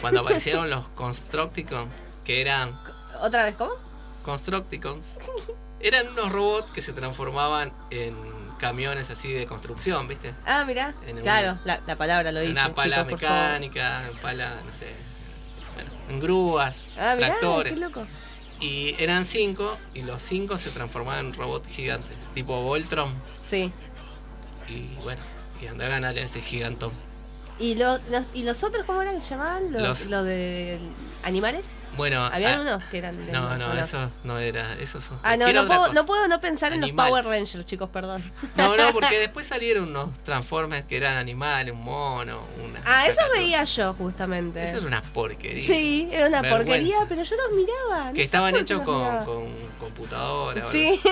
Cuando 0.00 0.20
aparecieron 0.20 0.70
los 0.70 0.88
Constructicons, 0.90 1.90
que 2.24 2.40
eran 2.40 2.78
¿Otra 3.20 3.44
vez 3.44 3.54
cómo? 3.56 3.72
Constructicons. 4.24 5.18
Eran 5.80 6.08
unos 6.08 6.32
robots 6.32 6.70
que 6.72 6.82
se 6.82 6.92
transformaban 6.92 7.72
en 7.90 8.14
camiones 8.58 9.10
así 9.10 9.32
de 9.32 9.46
construcción, 9.46 10.08
¿viste? 10.08 10.34
Ah, 10.46 10.64
mirá. 10.66 10.94
En 11.06 11.16
un- 11.18 11.22
Claro, 11.22 11.58
la, 11.64 11.80
la 11.86 11.96
palabra 11.96 12.32
lo 12.32 12.40
dice. 12.40 12.52
una 12.52 12.74
pala 12.74 12.96
chicos, 13.04 13.12
mecánica, 13.20 14.10
pala, 14.22 14.62
no 14.66 14.72
sé. 14.72 14.86
Bueno, 15.74 15.90
en 16.08 16.20
grúas, 16.20 16.82
Ah, 16.96 17.14
mirá, 17.16 17.28
tractores. 17.28 17.72
qué 17.72 17.78
loco. 17.78 18.06
Y 18.60 18.94
eran 18.98 19.24
cinco, 19.26 19.76
y 19.92 20.02
los 20.02 20.22
cinco 20.22 20.56
se 20.56 20.70
transformaban 20.70 21.26
en 21.26 21.34
robots 21.34 21.68
gigantes, 21.68 22.16
tipo 22.34 22.62
Voltron. 22.62 23.14
Sí. 23.38 23.70
Y 24.68 24.94
bueno, 25.02 25.20
y 25.60 25.66
anda 25.66 25.84
a 25.86 25.88
ganarle 25.88 26.22
a 26.22 26.24
ese 26.24 26.40
gigantón. 26.40 26.92
¿Y, 27.58 27.74
lo- 27.76 27.98
los, 28.10 28.24
¿Y 28.34 28.42
los 28.42 28.62
otros 28.64 28.84
cómo 28.84 29.00
eran 29.02 29.14
que 29.14 29.20
se 29.20 29.30
llamaban? 29.30 29.72
¿Los, 29.72 29.82
Los- 29.82 30.06
los 30.06 30.24
de 30.24 30.80
animales? 31.22 31.68
Bueno, 31.96 32.24
Habían 32.24 32.58
ah, 32.58 32.62
unos 32.62 32.84
que 32.86 32.98
eran 32.98 33.16
de 33.24 33.30
No, 33.30 33.50
¿o 33.50 33.56
no, 33.56 33.72
eso 33.74 34.10
no 34.24 34.38
era. 34.40 34.76
Esos 34.80 35.04
son. 35.04 35.20
Ah, 35.22 35.36
no, 35.36 35.52
no 35.52 35.64
puedo, 35.64 35.92
no 35.92 36.04
puedo 36.04 36.26
no 36.26 36.40
pensar 36.40 36.72
en 36.72 36.80
los. 36.80 36.90
Power 36.90 37.24
Rangers, 37.24 37.64
chicos, 37.64 37.88
perdón. 37.88 38.20
No, 38.56 38.76
no, 38.76 38.82
porque 38.92 39.16
después 39.20 39.46
salieron 39.46 39.90
unos 39.90 40.08
Transformers 40.24 40.86
que 40.86 40.96
eran 40.96 41.16
animales, 41.16 41.72
un 41.72 41.82
mono, 41.84 42.40
una. 42.64 42.80
Ah, 42.84 43.06
eso 43.06 43.18
cacatua. 43.18 43.38
veía 43.38 43.62
yo, 43.62 43.94
justamente. 43.94 44.60
Eso 44.60 44.78
es 44.78 44.82
una 44.82 45.04
porquería. 45.12 45.60
Sí, 45.62 46.08
era 46.10 46.26
una 46.26 46.42
Vergüenza. 46.42 46.56
porquería, 46.66 46.96
pero 47.08 47.22
yo 47.22 47.36
los 47.36 47.52
miraba. 47.56 48.08
no 48.08 48.12
Que 48.14 48.22
estaban 48.24 48.56
hechos 48.56 48.82
con, 48.82 49.24
con 49.24 49.52
computadora. 49.78 50.60
Sí. 50.68 51.00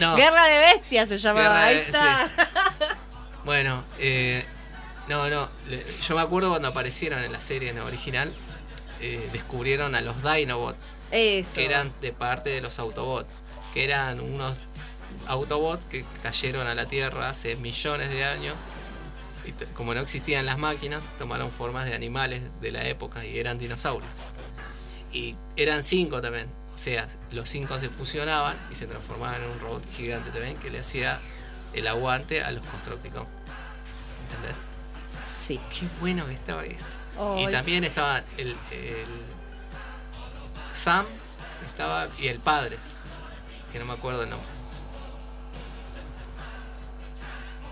No, 0.00 0.16
Guerra 0.16 0.42
de 0.46 0.58
Bestias 0.58 1.08
se 1.10 1.18
llamaba. 1.18 1.64
Ahí 1.64 1.76
está. 1.76 2.28
Bueno, 3.44 3.84
eh, 3.98 4.44
no, 5.08 5.28
no. 5.28 5.48
le- 5.66 5.84
Yo 5.86 6.14
me 6.14 6.20
acuerdo 6.20 6.50
cuando 6.50 6.68
aparecieron 6.68 7.22
en 7.22 7.32
la 7.32 7.40
serie 7.40 7.70
en 7.70 7.76
la 7.76 7.84
original, 7.84 8.34
eh, 9.00 9.28
descubrieron 9.32 9.94
a 9.94 10.00
los 10.00 10.22
Dinobots, 10.22 10.94
Eso. 11.10 11.54
que 11.56 11.64
eran 11.66 11.92
de 12.00 12.12
parte 12.12 12.50
de 12.50 12.60
los 12.60 12.78
Autobots, 12.78 13.28
que 13.74 13.84
eran 13.84 14.20
unos 14.20 14.56
Autobots 15.26 15.86
que 15.86 16.04
cayeron 16.22 16.66
a 16.66 16.74
la 16.74 16.86
Tierra 16.86 17.28
hace 17.30 17.56
millones 17.56 18.10
de 18.10 18.24
años. 18.24 18.56
Y 19.44 19.50
como 19.74 19.92
no 19.92 20.00
existían 20.00 20.46
las 20.46 20.56
máquinas, 20.58 21.10
tomaron 21.18 21.50
formas 21.50 21.84
de 21.86 21.94
animales 21.94 22.42
de 22.60 22.70
la 22.70 22.86
época 22.86 23.24
y 23.24 23.38
eran 23.38 23.58
dinosaurios. 23.58 24.08
Y 25.12 25.36
eran 25.56 25.82
cinco 25.82 26.22
también. 26.22 26.46
O 26.74 26.78
sea, 26.78 27.08
los 27.32 27.50
cinco 27.50 27.78
se 27.78 27.88
fusionaban 27.90 28.56
y 28.70 28.74
se 28.76 28.86
transformaban 28.86 29.42
en 29.42 29.50
un 29.50 29.58
robot 29.60 29.82
gigante 29.94 30.30
también 30.30 30.56
que 30.58 30.70
le 30.70 30.78
hacía 30.78 31.20
el 31.74 31.86
aguante 31.88 32.42
a 32.42 32.50
los 32.52 32.64
Constructicons. 32.66 33.28
¿Entendés? 34.30 34.68
Sí. 35.32 35.60
Qué 35.70 35.88
bueno 36.00 36.26
que 36.26 36.34
estaba 36.34 36.64
eso. 36.64 36.98
Y 37.38 37.50
también 37.50 37.84
estaba 37.84 38.22
el, 38.36 38.56
el 38.70 39.06
Sam 40.72 41.06
estaba 41.66 42.08
y 42.18 42.28
el 42.28 42.38
padre, 42.38 42.78
que 43.70 43.78
no 43.78 43.84
me 43.84 43.94
acuerdo 43.94 44.24
el 44.24 44.30
nombre. 44.30 44.48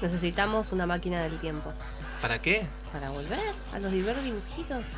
Necesitamos 0.01 0.73
una 0.73 0.87
máquina 0.87 1.21
del 1.23 1.39
tiempo. 1.39 1.73
¿Para 2.23 2.41
qué? 2.41 2.67
Para 2.93 3.11
volver 3.11 3.55
a 3.73 3.79
los 3.79 3.93
diversos 3.93 4.25
dibujitos. 4.25 4.89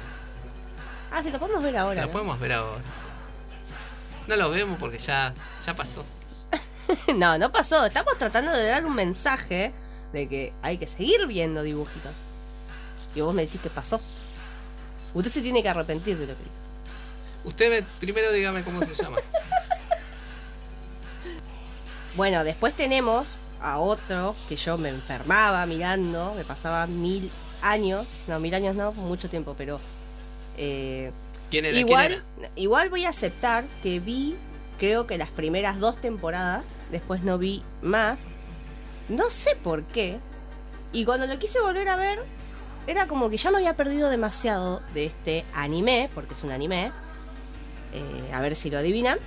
Ah, 1.11 1.23
sí, 1.23 1.31
lo 1.31 1.39
podemos 1.39 1.63
ver 1.63 1.77
ahora. 1.77 2.03
Lo 2.03 2.07
¿no? 2.07 2.13
podemos 2.13 2.39
ver 2.39 2.53
ahora. 2.53 2.85
No 4.29 4.37
lo 4.37 4.51
vemos 4.51 4.79
porque 4.79 4.99
ya, 4.99 5.35
ya 5.65 5.75
pasó. 5.75 6.05
no, 7.17 7.39
no 7.39 7.51
pasó. 7.51 7.85
Estamos 7.85 8.17
tratando 8.19 8.53
de 8.53 8.67
dar 8.67 8.85
un 8.85 8.95
mensaje 8.95 9.73
de 10.13 10.29
que 10.29 10.53
hay 10.63 10.79
que 10.79 10.87
seguir 10.87 11.27
viendo 11.27 11.63
dibujitos. 11.63 12.13
Y 13.15 13.21
vos 13.21 13.35
me 13.35 13.43
decís 13.45 13.61
que 13.61 13.71
pasó. 13.71 14.01
Usted 15.15 15.31
se 15.31 15.43
tiene 15.43 15.63
que 15.63 15.69
arrepentir 15.69 16.17
de 16.19 16.27
lo 16.27 16.35
que 16.37 16.43
dijo. 16.43 16.55
Usted 17.45 17.71
me- 17.71 17.87
primero 18.01 18.31
dígame 18.33 18.63
cómo 18.65 18.83
se 18.83 18.95
llama. 18.95 19.19
Bueno, 22.17 22.45
después 22.45 22.75
tenemos 22.75 23.35
a 23.61 23.79
otro 23.79 24.37
que 24.49 24.57
yo 24.57 24.77
me 24.77 24.91
enfermaba 24.91 25.65
mirando, 25.67 26.35
me 26.35 26.45
pasaba 26.45 26.87
mil 26.87 27.31
años, 27.63 28.15
no, 28.27 28.39
mil 28.39 28.55
años 28.55 28.75
no, 28.75 28.93
mucho 28.93 29.31
tiempo, 29.31 29.55
pero 29.57 29.81
eh, 30.59 31.11
¿Quién 31.51 31.65
era? 31.65 31.79
igual, 31.79 32.09
¿Quién 32.09 32.23
era? 32.45 32.51
igual 32.57 32.91
voy 32.91 33.07
a 33.07 33.09
aceptar 33.09 33.65
que 33.83 33.99
vi, 34.01 34.37
creo 34.79 35.07
que 35.07 35.17
las 35.17 35.31
primeras 35.31 35.79
dos 35.79 35.99
temporadas, 36.03 36.71
después 36.91 37.23
no 37.23 37.39
vi 37.39 37.63
más, 37.81 38.31
no 39.09 39.31
sé 39.31 39.57
por 39.57 39.85
qué, 39.85 40.19
y 40.93 41.07
cuando 41.07 41.27
lo 41.27 41.39
quise 41.39 41.61
volver 41.63 41.89
a 41.89 41.97
ver, 41.97 42.23
era 42.87 43.07
como 43.07 43.31
que 43.31 43.37
ya 43.37 43.51
me 43.51 43.59
había 43.59 43.77
perdido 43.77 44.09
demasiado 44.11 44.81
de 44.95 45.05
este 45.07 45.45
anime, 45.55 46.11
porque 46.15 46.35
es 46.35 46.43
un 46.43 46.51
anime, 46.53 46.93
Eh, 47.95 48.31
a 48.33 48.41
ver 48.41 48.57
si 48.57 48.71
lo 48.71 48.79
adivinan. 48.79 49.19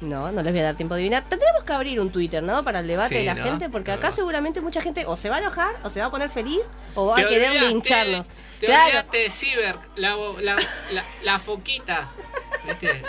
No, 0.00 0.30
no 0.32 0.42
les 0.42 0.52
voy 0.52 0.60
a 0.60 0.64
dar 0.64 0.76
tiempo 0.76 0.94
de 0.94 1.00
adivinar. 1.00 1.28
Tendremos 1.28 1.64
que 1.64 1.72
abrir 1.72 2.00
un 2.00 2.10
Twitter, 2.10 2.42
¿no? 2.42 2.62
Para 2.62 2.80
el 2.80 2.86
debate 2.86 3.08
Sí, 3.10 3.14
de 3.16 3.24
la 3.24 3.34
¿no? 3.34 3.42
gente, 3.44 3.68
porque 3.68 3.90
acá 3.92 4.10
seguramente 4.12 4.60
mucha 4.62 4.80
gente 4.80 5.04
o 5.06 5.16
se 5.16 5.28
va 5.28 5.36
a 5.36 5.40
enojar, 5.40 5.74
o 5.84 5.90
se 5.90 6.00
va 6.00 6.06
a 6.06 6.10
poner 6.10 6.30
feliz, 6.30 6.70
o 6.94 7.06
va 7.08 7.16
Te 7.16 7.22
a 7.24 7.28
querer 7.28 7.50
olvidaste- 7.50 7.68
lincharnos. 7.68 8.28
Te 8.60 8.66
Claro. 8.66 8.84
olvidaste 8.86 9.18
de 9.18 9.30
Ciber, 9.30 9.78
la, 9.96 10.16
la, 10.40 10.56
la, 10.92 11.04
la 11.24 11.38
foquita. 11.38 12.08
¿Viste? 12.64 13.02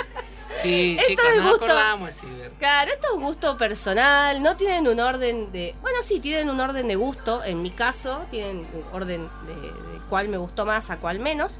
Sí, 0.55 0.97
es 0.99 1.17
nos 1.37 1.51
gusto. 1.51 1.65
acordamos 1.65 2.07
de 2.07 2.13
Ciber. 2.13 2.51
Claro, 2.59 2.91
esto 2.91 3.07
es 3.13 3.19
gusto 3.21 3.57
personal, 3.57 4.41
no 4.41 4.57
tienen 4.57 4.87
un 4.87 4.99
orden 4.99 5.51
de... 5.51 5.75
Bueno, 5.81 5.99
sí, 6.01 6.19
tienen 6.19 6.49
un 6.49 6.59
orden 6.59 6.87
de 6.87 6.95
gusto, 6.95 7.43
en 7.43 7.61
mi 7.61 7.71
caso, 7.71 8.25
tienen 8.29 8.67
un 8.73 8.83
orden 8.91 9.29
de, 9.45 9.55
de 9.55 10.01
cuál 10.09 10.27
me 10.27 10.37
gustó 10.37 10.65
más 10.65 10.89
a 10.89 10.97
cuál 10.99 11.19
menos. 11.19 11.57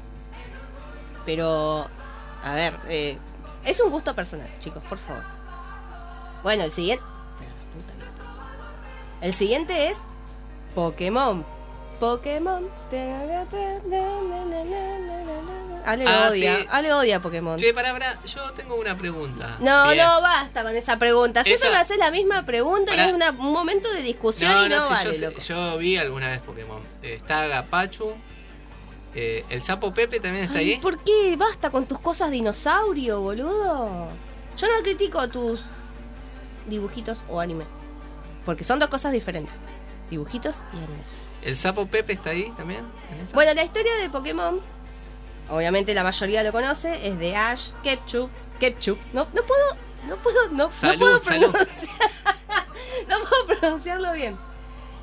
Pero, 1.24 1.86
a 2.42 2.54
ver, 2.54 2.78
eh, 2.88 3.16
es 3.64 3.80
un 3.80 3.90
gusto 3.90 4.14
personal, 4.14 4.48
chicos, 4.58 4.82
por 4.88 4.98
favor. 4.98 5.22
Bueno, 6.42 6.64
el 6.64 6.72
siguiente... 6.72 7.04
El 9.20 9.34
siguiente 9.34 9.88
es 9.88 10.06
Pokémon. 10.74 11.44
Pokémon. 12.00 12.66
Ale 15.86 16.04
Ah, 16.06 16.28
odia, 16.30 16.56
sí. 16.56 16.66
Ale 16.70 16.92
odia 16.92 17.16
a 17.16 17.20
Pokémon. 17.22 17.58
Che, 17.58 17.72
pará, 17.74 17.92
pará, 17.92 18.18
yo 18.24 18.52
tengo 18.52 18.74
una 18.76 18.96
pregunta. 18.96 19.56
No, 19.60 19.86
Bien. 19.90 19.98
no, 20.06 20.20
basta 20.20 20.62
con 20.62 20.74
esa 20.76 20.98
pregunta. 20.98 21.42
Siempre 21.44 21.68
Esa- 21.68 21.76
me 21.76 21.80
haces 21.82 21.98
la 21.98 22.10
misma 22.10 22.44
pregunta 22.44 22.92
Pará. 22.92 23.04
y 23.06 23.08
es 23.08 23.12
una- 23.14 23.30
un 23.30 23.52
momento 23.52 23.90
de 23.92 24.02
discusión 24.02 24.52
No, 24.52 24.66
y 24.66 24.68
no, 24.68 24.76
no, 24.76 24.82
sí, 24.86 24.92
vale, 24.92 25.04
yo, 25.08 25.14
sé- 25.14 25.26
loco. 25.26 25.40
yo 25.40 25.78
vi 25.78 25.96
alguna 25.96 26.28
vez 26.28 26.40
Pokémon. 26.40 26.82
Eh, 27.02 27.14
está 27.14 27.46
Gapachu. 27.46 28.14
eh, 29.14 29.44
el 29.48 29.62
sapo 29.62 29.92
Pepe 29.92 30.20
también 30.20 30.44
está 30.44 30.58
Ay, 30.58 30.72
ahí. 30.74 30.78
¿Por 30.80 30.98
qué? 31.02 31.34
Basta 31.36 31.70
con 31.70 31.84
tus 31.86 31.98
cosas 31.98 32.30
dinosaurio, 32.30 33.20
boludo. 33.20 34.08
Yo 34.56 34.66
no 34.68 34.82
critico 34.84 35.28
tus 35.28 35.62
dibujitos 36.68 37.24
o 37.28 37.40
animes. 37.40 37.66
Porque 38.44 38.64
son 38.64 38.78
dos 38.78 38.88
cosas 38.88 39.12
diferentes. 39.12 39.62
Dibujitos 40.10 40.62
y 40.72 40.76
animes. 40.76 41.12
El 41.42 41.56
sapo 41.56 41.86
Pepe 41.86 42.12
está 42.12 42.30
ahí 42.30 42.52
también. 42.56 42.84
Bueno, 43.34 43.52
la 43.54 43.64
historia 43.64 43.94
de 43.96 44.10
Pokémon, 44.10 44.60
obviamente 45.50 45.94
la 45.94 46.02
mayoría 46.04 46.42
lo 46.42 46.52
conoce, 46.52 47.06
es 47.06 47.18
de 47.18 47.36
Ash 47.36 47.70
Ketchum. 47.82 48.28
Ketchup. 48.58 48.98
No, 49.12 49.26
no 49.34 49.42
puedo, 49.42 49.76
no 50.06 50.16
puedo, 50.16 50.48
no, 50.50 50.66
no 50.66 50.72
Salud, 50.72 50.98
puedo 50.98 51.18
salud. 51.18 51.50
pronunciar. 51.52 51.96
no 53.08 53.16
puedo 53.20 53.58
pronunciarlo 53.58 54.12
bien. 54.12 54.36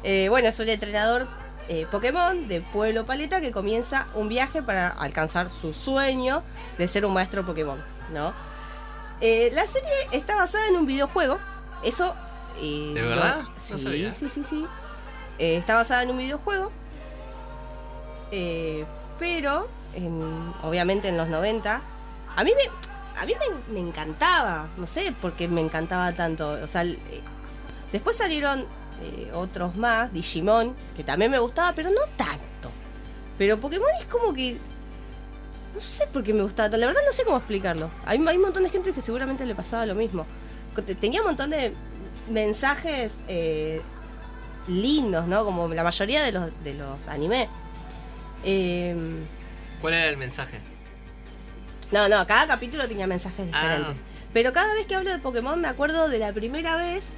Eh, 0.03 0.27
bueno, 0.29 0.47
es 0.49 0.59
un 0.59 0.69
entrenador 0.69 1.27
eh, 1.69 1.85
Pokémon 1.91 2.47
de 2.47 2.61
Pueblo 2.61 3.05
Paleta 3.05 3.41
que 3.41 3.51
comienza 3.51 4.07
un 4.13 4.29
viaje 4.29 4.61
para 4.61 4.87
alcanzar 4.89 5.49
su 5.49 5.73
sueño 5.73 6.43
de 6.77 6.87
ser 6.87 7.05
un 7.05 7.13
maestro 7.13 7.45
Pokémon, 7.45 7.83
¿no? 8.13 8.33
Eh, 9.21 9.49
la 9.53 9.65
serie 9.65 9.89
está 10.11 10.35
basada 10.35 10.67
en 10.67 10.75
un 10.75 10.85
videojuego. 10.85 11.39
Eso. 11.83 12.15
eh, 12.61 12.91
¿De 12.93 13.01
verdad? 13.01 13.41
No 13.41 13.49
sí, 13.57 13.79
sabía. 13.79 14.13
sí, 14.13 14.29
sí, 14.29 14.43
sí. 14.43 14.65
Eh, 15.39 15.57
está 15.57 15.73
basada 15.75 16.03
en 16.03 16.11
un 16.11 16.17
videojuego. 16.19 16.71
Pero 19.19 19.67
en- 19.93 20.53
obviamente 20.63 21.07
en 21.09 21.17
los 21.17 21.27
90, 21.27 21.81
a 22.35 22.43
mí 22.43 22.51
me, 22.55 23.21
a 23.21 23.25
mí 23.25 23.33
me, 23.71 23.79
encantaba, 23.79 24.69
no 24.77 24.85
sé 24.87 25.11
por 25.11 25.33
qué 25.33 25.47
me 25.47 25.61
encantaba 25.61 26.13
tanto. 26.13 26.49
O 26.63 26.67
sea, 26.67 26.83
después 27.91 28.15
salieron 28.15 28.65
eh, 29.01 29.31
otros 29.33 29.75
más, 29.75 30.13
Digimon, 30.13 30.75
que 30.95 31.03
también 31.03 31.31
me 31.31 31.39
gustaba, 31.39 31.73
pero 31.73 31.89
no 31.89 32.01
tanto. 32.15 32.71
Pero 33.37 33.59
Pokémon 33.59 33.87
es 33.99 34.05
como 34.05 34.33
que... 34.33 34.59
No 35.73 35.79
sé 35.79 36.07
por 36.07 36.23
qué 36.23 36.33
me 36.33 36.41
gustaba 36.41 36.69
tanto, 36.69 36.77
la 36.77 36.87
verdad 36.87 37.01
no 37.05 37.11
sé 37.11 37.23
cómo 37.23 37.37
explicarlo. 37.37 37.91
Hay, 38.05 38.17
hay 38.25 38.35
un 38.35 38.41
montón 38.41 38.63
de 38.63 38.69
gente 38.69 38.93
que 38.93 39.01
seguramente 39.01 39.45
le 39.45 39.53
pasaba 39.55 39.85
lo 39.85 39.95
mismo. 39.95 40.25
Tenía 40.99 41.21
un 41.21 41.27
montón 41.27 41.49
de 41.49 41.73
mensajes 42.29 43.23
eh, 43.27 43.81
lindos, 44.67 45.27
¿no? 45.27 45.43
Como 45.45 45.67
la 45.69 45.83
mayoría 45.83 46.23
de 46.23 46.31
los, 46.31 46.51
de 46.63 46.73
los 46.73 47.07
anime. 47.07 47.49
Em, 48.47 49.25
¿Cuál 49.81 49.93
era 49.93 50.09
el 50.09 50.17
mensaje? 50.17 50.59
no, 51.91 52.09
no, 52.09 52.25
cada 52.27 52.47
capítulo 52.47 52.87
tenía 52.87 53.07
mensajes 53.07 53.47
Ah. 53.53 53.61
diferentes. 53.75 54.03
Pero 54.33 54.51
cada 54.53 54.73
vez 54.73 54.85
que 54.85 54.95
hablo 54.95 55.11
de 55.11 55.19
Pokémon 55.19 55.59
me 55.59 55.67
acuerdo 55.67 56.09
de 56.09 56.19
la 56.19 56.31
primera 56.33 56.75
vez 56.75 57.17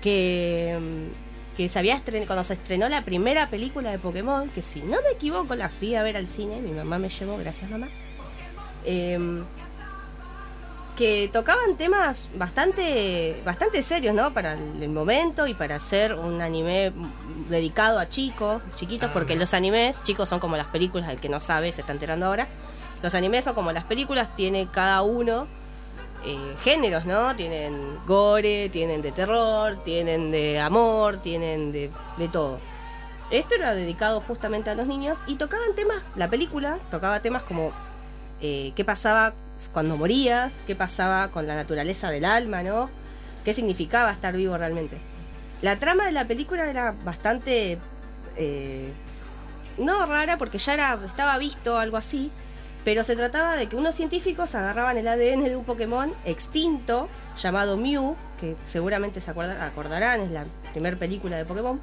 que, 0.00 0.78
mm, 0.80 1.56
que 1.56 1.68
se 1.68 1.78
había 1.78 1.96
estren- 1.96 2.26
cuando 2.26 2.44
se 2.44 2.54
estrenó 2.54 2.88
la 2.88 3.04
primera 3.04 3.50
película 3.50 3.90
de 3.90 3.98
Pokémon, 3.98 4.48
que 4.50 4.62
si 4.62 4.80
no 4.80 4.96
me 5.02 5.10
equivoco 5.12 5.54
la 5.56 5.68
fui 5.68 5.94
a 5.94 6.02
ver 6.02 6.16
al 6.16 6.26
cine, 6.26 6.60
mi 6.60 6.70
mamá 6.72 6.98
me 6.98 7.08
llevó, 7.08 7.36
gracias 7.38 7.70
mamá. 7.70 7.88
Em, 8.84 9.44
que 10.98 11.30
tocaban 11.32 11.76
temas 11.76 12.28
bastante 12.34 13.40
bastante 13.44 13.84
serios, 13.84 14.16
¿no? 14.16 14.34
Para 14.34 14.54
el 14.54 14.88
momento 14.88 15.46
y 15.46 15.54
para 15.54 15.76
hacer 15.76 16.12
un 16.14 16.42
anime 16.42 16.92
dedicado 17.48 18.00
a 18.00 18.08
chicos, 18.08 18.60
chiquitos, 18.74 19.08
Ah, 19.08 19.12
porque 19.12 19.36
los 19.36 19.54
animes, 19.54 20.02
chicos, 20.02 20.28
son 20.28 20.40
como 20.40 20.56
las 20.56 20.66
películas, 20.66 21.08
el 21.10 21.20
que 21.20 21.28
no 21.28 21.38
sabe 21.38 21.72
se 21.72 21.82
está 21.82 21.92
enterando 21.92 22.26
ahora. 22.26 22.48
Los 23.00 23.14
animes 23.14 23.44
son 23.44 23.54
como 23.54 23.70
las 23.70 23.84
películas, 23.84 24.34
tiene 24.34 24.66
cada 24.72 25.02
uno 25.02 25.46
eh, 26.24 26.54
géneros, 26.64 27.04
¿no? 27.04 27.36
Tienen 27.36 27.96
gore, 28.04 28.68
tienen 28.68 29.00
de 29.00 29.12
terror, 29.12 29.80
tienen 29.84 30.32
de 30.32 30.58
amor, 30.58 31.18
tienen 31.18 31.70
de, 31.70 31.92
de 32.16 32.28
todo. 32.28 32.60
Esto 33.30 33.54
era 33.54 33.72
dedicado 33.72 34.20
justamente 34.20 34.70
a 34.70 34.74
los 34.74 34.88
niños 34.88 35.22
y 35.28 35.36
tocaban 35.36 35.76
temas, 35.76 36.02
la 36.16 36.28
película 36.28 36.76
tocaba 36.90 37.20
temas 37.20 37.44
como 37.44 37.70
eh, 38.40 38.72
qué 38.74 38.84
pasaba 38.84 39.34
cuando 39.72 39.96
morías, 39.96 40.62
qué 40.66 40.74
pasaba 40.76 41.28
con 41.30 41.46
la 41.46 41.56
naturaleza 41.56 42.10
del 42.10 42.24
alma, 42.24 42.62
¿no? 42.62 42.90
¿Qué 43.44 43.52
significaba 43.54 44.10
estar 44.12 44.36
vivo 44.36 44.56
realmente? 44.56 44.98
La 45.62 45.76
trama 45.78 46.06
de 46.06 46.12
la 46.12 46.26
película 46.26 46.68
era 46.70 46.92
bastante... 47.04 47.78
eh, 48.36 48.92
no 49.78 50.06
rara 50.06 50.38
porque 50.38 50.58
ya 50.58 50.74
era, 50.74 50.98
estaba 51.06 51.38
visto 51.38 51.78
algo 51.78 51.96
así, 51.96 52.30
pero 52.84 53.04
se 53.04 53.16
trataba 53.16 53.56
de 53.56 53.68
que 53.68 53.76
unos 53.76 53.94
científicos 53.94 54.54
agarraban 54.54 54.96
el 54.96 55.06
ADN 55.08 55.44
de 55.44 55.56
un 55.56 55.64
Pokémon 55.64 56.12
extinto 56.24 57.08
llamado 57.40 57.76
Mew, 57.76 58.16
que 58.40 58.56
seguramente 58.64 59.20
se 59.20 59.30
acuerda- 59.30 59.64
acordarán, 59.64 60.20
es 60.20 60.30
la 60.30 60.46
primera 60.72 60.96
película 60.96 61.36
de 61.36 61.44
Pokémon, 61.44 61.80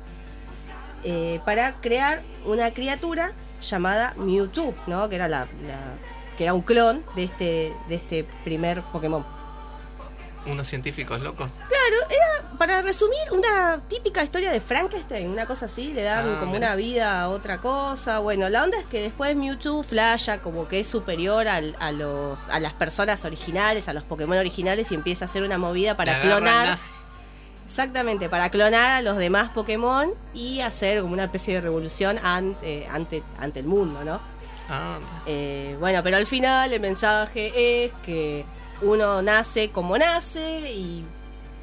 eh, 1.03 1.39
para 1.45 1.73
crear 1.76 2.21
una 2.45 2.73
criatura 2.73 3.32
llamada 3.61 4.13
Mewtwo, 4.17 4.73
¿no? 4.88 5.07
Que 5.09 5.15
era 5.15 5.28
la- 5.28 5.47
que 6.38 6.43
era 6.43 6.53
un 6.53 6.61
clon 6.61 7.03
de 7.15 7.23
este, 7.23 7.75
de 7.89 7.95
este 7.95 8.23
primer 8.43 8.81
Pokémon. 8.83 9.25
¿Unos 10.45 10.67
científicos 10.67 11.21
locos? 11.21 11.49
Para 12.59 12.81
resumir, 12.81 13.19
una 13.31 13.79
típica 13.89 14.23
historia 14.23 14.49
de 14.49 14.61
Frankenstein, 14.61 15.29
una 15.29 15.45
cosa 15.45 15.65
así, 15.65 15.91
le 15.91 16.03
dan 16.03 16.36
Ah, 16.36 16.39
como 16.39 16.53
mira. 16.53 16.67
una 16.67 16.75
vida 16.77 17.21
a 17.21 17.29
otra 17.29 17.59
cosa. 17.59 18.19
Bueno, 18.19 18.47
la 18.47 18.63
onda 18.63 18.77
es 18.79 18.86
que 18.86 19.01
después 19.01 19.36
Mewtwo 19.36 19.83
flasha 19.83 20.41
como 20.41 20.67
que 20.67 20.79
es 20.79 20.88
superior 20.88 21.47
al- 21.49 21.75
a, 21.79 21.91
los, 21.91 22.47
a 22.49 22.59
las 22.61 22.73
personas 22.73 23.25
originales, 23.25 23.89
a 23.89 23.93
los 23.93 24.03
Pokémon 24.03 24.38
originales 24.38 24.91
y 24.91 24.95
empieza 24.95 25.25
a 25.25 25.27
hacer 25.27 25.43
una 25.43 25.57
movida 25.57 25.97
para 25.97 26.21
clonar. 26.21 26.77
Exactamente, 27.65 28.29
para 28.29 28.49
clonar 28.49 28.91
a 28.91 29.01
los 29.01 29.17
demás 29.17 29.49
Pokémon 29.49 30.13
y 30.33 30.61
hacer 30.61 31.01
como 31.01 31.13
una 31.13 31.25
especie 31.25 31.55
de 31.55 31.61
revolución 31.61 32.17
ante, 32.23 32.88
ante, 32.89 33.21
ante 33.39 33.59
el 33.59 33.65
mundo, 33.65 34.03
¿no? 34.05 34.21
Ah. 34.70 34.99
Eh, 35.26 35.76
bueno, 35.80 36.01
pero 36.03 36.18
al 36.18 36.26
final 36.26 36.74
el 36.74 36.80
mensaje 36.80 37.86
es 37.86 37.91
que 38.03 38.45
uno 38.82 39.22
nace 39.22 39.70
como 39.70 39.97
nace 39.97 40.72
y, 40.72 41.05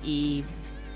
y 0.03 0.45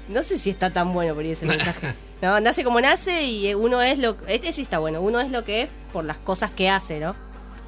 no 0.09 0.23
sé 0.23 0.39
si 0.39 0.51
está 0.51 0.71
tan 0.71 0.93
bueno 0.93 1.15
por 1.15 1.25
ahí 1.25 1.33
ese 1.33 1.47
mensaje. 1.47 1.95
No, 2.23 2.41
nace 2.41 2.65
como 2.65 2.81
nace 2.81 3.25
y 3.25 3.55
uno 3.55 3.83
es 3.83 3.99
lo 3.99 4.17
este 4.27 4.53
sí 4.53 4.63
está 4.63 4.79
bueno, 4.79 5.01
uno 5.01 5.21
es 5.21 5.31
lo 5.31 5.45
que 5.45 5.63
es 5.63 5.69
por 5.93 6.05
las 6.05 6.17
cosas 6.17 6.51
que 6.51 6.71
hace, 6.71 7.01
¿no? 7.01 7.15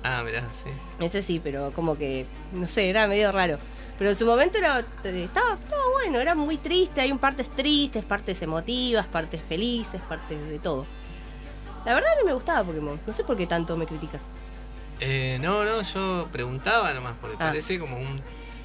Ah, 0.02 0.22
mirá, 0.24 0.48
sí. 0.52 0.70
Ese 1.00 1.22
sí, 1.22 1.40
pero 1.42 1.72
como 1.72 1.98
que 1.98 2.26
no 2.52 2.66
sé, 2.66 2.88
era 2.88 3.06
medio 3.06 3.30
raro. 3.32 3.58
Pero 3.98 4.10
en 4.10 4.16
su 4.16 4.24
momento 4.26 4.58
era, 4.58 4.78
estaba, 4.78 5.54
estaba 5.54 5.82
bueno, 5.92 6.20
era 6.20 6.36
muy 6.36 6.56
triste, 6.56 7.00
hay 7.00 7.10
un 7.10 7.18
partes 7.18 7.50
tristes, 7.50 8.04
partes 8.04 8.40
emotivas, 8.42 9.06
partes 9.08 9.42
felices, 9.42 10.00
partes 10.08 10.40
de 10.48 10.60
todo. 10.60 10.86
La 11.84 11.94
verdad 11.94 12.12
a 12.12 12.16
mí 12.16 12.22
me 12.26 12.34
gustaba 12.34 12.64
Pokémon, 12.64 13.00
no 13.06 13.12
sé 13.12 13.24
por 13.24 13.36
qué 13.36 13.46
tanto 13.46 13.76
me 13.76 13.86
criticas. 13.86 14.30
Eh, 15.00 15.38
no, 15.40 15.64
no, 15.64 15.80
yo 15.82 16.28
preguntaba 16.32 16.92
nomás, 16.92 17.14
porque 17.20 17.36
Ah. 17.36 17.46
parece 17.48 17.78
como 17.78 17.96
un... 17.98 18.20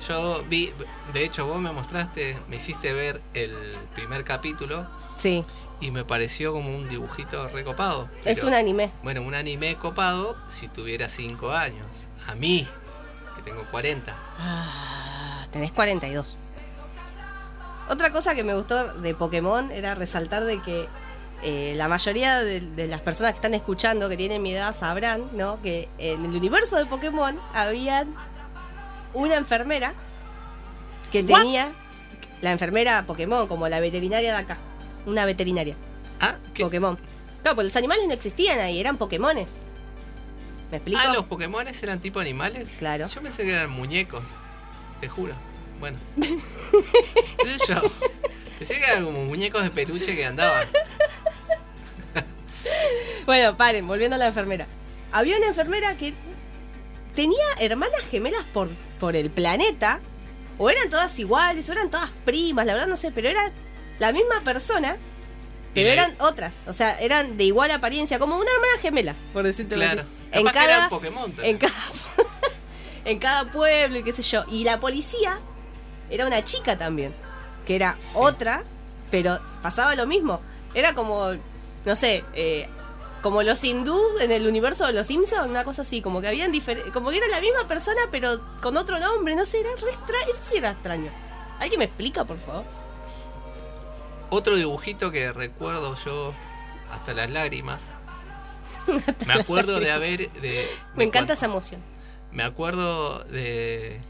Yo 0.07 0.43
vi, 0.49 0.74
de 1.14 1.24
hecho 1.24 1.45
vos 1.45 1.61
me 1.61 1.72
mostraste, 1.72 2.38
me 2.49 2.57
hiciste 2.57 2.91
ver 2.91 3.22
el 3.34 3.55
primer 3.95 4.26
capítulo 4.26 4.86
Sí, 5.16 5.45
y 5.80 5.91
me 5.91 6.03
pareció 6.03 6.51
como 6.51 6.76
un 6.76 6.89
dibujito 6.89 7.47
recopado. 7.47 8.09
es 8.26 8.39
pero, 8.39 8.47
un 8.47 8.53
anime. 8.55 8.91
Bueno, 9.03 9.22
un 9.22 9.34
anime 9.36 9.76
copado 9.76 10.36
si 10.49 10.68
tuviera 10.68 11.07
5 11.07 11.51
años. 11.51 11.86
A 12.28 12.36
mí, 12.36 12.68
que 13.38 13.41
tengo 13.43 13.64
40. 13.72 14.14
Ah, 14.39 15.45
tenés 15.51 15.72
42. 15.72 16.36
Otra 17.89 18.11
cosa 18.11 18.34
que 18.36 18.43
me 18.43 18.53
gustó 18.55 18.93
de 18.95 19.14
Pokémon 19.14 19.72
era 19.72 19.93
resaltar 19.95 20.43
de 20.45 20.61
que 20.61 20.89
eh, 21.43 21.73
la 21.75 21.87
mayoría 21.87 22.39
de, 22.39 22.61
de 22.61 22.87
las 22.87 23.01
personas 23.01 23.33
que 23.33 23.37
están 23.37 23.53
escuchando, 23.53 24.09
que 24.09 24.17
tienen 24.17 24.41
mi 24.41 24.53
edad, 24.53 24.73
sabrán, 24.73 25.29
¿no? 25.33 25.61
Que 25.61 25.89
en 25.97 26.25
el 26.25 26.31
universo 26.31 26.77
de 26.77 26.85
Pokémon 26.85 27.39
había 27.53 28.05
una 29.13 29.35
enfermera 29.35 29.93
que 31.11 31.23
tenía 31.23 31.73
la 32.41 32.51
enfermera 32.51 33.05
Pokémon, 33.05 33.47
como 33.47 33.67
la 33.69 33.79
veterinaria 33.79 34.33
de 34.33 34.39
acá. 34.39 34.57
Una 35.05 35.25
veterinaria. 35.25 35.77
Ah, 36.19 36.37
¿qué? 36.53 36.63
Pokémon. 36.63 36.97
Claro, 37.41 37.55
pues 37.55 37.65
los 37.65 37.75
animales 37.75 38.05
no 38.07 38.13
existían 38.13 38.59
ahí, 38.59 38.79
eran 38.79 38.97
Pokémones. 38.97 39.59
¿Me 40.71 40.77
explico? 40.77 40.99
Ah, 41.03 41.13
los 41.13 41.25
Pokémon 41.25 41.65
eran 41.67 41.99
tipo 41.99 42.19
animales. 42.19 42.77
Claro. 42.79 43.07
Yo 43.07 43.21
pensé 43.21 43.43
que 43.43 43.51
eran 43.51 43.69
muñecos. 43.69 44.23
Te 44.99 45.07
juro. 45.07 45.35
Bueno. 45.79 45.99
¿Qué 46.17 47.59
sé 47.59 47.73
yo? 47.73 47.81
Pensé 48.57 48.79
que 48.79 48.85
eran 48.85 49.05
como 49.05 49.25
muñecos 49.25 49.63
de 49.63 49.69
peluche 49.69 50.15
que 50.15 50.25
andaban. 50.25 50.67
Bueno, 53.26 53.55
paren, 53.57 53.88
volviendo 53.88 54.16
a 54.16 54.20
la 54.20 54.28
enfermera. 54.28 54.68
Había 55.11 55.38
una 55.38 55.47
enfermera 55.47 55.95
que 55.95 56.14
tenía 57.16 57.43
hermanas 57.59 58.01
gemelas 58.09 58.43
por, 58.53 58.70
por 58.99 59.16
el 59.16 59.30
planeta. 59.30 60.01
O 60.57 60.70
eran 60.70 60.89
todas 60.89 61.18
iguales, 61.20 61.68
o 61.70 61.72
eran 61.72 61.89
todas 61.89 62.11
primas, 62.26 62.66
la 62.66 62.74
verdad 62.74 62.88
no 62.88 62.95
sé, 62.97 63.11
pero 63.11 63.28
era 63.28 63.41
la 63.97 64.11
misma 64.11 64.41
persona, 64.41 64.97
pero 65.74 65.89
eran 65.89 66.16
otras. 66.20 66.61
O 66.68 66.74
sea, 66.74 66.99
eran 66.99 67.38
de 67.38 67.45
igual 67.45 67.72
apariencia, 67.72 68.20
como 68.20 68.36
una 68.38 68.51
hermana 68.51 68.74
gemela, 68.82 69.16
por 69.34 69.43
decirte 69.43 69.76
Claro. 69.76 70.01
así. 70.01 70.09
En 70.32 70.45
Capaz 70.45 70.59
cada, 70.66 70.89
Pokémon 70.89 71.34
en 71.41 71.57
cada, 71.57 71.74
en 73.05 73.20
cada 73.20 73.51
pueblo 73.51 73.97
y 73.97 74.03
qué 74.03 74.11
sé 74.11 74.22
yo. 74.22 74.45
Y 74.49 74.64
la 74.64 74.80
policía 74.80 75.39
era 76.11 76.28
una 76.28 76.43
chica 76.43 76.78
también, 76.78 77.14
que 77.66 77.76
era 77.76 77.97
otra, 78.14 78.64
pero 79.09 79.39
pasaba 79.64 79.95
lo 79.95 80.05
mismo. 80.05 80.39
Era 80.76 80.93
como, 80.93 81.32
no 81.86 81.95
sé, 81.95 82.23
eh, 82.34 82.67
como 83.21 83.41
los 83.41 83.63
hindús 83.63 84.21
en 84.21 84.31
el 84.31 84.47
universo 84.47 84.86
de 84.86 84.93
los 84.93 85.07
Simpsons, 85.07 85.49
una 85.49 85.63
cosa 85.63 85.84
así, 85.84 86.01
como 86.01 86.21
que 86.21 86.27
habían 86.27 86.51
como 86.91 87.09
que 87.09 87.17
era 87.17 87.27
la 87.29 87.39
misma 87.39 87.67
persona 87.67 88.01
pero 88.11 88.39
con 88.61 88.75
otro 88.77 88.99
nombre, 88.99 89.36
no 89.36 89.45
sé, 89.45 89.61
era 89.61 89.69
re 89.81 89.91
extraño, 89.91 90.25
eso 90.29 90.43
sí 90.43 90.57
era 90.57 90.71
extraño. 90.71 91.11
¿Alguien 91.59 91.79
me 91.79 91.86
explica, 91.86 92.25
por 92.25 92.38
favor? 92.39 92.65
Otro 94.29 94.55
dibujito 94.55 95.11
que 95.11 95.31
recuerdo 95.31 95.95
yo 96.03 96.34
hasta 96.91 97.13
las 97.13 97.29
lágrimas. 97.31 97.91
Me 99.27 99.34
acuerdo 99.34 99.79
de 99.79 99.91
haber. 99.91 100.31
De, 100.34 100.67
Me 100.95 101.03
encanta 101.03 101.34
esa 101.34 101.45
emoción. 101.45 101.81
Me 102.31 102.43
acuerdo 102.43 103.23
de 103.25 104.01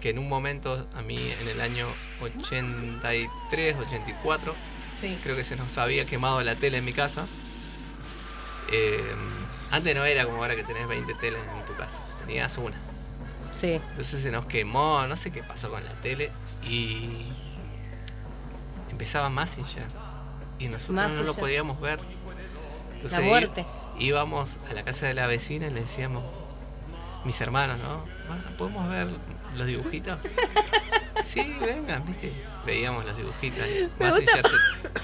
que 0.00 0.10
en 0.10 0.18
un 0.18 0.28
momento, 0.28 0.86
a 0.94 1.02
mí 1.02 1.18
en 1.40 1.48
el 1.48 1.60
año 1.60 1.88
83, 2.22 3.76
84, 3.76 4.54
Sí. 4.94 5.18
creo 5.22 5.36
que 5.36 5.44
se 5.44 5.56
nos 5.56 5.76
había 5.78 6.06
quemado 6.06 6.40
la 6.42 6.56
tele 6.56 6.78
en 6.78 6.84
mi 6.84 6.92
casa. 6.92 7.26
Eh, 8.72 9.14
antes 9.70 9.94
no 9.94 10.04
era 10.04 10.24
como 10.24 10.38
ahora 10.38 10.56
que 10.56 10.64
tenés 10.64 10.86
20 10.86 11.14
teles 11.14 11.40
en 11.42 11.64
tu 11.66 11.74
casa, 11.76 12.02
tenías 12.18 12.56
una. 12.58 12.76
Sí. 13.52 13.72
Entonces 13.74 14.22
se 14.22 14.30
nos 14.30 14.46
quemó, 14.46 15.06
no 15.06 15.16
sé 15.16 15.30
qué 15.30 15.42
pasó 15.42 15.70
con 15.70 15.84
la 15.84 15.92
tele 16.00 16.30
y 16.68 17.26
empezaba 18.90 19.28
Massinger 19.30 19.86
y 20.58 20.68
nosotros 20.68 21.14
no 21.16 21.22
lo 21.22 21.34
podíamos 21.34 21.80
ver. 21.80 22.00
Entonces, 22.94 23.18
La 23.20 23.24
muerte. 23.26 23.66
íbamos 23.98 24.58
a 24.68 24.72
la 24.72 24.84
casa 24.84 25.06
de 25.06 25.14
la 25.14 25.26
vecina 25.26 25.66
y 25.66 25.70
le 25.70 25.82
decíamos, 25.82 26.24
mis 27.24 27.40
hermanos, 27.40 27.78
¿no? 27.78 28.04
"Ah, 28.30 28.50
¿Podemos 28.56 28.88
ver 28.88 29.08
los 29.56 29.66
dibujitos? 29.66 30.18
Sí, 31.24 31.56
vengan, 31.64 32.04
viste. 32.06 32.32
Veíamos 32.66 33.04
los 33.04 33.16
dibujitos. 33.16 33.66
Me 33.98 34.10
gusta- 34.10 34.36
Z. 34.42 34.48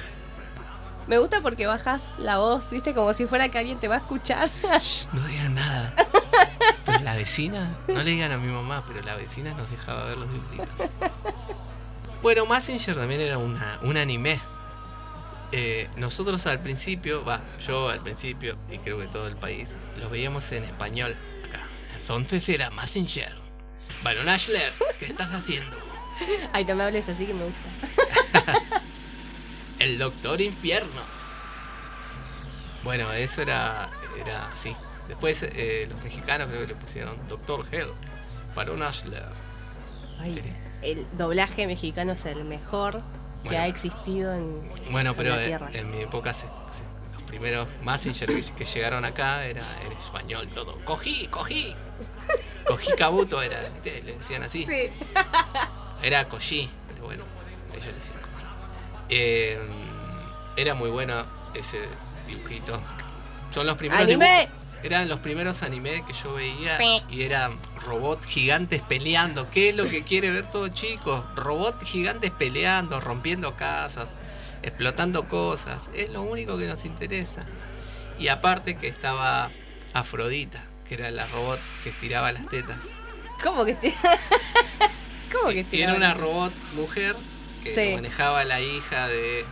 Me 1.06 1.18
gusta 1.18 1.40
porque 1.40 1.66
bajas 1.66 2.14
la 2.18 2.38
voz, 2.38 2.70
¿viste? 2.70 2.94
Como 2.94 3.12
si 3.14 3.26
fuera 3.26 3.48
que 3.48 3.58
alguien 3.58 3.80
te 3.80 3.88
va 3.88 3.96
a 3.96 3.98
escuchar. 3.98 4.48
Shh, 4.80 5.08
no 5.12 5.26
digan 5.26 5.54
nada. 5.54 5.92
Pero 6.86 7.00
la 7.00 7.16
vecina, 7.16 7.76
no 7.88 8.02
le 8.02 8.10
digan 8.12 8.30
a 8.30 8.38
mi 8.38 8.52
mamá, 8.52 8.84
pero 8.86 9.02
la 9.02 9.16
vecina 9.16 9.52
nos 9.54 9.68
dejaba 9.70 10.04
ver 10.04 10.18
los 10.18 10.30
dibujitos. 10.32 10.68
Bueno, 12.22 12.46
Massinger 12.46 12.94
también 12.94 13.20
era 13.22 13.38
una, 13.38 13.80
un 13.82 13.96
anime. 13.96 14.40
Eh, 15.52 15.88
nosotros 15.96 16.46
al 16.46 16.60
principio, 16.62 17.24
va, 17.24 17.42
yo 17.58 17.88
al 17.88 18.02
principio, 18.02 18.56
y 18.70 18.78
creo 18.78 18.98
que 18.98 19.08
todo 19.08 19.26
el 19.26 19.36
país, 19.36 19.78
los 19.98 20.10
veíamos 20.12 20.52
en 20.52 20.62
español 20.62 21.16
acá. 21.48 21.66
Entonces 21.98 22.48
era 22.48 22.70
Massinger. 22.70 23.34
Baron 24.04 24.28
Ashler, 24.28 24.72
¿qué 25.00 25.06
estás 25.06 25.32
haciendo? 25.32 25.76
Ay, 26.52 26.64
no 26.64 26.74
me 26.76 26.84
hables 26.84 27.08
así 27.08 27.26
que 27.26 27.34
me 27.34 27.44
gusta. 27.44 27.60
El 29.78 29.98
Doctor 29.98 30.40
Infierno. 30.40 31.00
Bueno, 32.84 33.12
eso 33.12 33.42
era, 33.42 33.90
era 34.18 34.48
así. 34.48 34.76
Después 35.08 35.42
eh, 35.42 35.86
los 35.90 36.02
mexicanos 36.02 36.48
creo 36.48 36.60
que 36.62 36.66
le 36.68 36.74
pusieron 36.74 37.16
Doctor 37.28 37.66
Hell. 37.70 37.88
Baron 38.54 38.82
Ashler. 38.82 39.24
Ay, 40.18 40.40
el 40.82 41.06
doblaje 41.16 41.66
mexicano 41.66 42.12
es 42.12 42.24
el 42.26 42.44
mejor 42.44 43.02
que 43.48 43.56
ha 43.56 43.66
existido 43.66 44.34
en, 44.34 44.70
Bueno, 44.90 45.10
en 45.10 45.16
pero 45.16 45.36
la 45.36 45.44
Tierra. 45.44 45.70
en 45.72 45.90
mi 45.90 46.00
época 46.02 46.32
se- 46.34 46.48
se- 46.68 46.84
los 47.14 47.22
primeros 47.22 47.68
Massinger 47.82 48.28
que, 48.28 48.42
que 48.54 48.64
llegaron 48.66 49.04
acá 49.04 49.46
era 49.46 49.60
en 49.86 49.92
español 49.92 50.48
todo. 50.52 50.78
Cogí, 50.84 51.26
cogí. 51.28 51.74
Cogí 52.66 52.92
Kabuto 52.96 53.40
era, 53.42 53.62
le 53.84 54.02
decían 54.02 54.42
así. 54.42 54.64
Sí. 54.66 54.90
Era 56.02 56.28
Koji, 56.28 56.68
pero 56.88 57.04
bueno, 57.04 57.24
ellos 57.72 57.86
le 57.86 57.92
Koji. 57.92 58.44
Eh, 59.08 59.58
era 60.56 60.74
muy 60.74 60.90
bueno 60.90 61.26
ese 61.54 61.80
dibujito. 62.26 62.80
Son 63.50 63.66
los 63.66 63.76
primeros 63.76 64.04
¡Anime! 64.04 64.48
Eran 64.82 65.10
los 65.10 65.20
primeros 65.20 65.62
anime 65.62 66.04
que 66.06 66.14
yo 66.14 66.34
veía 66.34 66.78
y 67.10 67.22
eran 67.22 67.58
robots 67.84 68.26
gigantes 68.26 68.80
peleando. 68.80 69.50
¿Qué 69.50 69.68
es 69.68 69.76
lo 69.76 69.86
que 69.86 70.04
quiere 70.04 70.30
ver 70.30 70.50
todo 70.50 70.68
chico? 70.68 71.26
Robots 71.36 71.86
gigantes 71.86 72.30
peleando, 72.30 72.98
rompiendo 72.98 73.56
casas, 73.56 74.08
explotando 74.62 75.28
cosas. 75.28 75.90
Es 75.94 76.08
lo 76.10 76.22
único 76.22 76.56
que 76.56 76.66
nos 76.66 76.86
interesa. 76.86 77.44
Y 78.18 78.28
aparte 78.28 78.78
que 78.78 78.88
estaba 78.88 79.50
Afrodita, 79.92 80.64
que 80.88 80.94
era 80.94 81.10
la 81.10 81.26
robot 81.26 81.60
que 81.82 81.90
estiraba 81.90 82.32
las 82.32 82.46
tetas. 82.48 82.88
¿Cómo 83.42 83.66
que 83.66 83.74
te.? 83.74 83.94
¿Cómo 85.32 85.48
que 85.48 85.66
era 85.82 85.94
una 85.94 86.14
robot 86.14 86.52
mujer 86.74 87.16
que 87.62 87.72
Sí. 87.74 87.94
manejaba 87.94 88.44
la 88.44 88.60
hija 88.60 89.08
de 89.08 89.44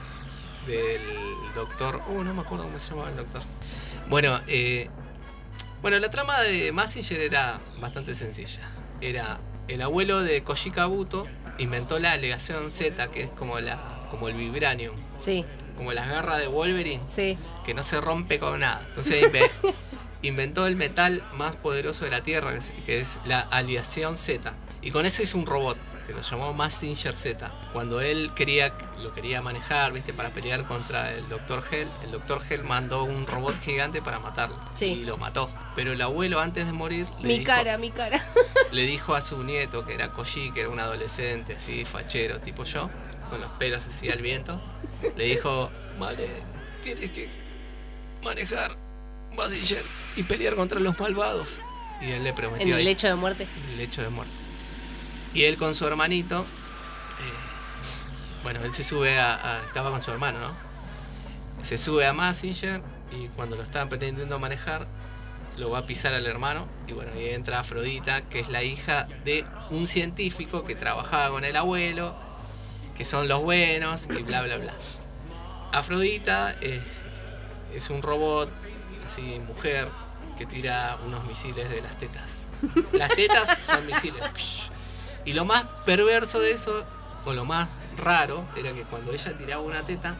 del 0.67 1.01
doctor. 1.55 2.03
Uh, 2.09 2.23
no 2.23 2.35
me 2.35 2.43
acuerdo 2.43 2.65
cómo 2.65 2.79
se 2.79 2.91
llamaba 2.91 3.09
el 3.11 3.17
doctor. 3.17 3.43
Bueno, 4.09 4.39
eh, 4.47 4.89
bueno, 5.81 5.99
la 5.99 6.11
trama 6.11 6.41
de 6.41 6.73
Massinger 6.73 7.21
era 7.21 7.61
bastante 7.81 8.15
sencilla. 8.15 8.69
Era 9.01 9.41
el 9.69 9.81
abuelo 9.83 10.21
de 10.23 10.43
Koji 10.43 10.71
Kabuto 10.71 11.27
inventó 11.59 11.99
la 11.99 12.13
alegación 12.13 12.71
Z, 12.71 13.11
que 13.11 13.23
es 13.25 13.31
como 13.31 13.59
la 13.61 14.07
como 14.11 14.29
el 14.29 14.35
vibranium, 14.35 14.97
Sí, 15.19 15.45
como 15.77 15.93
las 15.93 16.09
garras 16.09 16.39
de 16.39 16.47
Wolverine, 16.49 17.03
sí. 17.07 17.37
que 17.65 17.75
no 17.75 17.83
se 17.83 18.01
rompe 18.01 18.39
con 18.39 18.61
nada. 18.61 18.85
Entonces 18.89 19.23
inve- 19.31 19.51
inventó 20.23 20.67
el 20.67 20.77
metal 20.77 21.25
más 21.35 21.57
poderoso 21.57 22.05
de 22.05 22.11
la 22.11 22.23
Tierra, 22.23 22.53
que 22.87 23.01
es 23.01 23.19
la 23.25 23.41
aleación 23.41 24.17
Z. 24.17 24.55
Y 24.83 24.91
con 24.91 25.07
eso 25.07 25.23
hizo 25.23 25.37
un 25.39 25.47
robot 25.47 25.77
que 26.07 26.15
lo 26.15 26.23
llamó 26.23 26.55
Massinger 26.55 27.15
Z. 27.15 27.53
Cuando 27.73 28.01
él 28.01 28.33
quería, 28.35 28.73
lo 29.03 29.13
quería 29.13 29.43
manejar, 29.43 29.93
viste, 29.93 30.15
para 30.15 30.33
pelear 30.33 30.67
contra 30.67 31.13
el 31.13 31.29
Dr. 31.29 31.63
Hell, 31.71 31.91
el 32.03 32.13
Dr. 32.13 32.41
Hell 32.49 32.65
mandó 32.65 33.05
un 33.05 33.27
robot 33.27 33.61
gigante 33.61 34.01
para 34.01 34.19
matarlo. 34.19 34.59
Sí. 34.73 34.87
Y 34.87 35.05
lo 35.05 35.19
mató. 35.19 35.53
Pero 35.77 35.93
el 35.93 36.01
abuelo 36.01 36.41
antes 36.41 36.65
de 36.65 36.73
morir 36.73 37.07
le, 37.21 37.29
Mi 37.29 37.39
dijo, 37.41 37.53
cara, 37.53 37.77
mi 37.77 37.91
cara. 37.91 38.25
le 38.73 38.83
dijo 38.87 39.15
a 39.15 39.21
su 39.21 39.43
nieto, 39.45 39.85
que 39.85 39.95
era 39.95 40.11
Koji, 40.13 40.51
que 40.53 40.61
era 40.61 40.71
un 40.71 40.81
adolescente 40.81 41.57
así, 41.57 41.85
fachero, 41.85 42.41
tipo 42.41 42.65
yo, 42.65 42.89
con 43.29 43.41
los 43.43 43.51
pelos 43.53 43.85
así 43.85 44.09
al 44.09 44.23
viento, 44.23 44.63
le 45.15 45.25
dijo, 45.25 45.71
vale, 45.99 46.27
tienes 46.83 47.11
que 47.11 47.29
manejar 48.23 48.77
Massinger 49.37 49.85
y 50.17 50.23
pelear 50.23 50.57
contra 50.57 50.81
los 50.81 50.99
malvados. 50.99 51.61
Y 52.01 52.13
él 52.13 52.23
le 52.25 52.31
En 52.31 52.35
prometió 52.35 52.75
el 52.75 52.79
ahí, 52.81 52.85
lecho 52.85 53.09
de 53.09 53.15
muerte. 53.15 53.47
en 53.57 53.69
el 53.71 53.77
lecho 53.77 54.01
de 54.03 54.09
muerte. 54.09 54.33
Y 55.35 55.45
él 55.45 55.57
con 55.57 55.75
su 55.75 55.87
hermanito, 55.87 56.43
eh, 56.43 58.43
bueno, 58.43 58.61
él 58.63 58.73
se 58.73 58.85
sube 58.85 59.19
a, 59.19 59.63
Estaba 59.67 59.91
con 59.91 60.03
su 60.03 60.11
hermano, 60.11 60.41
¿no? 60.41 60.57
Se 61.63 61.77
sube 61.77 62.07
a 62.07 62.13
Massinger 62.13 62.83
y 63.11 63.29
cuando 63.29 63.57
lo 63.57 63.63
estaban 63.63 63.89
pretendiendo 63.89 64.39
manejar, 64.39 64.87
lo 65.57 65.71
va 65.71 65.81
a 65.81 65.87
pisar 65.87 66.15
al 66.15 66.27
hermano. 66.27 66.69
Y 66.87 66.93
bueno, 66.93 67.13
ahí 67.15 67.31
entra 67.31 67.61
Afrodita, 67.61 68.23
que 68.29 68.41
es 68.41 68.49
la 68.49 68.63
hija 68.63 69.09
de 69.25 69.45
un 69.71 69.89
científico 69.89 70.65
que 70.65 70.77
trabajaba 70.77 71.31
con 71.31 71.45
el 71.45 71.57
abuelo, 71.57 72.17
que 72.97 73.05
son 73.05 73.29
los 73.29 73.43
buenos 73.43 74.09
y 74.11 74.23
bla, 74.23 74.43
bla, 74.43 74.57
bla. 74.57 74.75
Afrodita 75.73 76.57
eh, 76.61 76.81
es 77.75 77.91
un 77.91 78.03
robot, 78.03 78.51
así, 79.07 79.41
mujer, 79.47 79.89
que 80.37 80.47
tira 80.47 80.99
unos 81.05 81.25
misiles 81.25 81.69
de 81.69 81.83
las 81.83 81.99
tetas. 81.99 82.47
Las 82.93 83.15
tetas 83.15 83.59
son 83.59 83.87
misiles. 83.87 84.71
Y 85.29 85.35
lo 85.35 85.45
más 85.45 85.65
perverso 85.85 86.41
de 86.41 86.53
eso, 86.53 86.87
o 87.27 87.35
lo 87.35 87.45
más 87.45 87.69
raro, 87.99 88.49
era 88.57 88.73
que 88.73 88.85
cuando 88.85 89.13
ella 89.13 89.37
tiraba 89.37 89.61
una 89.61 89.85
teta, 89.85 90.17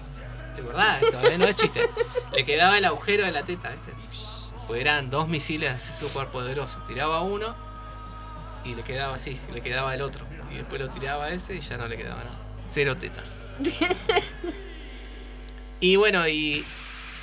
de 0.55 0.61
verdad, 0.61 1.03
esto 1.03 1.31
eh, 1.31 1.39
no 1.39 1.47
es 1.47 1.57
chiste, 1.57 1.81
le 2.33 2.45
quedaba 2.45 2.77
el 2.77 2.85
agujero 2.85 3.25
de 3.25 3.33
la 3.33 3.43
teta, 3.43 3.71
¿viste? 3.71 3.95
Pues 4.67 4.83
eran 4.83 5.09
dos 5.09 5.27
misiles 5.27 5.73
así 5.73 6.07
súper 6.07 6.29
poderosos. 6.29 6.87
Tiraba 6.87 7.23
uno 7.23 7.57
y 8.67 8.75
le 8.75 8.83
quedaba 8.83 9.15
así, 9.15 9.41
le 9.55 9.63
quedaba 9.63 9.95
el 9.95 10.03
otro. 10.03 10.27
Y 10.53 10.57
después 10.57 10.79
lo 10.79 10.91
tiraba 10.91 11.31
ese 11.31 11.57
y 11.57 11.61
ya 11.61 11.79
no 11.79 11.89
le 11.89 11.97
quedaba 11.97 12.25
nada. 12.25 12.39
Cero 12.67 12.99
tetas. 12.99 13.41
y 15.81 15.97
bueno, 15.97 16.29
y 16.29 16.67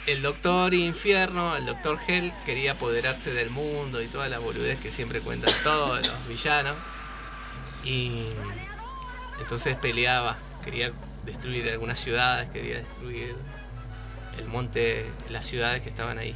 el 0.07 0.23
Doctor 0.23 0.73
Infierno, 0.73 1.55
el 1.55 1.67
Doctor 1.67 1.99
Hell, 2.07 2.33
quería 2.47 2.71
apoderarse 2.71 3.31
del 3.31 3.51
mundo 3.51 4.01
y 4.01 4.07
toda 4.07 4.27
la 4.27 4.39
boludez 4.39 4.79
que 4.79 4.91
siempre 4.91 5.21
cuentan 5.21 5.53
todos 5.63 6.07
los 6.07 6.27
villanos. 6.27 6.94
Y 7.85 8.27
entonces 9.39 9.75
peleaba, 9.77 10.37
quería 10.63 10.91
destruir 11.23 11.69
algunas 11.69 11.99
ciudades, 11.99 12.49
quería 12.49 12.77
destruir 12.77 13.35
el 14.37 14.45
monte, 14.47 15.05
las 15.29 15.45
ciudades 15.45 15.81
que 15.81 15.89
estaban 15.89 16.17
ahí. 16.17 16.35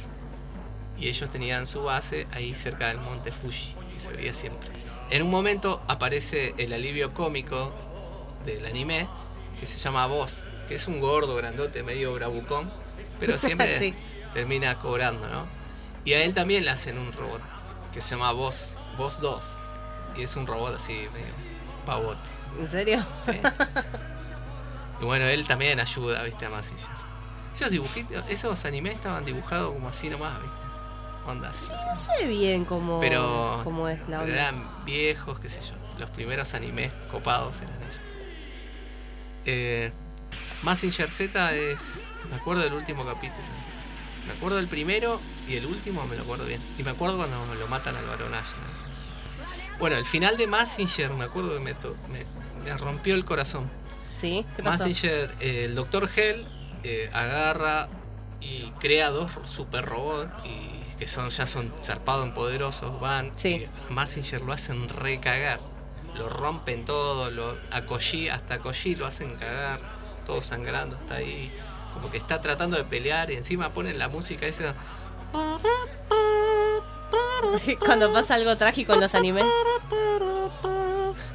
Y 0.98 1.08
ellos 1.08 1.30
tenían 1.30 1.66
su 1.66 1.82
base 1.84 2.26
ahí 2.32 2.54
cerca 2.54 2.88
del 2.88 2.98
monte 2.98 3.32
Fuji, 3.32 3.74
que 3.92 4.00
se 4.00 4.12
veía 4.12 4.34
siempre. 4.34 4.70
En 5.10 5.22
un 5.22 5.30
momento 5.30 5.82
aparece 5.88 6.54
el 6.58 6.72
alivio 6.72 7.12
cómico 7.14 7.72
del 8.46 8.64
anime, 8.66 9.08
que 9.58 9.66
se 9.66 9.78
llama 9.78 10.06
Boss, 10.06 10.46
que 10.68 10.74
es 10.76 10.86
un 10.88 11.00
gordo 11.00 11.34
grandote, 11.36 11.82
medio 11.82 12.14
bravucón, 12.14 12.70
pero 13.18 13.38
siempre 13.38 13.78
Sí. 13.78 13.94
termina 14.34 14.78
cobrando, 14.78 15.26
¿no? 15.28 15.46
Y 16.04 16.12
a 16.14 16.22
él 16.24 16.32
también 16.32 16.64
le 16.64 16.70
hacen 16.70 16.96
un 16.98 17.12
robot, 17.12 17.42
que 17.92 18.00
se 18.00 18.10
llama 18.10 18.32
Boss, 18.32 18.78
Boss 18.96 19.20
2. 19.20 19.58
Y 20.16 20.22
es 20.22 20.36
un 20.36 20.46
robot 20.46 20.76
así, 20.76 20.92
medio 21.12 21.32
pavote. 21.86 22.28
¿En 22.58 22.68
serio? 22.68 22.98
Sí. 23.22 23.32
y 25.00 25.04
bueno, 25.04 25.24
él 25.26 25.46
también 25.46 25.80
ayuda, 25.80 26.22
viste, 26.22 26.46
a 26.46 26.50
Massinger. 26.50 26.88
Esos 27.54 27.70
dibujitos, 27.70 28.24
esos 28.28 28.64
animes 28.64 28.94
estaban 28.94 29.24
dibujados 29.24 29.72
como 29.72 29.88
así 29.88 30.08
nomás, 30.10 30.40
viste. 30.40 30.56
Onda. 31.26 31.52
Sí, 31.52 31.72
no 31.86 31.94
sé 31.94 32.26
bien 32.26 32.64
cómo, 32.64 33.00
Pero- 33.00 33.60
cómo 33.64 33.88
es 33.88 34.00
la 34.08 34.20
Pero 34.20 34.22
onda. 34.22 34.34
eran 34.34 34.84
viejos, 34.84 35.38
qué 35.38 35.48
sé 35.48 35.60
yo. 35.60 35.74
Los 35.98 36.10
primeros 36.10 36.54
animes 36.54 36.90
copados 37.10 37.60
eran 37.60 37.82
eso. 37.82 38.00
Eh, 39.44 39.92
Massinger 40.62 41.08
Z 41.10 41.54
es. 41.54 42.04
Me 42.30 42.36
acuerdo 42.36 42.62
del 42.62 42.72
último 42.74 43.04
capítulo. 43.04 43.44
Me 44.26 44.32
acuerdo 44.34 44.56
del 44.58 44.68
primero 44.68 45.20
y 45.48 45.56
el 45.56 45.66
último 45.66 46.06
me 46.06 46.16
lo 46.16 46.22
acuerdo 46.22 46.44
bien. 46.46 46.62
Y 46.78 46.82
me 46.82 46.90
acuerdo 46.90 47.16
cuando 47.16 47.54
lo 47.54 47.68
matan 47.68 47.96
al 47.96 48.06
varón 48.06 48.34
Ashland. 48.34 48.89
Bueno, 49.80 49.96
el 49.96 50.04
final 50.04 50.36
de 50.36 50.46
Massinger, 50.46 51.10
me 51.14 51.24
acuerdo 51.24 51.54
que 51.54 51.60
me, 51.60 51.74
to- 51.74 51.96
me, 52.08 52.24
me 52.64 52.76
rompió 52.76 53.14
el 53.14 53.24
corazón. 53.24 53.68
¿Sí? 54.16 54.44
¿Qué 54.54 54.62
pasó? 54.62 54.80
Massinger, 54.84 55.34
eh, 55.40 55.64
el 55.64 55.74
Dr. 55.74 56.08
Hell 56.14 56.46
eh, 56.84 57.10
agarra 57.12 57.88
y 58.40 58.70
crea 58.78 59.10
dos 59.10 59.30
super 59.44 59.84
robots 59.84 60.30
y 60.44 60.70
que 60.98 61.06
son 61.06 61.30
ya 61.30 61.46
son 61.46 61.72
zarpados 61.82 62.26
en 62.26 62.34
poderosos, 62.34 63.00
van 63.00 63.32
Sí. 63.34 63.62
y 63.62 63.64
a 63.64 63.70
Massinger 63.90 64.42
lo 64.42 64.52
hacen 64.52 64.88
recagar. 64.90 65.60
Lo 66.14 66.28
rompen 66.28 66.84
todo, 66.84 67.30
lo, 67.30 67.56
a 67.70 67.86
Koji, 67.86 68.28
hasta 68.28 68.58
Koji 68.58 68.96
lo 68.96 69.06
hacen 69.06 69.36
cagar, 69.36 69.80
todo 70.26 70.42
sangrando, 70.42 70.96
está 70.96 71.14
ahí, 71.14 71.50
como 71.94 72.10
que 72.10 72.18
está 72.18 72.40
tratando 72.42 72.76
de 72.76 72.84
pelear 72.84 73.30
y 73.30 73.34
encima 73.36 73.72
ponen 73.72 73.98
la 73.98 74.08
música 74.08 74.46
esa 74.46 74.74
Cuando 77.84 78.12
pasa 78.12 78.34
algo 78.34 78.56
trágico 78.56 78.94
en 78.94 79.00
los 79.00 79.14
animes. 79.14 79.44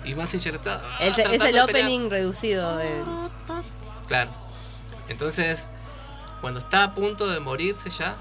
Y 0.04 0.14
Massinger 0.14 0.56
está. 0.56 0.82
Es, 1.00 1.18
es 1.18 1.44
el 1.44 1.60
opening 1.60 2.10
reducido 2.10 2.78
de. 2.78 3.04
Claro. 4.08 4.32
Entonces, 5.08 5.68
cuando 6.42 6.60
está 6.60 6.84
a 6.84 6.94
punto 6.94 7.28
de 7.28 7.40
morirse 7.40 7.90
ya. 7.90 8.18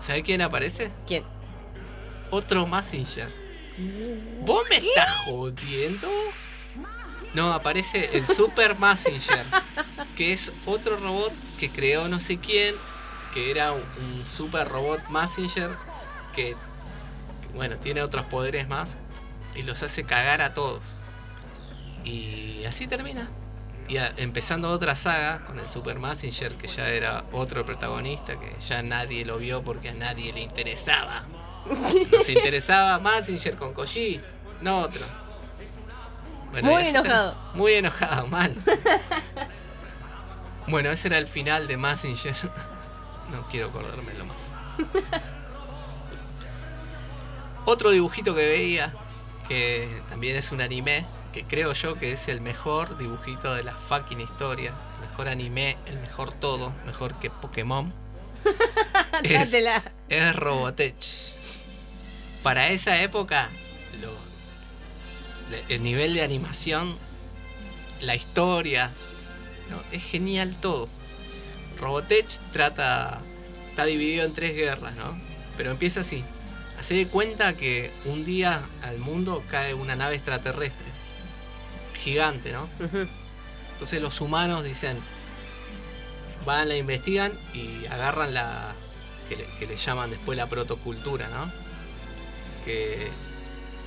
¿Sabe 0.00 0.22
quién 0.22 0.40
aparece? 0.40 0.92
¿Quién? 1.06 1.24
Otro 2.30 2.66
Massinger. 2.66 3.32
¿Vos 4.40 4.64
me 4.70 4.76
estás 4.76 5.10
jodiendo? 5.24 6.08
No, 7.34 7.52
aparece 7.52 8.16
el 8.16 8.26
Super 8.26 8.78
Massinger, 8.78 9.44
que 10.16 10.32
es 10.32 10.52
otro 10.64 10.96
robot 10.96 11.32
que 11.58 11.70
creó 11.70 12.08
no 12.08 12.20
sé 12.20 12.38
quién, 12.38 12.74
que 13.36 13.50
era 13.50 13.72
un, 13.72 14.24
super 14.26 14.66
robot 14.66 15.10
Massinger 15.10 15.76
que, 16.34 16.56
bueno, 17.54 17.76
tiene 17.76 18.00
otros 18.00 18.24
poderes 18.24 18.66
más 18.66 18.96
y 19.54 19.60
los 19.60 19.82
hace 19.82 20.04
cagar 20.04 20.40
a 20.40 20.54
todos. 20.54 20.80
Y 22.02 22.64
así 22.64 22.86
termina. 22.86 23.28
Y 23.88 23.98
a- 23.98 24.14
empezando 24.16 24.70
otra 24.70 24.96
saga 24.96 25.44
con 25.44 25.58
el 25.58 25.68
Super 25.68 25.98
Massinger, 25.98 26.56
que 26.56 26.66
ya 26.66 26.88
era 26.88 27.26
otro 27.30 27.66
protagonista, 27.66 28.40
que 28.40 28.56
ya 28.58 28.82
nadie 28.82 29.26
lo 29.26 29.36
vio 29.36 29.62
porque 29.62 29.90
a 29.90 29.94
nadie 29.94 30.32
le 30.32 30.40
interesaba. 30.40 31.26
Nos 31.66 32.28
interesaba 32.30 32.98
Massinger 33.00 33.54
con 33.54 33.74
Koji, 33.74 34.18
no 34.62 34.78
otro. 34.78 35.04
Bueno, 36.52 36.70
Muy 36.70 36.84
enojado. 36.86 37.36
Muy 37.52 37.72
enojado, 37.74 38.26
mal. 38.28 38.56
Bueno, 40.68 40.90
ese 40.90 41.06
era 41.06 41.18
el 41.18 41.28
final 41.28 41.68
de 41.68 41.76
Massinger. 41.76 42.34
No 43.30 43.48
quiero 43.48 43.68
acordármelo 43.68 44.24
más. 44.26 44.56
Otro 47.64 47.90
dibujito 47.90 48.34
que 48.34 48.46
veía, 48.46 48.94
que 49.48 50.02
también 50.08 50.36
es 50.36 50.52
un 50.52 50.60
anime, 50.60 51.04
que 51.32 51.44
creo 51.44 51.72
yo 51.72 51.96
que 51.98 52.12
es 52.12 52.28
el 52.28 52.40
mejor 52.40 52.96
dibujito 52.96 53.52
de 53.54 53.64
la 53.64 53.74
fucking 53.74 54.20
historia. 54.20 54.72
El 55.02 55.08
mejor 55.08 55.28
anime, 55.28 55.76
el 55.86 55.98
mejor 55.98 56.32
todo, 56.32 56.72
mejor 56.86 57.18
que 57.18 57.28
Pokémon. 57.30 57.92
es, 59.24 59.52
es 60.08 60.36
Robotech. 60.36 60.94
Para 62.44 62.68
esa 62.68 63.02
época, 63.02 63.50
lo- 64.00 64.26
el 65.68 65.82
nivel 65.82 66.14
de 66.14 66.22
animación, 66.22 66.96
la 68.00 68.14
historia, 68.14 68.92
¿no? 69.70 69.80
es 69.90 70.04
genial 70.04 70.54
todo. 70.60 70.88
Robotech 71.80 72.26
trata. 72.52 73.20
está 73.70 73.84
dividido 73.84 74.24
en 74.24 74.32
tres 74.32 74.54
guerras, 74.54 74.94
¿no? 74.96 75.18
Pero 75.56 75.70
empieza 75.70 76.00
así. 76.00 76.24
Hace 76.78 76.94
de 76.94 77.06
cuenta 77.06 77.54
que 77.54 77.90
un 78.04 78.24
día 78.24 78.62
al 78.82 78.98
mundo 78.98 79.42
cae 79.50 79.74
una 79.74 79.96
nave 79.96 80.16
extraterrestre. 80.16 80.86
Gigante, 81.94 82.52
¿no? 82.52 82.68
Entonces 83.72 84.00
los 84.00 84.20
humanos 84.20 84.64
dicen, 84.64 84.98
van, 86.44 86.68
la 86.68 86.76
investigan 86.76 87.32
y 87.54 87.86
agarran 87.86 88.32
la, 88.34 88.74
que 89.28 89.36
le, 89.36 89.44
que 89.58 89.66
le 89.66 89.76
llaman 89.76 90.10
después 90.10 90.36
la 90.36 90.46
protocultura, 90.46 91.28
¿no? 91.28 91.50
Que 92.64 93.08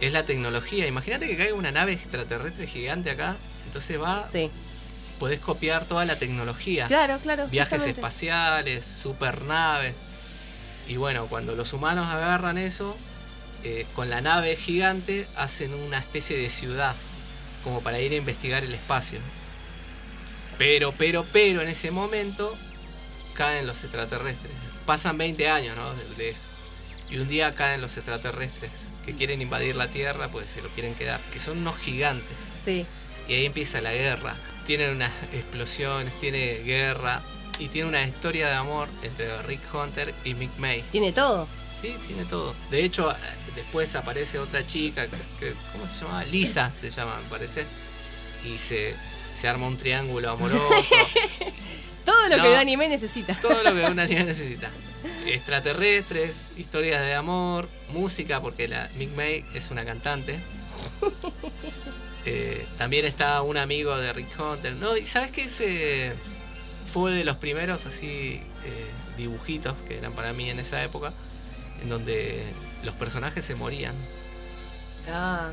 es 0.01 0.11
la 0.11 0.23
tecnología. 0.23 0.87
Imagínate 0.87 1.27
que 1.27 1.37
caiga 1.37 1.53
una 1.55 1.71
nave 1.71 1.93
extraterrestre 1.93 2.67
gigante 2.67 3.11
acá, 3.11 3.35
entonces 3.65 4.01
va, 4.01 4.27
Sí. 4.27 4.51
Podés 5.19 5.39
copiar 5.39 5.85
toda 5.85 6.05
la 6.05 6.17
tecnología. 6.17 6.87
Claro, 6.87 7.19
claro. 7.19 7.47
Viajes 7.47 7.73
justamente. 7.73 7.99
espaciales, 7.99 8.85
supernaves. 8.85 9.93
Y 10.87 10.97
bueno, 10.97 11.27
cuando 11.27 11.55
los 11.55 11.73
humanos 11.73 12.07
agarran 12.07 12.57
eso, 12.57 12.97
eh, 13.63 13.85
con 13.93 14.09
la 14.09 14.21
nave 14.21 14.55
gigante 14.55 15.27
hacen 15.35 15.73
una 15.73 15.99
especie 15.99 16.37
de 16.37 16.49
ciudad, 16.49 16.95
como 17.63 17.81
para 17.81 17.99
ir 17.99 18.13
a 18.13 18.15
investigar 18.15 18.63
el 18.63 18.73
espacio. 18.73 19.19
Pero, 20.57 20.93
pero, 20.97 21.25
pero, 21.31 21.61
en 21.61 21.67
ese 21.67 21.91
momento 21.91 22.57
caen 23.35 23.67
los 23.67 23.83
extraterrestres. 23.83 24.51
Pasan 24.85 25.17
20 25.17 25.49
años, 25.49 25.75
¿no? 25.75 25.93
De, 25.93 26.15
de 26.15 26.29
eso. 26.29 26.47
Y 27.09 27.17
un 27.17 27.27
día 27.27 27.53
caen 27.55 27.81
los 27.81 27.97
extraterrestres 27.97 28.71
que 29.05 29.15
quieren 29.15 29.41
invadir 29.41 29.75
la 29.75 29.87
Tierra, 29.87 30.29
pues 30.29 30.49
se 30.51 30.61
lo 30.61 30.69
quieren 30.69 30.95
quedar. 30.95 31.21
Que 31.31 31.39
son 31.39 31.57
unos 31.59 31.77
gigantes. 31.77 32.37
Sí. 32.53 32.85
Y 33.27 33.33
ahí 33.33 33.45
empieza 33.45 33.81
la 33.81 33.93
guerra. 33.93 34.35
Tienen 34.65 34.91
unas 34.95 35.11
explosiones, 35.33 36.13
tiene 36.19 36.59
guerra. 36.63 37.21
Y 37.57 37.67
tiene 37.67 37.89
una 37.89 38.03
historia 38.03 38.47
de 38.47 38.53
amor 38.55 38.87
entre 39.01 39.41
Rick 39.43 39.61
Hunter 39.73 40.13
y 40.23 40.33
Mick 40.33 40.55
May. 40.57 40.81
Tiene 40.91 41.11
todo. 41.11 41.47
Sí, 41.81 41.93
tiene 42.07 42.23
todo. 42.25 42.55
De 42.71 42.83
hecho, 42.85 43.11
eh, 43.11 43.15
después 43.55 43.93
aparece 43.95 44.39
otra 44.39 44.65
chica, 44.65 45.07
que, 45.39 45.53
¿cómo 45.73 45.85
se 45.87 46.05
llama? 46.05 46.23
Lisa 46.25 46.71
se 46.71 46.89
llama, 46.89 47.19
me 47.21 47.29
parece. 47.29 47.65
Y 48.45 48.57
se, 48.57 48.95
se 49.35 49.47
arma 49.49 49.67
un 49.67 49.77
triángulo 49.77 50.31
amoroso. 50.31 50.95
Todo 52.05 52.29
lo 52.29 52.37
No. 52.37 52.43
que 52.43 52.49
un 52.49 52.55
anime 52.55 52.87
necesita. 52.89 53.35
todo 53.39 53.61
lo 53.61 53.73
que 53.75 53.85
una 53.91 54.05
niña 54.05 54.23
necesita. 54.25 54.71
Extraterrestres, 55.25 56.47
historias 56.57 57.01
de 57.01 57.13
amor, 57.13 57.69
música, 57.89 58.39
porque 58.41 58.67
la 58.69 58.89
Mick 58.97 59.11
May 59.15 59.45
es 59.53 59.69
una 59.69 59.83
cantante. 59.85 60.39
Eh, 62.25 62.67
también 62.77 63.05
está 63.05 63.41
un 63.41 63.57
amigo 63.57 63.97
de 63.97 64.13
Rick 64.13 64.39
Hunter. 64.39 64.73
No, 64.75 64.95
y 64.97 65.05
sabes 65.05 65.31
que 65.31 65.45
ese 65.45 66.13
fue 66.91 67.11
de 67.13 67.23
los 67.23 67.37
primeros 67.37 67.85
así 67.85 68.41
eh, 68.65 68.87
dibujitos 69.17 69.73
que 69.87 69.97
eran 69.97 70.13
para 70.13 70.33
mí 70.33 70.49
en 70.49 70.59
esa 70.59 70.83
época, 70.83 71.13
en 71.81 71.89
donde 71.89 72.45
los 72.83 72.95
personajes 72.95 73.43
se 73.45 73.55
morían. 73.55 73.95
Ah. 75.11 75.51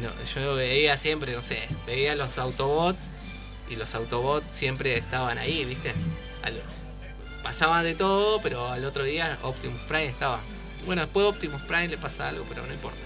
No, 0.00 0.08
yo 0.34 0.54
veía 0.54 0.96
siempre, 0.96 1.32
no 1.34 1.42
sé, 1.42 1.58
veía 1.86 2.14
los 2.14 2.38
Autobots 2.38 3.08
y 3.68 3.74
los 3.76 3.94
Autobots 3.96 4.46
siempre 4.54 4.96
estaban 4.96 5.36
ahí, 5.38 5.64
¿viste? 5.64 5.92
Al- 6.42 6.62
pasaban 7.42 7.82
de 7.84 7.94
todo, 7.94 8.40
pero 8.42 8.68
al 8.68 8.84
otro 8.84 9.02
día 9.02 9.36
Optimus 9.42 9.80
Prime 9.82 10.06
estaba. 10.06 10.40
Bueno, 10.86 11.02
después 11.02 11.26
Optimus 11.26 11.60
Prime 11.62 11.88
le 11.88 11.98
pasa 11.98 12.28
algo, 12.28 12.44
pero 12.48 12.64
no 12.66 12.72
importa. 12.72 12.98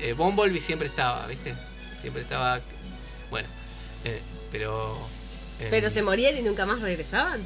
Eh, 0.00 0.14
Bumblebee 0.14 0.60
siempre 0.60 0.88
estaba, 0.88 1.24
¿viste? 1.28 1.54
Siempre 2.02 2.22
estaba. 2.22 2.60
Bueno, 3.30 3.48
eh, 4.04 4.20
pero. 4.50 4.98
en- 5.60 5.70
Pero 5.70 5.88
se 5.88 6.02
morían 6.02 6.36
y 6.36 6.42
nunca 6.42 6.66
más 6.66 6.82
regresaban. 6.82 7.40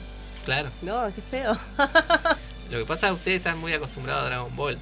Claro. 0.44 0.68
No, 0.82 1.06
qué 1.14 1.22
feo. 1.22 1.56
Lo 2.70 2.78
que 2.78 2.84
pasa 2.84 3.06
es 3.06 3.12
que 3.12 3.16
ustedes 3.18 3.36
están 3.38 3.58
muy 3.58 3.72
acostumbrados 3.72 4.24
a 4.24 4.26
Dragon 4.26 4.56
Ball. 4.56 4.78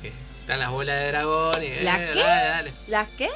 Que 0.00 0.12
están 0.40 0.58
las 0.60 0.70
bolas 0.70 0.98
de 1.00 1.08
dragón 1.08 1.62
y. 1.62 1.82
¿Las 1.82 1.98
eh, 1.98 2.10
qué? 2.14 2.18
Dale, 2.20 2.48
dale. 2.48 2.72
¿Las 2.88 3.08
qué? 3.18 3.28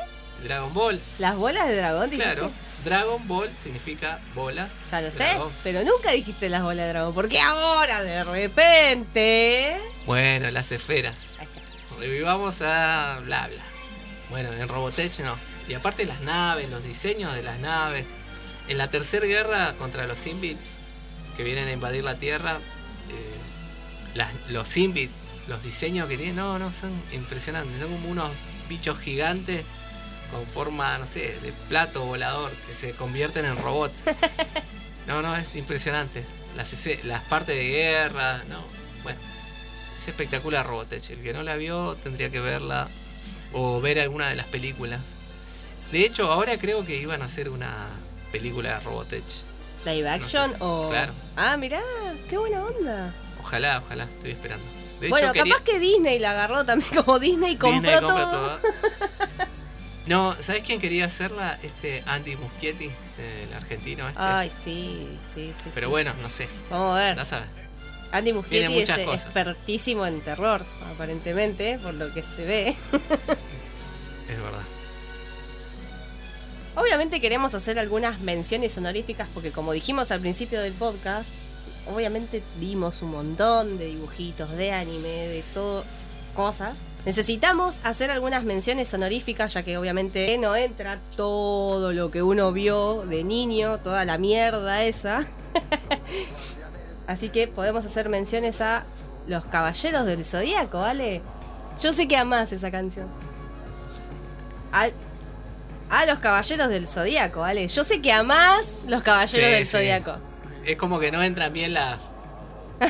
Dragon 0.45 0.73
Ball. 0.73 1.01
¿Las 1.19 1.37
bolas 1.37 1.69
de 1.69 1.77
dragón 1.77 2.09
dijiste? 2.09 2.33
Claro, 2.35 2.51
Dragon 2.85 3.29
Ball 3.29 3.51
significa 3.59 4.21
bolas. 4.35 4.77
Ya 4.91 5.01
lo 5.03 5.11
sé, 5.13 5.25
dragón. 5.25 5.53
pero 5.63 5.83
nunca 5.85 6.13
dijiste 6.13 6.49
las 6.49 6.63
bolas 6.63 6.87
de 6.87 6.93
dragón. 6.93 7.13
Porque 7.13 7.39
ahora, 7.41 8.03
de 8.05 8.25
repente. 8.25 9.77
Bueno, 10.07 10.51
las 10.51 10.73
esferas. 10.73 11.17
Ahí 11.39 11.47
está. 11.47 11.97
Revivamos 11.99 12.63
a 12.63 13.19
bla 13.25 13.49
bla. 13.49 13.63
Bueno, 14.31 14.51
en 14.53 14.69
Robotech 14.69 15.19
no. 15.21 15.37
Y 15.69 15.75
aparte 15.75 16.05
las 16.07 16.21
naves, 16.21 16.69
los 16.71 16.83
diseños 16.83 17.35
de 17.35 17.43
las 17.43 17.59
naves. 17.61 18.07
En 18.69 18.79
la 18.79 18.89
tercera 18.91 19.27
guerra 19.27 19.75
contra 19.79 20.07
los 20.07 20.19
Simbits, 20.21 20.75
que 21.37 21.43
vienen 21.45 21.69
a 21.69 21.73
invadir 21.73 22.05
la 22.05 22.17
Tierra, 22.19 22.59
eh, 23.09 24.15
las- 24.15 24.33
los 24.49 24.69
Simbits, 24.69 25.13
los 25.49 25.63
diseños 25.63 26.09
que 26.09 26.17
tienen, 26.17 26.37
no, 26.37 26.59
no, 26.59 26.73
son 26.73 26.93
impresionantes. 27.13 27.81
Son 27.81 27.91
como 27.91 28.09
unos 28.09 28.31
bichos 28.69 28.99
gigantes 28.99 29.65
con 30.31 30.47
forma, 30.47 30.97
no 30.99 31.07
sé, 31.09 31.37
de 31.43 31.53
plato 31.69 32.05
volador, 32.05 32.53
que 32.69 32.75
se 32.75 32.93
convierten 32.93 33.45
en 33.45 33.57
robots. 33.57 34.03
No, 35.07 35.23
no, 35.23 35.35
es 35.35 35.57
impresionante. 35.57 36.25
Las, 36.57 36.73
las 37.05 37.25
partes 37.25 37.57
de 37.57 37.65
guerra, 37.69 38.45
no, 38.49 38.63
bueno. 39.03 39.19
Es 39.99 40.07
espectacular 40.07 40.65
Robotech. 40.65 41.11
El 41.11 41.23
que 41.23 41.33
no 41.33 41.43
la 41.43 41.57
vio 41.57 41.97
tendría 41.97 42.31
que 42.31 42.39
verla 42.39 42.87
o 43.53 43.81
ver 43.81 43.99
alguna 43.99 44.29
de 44.29 44.37
las 44.37 44.47
películas. 44.47 45.01
De 45.93 46.05
hecho, 46.05 46.31
ahora 46.31 46.57
creo 46.59 46.85
que 46.85 46.97
iban 47.01 47.23
a 47.23 47.25
hacer 47.27 47.49
una 47.49 47.89
película 48.33 48.75
de 48.75 48.81
Robotech. 48.81 49.25
¿Live 49.85 50.09
action 50.09 50.51
sé. 50.51 50.57
o.? 50.61 50.89
Claro. 50.91 51.13
Ah, 51.37 51.57
mirá, 51.57 51.81
qué 52.29 52.37
buena 52.39 52.63
onda. 52.65 53.15
Ojalá, 53.41 53.83
ojalá, 53.85 54.05
estoy 54.05 54.31
esperando. 54.33 54.65
De 55.01 55.09
bueno, 55.09 55.27
hecho, 55.29 55.33
quería- 55.33 55.55
capaz 55.55 55.65
que 55.65 55.79
Disney 55.79 56.19
la 56.19 56.33
agarró 56.33 56.65
también 56.65 56.91
como 57.05 57.19
Disney 57.19 57.57
compró 57.57 57.81
Disney 57.91 58.01
todo. 58.01 58.31
todo. 58.31 58.61
No, 60.07 60.35
¿sabes 60.41 60.63
quién 60.65 60.81
quería 60.81 61.07
hacerla? 61.07 61.59
Este 61.63 62.03
Andy 62.07 62.37
Muschietti, 62.37 62.91
el 63.19 63.55
argentino 63.55 64.09
este. 64.09 64.21
Ay, 64.21 64.51
sí, 64.51 65.09
sí, 65.23 65.53
sí. 65.57 65.71
Pero 65.75 65.87
sí. 65.87 65.91
bueno, 65.91 66.13
no 66.21 66.31
sé, 66.31 66.49
Vamos 66.69 66.97
a 66.97 67.01
ver. 67.01 67.17
no 67.17 67.25
sabes. 67.25 67.49
Andy 68.13 68.33
Muschietti 68.33 68.79
es 68.81 68.91
cosas. 68.91 69.23
expertísimo 69.23 70.05
en 70.07 70.21
terror, 70.21 70.65
aparentemente, 70.93 71.79
por 71.79 71.95
lo 71.95 72.13
que 72.13 72.23
se 72.23 72.45
ve. 72.45 72.69
Es 74.29 74.37
verdad. 74.43 74.63
Obviamente 76.81 77.21
queremos 77.21 77.55
hacer 77.55 77.79
algunas 77.79 78.21
menciones 78.21 78.77
honoríficas 78.79 79.29
porque 79.35 79.51
como 79.53 79.73
dijimos 79.73 80.11
al 80.11 80.21
principio 80.21 80.61
del 80.63 80.73
podcast, 80.73 81.31
obviamente 81.93 82.43
vimos 82.59 83.03
un 83.03 83.11
montón 83.11 83.77
de 83.77 83.87
dibujitos, 83.87 84.51
de 84.53 84.73
anime, 84.73 85.09
de 85.09 85.45
todo, 85.53 85.85
cosas. 86.35 86.83
Necesitamos 87.05 87.81
hacer 87.85 88.11
algunas 88.11 88.45
menciones 88.45 88.95
honoríficas, 88.95 89.53
ya 89.55 89.63
que 89.63 89.77
obviamente 89.77 90.39
no 90.39 90.57
entra 90.57 90.99
todo 91.17 91.93
lo 91.93 92.11
que 92.11 92.23
uno 92.23 92.53
vio 92.53 93.03
de 93.03 93.25
niño, 93.25 93.79
toda 93.81 94.05
la 94.07 94.17
mierda 94.17 94.83
esa. 94.85 95.27
Así 97.07 97.29
que 97.29 97.49
podemos 97.49 97.85
hacer 97.85 98.09
menciones 98.09 98.61
a 98.61 98.85
los 99.27 99.45
Caballeros 99.47 100.07
del 100.07 100.25
Zodíaco, 100.25 100.79
¿vale? 100.79 101.21
Yo 101.79 101.93
sé 101.93 102.07
que 102.09 102.17
amás 102.17 102.53
esa 102.53 102.71
canción. 102.71 103.09
Al- 104.73 104.95
a 105.91 106.07
los 106.07 106.19
Caballeros 106.21 106.69
del 106.69 106.87
Zodíaco, 106.87 107.41
¿vale? 107.41 107.67
Yo 107.69 107.85
sé 107.85 108.01
que 108.01 108.13
amás 108.13 108.73
los 108.87 109.03
Caballeros 109.03 109.47
Sí, 109.47 109.53
del 109.55 109.67
sí. 109.67 109.73
Zodíaco. 109.73 110.17
Es 110.65 110.77
como 110.77 110.99
que 111.01 111.11
no 111.11 111.23
entran 111.23 111.53
bien 111.53 111.75
la- 111.75 111.99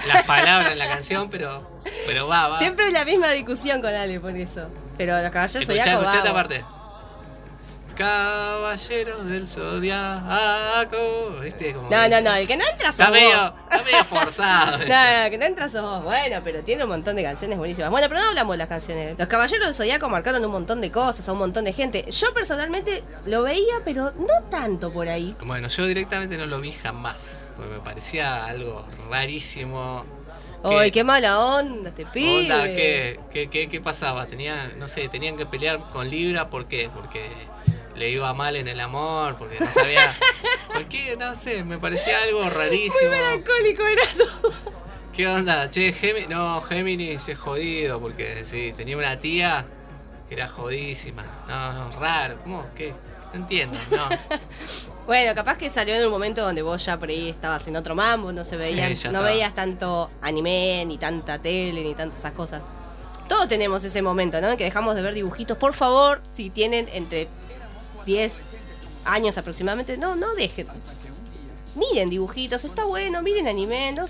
las 0.06 0.22
palabras 0.24 0.70
en 0.72 0.78
la 0.78 0.88
canción, 0.88 1.30
pero, 1.30 1.80
pero 2.06 2.28
va, 2.28 2.48
va. 2.48 2.58
Siempre 2.58 2.86
es 2.88 2.92
la 2.92 3.04
misma 3.04 3.28
discusión 3.30 3.80
con 3.80 3.92
Ale 3.94 4.20
por 4.20 4.36
eso. 4.36 4.68
Pero 4.96 5.20
los 5.20 5.30
Caballeros 5.30 5.66
del 5.66 5.78
Zodíaco 5.78 6.00
escuchá 6.02 6.16
esta 6.18 6.32
vamos. 6.32 6.48
parte. 6.48 6.64
Caballeros 8.00 9.26
del 9.26 9.46
Zodiaco. 9.46 10.96
¿Viste? 11.42 11.74
Como 11.74 11.90
No, 11.90 12.08
no, 12.08 12.20
no, 12.22 12.34
el 12.34 12.48
que 12.48 12.56
no 12.56 12.64
entra 12.72 12.92
sos 12.92 13.00
Está 13.00 13.10
medio, 13.10 13.36
vos. 13.36 13.54
está 13.70 13.82
medio 13.84 14.04
forzado. 14.06 14.78
No, 14.88 15.24
no, 15.24 15.30
que 15.30 15.36
no 15.36 15.44
entras 15.44 15.72
sos 15.72 15.82
vos. 15.82 16.04
Bueno, 16.04 16.40
pero 16.42 16.62
tiene 16.64 16.84
un 16.84 16.88
montón 16.88 17.14
de 17.16 17.22
canciones 17.22 17.58
buenísimas. 17.58 17.90
Bueno, 17.90 18.08
pero 18.08 18.22
no 18.22 18.28
hablamos 18.28 18.54
de 18.54 18.56
las 18.58 18.68
canciones. 18.68 19.16
Los 19.18 19.28
Caballeros 19.28 19.66
del 19.66 19.74
Zodíaco 19.74 20.08
marcaron 20.08 20.42
un 20.42 20.50
montón 20.50 20.80
de 20.80 20.90
cosas 20.90 21.28
a 21.28 21.32
un 21.32 21.40
montón 21.40 21.66
de 21.66 21.74
gente. 21.74 22.10
Yo 22.10 22.32
personalmente 22.32 23.04
lo 23.26 23.42
veía, 23.42 23.82
pero 23.84 24.12
no 24.12 24.48
tanto 24.48 24.90
por 24.90 25.06
ahí. 25.10 25.36
Bueno, 25.44 25.68
yo 25.68 25.84
directamente 25.84 26.38
no 26.38 26.46
lo 26.46 26.58
vi 26.62 26.72
jamás. 26.72 27.44
Porque 27.54 27.70
me 27.70 27.80
parecía 27.80 28.46
algo 28.46 28.88
rarísimo. 29.10 30.06
Ay, 30.64 30.90
qué 30.90 31.04
mala 31.04 31.38
onda, 31.40 31.90
te 31.90 32.06
qué, 32.14 33.18
qué, 33.30 33.68
qué 33.68 33.80
pasaba? 33.82 34.26
Tenía, 34.26 34.72
no 34.78 34.88
sé, 34.88 35.08
tenían 35.08 35.36
que 35.36 35.44
pelear 35.44 35.90
con 35.90 36.08
Libra, 36.08 36.48
¿por 36.50 36.66
qué? 36.66 36.90
Porque 36.92 37.28
le 37.96 38.10
iba 38.10 38.32
mal 38.34 38.56
en 38.56 38.68
el 38.68 38.80
amor, 38.80 39.36
porque 39.36 39.58
no 39.60 39.70
sabía. 39.70 40.12
¿Por 40.72 40.86
qué? 40.86 41.16
No 41.18 41.34
sé, 41.34 41.64
me 41.64 41.78
parecía 41.78 42.16
algo 42.22 42.48
rarísimo. 42.48 43.12
Alcohólico 43.32 43.82
era 43.86 44.02
todo. 44.16 44.52
¿Qué 45.12 45.26
onda? 45.26 45.70
Che, 45.70 45.92
Géminis. 45.92 46.28
No, 46.28 46.60
Géminis 46.62 47.28
es 47.28 47.38
jodido, 47.38 48.00
porque 48.00 48.44
sí, 48.44 48.72
tenía 48.76 48.96
una 48.96 49.18
tía 49.20 49.66
que 50.28 50.34
era 50.34 50.46
jodísima. 50.48 51.44
No, 51.48 51.72
no, 51.72 51.90
raro. 52.00 52.38
¿Cómo? 52.42 52.66
¿Qué? 52.74 52.94
No 53.32 53.40
entiendo, 53.40 53.78
no. 53.90 54.08
Bueno, 55.06 55.34
capaz 55.34 55.56
que 55.58 55.68
salió 55.68 55.96
en 55.96 56.04
un 56.04 56.10
momento 56.12 56.40
donde 56.42 56.62
vos 56.62 56.84
ya 56.84 56.96
por 56.96 57.08
ahí 57.08 57.30
estabas 57.30 57.66
en 57.66 57.74
otro 57.74 57.96
mambo, 57.96 58.32
no 58.32 58.44
se 58.44 58.56
Sí, 58.60 58.76
ya 58.76 58.86
no 58.86 58.92
estaba. 58.92 59.22
veías 59.22 59.52
tanto 59.56 60.08
anime, 60.22 60.84
ni 60.86 60.98
tanta 60.98 61.40
tele, 61.42 61.82
ni 61.82 61.94
tantas 61.96 62.18
esas 62.18 62.30
cosas. 62.32 62.64
Todos 63.28 63.48
tenemos 63.48 63.82
ese 63.82 64.02
momento, 64.02 64.40
¿no? 64.40 64.50
En 64.52 64.56
que 64.56 64.62
dejamos 64.62 64.94
de 64.94 65.02
ver 65.02 65.14
dibujitos. 65.14 65.56
Por 65.56 65.72
favor, 65.74 66.22
si 66.30 66.50
tienen 66.50 66.88
entre 66.92 67.26
10 68.10 68.40
años 69.04 69.38
aproximadamente, 69.38 69.96
no, 69.96 70.16
no 70.16 70.34
dejen. 70.34 70.66
Miren 71.76 72.10
dibujitos, 72.10 72.64
está 72.64 72.84
bueno, 72.84 73.22
miren 73.22 73.46
anime, 73.46 73.92
no, 73.92 74.06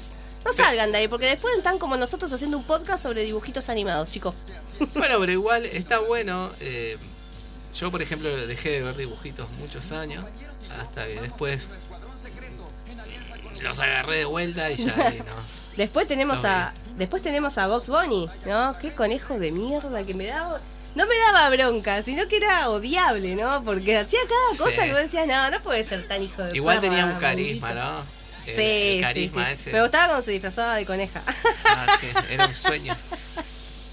salgan 0.53 0.90
de 0.90 0.98
ahí, 0.98 1.09
porque 1.09 1.26
después 1.26 1.55
están 1.57 1.78
como 1.78 1.96
nosotros 1.96 2.32
haciendo 2.32 2.57
un 2.57 2.64
podcast 2.64 3.03
sobre 3.03 3.22
dibujitos 3.24 3.68
animados, 3.68 4.09
chicos. 4.09 4.34
Bueno, 4.94 5.16
pero 5.20 5.30
igual 5.32 5.66
está 5.66 5.98
bueno. 5.98 6.51
eh, 6.61 6.96
yo, 7.78 7.90
por 7.90 8.01
ejemplo, 8.01 8.34
dejé 8.46 8.70
de 8.70 8.82
ver 8.82 8.96
dibujitos 8.96 9.46
muchos 9.59 9.92
años. 9.92 10.24
Hasta 10.80 11.07
que 11.07 11.20
después 11.20 11.61
los 13.62 13.78
agarré 13.80 14.18
de 14.18 14.24
vuelta 14.24 14.70
y 14.70 14.76
ya 14.76 14.96
no. 15.18 15.24
Después 15.76 16.09
tenemos 16.09 16.42
No, 16.42 16.48
a. 16.48 16.72
Después 16.96 17.22
tenemos 17.22 17.59
a 17.59 17.66
Box 17.68 17.88
Bunny, 17.88 18.28
¿no? 18.46 18.76
Qué 18.78 18.92
conejo 18.92 19.38
de 19.38 19.53
mierda 19.53 20.03
que 20.05 20.14
me 20.14 20.26
daba. 20.26 20.61
No 20.95 21.07
me 21.07 21.14
daba 21.18 21.49
bronca, 21.51 22.03
sino 22.03 22.26
que 22.26 22.36
era 22.38 22.68
odiable, 22.68 23.36
¿no? 23.36 23.62
Porque 23.64 23.97
hacía 23.97 24.18
cada 24.28 24.53
Sí. 24.53 24.59
cosa 24.59 24.84
que 24.84 24.93
vos 24.93 25.01
decías, 25.03 25.26
no, 25.26 25.51
no 25.51 25.61
puede 25.61 25.84
ser 25.84 26.07
tan 26.09 26.22
hijo 26.22 26.43
de 26.43 26.57
Igual 26.57 26.80
tenía 26.80 27.07
un 27.07 27.18
carisma, 27.20 27.68
maldito". 27.68 27.84
¿no? 27.91 28.20
El- 28.47 28.55
Sí, 28.57 28.62
el 28.62 28.97
sí, 28.97 29.01
carisma 29.03 29.47
sí. 29.47 29.53
ese. 29.53 29.72
Me 29.72 29.82
gustaba 29.82 30.07
cuando 30.07 30.24
se 30.24 30.32
disfrazaba 30.32 30.74
de 30.74 30.84
coneja. 30.86 31.22
Ah, 31.64 31.86
sí, 32.01 32.07
era 32.30 32.47
un 32.47 32.55
sueño. 32.55 32.97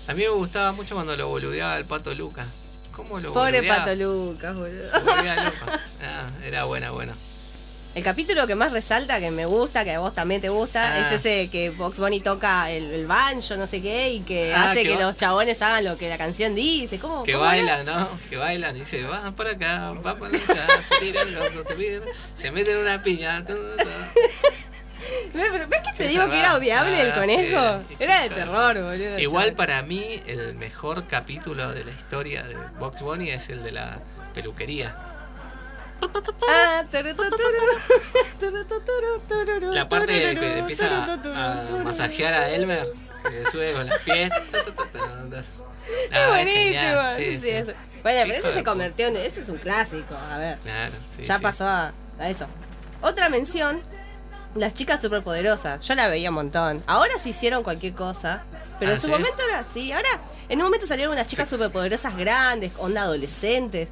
A 0.07 0.13
mí 0.13 0.23
me 0.23 0.29
gustaba 0.29 0.71
mucho 0.71 0.95
cuando 0.95 1.15
lo 1.15 1.27
boludeaba 1.27 1.77
el 1.77 1.85
pato 1.85 2.13
Lucas. 2.15 2.47
¿Cómo 2.95 3.19
lo 3.19 3.31
Pobre 3.31 3.57
boludeaba? 3.59 3.85
Pato 3.85 3.95
Lucas, 3.95 4.55
boludo. 4.55 4.91
Lo 4.93 5.01
volvía 5.01 5.35
loco. 5.35 5.65
Ah, 6.01 6.27
era 6.45 6.63
buena, 6.65 6.91
buena. 6.91 7.13
El 7.97 8.03
capítulo 8.03 8.45
que 8.45 8.53
más 8.53 8.71
resalta, 8.71 9.19
que 9.19 9.31
me 9.31 9.45
gusta, 9.47 9.83
que 9.83 9.91
a 9.95 9.99
vos 9.99 10.13
también 10.13 10.39
te 10.39 10.49
gusta, 10.49 10.93
Ah. 10.93 10.99
es 10.99 11.11
ese 11.11 11.49
que 11.49 11.71
Box 11.71 11.97
Bunny 11.99 12.19
toca 12.21 12.69
el, 12.69 12.83
el 12.93 13.07
banjo, 13.07 13.55
no 13.55 13.65
sé 13.65 13.81
qué, 13.81 14.11
y 14.11 14.19
que 14.19 14.53
Ah, 14.53 14.65
hace 14.69 14.83
que 14.83 14.95
los 14.97 15.17
chabones 15.17 15.61
hagan 15.63 15.83
lo 15.83 15.97
que 15.97 16.07
la 16.07 16.17
canción 16.17 16.53
dice. 16.53 16.99
¿Cómo, 16.99 17.23
Que 17.23 17.33
cómo 17.33 17.45
era? 17.45 17.53
bailan, 17.55 17.85
¿no? 17.87 18.09
Que 18.29 18.37
bailan 18.37 18.75
y 18.75 18.79
dice, 18.81 19.03
van 19.03 19.33
para 19.35 19.51
acá, 19.51 19.93
van 20.03 20.19
para 20.19 20.27
allá, 20.37 20.67
se 20.87 20.95
tiran, 21.03 21.33
los- 21.33 21.51
se 21.51 22.01
se 22.35 22.51
meten 22.51 22.77
una 22.77 23.01
piña. 23.01 23.41
¿Ves 25.33 25.81
que 25.97 26.03
te 26.03 26.07
digo 26.09 26.29
que 26.29 26.39
era 26.39 26.55
odiable 26.55 27.01
el 27.01 27.13
conejo? 27.13 27.83
sí. 27.89 27.95
Era 27.99 28.21
de 28.21 28.29
terror, 28.29 28.75
boludo. 28.81 29.19
Igual 29.19 29.45
chaval. 29.45 29.55
para 29.55 29.81
mí 29.81 30.21
el 30.27 30.53
mejor 30.55 31.07
capítulo 31.07 31.71
de 31.71 31.83
la 31.85 31.91
historia 31.91 32.43
de 32.43 32.55
Box 32.79 33.01
Bunny 33.01 33.29
es 33.31 33.49
el 33.49 33.63
de 33.63 33.71
la 33.71 33.99
peluquería. 34.33 34.95
La 39.73 39.89
parte 39.89 40.11
de 40.13 40.39
que 40.39 40.57
empieza 40.59 41.03
a 41.05 41.67
masajear 41.83 42.33
a 42.33 42.49
Elmer, 42.49 42.87
que 43.29 43.45
sube 43.45 43.73
con 43.73 43.87
los 43.89 43.99
pies. 43.99 44.29
tu. 44.29 45.35
Es 45.37 45.45
Ah, 46.11 46.27
buenísimo. 46.27 46.63
genial, 46.81 47.15
sí, 47.17 47.23
sí, 47.25 47.31
sí, 47.31 47.39
sí. 47.41 47.49
eso. 47.49 47.71
Bueno, 48.03 48.21
pero 48.23 48.33
ese 48.33 48.51
se 48.51 48.63
convirtió 48.63 49.07
en. 49.07 49.15
Ese 49.17 49.41
es 49.41 49.49
un 49.49 49.57
clásico. 49.57 50.15
A 50.15 50.37
ver, 50.37 50.57
Claro, 50.59 50.91
ya 51.21 51.39
pasó 51.39 51.65
a, 51.65 51.93
a 52.19 52.29
eso. 52.29 52.45
Otra 53.01 53.29
mención: 53.29 53.81
las 54.55 54.73
chicas 54.73 55.01
superpoderosas. 55.01 55.83
Yo 55.83 55.95
la 55.95 56.07
veía 56.07 56.29
un 56.29 56.35
montón. 56.35 56.83
Ahora 56.87 57.17
se 57.19 57.29
hicieron 57.29 57.63
cualquier 57.63 57.93
cosa. 57.93 58.43
Pero 58.79 58.91
Ah, 58.91 58.95
en 58.95 59.01
su 59.01 59.07
momento 59.07 59.41
era 59.47 59.59
así. 59.59 59.91
Ahora, 59.93 60.09
en 60.49 60.59
un 60.59 60.65
momento 60.65 60.85
salieron 60.85 61.13
unas 61.13 61.25
chicas 61.27 61.47
superpoderosas 61.49 62.15
grandes, 62.17 62.71
onda 62.77 63.03
adolescentes. 63.03 63.89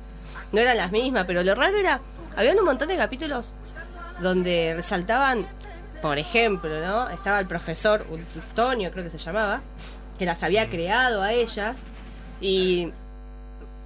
No 0.52 0.60
eran 0.62 0.78
las 0.78 0.92
mismas, 0.92 1.26
pero 1.26 1.44
lo 1.44 1.56
raro 1.56 1.78
era. 1.78 2.02
Habían 2.36 2.58
un 2.60 2.66
montón 2.66 2.88
de 2.88 2.98
capítulos 2.98 3.54
donde 4.22 4.74
resaltaban, 4.76 5.48
por 6.02 6.18
ejemplo, 6.18 6.70
¿no? 6.86 7.10
Estaba 7.10 7.40
el 7.40 7.48
profesor 7.48 8.06
Antonio, 8.50 8.92
creo 8.92 9.04
que 9.04 9.10
se 9.10 9.18
llamaba, 9.18 9.62
que 10.20 10.26
las 10.26 10.44
había 10.44 10.70
creado 10.70 11.22
a 11.22 11.34
ellas. 11.34 11.76
Y 12.42 12.92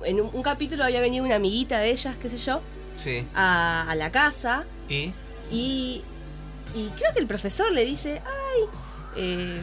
en 0.04 0.22
un, 0.22 0.30
un 0.34 0.42
capítulo 0.44 0.84
había 0.84 1.02
venido 1.02 1.26
una 1.26 1.36
amiguita 1.36 1.80
de 1.80 1.92
ellas, 1.92 2.18
qué 2.22 2.30
sé 2.30 2.38
yo, 2.38 2.62
Sí. 2.96 3.26
a, 3.36 3.90
a 3.90 3.96
la 3.96 4.12
casa. 4.12 4.66
Y 4.90 5.14
Y, 5.52 6.04
y 6.76 6.90
creo 6.98 7.12
que 7.14 7.20
el 7.20 7.28
profesor 7.28 7.72
le 7.72 7.84
dice, 7.86 8.22
ay, 8.26 8.62
eh, 9.16 9.62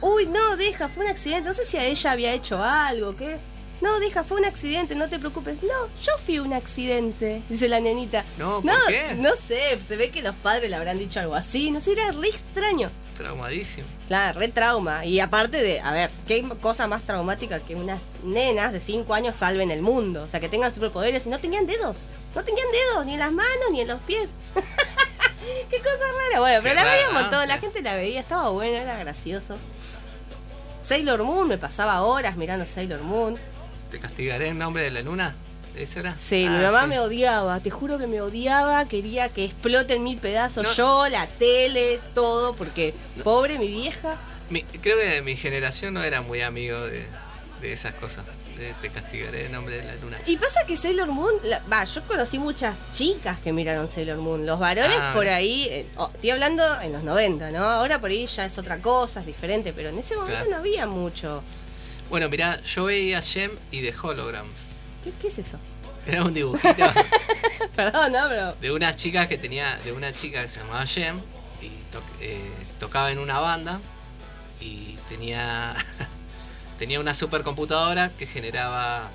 uy, 0.00 0.26
no, 0.26 0.56
deja, 0.56 0.88
fue 0.88 1.04
un 1.04 1.10
accidente. 1.10 1.48
No 1.48 1.54
sé 1.54 1.64
si 1.64 1.76
a 1.76 1.84
ella 1.84 2.10
había 2.12 2.32
hecho 2.32 2.62
algo, 2.64 3.14
¿qué? 3.16 3.38
No, 3.80 3.98
deja, 3.98 4.24
fue 4.24 4.38
un 4.38 4.44
accidente, 4.44 4.94
no 4.94 5.08
te 5.08 5.18
preocupes. 5.18 5.62
No, 5.62 5.88
yo 6.02 6.12
fui 6.24 6.38
un 6.38 6.52
accidente, 6.52 7.42
dice 7.48 7.66
la 7.68 7.80
nenita. 7.80 8.24
No, 8.38 8.56
¿por 8.60 8.64
no, 8.66 8.74
qué? 8.88 9.14
no 9.16 9.34
sé, 9.36 9.80
se 9.80 9.96
ve 9.96 10.10
que 10.10 10.20
los 10.20 10.34
padres 10.36 10.68
le 10.68 10.76
habrán 10.76 10.98
dicho 10.98 11.18
algo 11.18 11.34
así. 11.34 11.70
No 11.70 11.80
sé, 11.80 11.92
era 11.92 12.12
re 12.12 12.28
extraño. 12.28 12.90
traumadísimo. 13.16 13.86
Claro, 14.06 14.38
re 14.38 14.48
trauma. 14.48 15.04
Y 15.06 15.20
aparte 15.20 15.62
de, 15.62 15.80
a 15.80 15.92
ver, 15.92 16.10
¿qué 16.26 16.42
cosa 16.60 16.86
más 16.88 17.02
traumática 17.02 17.60
que 17.60 17.74
unas 17.74 18.16
nenas 18.22 18.72
de 18.72 18.80
5 18.80 19.14
años 19.14 19.36
salven 19.36 19.70
el 19.70 19.80
mundo? 19.82 20.24
O 20.24 20.28
sea, 20.28 20.40
que 20.40 20.48
tengan 20.50 20.74
superpoderes 20.74 21.24
y 21.26 21.30
no 21.30 21.38
tenían 21.38 21.66
dedos. 21.66 21.98
No 22.34 22.44
tenían 22.44 22.66
dedos, 22.70 23.06
ni 23.06 23.14
en 23.14 23.20
las 23.20 23.32
manos, 23.32 23.70
ni 23.72 23.80
en 23.80 23.88
los 23.88 24.00
pies. 24.02 24.30
Qué 25.70 25.78
cosa 25.78 26.04
rara. 26.18 26.40
Bueno, 26.40 26.60
pero 26.62 26.74
la 26.74 26.84
veía 26.84 27.08
un 27.08 27.14
raro, 27.14 27.22
montón, 27.22 27.40
¿no? 27.40 27.46
la 27.46 27.58
gente 27.58 27.82
la 27.82 27.94
veía, 27.94 28.20
estaba 28.20 28.50
buena, 28.50 28.82
era 28.82 28.98
gracioso. 28.98 29.56
Sailor 30.82 31.22
Moon, 31.24 31.48
me 31.48 31.58
pasaba 31.58 32.02
horas 32.02 32.36
mirando 32.36 32.64
Sailor 32.66 33.00
Moon. 33.02 33.38
¿Te 33.90 33.98
castigaré 33.98 34.48
en 34.48 34.58
nombre 34.58 34.82
de 34.84 34.90
la 34.90 35.02
luna? 35.02 35.34
¿Eso 35.76 36.00
era? 36.00 36.14
Sí, 36.16 36.46
Ah, 36.48 36.52
mi 36.52 36.62
mamá 36.62 36.82
sí. 36.82 36.88
me 36.88 36.98
odiaba, 37.00 37.60
te 37.60 37.70
juro 37.70 37.98
que 37.98 38.06
me 38.06 38.20
odiaba, 38.20 38.84
quería 38.86 39.28
que 39.28 39.44
explote 39.44 39.94
en 39.94 40.02
mil 40.04 40.18
pedazos 40.18 40.64
No. 40.64 40.72
yo, 40.74 41.08
la 41.08 41.26
tele, 41.26 42.00
todo, 42.14 42.54
porque 42.56 42.94
pobre 43.22 43.58
mi 43.58 43.68
vieja. 43.68 44.16
Mi- 44.50 44.64
creo 44.64 44.98
que 44.98 45.22
mi 45.22 45.36
generación 45.36 45.94
no 45.94 46.02
era 46.02 46.22
muy 46.22 46.42
amigo 46.42 46.78
de, 46.80 47.06
de 47.60 47.72
esas 47.72 47.94
cosas. 47.94 48.24
De 48.58 48.74
te 48.82 48.90
castigaré 48.90 49.46
en 49.46 49.52
nombre 49.52 49.76
de 49.76 49.84
la 49.84 49.94
luna. 49.94 50.18
Y 50.26 50.36
pasa 50.36 50.66
que 50.66 50.76
Sailor 50.76 51.08
Moon, 51.08 51.32
la- 51.44 51.62
va, 51.72 51.84
yo 51.84 52.02
conocí 52.02 52.38
muchas 52.38 52.76
chicas 52.90 53.38
que 53.38 53.52
miraron 53.52 53.86
Sailor 53.88 54.18
Moon. 54.18 54.44
Los 54.44 54.58
varones 54.58 54.98
Ah. 55.00 55.12
por 55.14 55.28
ahí, 55.28 55.66
eh, 55.70 55.86
oh, 55.96 56.10
estoy 56.12 56.30
hablando 56.30 56.64
en 56.82 56.92
los 56.92 57.04
90, 57.04 57.52
¿no? 57.52 57.64
Ahora 57.64 58.00
por 58.00 58.10
ahí 58.10 58.26
ya 58.26 58.44
es 58.44 58.58
otra 58.58 58.78
cosa, 58.82 59.20
es 59.20 59.26
diferente, 59.26 59.72
pero 59.72 59.88
en 59.90 59.98
ese 59.98 60.14
momento 60.16 60.34
Claro. 60.44 60.50
no 60.50 60.56
había 60.56 60.86
mucho. 60.88 61.42
Bueno, 62.10 62.28
mirá, 62.28 62.60
yo 62.64 62.84
veía 62.84 63.22
Gem 63.22 63.52
y 63.70 63.80
The 63.82 63.94
Holograms. 64.02 64.70
¿Qué, 65.04 65.12
qué 65.20 65.28
es 65.28 65.38
eso? 65.38 65.58
Era 66.06 66.24
un 66.24 66.34
dibujito 66.34 66.74
Perdón, 67.76 68.12
¿no? 68.12 68.28
Pero. 68.28 68.52
de 68.54 68.72
unas 68.72 68.96
chicas 68.96 69.28
que 69.28 69.38
tenía, 69.38 69.74
de 69.84 69.92
una 69.92 70.12
chica 70.12 70.42
que 70.42 70.48
se 70.48 70.60
llamaba 70.60 70.86
Gem 70.86 71.16
y 71.62 71.68
to- 71.92 72.02
eh, 72.20 72.40
tocaba 72.78 73.12
en 73.12 73.18
una 73.18 73.38
banda 73.38 73.80
y 74.60 74.96
tenía, 75.08 75.76
tenía 76.78 77.00
una 77.00 77.14
supercomputadora 77.14 78.10
que 78.18 78.26
generaba 78.26 79.10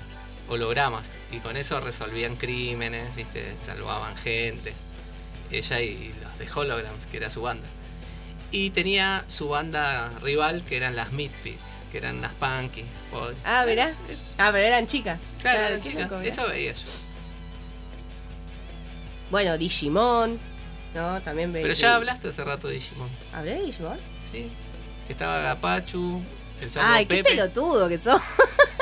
hologramas 0.48 1.16
y 1.32 1.38
con 1.38 1.56
eso 1.56 1.80
resolvían 1.80 2.36
crímenes, 2.36 3.14
¿viste? 3.16 3.54
salvaban 3.60 4.16
gente. 4.16 4.72
Ella 5.50 5.80
y 5.80 6.12
los 6.22 6.38
de 6.38 6.50
Holograms, 6.52 7.06
que 7.06 7.16
era 7.18 7.30
su 7.30 7.42
banda. 7.42 7.68
Y 8.52 8.70
tenía 8.70 9.24
su 9.28 9.48
banda 9.48 10.10
rival, 10.22 10.62
que 10.64 10.76
eran 10.76 10.94
las 10.96 11.12
Misfits, 11.12 11.75
que 11.90 11.98
eran 11.98 12.20
las 12.20 12.32
punky. 12.34 12.84
Ah, 13.44 13.64
mirá. 13.66 13.92
Ah, 14.38 14.50
pero 14.52 14.66
eran 14.66 14.86
chicas. 14.86 15.20
Claro, 15.40 15.60
eran 15.60 15.82
chicas. 15.82 16.02
loco. 16.10 16.20
Eso 16.20 16.46
veía 16.48 16.72
yo. 16.72 16.82
Bueno, 19.30 19.58
Digimon. 19.58 20.38
¿No? 20.94 21.20
También 21.22 21.52
veía. 21.52 21.64
Pero 21.64 21.74
ya 21.74 21.96
hablaste 21.96 22.28
hace 22.28 22.44
rato 22.44 22.68
de 22.68 22.74
Digimon. 22.74 23.08
¿Hablé 23.34 23.54
de 23.54 23.62
Digimon? 23.64 23.98
Sí. 24.32 24.50
Que 25.06 25.12
estaba 25.12 25.40
Gapachu, 25.40 26.22
el 26.60 26.70
Ay, 26.80 27.06
qué 27.06 27.22
pelotudo 27.22 27.88
que 27.88 27.98
sos. 27.98 28.20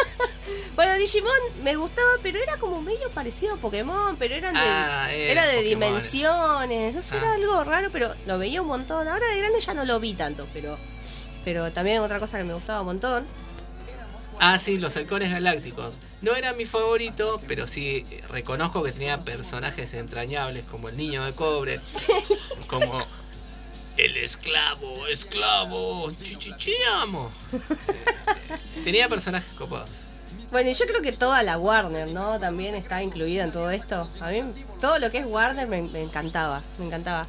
bueno, 0.76 0.94
Digimon 0.94 1.32
me 1.62 1.74
gustaba, 1.76 2.08
pero 2.22 2.38
era 2.42 2.56
como 2.56 2.80
medio 2.80 3.10
parecido 3.10 3.54
a 3.54 3.56
Pokémon, 3.56 4.16
pero 4.16 4.34
eran 4.34 4.54
de, 4.54 4.60
Ah, 4.62 5.08
era 5.12 5.32
era 5.32 5.42
de 5.46 5.56
Pokémon. 5.56 5.68
dimensiones. 5.80 6.94
No 6.94 7.02
sé, 7.02 7.16
Ah. 7.16 7.18
era 7.18 7.34
algo 7.34 7.64
raro, 7.64 7.90
pero 7.90 8.14
lo 8.26 8.38
veía 8.38 8.62
un 8.62 8.68
montón. 8.68 9.08
Ahora 9.08 9.26
de 9.28 9.38
grande 9.38 9.60
ya 9.60 9.74
no 9.74 9.84
lo 9.84 9.98
vi 10.00 10.14
tanto, 10.14 10.46
pero, 10.54 10.78
pero 11.44 11.70
también 11.72 12.00
otra 12.00 12.18
cosa 12.18 12.38
que 12.38 12.44
me 12.44 12.54
gustaba 12.54 12.80
un 12.80 12.86
montón. 12.86 13.26
Ah, 14.40 14.58
sí, 14.58 14.78
los 14.78 14.96
halcones 14.96 15.30
galácticos. 15.30 15.98
No 16.22 16.34
era 16.34 16.52
mi 16.54 16.64
favorito, 16.64 17.40
pero 17.46 17.68
sí 17.68 18.04
reconozco 18.30 18.82
que 18.82 18.92
tenía 18.92 19.22
personajes 19.22 19.94
entrañables 19.94 20.64
como 20.64 20.88
el 20.88 20.96
niño 20.96 21.24
de 21.24 21.32
cobre, 21.32 21.80
como 22.68 23.04
el 23.96 24.16
esclavo, 24.16 25.06
esclavo, 25.06 26.10
chichichiamo. 26.12 27.30
Tenía 28.82 29.08
personajes 29.08 29.52
copados. 29.54 29.90
Bueno, 30.50 30.70
y 30.70 30.74
yo 30.74 30.86
creo 30.86 31.00
que 31.00 31.12
toda 31.12 31.42
la 31.42 31.58
Warner, 31.58 32.08
¿no? 32.08 32.38
También 32.40 32.74
está 32.74 33.02
incluida 33.02 33.44
en 33.44 33.52
todo 33.52 33.70
esto. 33.70 34.08
A 34.20 34.30
mí 34.30 34.42
todo 34.80 34.98
lo 34.98 35.10
que 35.10 35.18
es 35.18 35.26
Warner 35.26 35.66
me, 35.66 35.82
me 35.82 36.02
encantaba, 36.02 36.62
me 36.78 36.86
encantaba. 36.86 37.26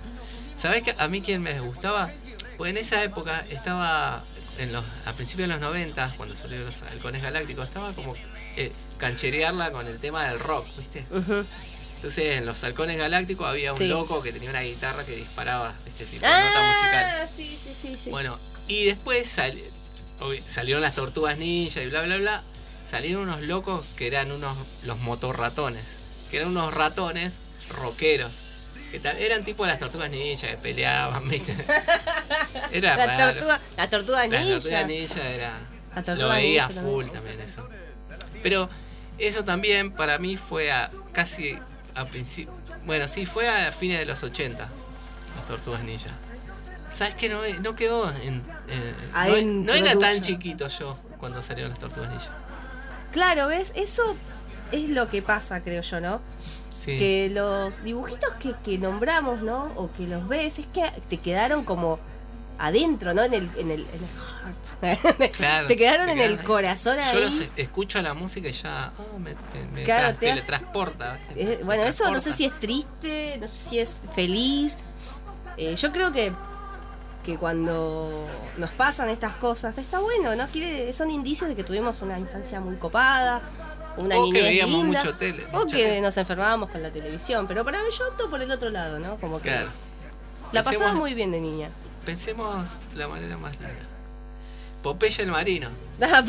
¿Sabés 0.56 0.84
que 0.84 0.96
a 0.98 1.08
mí 1.08 1.22
quien 1.22 1.42
me 1.42 1.60
gustaba? 1.60 2.10
Pues 2.58 2.72
en 2.72 2.78
esa 2.78 3.04
época 3.04 3.44
estaba, 3.50 4.24
en 4.60 4.72
los, 4.72 4.84
a 5.06 5.14
principios 5.14 5.48
de 5.50 5.54
los 5.56 5.62
90, 5.62 6.14
cuando 6.18 6.36
salieron 6.36 6.66
los 6.66 6.82
halcones 6.84 7.22
galácticos, 7.22 7.68
estaba 7.68 7.92
como 7.94 8.16
eh, 8.58 8.72
cancherearla 8.98 9.72
con 9.72 9.86
el 9.88 10.00
tema 10.00 10.28
del 10.30 10.40
rock, 10.40 10.66
¿viste? 10.78 11.06
Entonces 11.96 12.38
en 12.38 12.46
los 12.46 12.64
halcones 12.64 12.98
galácticos 12.98 13.48
había 13.48 13.74
un 13.74 13.78
Sí. 13.80 13.88
loco 13.88 14.22
que 14.22 14.32
tenía 14.32 14.50
una 14.50 14.62
guitarra 14.62 15.04
que 15.06 15.16
disparaba 15.16 15.74
este 15.88 16.06
tipo 16.06 16.26
de 16.26 16.32
nota 16.32 16.62
musical. 16.68 17.06
Ah, 17.24 17.28
sí, 17.36 17.58
sí, 17.62 17.74
sí, 17.74 17.98
sí. 18.04 18.10
Bueno, 18.10 18.38
y 18.68 18.86
después 18.86 19.28
sal- 19.28 19.58
salieron 20.48 20.82
las 20.82 20.96
tortugas 20.96 21.38
ninja 21.38 21.82
y 21.82 21.88
bla 21.90 22.04
bla 22.04 22.18
bla. 22.18 22.44
Salieron 22.90 23.24
unos 23.24 23.42
locos 23.42 23.86
que 23.98 24.06
eran 24.08 24.32
unos 24.32 24.56
los 24.84 25.00
motorratones, 25.00 25.84
que 26.30 26.38
eran 26.38 26.50
unos 26.50 26.74
ratones 26.74 27.34
rockeros. 27.70 28.32
Que 29.02 29.26
eran 29.26 29.44
tipo 29.44 29.66
las 29.66 29.80
tortugas 29.80 30.10
ninja 30.10 30.48
que 30.48 30.58
peleaban, 30.58 31.28
¿viste? 31.30 31.56
Era 32.72 32.96
la 32.96 33.06
raro. 33.06 33.34
tortuga, 33.34 33.60
la 33.78 33.90
tortuga 33.90 34.28
La 34.28 34.40
ninja. 34.40 34.54
tortuga 34.54 34.84
ninja 34.88 35.28
era. 35.28 35.60
La 35.96 36.04
tortuga 36.04 36.28
lo 36.28 36.34
veía 36.34 36.68
ninja 36.68 36.82
full 36.82 37.06
también 37.08 37.40
eso. 37.42 37.68
Pero 38.44 38.70
eso 39.18 39.44
también 39.46 39.92
para 39.92 40.18
mí 40.20 40.38
fue 40.38 40.72
a 40.72 40.92
casi 41.14 41.58
a 41.96 42.06
principio. 42.06 42.54
Bueno, 42.86 43.08
sí, 43.08 43.26
fue 43.26 43.48
a 43.48 43.72
fines 43.72 44.00
de 44.00 44.06
los 44.06 44.22
80. 44.24 44.68
Las 45.38 45.48
tortugas 45.48 45.84
ninja. 45.84 46.10
¿Sabes 46.92 47.16
qué? 47.16 47.30
No, 47.30 47.42
no 47.62 47.76
quedó 47.76 48.10
en. 48.12 48.44
eh, 48.70 48.94
no- 49.12 49.18
Adentro 49.20 49.74
no, 49.76 49.80
era 49.86 50.00
tan 50.00 50.22
chiquito 50.22 50.68
yo 50.68 50.98
cuando 51.20 51.42
salieron 51.44 51.72
las 51.72 51.80
tortugas 51.80 52.10
ninja. 52.10 52.32
Claro, 53.12 53.48
¿ves? 53.48 53.74
Eso 53.76 54.16
es 54.72 54.90
lo 54.90 55.10
que 55.10 55.22
pasa, 55.22 55.62
creo 55.64 55.82
yo, 55.82 56.00
¿no? 56.02 56.22
Sí. 56.72 56.98
Que 56.98 57.30
los 57.34 57.84
dibujitos 57.84 58.32
que, 58.40 58.54
que 58.64 58.78
nombramos, 58.78 59.42
¿no? 59.42 59.66
O 59.76 59.92
que 59.94 60.08
los 60.08 60.28
ves, 60.28 60.60
es 60.60 60.68
que 60.68 60.84
te 61.08 61.18
quedaron 61.18 61.64
como 61.64 62.00
adentro, 62.58 63.14
¿no? 63.14 63.24
En 63.24 63.34
el, 63.34 63.50
en 63.58 63.72
el, 63.72 63.82
en 63.82 64.04
el 64.04 64.10
heart. 64.10 65.32
Claro, 65.36 65.68
te 65.68 65.76
quedaron 65.76 66.06
te 66.08 66.14
en 66.14 66.20
el 66.20 66.44
corazón 66.44 67.00
ahí. 67.00 67.14
Yo 67.14 67.20
los 67.22 67.42
escucho 67.58 68.02
la 68.02 68.14
música 68.14 68.48
y 68.48 68.52
ya 68.54 68.86
ah, 68.86 68.94
me, 69.74 69.84
Claro, 69.84 70.08
tra- 70.10 70.18
te 70.18 70.28
teletransporta. 70.30 71.18
¿viste? 71.36 71.54
Eh, 71.54 71.58
Me 71.60 71.64
bueno, 71.64 71.84
eso 71.84 72.10
no 72.12 72.20
sé 72.20 72.32
si 72.32 72.46
es 72.46 72.58
triste, 72.60 73.38
no 73.42 73.48
sé 73.48 73.70
si 73.70 73.80
es 73.80 74.00
feliz. 74.16 74.78
Eh, 75.58 75.76
yo 75.76 75.92
creo 75.92 76.12
que, 76.12 76.34
que 77.26 77.38
cuando 77.38 78.28
nos 78.58 78.70
pasan 78.72 79.10
estas 79.10 79.36
cosas, 79.36 79.78
está 79.78 80.00
bueno, 80.00 80.36
¿no? 80.36 80.48
Quiere, 80.48 80.92
son 80.94 81.10
indicios 81.10 81.50
de 81.50 81.56
que 81.56 81.64
tuvimos 81.64 82.02
una 82.02 82.20
infancia 82.20 82.60
muy 82.62 82.76
copada, 82.76 83.42
una 83.98 84.18
O 84.20 84.32
que 84.32 84.42
veíamos 84.42 84.84
linda, 84.84 85.00
mucho 85.04 85.16
tele, 85.16 85.46
o 85.54 85.66
que 85.66 85.74
tele. 85.84 86.02
nos 86.02 86.18
enfermábamos 86.18 86.70
con 86.70 86.82
la 86.84 86.92
televisión. 86.92 87.48
Pero 87.48 87.64
para 87.66 87.80
mí 87.84 87.90
yo 87.98 88.08
opto 88.08 88.30
por 88.30 88.42
el 88.42 88.52
otro 88.52 88.70
lado, 88.70 89.00
¿no? 89.00 89.18
Como 89.18 89.42
que 89.42 89.50
Claro. 89.50 89.70
la 90.52 90.64
pasaba 90.64 90.94
muy 90.94 91.14
bien 91.14 91.32
de 91.32 91.40
niña. 91.40 91.70
Pensemos 92.06 92.82
la 92.94 93.08
manera 93.08 93.38
más 93.38 93.54
linda. 93.54 93.74
Popeye 94.84 95.24
el 95.24 95.32
marino. 95.32 95.70
A 96.02 96.22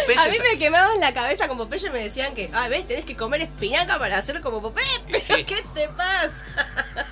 Popeye 0.00 0.30
mí 0.30 0.36
sa- 0.38 0.42
me 0.42 0.58
quemaban 0.58 1.00
la 1.00 1.12
cabeza 1.12 1.48
con 1.48 1.58
Popeye 1.58 1.88
y 1.88 1.90
me 1.90 1.98
decían 2.02 2.34
que, 2.34 2.50
ah, 2.54 2.68
ves, 2.68 2.86
tenés 2.86 3.04
que 3.04 3.14
comer 3.16 3.42
espinaca 3.42 3.98
para 3.98 4.16
hacer 4.18 4.40
como 4.40 4.62
Popeye. 4.62 4.86
¿Pero 5.10 5.20
Sí. 5.20 5.44
qué 5.44 5.62
te 5.74 5.88
pasa? 5.90 6.44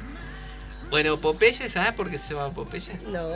Bueno, 0.91 1.17
Popeye, 1.19 1.69
¿sabes 1.69 1.93
por 1.93 2.09
qué 2.09 2.19
se 2.19 2.35
llama 2.35 2.51
Popeye? 2.51 2.97
No. 3.09 3.29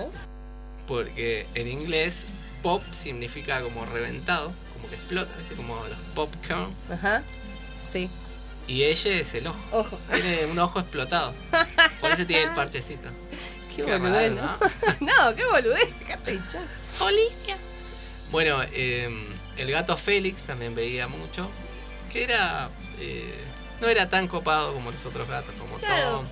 Porque 0.86 1.44
en 1.56 1.66
inglés 1.66 2.26
pop 2.62 2.82
significa 2.92 3.60
como 3.62 3.84
reventado, 3.84 4.52
como 4.78 4.88
que 4.90 4.96
explota, 4.96 5.34
¿viste? 5.36 5.54
Como 5.54 5.76
los 5.86 5.98
popcorn. 6.14 6.74
Ajá. 6.92 7.22
Sí. 7.88 8.08
Y 8.66 8.82
ella 8.84 9.14
es 9.20 9.34
el 9.34 9.46
ojo. 9.46 9.58
Ojo. 9.72 9.98
Tiene 10.12 10.46
un 10.46 10.58
ojo 10.58 10.80
explotado. 10.80 11.32
Por 12.00 12.10
eso 12.10 12.26
tiene 12.26 12.44
el 12.44 12.50
parchecito. 12.50 13.08
Qué, 13.76 13.84
Qué 13.84 13.96
boludez, 13.98 14.32
¿no? 14.32 14.42
no, 15.00 15.34
qué 15.36 15.44
boludez. 15.46 15.88
Hinchar. 16.26 16.62
Bueno, 18.30 18.58
eh, 18.72 19.08
el 19.56 19.70
gato 19.70 19.96
Félix 19.96 20.42
también 20.44 20.74
veía 20.74 21.06
mucho. 21.08 21.48
Que 22.12 22.24
era. 22.24 22.68
eh, 22.98 23.34
no 23.80 23.86
era 23.86 24.08
tan 24.10 24.26
copado 24.26 24.74
como 24.74 24.90
los 24.90 25.06
otros 25.06 25.28
gatos, 25.28 25.54
como 25.60 25.76
Claro. 25.78 26.10
Tom. 26.10 26.26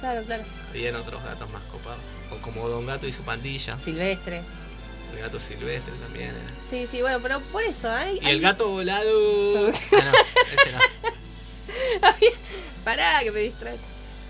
Claro, 0.00 0.22
claro. 0.24 0.44
Habían 0.70 0.94
otros 0.96 1.22
gatos 1.24 1.48
más 1.50 1.62
copados. 1.64 2.00
O 2.30 2.36
como 2.42 2.68
Don 2.68 2.84
Gato 2.86 3.06
y 3.06 3.12
su 3.12 3.22
pandilla. 3.22 3.78
Silvestre. 3.78 4.42
El 5.12 5.20
gato 5.20 5.40
silvestre 5.40 5.92
también 6.02 6.30
era. 6.30 6.60
Sí, 6.60 6.86
sí, 6.86 7.00
bueno, 7.00 7.20
pero 7.22 7.40
por 7.40 7.62
eso, 7.62 7.88
¿eh? 7.98 8.18
Y 8.20 8.28
el 8.28 8.40
gato 8.40 8.68
volado. 8.68 9.06
Ah, 9.92 10.04
no, 10.04 10.12
ese 10.62 10.72
no. 10.72 10.80
Pará, 12.84 13.20
que 13.22 13.30
me 13.30 13.40
distrae. 13.40 13.76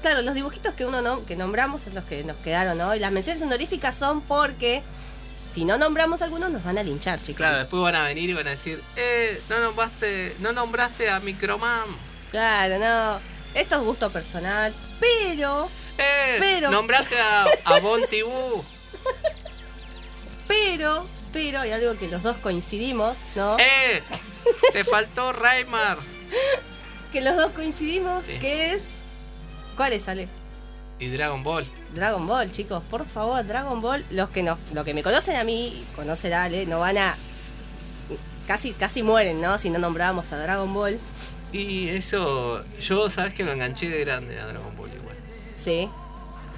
Claro, 0.03 0.23
los 0.23 0.35
dibujitos 0.35 0.75
que 0.75 0.87
uno 0.87 1.03
no, 1.03 1.25
que 1.27 1.37
nombramos 1.37 1.83
son 1.83 1.95
los 1.95 2.05
que 2.05 2.23
nos 2.25 2.37
quedaron, 2.37 2.79
¿no? 2.79 2.95
Y 2.95 2.99
las 3.01 3.11
menciones 3.13 3.43
honoríficas 3.43 3.97
son 3.97 4.21
porque 4.23 4.83
si 5.49 5.65
no 5.65 5.79
nombramos 5.79 6.23
algunos 6.23 6.51
nos 6.51 6.63
van 6.65 6.79
a 6.79 6.83
linchar, 6.83 7.19
chicos. 7.21 7.37
Claro, 7.37 7.59
después 7.59 7.83
van 7.83 7.95
a 7.97 8.05
venir 8.05 8.31
y 8.31 8.35
van 8.35 8.47
a 8.47 8.51
decir, 8.51 8.81
eh, 8.97 9.41
no 9.49 9.61
nombraste, 9.61 10.37
no 10.39 10.53
nombraste 10.53 11.11
a 11.11 11.21
Microman. 11.21 11.85
Claro, 12.31 12.79
no. 12.79 13.21
Esto 13.55 13.77
es 13.77 13.81
gusto 13.83 14.11
personal, 14.11 14.75
pero, 15.01 15.69
Eh, 15.99 16.37
Pero- 16.39 16.71
nombraste 16.71 17.19
a, 17.19 17.47
a 17.65 17.81
Boo. 17.81 17.97
pero, 20.49 21.07
pero 21.33 21.61
hay 21.61 21.73
algo 21.73 21.99
que 21.99 22.09
los 22.09 22.23
dos 22.23 22.37
coincidimos, 22.39 23.21
¿no? 23.35 23.57
Eh, 23.59 24.03
te 24.73 24.85
faltó 24.85 25.33
Raymar. 25.33 25.99
Que 27.13 27.21
los 27.23 27.37
dos 27.37 27.53
coincidimos, 27.53 28.25
Sí. 28.27 28.39
que 28.41 28.73
es. 28.75 28.89
¿Cuál 29.77 29.93
es, 29.95 30.07
Ale? 30.09 30.29
Y 30.99 31.07
Dragon 31.09 31.43
Ball. 31.43 31.65
Dragon 31.95 32.27
Ball, 32.27 32.51
chicos, 32.53 32.83
por 32.91 33.07
favor, 33.07 33.47
Dragon 33.47 33.81
Ball. 33.81 34.05
Los 34.11 34.29
que 34.31 34.43
no, 34.43 34.59
los 34.75 34.85
que 34.85 34.93
me 34.93 35.03
conocen 35.03 35.37
a 35.37 35.45
mí, 35.45 35.87
conocen 35.95 36.33
a 36.35 36.45
Ale, 36.45 36.67
no 36.67 36.81
van 36.81 36.99
a. 36.99 37.17
Casi, 38.47 38.73
casi 38.73 39.03
mueren, 39.03 39.41
¿no? 39.41 39.57
Si 39.57 39.71
no 39.71 39.79
nombramos 39.79 40.33
a 40.33 40.39
Dragon 40.39 40.73
Ball. 40.75 40.99
Y 41.53 41.89
eso, 41.89 42.63
yo 42.81 43.09
sabes 43.09 43.33
que 43.35 43.45
lo 43.45 43.53
enganché 43.53 43.89
de 43.89 44.01
grande 44.05 44.39
a 44.39 44.47
Dragon 44.47 44.77
Ball 44.77 44.91
igual. 44.93 45.17
Sí. 45.55 45.89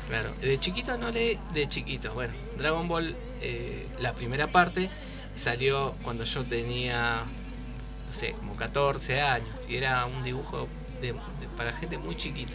Claro, 0.08 0.32
de 0.40 0.58
chiquito 0.58 0.96
no 0.98 1.10
leí, 1.10 1.38
de 1.52 1.68
chiquito. 1.68 2.14
Bueno, 2.14 2.32
Dragon 2.56 2.88
Ball, 2.88 3.14
eh, 3.40 3.86
la 4.00 4.12
primera 4.14 4.50
parte 4.52 4.90
salió 5.36 5.94
cuando 6.02 6.24
yo 6.24 6.44
tenía, 6.44 7.24
no 8.08 8.14
sé, 8.14 8.32
como 8.32 8.56
14 8.56 9.20
años. 9.20 9.68
Y 9.68 9.76
era 9.76 10.06
un 10.06 10.22
dibujo 10.24 10.68
de- 11.00 11.12
de- 11.12 11.48
para 11.56 11.72
gente 11.72 11.98
muy 11.98 12.16
chiquita. 12.16 12.54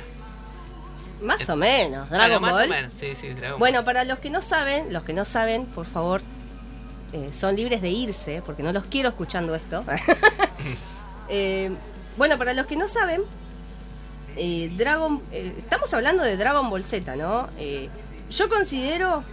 Más 1.21 1.47
o 1.49 1.55
menos, 1.55 2.09
Dragon 2.09 2.41
más 2.41 2.51
Ball. 2.51 2.65
o 2.65 2.67
menos, 2.69 2.93
sí, 2.93 3.15
sí, 3.15 3.29
Dragon 3.29 3.57
Bueno, 3.59 3.85
para 3.85 4.03
los 4.03 4.19
que 4.19 4.29
no 4.29 4.41
saben, 4.41 4.91
los 4.91 5.03
que 5.03 5.13
no 5.13 5.23
saben, 5.23 5.65
por 5.67 5.85
favor, 5.85 6.21
eh, 7.13 7.31
son 7.31 7.55
libres 7.55 7.81
de 7.81 7.89
irse, 7.89 8.41
porque 8.45 8.61
no 8.63 8.73
los 8.73 8.83
quiero 8.85 9.07
escuchando 9.09 9.55
esto. 9.55 9.83
Eh, 11.29 11.71
bueno, 12.17 12.37
para 12.37 12.53
los 12.53 12.65
que 12.67 12.75
no 12.75 12.87
saben, 12.87 13.21
eh, 14.35 14.71
Dragon. 14.75 15.21
estamos 15.31 15.91
hablando 15.93 16.21
de 16.23 16.35
Dragon 16.37 16.69
Ball 16.69 16.83
Z, 16.83 17.15
¿no? 17.15 17.47
Yo 18.29 18.49
considero, 18.49 19.23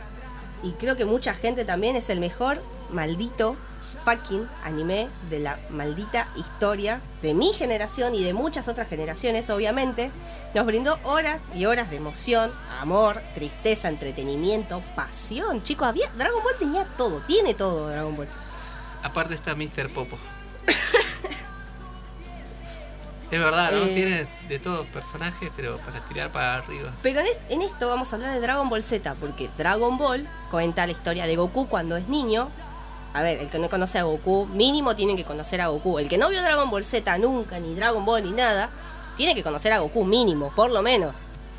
y 0.63 0.73
creo 0.73 0.97
que 0.97 1.05
mucha 1.05 1.35
gente 1.35 1.65
también, 1.65 1.97
es 1.97 2.11
el 2.11 2.21
mejor 2.21 2.63
maldito 2.91 3.57
fucking 4.05 4.49
anime 4.63 5.09
de 5.29 5.41
la 5.41 5.59
maldita 5.71 6.29
historia 6.37 7.01
de 7.23 7.35
mi 7.35 7.53
generación 7.53 8.15
y 8.15 8.23
de 8.23 8.33
muchas 8.33 8.69
otras 8.69 8.89
generaciones, 8.89 9.51
obviamente. 9.51 10.11
Nos 10.55 10.67
brindó 10.67 10.99
horas 11.05 11.49
y 11.55 11.67
horas 11.67 11.91
de 11.91 11.97
emoción, 11.97 12.53
amor, 12.81 13.23
tristeza, 13.35 13.89
entretenimiento, 13.89 14.83
pasión. 14.97 15.63
Chicos, 15.63 15.89
había. 15.89 16.11
Dragon 16.17 16.43
Ball 16.43 16.57
tenía 16.59 16.85
todo, 16.97 17.21
tiene 17.23 17.55
todo 17.55 17.89
Dragon 17.89 18.17
Ball. 18.17 18.29
Aparte 19.03 19.35
está 19.35 19.55
Mr. 19.55 19.93
Popo. 19.93 20.17
es 23.31 23.41
verdad, 23.41 23.73
¿no? 23.73 23.85
Eh. 23.85 23.93
Tiene 23.95 24.29
de 24.49 24.59
todos 24.59 24.87
personajes, 24.89 25.51
pero 25.57 25.79
para 25.79 26.05
tirar 26.07 26.33
para 26.33 26.57
arriba. 26.57 26.93
Pero 27.03 27.21
en, 27.21 27.27
est- 27.27 27.41
en 27.51 27.63
esto 27.63 27.89
vamos 27.89 28.13
a 28.13 28.17
hablar 28.17 28.33
de 28.35 28.41
Dragon 28.41 28.69
Ball 28.69 28.83
Z, 28.83 29.15
porque 29.21 29.49
Dragon 29.57 29.97
Ball 29.99 30.27
cuenta 30.51 30.87
la 30.87 30.93
historia 30.93 31.27
de 31.27 31.37
Goku 31.37 31.69
cuando 31.69 31.97
es 31.97 32.09
niño. 32.09 32.51
A 33.13 33.23
ver, 33.23 33.39
el 33.39 33.49
que 33.51 33.59
no 33.59 33.69
conoce 33.69 33.99
a 33.99 34.05
Goku, 34.05 34.47
mínimo 34.47 34.95
tiene 34.95 35.17
que 35.17 35.25
conocer 35.25 35.61
a 35.61 35.67
Goku. 35.69 35.99
El 35.99 36.09
que 36.09 36.17
no 36.19 36.29
vio 36.29 36.41
Dragon 36.43 36.71
Ball 36.71 36.85
Z 36.85 37.19
nunca, 37.19 37.59
ni 37.59 37.75
Dragon 37.75 38.05
Ball, 38.05 38.23
ni 38.25 38.33
nada, 38.33 38.71
tiene 39.17 39.35
que 39.35 39.43
conocer 39.43 39.73
a 39.73 39.79
Goku 39.81 40.05
mínimo, 40.05 40.53
por 40.55 40.71
lo 40.71 40.81
menos. 40.83 41.15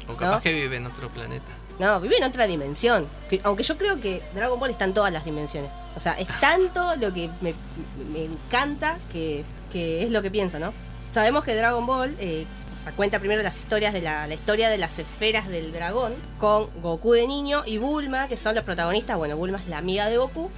O 0.08 0.14
capaz 0.16 0.36
¿No? 0.38 0.42
que 0.42 0.54
vive 0.54 0.78
en 0.78 0.86
otro 0.86 1.10
planeta. 1.10 1.46
No, 1.80 2.00
vive 2.00 2.18
en 2.18 2.24
otra 2.24 2.48
dimensión. 2.48 3.08
Que- 3.30 3.42
aunque 3.44 3.64
yo 3.64 3.78
creo 3.78 4.00
que 4.00 4.22
Dragon 4.34 4.60
Ball 4.60 4.70
está 4.72 4.86
en 4.86 4.94
todas 4.94 5.12
las 5.12 5.26
dimensiones. 5.26 5.72
O 5.96 6.00
sea, 6.00 6.14
es 6.14 6.28
tanto 6.40 6.96
lo 6.98 7.12
que 7.12 7.30
me, 7.42 7.54
me 8.14 8.26
encanta 8.26 9.00
que, 9.12 9.44
que 9.72 10.04
es 10.04 10.12
lo 10.12 10.22
que 10.22 10.30
pienso, 10.32 10.60
¿no? 10.60 10.74
Sabemos 11.12 11.44
que 11.44 11.54
Dragon 11.56 11.86
Ball 11.86 12.16
eh, 12.20 12.46
o 12.74 12.80
sea, 12.80 12.94
cuenta 12.94 13.20
primero 13.20 13.44
las 13.44 13.60
historias 13.60 13.94
de 13.94 14.02
la, 14.02 14.28
la 14.28 14.34
historia 14.34 14.70
de 14.70 14.78
las 14.78 14.98
esferas 14.98 15.50
del 15.50 15.72
dragón 15.74 16.16
con 16.40 16.70
Goku 16.82 17.12
de 17.14 17.28
niño 17.28 17.64
y 17.66 17.78
Bulma, 17.78 18.28
que 18.30 18.38
son 18.38 18.56
los 18.56 18.64
protagonistas. 18.64 19.18
Bueno, 19.18 19.36
Bulma 19.36 19.58
es 19.60 19.68
la 19.68 19.78
amiga 19.80 20.08
de 20.08 20.18
Goku. 20.18 20.50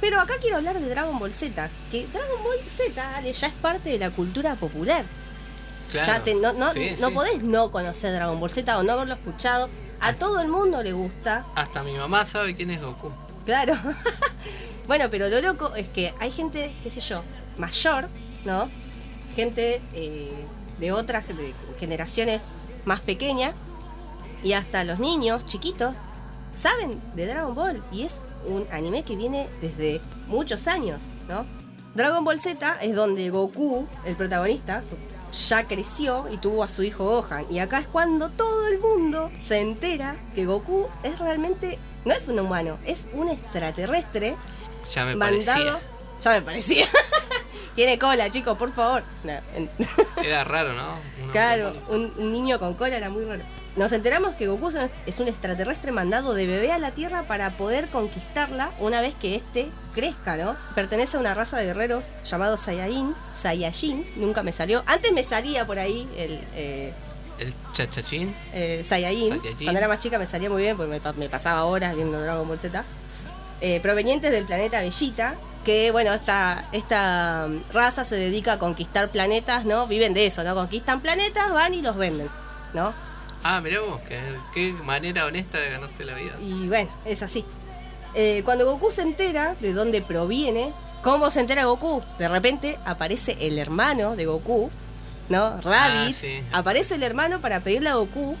Pero 0.00 0.20
acá 0.20 0.34
quiero 0.40 0.56
hablar 0.56 0.78
de 0.78 0.86
Dragon 0.88 1.18
Ball 1.18 1.32
Z, 1.32 1.70
que 1.90 2.06
Dragon 2.08 2.42
Ball 2.44 2.58
Z, 2.68 3.16
Ale, 3.16 3.32
ya 3.32 3.46
es 3.46 3.54
parte 3.54 3.88
de 3.88 3.98
la 3.98 4.10
cultura 4.10 4.56
popular. 4.56 5.06
Claro. 5.90 6.06
Ya 6.12 6.20
te- 6.22 6.34
no, 6.34 6.52
no, 6.52 6.70
Sí, 6.72 6.90
no 7.00 7.08
sí. 7.08 7.14
podés 7.14 7.42
no 7.42 7.70
conocer 7.70 8.12
Dragon 8.12 8.38
Ball 8.38 8.50
Z 8.50 8.78
o 8.78 8.82
no 8.82 8.92
haberlo 8.92 9.14
escuchado. 9.14 9.70
A 10.00 10.12
todo 10.12 10.40
el 10.42 10.48
mundo 10.48 10.82
le 10.82 10.92
gusta. 10.92 11.46
Hasta 11.54 11.82
mi 11.82 11.94
mamá 11.94 12.26
sabe 12.26 12.54
quién 12.54 12.70
es 12.70 12.82
Goku. 12.82 13.10
Claro. 13.46 13.72
bueno, 14.86 15.06
pero 15.10 15.28
lo 15.30 15.40
loco 15.40 15.74
es 15.74 15.88
que 15.88 16.12
hay 16.20 16.30
gente, 16.30 16.74
qué 16.82 16.90
sé 16.90 17.00
yo, 17.00 17.22
mayor, 17.56 18.08
¿no? 18.44 18.70
Gente 19.34 19.80
eh, 19.94 20.32
de 20.78 20.92
otras 20.92 21.28
de 21.28 21.54
generaciones 21.78 22.46
más 22.84 23.00
pequeñas 23.00 23.54
y 24.42 24.52
hasta 24.52 24.84
los 24.84 24.98
niños 24.98 25.46
chiquitos 25.46 25.96
saben 26.52 27.00
de 27.16 27.26
Dragon 27.26 27.54
Ball 27.54 27.82
y 27.90 28.02
es 28.02 28.22
un 28.46 28.66
anime 28.70 29.02
que 29.02 29.16
viene 29.16 29.48
desde 29.60 30.00
muchos 30.26 30.68
años, 30.68 31.02
¿no? 31.28 31.46
Dragon 31.94 32.24
Ball 32.24 32.40
Z 32.40 32.76
es 32.82 32.94
donde 32.94 33.30
Goku, 33.30 33.86
el 34.04 34.16
protagonista, 34.16 34.82
ya 35.48 35.66
creció 35.66 36.28
y 36.30 36.36
tuvo 36.38 36.62
a 36.62 36.68
su 36.68 36.82
hijo 36.82 37.04
Gohan. 37.04 37.46
Y 37.50 37.58
acá 37.60 37.78
es 37.78 37.86
cuando 37.86 38.30
todo 38.30 38.66
el 38.68 38.78
mundo 38.80 39.30
se 39.40 39.60
entera 39.60 40.16
que 40.34 40.44
Goku 40.46 40.86
es 41.02 41.18
realmente, 41.18 41.78
no 42.04 42.12
es 42.12 42.28
un 42.28 42.38
humano, 42.40 42.78
es 42.84 43.08
un 43.14 43.28
extraterrestre 43.28 44.36
Ya 44.92 45.04
me 45.04 45.16
mandado. 45.16 45.44
parecía. 45.44 45.80
Ya 46.24 46.30
me 46.32 46.42
parecía. 46.42 46.86
Tiene 47.74 47.98
cola, 47.98 48.30
chicos, 48.30 48.56
por 48.56 48.72
favor. 48.74 49.02
No, 49.24 49.32
Era 50.24 50.44
raro, 50.44 50.72
¿no? 50.72 50.94
Claro, 51.32 51.74
un, 51.88 52.12
un 52.16 52.32
niño 52.32 52.58
con 52.58 52.74
cola 52.74 52.96
era 52.96 53.10
muy 53.10 53.24
raro. 53.24 53.42
Nos 53.76 53.90
enteramos 53.90 54.36
que 54.36 54.46
Goku 54.46 54.68
es 54.68 54.76
un- 54.76 54.90
es 55.04 55.18
un 55.18 55.26
extraterrestre 55.26 55.90
mandado 55.90 56.32
de 56.34 56.46
bebé 56.46 56.70
a 56.70 56.78
la 56.78 56.92
Tierra 56.92 57.26
para 57.26 57.56
poder 57.56 57.88
conquistarla 57.90 58.70
una 58.78 59.00
vez 59.00 59.16
que 59.16 59.34
éste 59.34 59.68
crezca, 59.92 60.36
¿no? 60.36 60.56
Pertenece 60.76 61.16
a 61.16 61.20
una 61.20 61.34
raza 61.34 61.56
de 61.58 61.64
guerreros 61.66 62.12
llamados 62.22 62.60
Saiyajin, 62.60 63.16
Saiyajins, 63.32 64.16
nunca 64.16 64.44
me 64.44 64.52
salió. 64.52 64.84
Antes 64.86 65.10
me 65.12 65.24
salía 65.24 65.66
por 65.66 65.80
ahí 65.80 66.08
el 66.16 66.40
eh, 66.54 66.92
El 67.40 67.52
chachachín. 67.72 68.32
eh, 68.52 68.82
Saiyajin. 68.84 69.30
Saiyajin. 69.30 69.56
Cuando 69.66 69.78
era 69.78 69.88
más 69.88 69.98
chica 69.98 70.20
me 70.20 70.26
salía 70.26 70.48
muy 70.48 70.62
bien 70.62 70.76
porque 70.76 71.00
me 71.16 71.28
pasaba 71.28 71.64
horas 71.64 71.96
viendo 71.96 72.20
Dragon 72.22 72.46
Ball 72.46 72.60
Z. 72.60 72.84
Eh, 73.60 73.80
provenientes 73.80 74.30
del 74.30 74.44
planeta 74.46 74.80
Bellita, 74.82 75.34
que 75.64 75.90
bueno, 75.90 76.12
esta, 76.12 76.68
esta 76.72 77.46
mm, 77.48 77.72
raza 77.72 78.04
se 78.04 78.16
dedica 78.16 78.54
a 78.54 78.58
conquistar 78.58 79.10
planetas, 79.10 79.64
¿no? 79.64 79.86
Viven 79.86 80.14
de 80.14 80.26
eso, 80.26 80.44
¿no? 80.44 80.54
Conquistan 80.54 81.00
planetas, 81.00 81.52
van 81.52 81.74
y 81.74 81.82
los 81.82 81.96
venden, 81.96 82.28
¿no? 82.74 82.94
Ah, 83.42 83.60
mirá 83.60 83.80
vos, 83.80 84.00
qué, 84.08 84.18
qué 84.54 84.72
manera 84.84 85.26
honesta 85.26 85.58
de 85.58 85.70
ganarse 85.70 86.04
la 86.04 86.14
vida. 86.14 86.32
Y 86.40 86.68
bueno, 86.68 86.90
es 87.04 87.22
así. 87.22 87.44
Eh, 88.14 88.42
cuando 88.44 88.64
Goku 88.64 88.90
se 88.90 89.02
entera 89.02 89.56
de 89.60 89.72
dónde 89.72 90.00
proviene, 90.00 90.72
¿cómo 91.02 91.30
se 91.30 91.40
entera 91.40 91.64
Goku? 91.64 92.02
De 92.18 92.28
repente 92.28 92.78
aparece 92.84 93.36
el 93.40 93.58
hermano 93.58 94.16
de 94.16 94.26
Goku, 94.26 94.70
¿no? 95.28 95.60
Raditz. 95.60 96.16
sí. 96.16 96.42
Aparece 96.52 96.94
el 96.94 97.02
hermano 97.02 97.40
para 97.40 97.60
pedirle 97.60 97.90
a 97.90 97.94
Goku, 97.96 98.36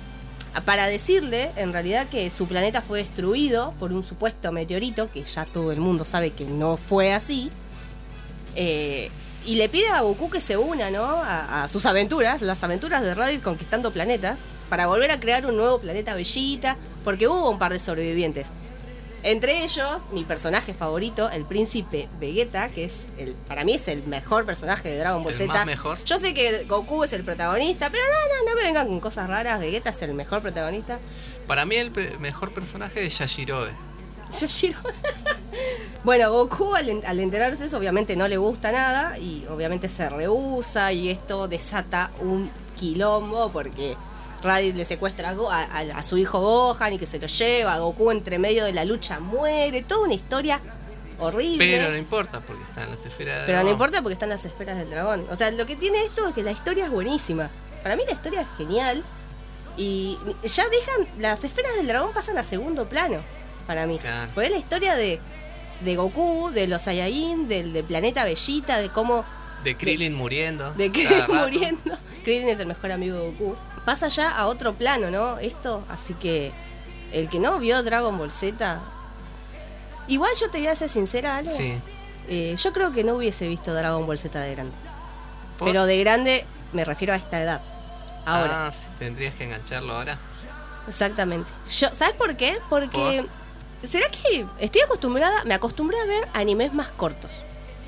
para 0.62 0.86
decirle 0.86 1.50
en 1.56 1.72
realidad 1.72 2.08
que 2.08 2.30
su 2.30 2.46
planeta 2.46 2.80
fue 2.80 3.00
destruido 3.00 3.72
por 3.80 3.92
un 3.92 4.04
supuesto 4.04 4.52
meteorito, 4.52 5.10
que 5.10 5.24
ya 5.24 5.44
todo 5.44 5.72
el 5.72 5.80
mundo 5.80 6.04
sabe 6.04 6.30
que 6.30 6.44
no 6.44 6.76
fue 6.76 7.12
así. 7.12 7.50
Eh, 8.54 9.10
y 9.46 9.56
le 9.56 9.68
pide 9.68 9.88
a 9.88 10.00
Goku 10.00 10.30
que 10.30 10.40
se 10.40 10.56
una, 10.56 10.90
¿no? 10.90 11.04
A, 11.04 11.64
a 11.64 11.68
sus 11.68 11.84
aventuras, 11.86 12.40
las 12.40 12.62
aventuras 12.64 13.02
de 13.02 13.14
Raditz 13.14 13.42
conquistando 13.42 13.92
planetas, 13.92 14.42
para 14.70 14.86
volver 14.86 15.10
a 15.10 15.20
crear 15.20 15.44
un 15.44 15.56
nuevo 15.56 15.78
planeta 15.78 16.14
Bellita, 16.14 16.76
porque 17.02 17.28
hubo 17.28 17.50
un 17.50 17.58
par 17.58 17.72
de 17.72 17.78
sobrevivientes. 17.78 18.52
Entre 19.26 19.64
ellos, 19.64 20.02
mi 20.12 20.22
personaje 20.24 20.74
favorito, 20.74 21.30
el 21.30 21.46
príncipe 21.46 22.10
Vegeta, 22.20 22.68
que 22.68 22.84
es 22.84 23.08
el, 23.16 23.32
para 23.32 23.64
mí 23.64 23.74
es 23.74 23.88
el 23.88 24.02
mejor 24.04 24.44
personaje 24.44 24.90
de 24.90 24.98
Dragon 24.98 25.24
Ball 25.24 25.32
El 25.32 25.38
Z. 25.38 25.52
más 25.52 25.64
mejor. 25.66 25.98
Yo 26.04 26.18
sé 26.18 26.34
que 26.34 26.64
Goku 26.64 27.04
es 27.04 27.12
el 27.14 27.24
protagonista, 27.24 27.88
pero 27.90 28.02
no, 28.04 28.44
no, 28.44 28.50
no 28.50 28.56
me 28.56 28.62
vengan 28.66 28.86
con 28.86 29.00
cosas 29.00 29.26
raras. 29.28 29.58
Vegeta 29.58 29.90
es 29.90 30.02
el 30.02 30.12
mejor 30.12 30.42
protagonista. 30.42 30.98
Para 31.46 31.64
mí 31.64 31.74
el 31.76 31.90
pre- 31.90 32.18
mejor 32.18 32.52
personaje 32.52 33.06
es 33.06 33.18
Yashirobe. 33.18 33.72
Yoshiro. 34.38 34.78
bueno, 36.04 36.30
Goku 36.30 36.74
al, 36.74 37.00
al 37.06 37.20
enterarse 37.20 37.64
eso 37.66 37.78
obviamente 37.78 38.16
no 38.16 38.28
le 38.28 38.36
gusta 38.36 38.72
nada 38.72 39.18
y 39.18 39.46
obviamente 39.48 39.88
se 39.88 40.08
rehúsa 40.10 40.92
y 40.92 41.08
esto 41.10 41.48
desata 41.48 42.10
un 42.20 42.50
quilombo 42.76 43.50
porque 43.52 43.96
Raditz 44.44 44.76
le 44.76 44.84
secuestra 44.84 45.30
a, 45.30 45.34
Go- 45.34 45.50
a- 45.50 45.62
a- 45.64 45.98
a 45.98 46.02
su 46.04 46.16
hijo 46.18 46.38
Gohan 46.40 46.92
y 46.92 46.98
que 46.98 47.06
se 47.06 47.18
lo 47.18 47.26
lleva, 47.26 47.76
Goku 47.78 48.12
entre 48.12 48.38
medio 48.38 48.64
de 48.64 48.72
la 48.72 48.84
lucha 48.84 49.18
muere, 49.18 49.82
toda 49.82 50.04
una 50.04 50.14
historia 50.14 50.60
horrible. 51.18 51.58
Pero 51.58 51.90
no 51.90 51.96
importa 51.96 52.40
porque 52.40 52.62
está 52.64 52.84
en 52.84 52.90
las 52.90 53.04
esferas 53.06 53.40
de 53.40 53.46
Pero 53.46 53.62
no 53.64 53.70
importa 53.70 54.02
porque 54.02 54.12
están 54.14 54.28
las 54.28 54.44
esferas 54.44 54.76
del 54.78 54.90
dragón. 54.90 55.26
O 55.30 55.36
sea, 55.36 55.50
lo 55.50 55.64
que 55.66 55.76
tiene 55.76 56.04
esto 56.04 56.28
es 56.28 56.34
que 56.34 56.42
la 56.42 56.50
historia 56.52 56.84
es 56.84 56.90
buenísima. 56.90 57.50
Para 57.82 57.96
mí 57.96 58.02
la 58.06 58.12
historia 58.12 58.42
es 58.42 58.48
genial. 58.56 59.04
Y 59.76 60.16
ya 60.44 60.64
dejan. 60.68 61.08
Las 61.18 61.42
esferas 61.44 61.74
del 61.76 61.86
dragón 61.88 62.12
pasan 62.12 62.38
a 62.38 62.44
segundo 62.44 62.88
plano. 62.88 63.22
Para 63.66 63.86
mí. 63.86 63.98
Claro. 63.98 64.30
Porque 64.34 64.46
es 64.48 64.52
la 64.52 64.58
historia 64.58 64.94
de, 64.94 65.20
de 65.80 65.96
Goku, 65.96 66.50
de 66.52 66.66
los 66.68 66.82
Saiyajin, 66.82 67.48
del, 67.48 67.72
del 67.72 67.84
planeta 67.84 68.24
Bellita, 68.24 68.78
de 68.78 68.90
cómo. 68.90 69.24
De 69.64 69.76
Krillin 69.76 70.14
muriendo. 70.14 70.72
de 70.74 70.88
rato. 71.18 71.34
muriendo. 71.34 71.96
Krillin 72.24 72.48
es 72.50 72.60
el 72.60 72.66
mejor 72.66 72.92
amigo 72.92 73.16
de 73.16 73.30
Goku. 73.30 73.56
Pasa 73.84 74.08
ya 74.08 74.30
a 74.30 74.46
otro 74.46 74.74
plano, 74.74 75.10
¿no? 75.10 75.38
Esto. 75.38 75.84
Así 75.88 76.14
que. 76.14 76.52
El 77.12 77.28
que 77.28 77.38
no 77.38 77.58
vio 77.60 77.82
Dragon 77.82 78.16
Ball 78.18 78.32
Z. 78.32 78.80
Igual 80.08 80.32
yo 80.40 80.50
te 80.50 80.58
voy 80.58 80.66
a 80.66 80.76
ser 80.76 80.88
sincera, 80.88 81.36
Ale. 81.36 81.50
Sí. 81.50 81.80
Eh, 82.28 82.56
yo 82.58 82.72
creo 82.72 82.90
que 82.92 83.04
no 83.04 83.14
hubiese 83.14 83.46
visto 83.46 83.72
Dragon 83.74 84.06
Ball 84.06 84.18
Z 84.18 84.38
de 84.40 84.50
grande. 84.54 84.74
¿Por? 85.58 85.68
Pero 85.68 85.86
de 85.86 85.98
grande 86.00 86.44
me 86.72 86.84
refiero 86.84 87.12
a 87.12 87.16
esta 87.16 87.40
edad. 87.40 87.62
Ahora. 88.26 88.66
Ah, 88.66 88.72
sí, 88.72 88.88
tendrías 88.98 89.34
que 89.34 89.44
engancharlo 89.44 89.92
ahora. 89.94 90.18
Exactamente. 90.88 91.50
Yo, 91.78 91.88
¿Sabes 91.90 92.14
por 92.14 92.36
qué? 92.36 92.58
Porque. 92.68 93.26
¿Será 93.82 94.06
que 94.08 94.46
estoy 94.60 94.80
acostumbrada? 94.82 95.44
Me 95.44 95.52
acostumbré 95.54 96.00
a 96.00 96.06
ver 96.06 96.26
animes 96.32 96.72
más 96.72 96.90
cortos. 96.90 97.40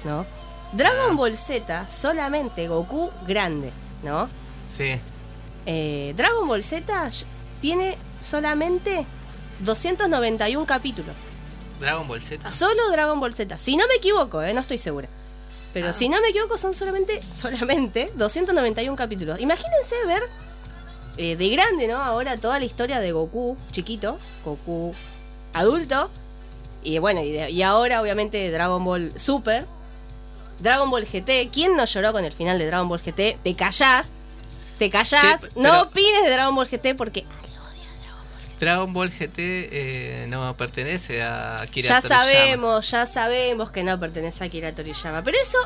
¿No? 0.05 0.27
Dragon 0.73 1.12
Ah. 1.12 1.14
Ball 1.14 1.36
Z, 1.36 1.89
solamente 1.89 2.68
Goku 2.68 3.10
grande. 3.27 3.73
¿No? 4.02 4.28
Sí. 4.66 5.01
Eh, 5.66 6.14
Dragon 6.16 6.47
Ball 6.48 6.62
Z 6.62 7.10
tiene 7.60 7.98
solamente 8.20 9.06
291 9.60 10.66
capítulos. 10.66 11.24
Dragon 11.80 12.06
Ball 12.09 12.22
Z. 12.22 12.48
Solo 12.48 12.90
Dragon 12.93 13.18
Ball 13.20 13.34
Z. 13.34 13.59
Si 13.59 13.76
no 13.76 13.86
me 13.88 13.94
equivoco, 13.94 14.43
eh, 14.43 14.55
no 14.55 14.60
estoy 14.60 14.78
segura. 14.78 15.09
Pero 15.74 15.88
Ah. 15.88 15.93
si 15.93 16.09
no 16.09 16.20
me 16.22 16.28
equivoco, 16.28 16.56
son 16.56 16.72
solamente, 16.72 17.20
solamente 17.30 18.10
291 18.14 18.97
capítulos. 18.97 19.40
Imagínense 19.40 19.94
ver 20.06 20.22
eh, 21.18 21.34
de 21.36 21.48
grande, 21.51 21.88
¿no? 21.88 21.97
Ahora 21.97 22.36
toda 22.38 22.59
la 22.59 22.64
historia 22.66 23.01
de 23.01 23.10
Goku 23.12 23.56
chiquito, 23.72 24.18
Goku 24.44 24.94
adulto. 25.55 26.10
Y 26.82 26.98
bueno, 26.98 27.20
y, 27.22 27.32
de- 27.32 27.51
y 27.51 27.62
ahora 27.62 28.01
obviamente 28.02 28.51
Dragon 28.51 28.84
Ball 28.84 29.12
Super. 29.16 29.66
Dragon 30.60 30.90
Ball 30.90 31.05
GT. 31.06 31.48
¿Quién 31.52 31.76
no 31.76 31.84
lloró 31.86 32.12
con 32.12 32.24
el 32.24 32.32
final 32.32 32.59
de 32.59 32.66
Dragon 32.66 32.88
Ball 32.88 33.01
GT? 33.01 33.38
Te 33.43 33.55
callás. 33.56 34.12
Te 34.78 34.90
callás, 34.90 35.43
Sí, 35.43 35.48
no 35.57 35.82
opines 35.82 36.24
de 36.24 36.31
Dragon 36.31 36.55
Ball 36.55 36.69
GT 36.69 36.94
porque 36.97 37.24
Dragon 38.61 38.93
Ball 38.93 39.11
GT 39.11 39.39
eh, 39.39 40.27
no 40.28 40.57
pertenece 40.57 41.23
a 41.23 41.57
Akira 41.57 41.89
ya 41.89 42.01
Toriyama. 42.01 42.24
sabemos, 42.24 42.90
ya 42.90 43.07
sabemos 43.07 43.70
que 43.70 43.82
no 43.82 44.01
pertenece 44.01 44.44
a 44.44 44.47
Akira 44.47 44.74
Toriyama. 44.74 45.23
Pero 45.23 45.36
eso, 45.43 45.59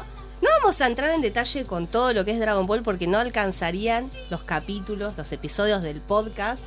no 0.43 0.49
vamos 0.61 0.81
a 0.81 0.87
entrar 0.87 1.11
en 1.13 1.21
detalle 1.21 1.65
con 1.65 1.87
todo 1.87 2.13
lo 2.13 2.25
que 2.25 2.33
es 2.33 2.41
Dragon 2.41 2.67
Ball 2.67 2.83
porque 2.83 3.07
no 3.07 3.19
alcanzarían 3.19 4.11
los 4.29 4.43
capítulos, 4.43 5.17
los 5.17 5.31
episodios 5.31 5.83
del 5.83 6.01
podcast. 6.01 6.65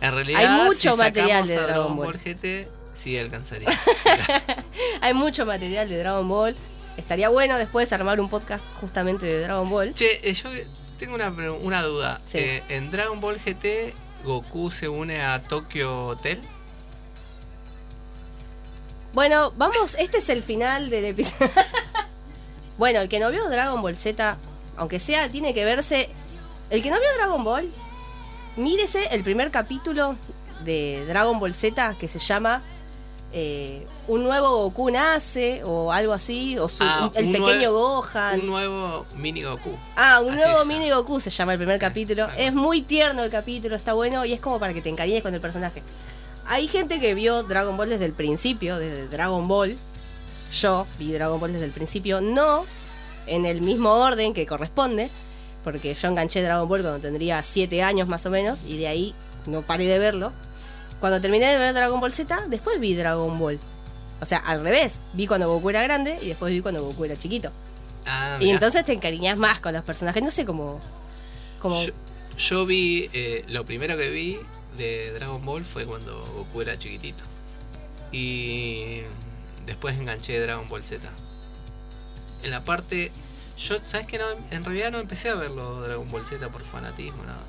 En 0.00 0.12
realidad, 0.12 0.40
Hay 0.60 0.66
mucho 0.66 0.92
si 0.92 0.98
material 0.98 1.46
de 1.46 1.54
Dragon 1.54 1.68
Dragon 1.68 1.96
Ball. 1.96 2.06
Ball 2.06 2.20
GT, 2.22 2.68
sí 2.92 3.18
alcanzaría. 3.18 3.68
Hay 5.02 5.14
mucho 5.14 5.44
material 5.46 5.88
de 5.88 5.98
Dragon 5.98 6.28
Ball. 6.28 6.56
Estaría 6.96 7.28
bueno 7.28 7.58
después 7.58 7.92
armar 7.92 8.20
un 8.20 8.28
podcast 8.28 8.64
justamente 8.80 9.26
de 9.26 9.40
Dragon 9.40 9.68
Ball. 9.68 9.94
che, 9.94 10.20
eh, 10.22 10.32
yo 10.32 10.48
tengo 11.00 11.14
una, 11.14 11.30
una 11.30 11.82
duda. 11.82 12.20
Sí. 12.26 12.38
Eh, 12.38 12.62
en 12.68 12.90
Dragon 12.90 13.20
Ball 13.20 13.38
GT, 13.38 13.94
Goku 14.22 14.70
se 14.70 14.88
une 14.88 15.22
a 15.22 15.42
Tokyo 15.42 16.08
Hotel. 16.08 16.38
Bueno, 19.14 19.52
vamos, 19.56 19.96
este 19.96 20.18
es 20.18 20.28
el 20.28 20.42
final 20.42 20.90
del 20.90 21.06
episodio. 21.06 21.50
bueno, 22.78 23.00
el 23.00 23.08
que 23.08 23.18
no 23.18 23.30
vio 23.30 23.48
Dragon 23.48 23.80
Ball 23.80 23.96
Z, 23.96 24.36
aunque 24.76 25.00
sea, 25.00 25.28
tiene 25.30 25.54
que 25.54 25.64
verse. 25.64 26.10
El 26.68 26.82
que 26.82 26.90
no 26.90 27.00
vio 27.00 27.08
Dragon 27.16 27.42
Ball, 27.42 27.72
mírese 28.56 29.02
el 29.12 29.24
primer 29.24 29.50
capítulo 29.50 30.16
de 30.64 31.04
Dragon 31.08 31.40
Ball 31.40 31.54
Z 31.54 31.96
que 31.98 32.08
se 32.08 32.18
llama 32.18 32.62
eh, 33.32 33.86
Un 34.08 34.24
nuevo 34.24 34.64
Goku 34.64 34.90
nace 34.90 35.62
o 35.64 35.92
algo 35.92 36.12
así, 36.12 36.58
o 36.58 36.68
su- 36.68 36.82
Ah, 36.82 37.10
el 37.14 37.26
un 37.26 37.32
pequeño 37.32 37.72
Gohan. 37.72 38.40
Un 38.40 38.46
nuevo 38.48 39.06
mini 39.14 39.42
Goku. 39.42 39.70
Ah, 39.96 40.20
un 40.20 40.30
Así 40.32 40.38
nuevo 40.38 40.58
llama. 40.58 40.64
mini 40.64 40.90
Goku 40.90 41.20
se 41.20 41.30
llama 41.30 41.52
el 41.52 41.58
primer 41.58 41.76
Sí, 41.76 41.80
capítulo. 41.80 42.24
claro. 42.26 42.40
Es 42.40 42.52
muy 42.52 42.82
tierno 42.82 43.22
el 43.22 43.30
capítulo, 43.30 43.76
está 43.76 43.92
bueno 43.92 44.24
y 44.24 44.32
es 44.32 44.40
como 44.40 44.58
para 44.58 44.74
que 44.74 44.82
te 44.82 44.88
encariñes 44.88 45.22
con 45.22 45.32
el 45.34 45.40
personaje. 45.40 45.82
Hay 46.46 46.66
gente 46.66 46.98
que 46.98 47.14
vio 47.14 47.44
Dragon 47.44 47.76
Ball 47.76 47.88
desde 47.90 48.04
el 48.06 48.12
principio, 48.12 48.78
desde 48.78 49.06
Dragon 49.06 49.46
Ball. 49.46 49.76
Yo 50.52 50.86
vi 50.98 51.12
Dragon 51.12 51.38
Ball 51.38 51.52
desde 51.52 51.66
el 51.66 51.70
principio, 51.72 52.20
no 52.20 52.64
en 53.28 53.46
el 53.46 53.60
mismo 53.62 53.92
orden 53.92 54.34
que 54.34 54.44
corresponde, 54.46 55.08
porque 55.62 55.94
yo 55.94 56.08
enganché 56.08 56.42
Dragon 56.42 56.68
Ball 56.68 56.80
cuando 56.82 56.98
tendría 56.98 57.40
7 57.44 57.84
años 57.84 58.08
más 58.08 58.26
o 58.26 58.30
menos 58.30 58.64
y 58.66 58.76
de 58.78 58.88
ahí 58.88 59.14
no 59.46 59.62
paré 59.62 59.84
de 59.86 60.00
verlo. 60.00 60.32
Cuando 61.00 61.20
terminé 61.20 61.46
de 61.46 61.58
ver 61.58 61.74
Dragon 61.74 61.98
Ball 62.00 62.12
Z, 62.12 62.46
después 62.48 62.78
vi 62.78 62.94
Dragon 62.94 63.38
Ball. 63.38 63.58
O 64.20 64.26
sea, 64.26 64.38
al 64.38 64.62
revés, 64.62 65.02
vi 65.14 65.26
cuando 65.26 65.48
Goku 65.48 65.70
era 65.70 65.82
grande 65.82 66.18
y 66.20 66.28
después 66.28 66.52
vi 66.52 66.60
cuando 66.60 66.82
Goku 66.82 67.06
era 67.06 67.16
chiquito. 67.16 67.50
Ah, 68.06 68.36
Y 68.40 68.50
entonces 68.50 68.84
te 68.84 68.92
encariñas 68.92 69.38
más 69.38 69.60
con 69.60 69.72
los 69.72 69.82
personajes. 69.82 70.22
No 70.22 70.30
sé 70.30 70.44
cómo. 70.44 70.78
cómo 71.58 71.82
Yo, 71.82 71.92
yo 72.36 72.66
vi, 72.66 73.08
eh, 73.12 73.44
lo 73.48 73.64
primero 73.64 73.96
que 73.96 74.10
vi 74.10 74.38
de 74.76 75.12
Dragon 75.12 75.44
Ball 75.44 75.64
fue 75.64 75.86
cuando 75.86 76.22
Goku 76.34 76.60
era 76.60 76.78
chiquitito. 76.78 77.24
Y 78.12 79.00
después 79.66 79.96
enganché 79.98 80.38
Dragon 80.40 80.68
Ball 80.68 80.84
Z. 80.84 81.00
En 82.42 82.50
la 82.50 82.62
parte. 82.62 83.10
Yo, 83.58 83.76
¿sabes 83.84 84.06
qué? 84.06 84.18
No, 84.18 84.24
en 84.50 84.64
realidad 84.64 84.90
no 84.90 84.98
empecé 84.98 85.30
a 85.30 85.34
verlo 85.34 85.80
Dragon 85.82 86.10
Ball 86.10 86.26
Z 86.26 86.46
por 86.50 86.62
fanatismo, 86.62 87.22
nada. 87.24 87.42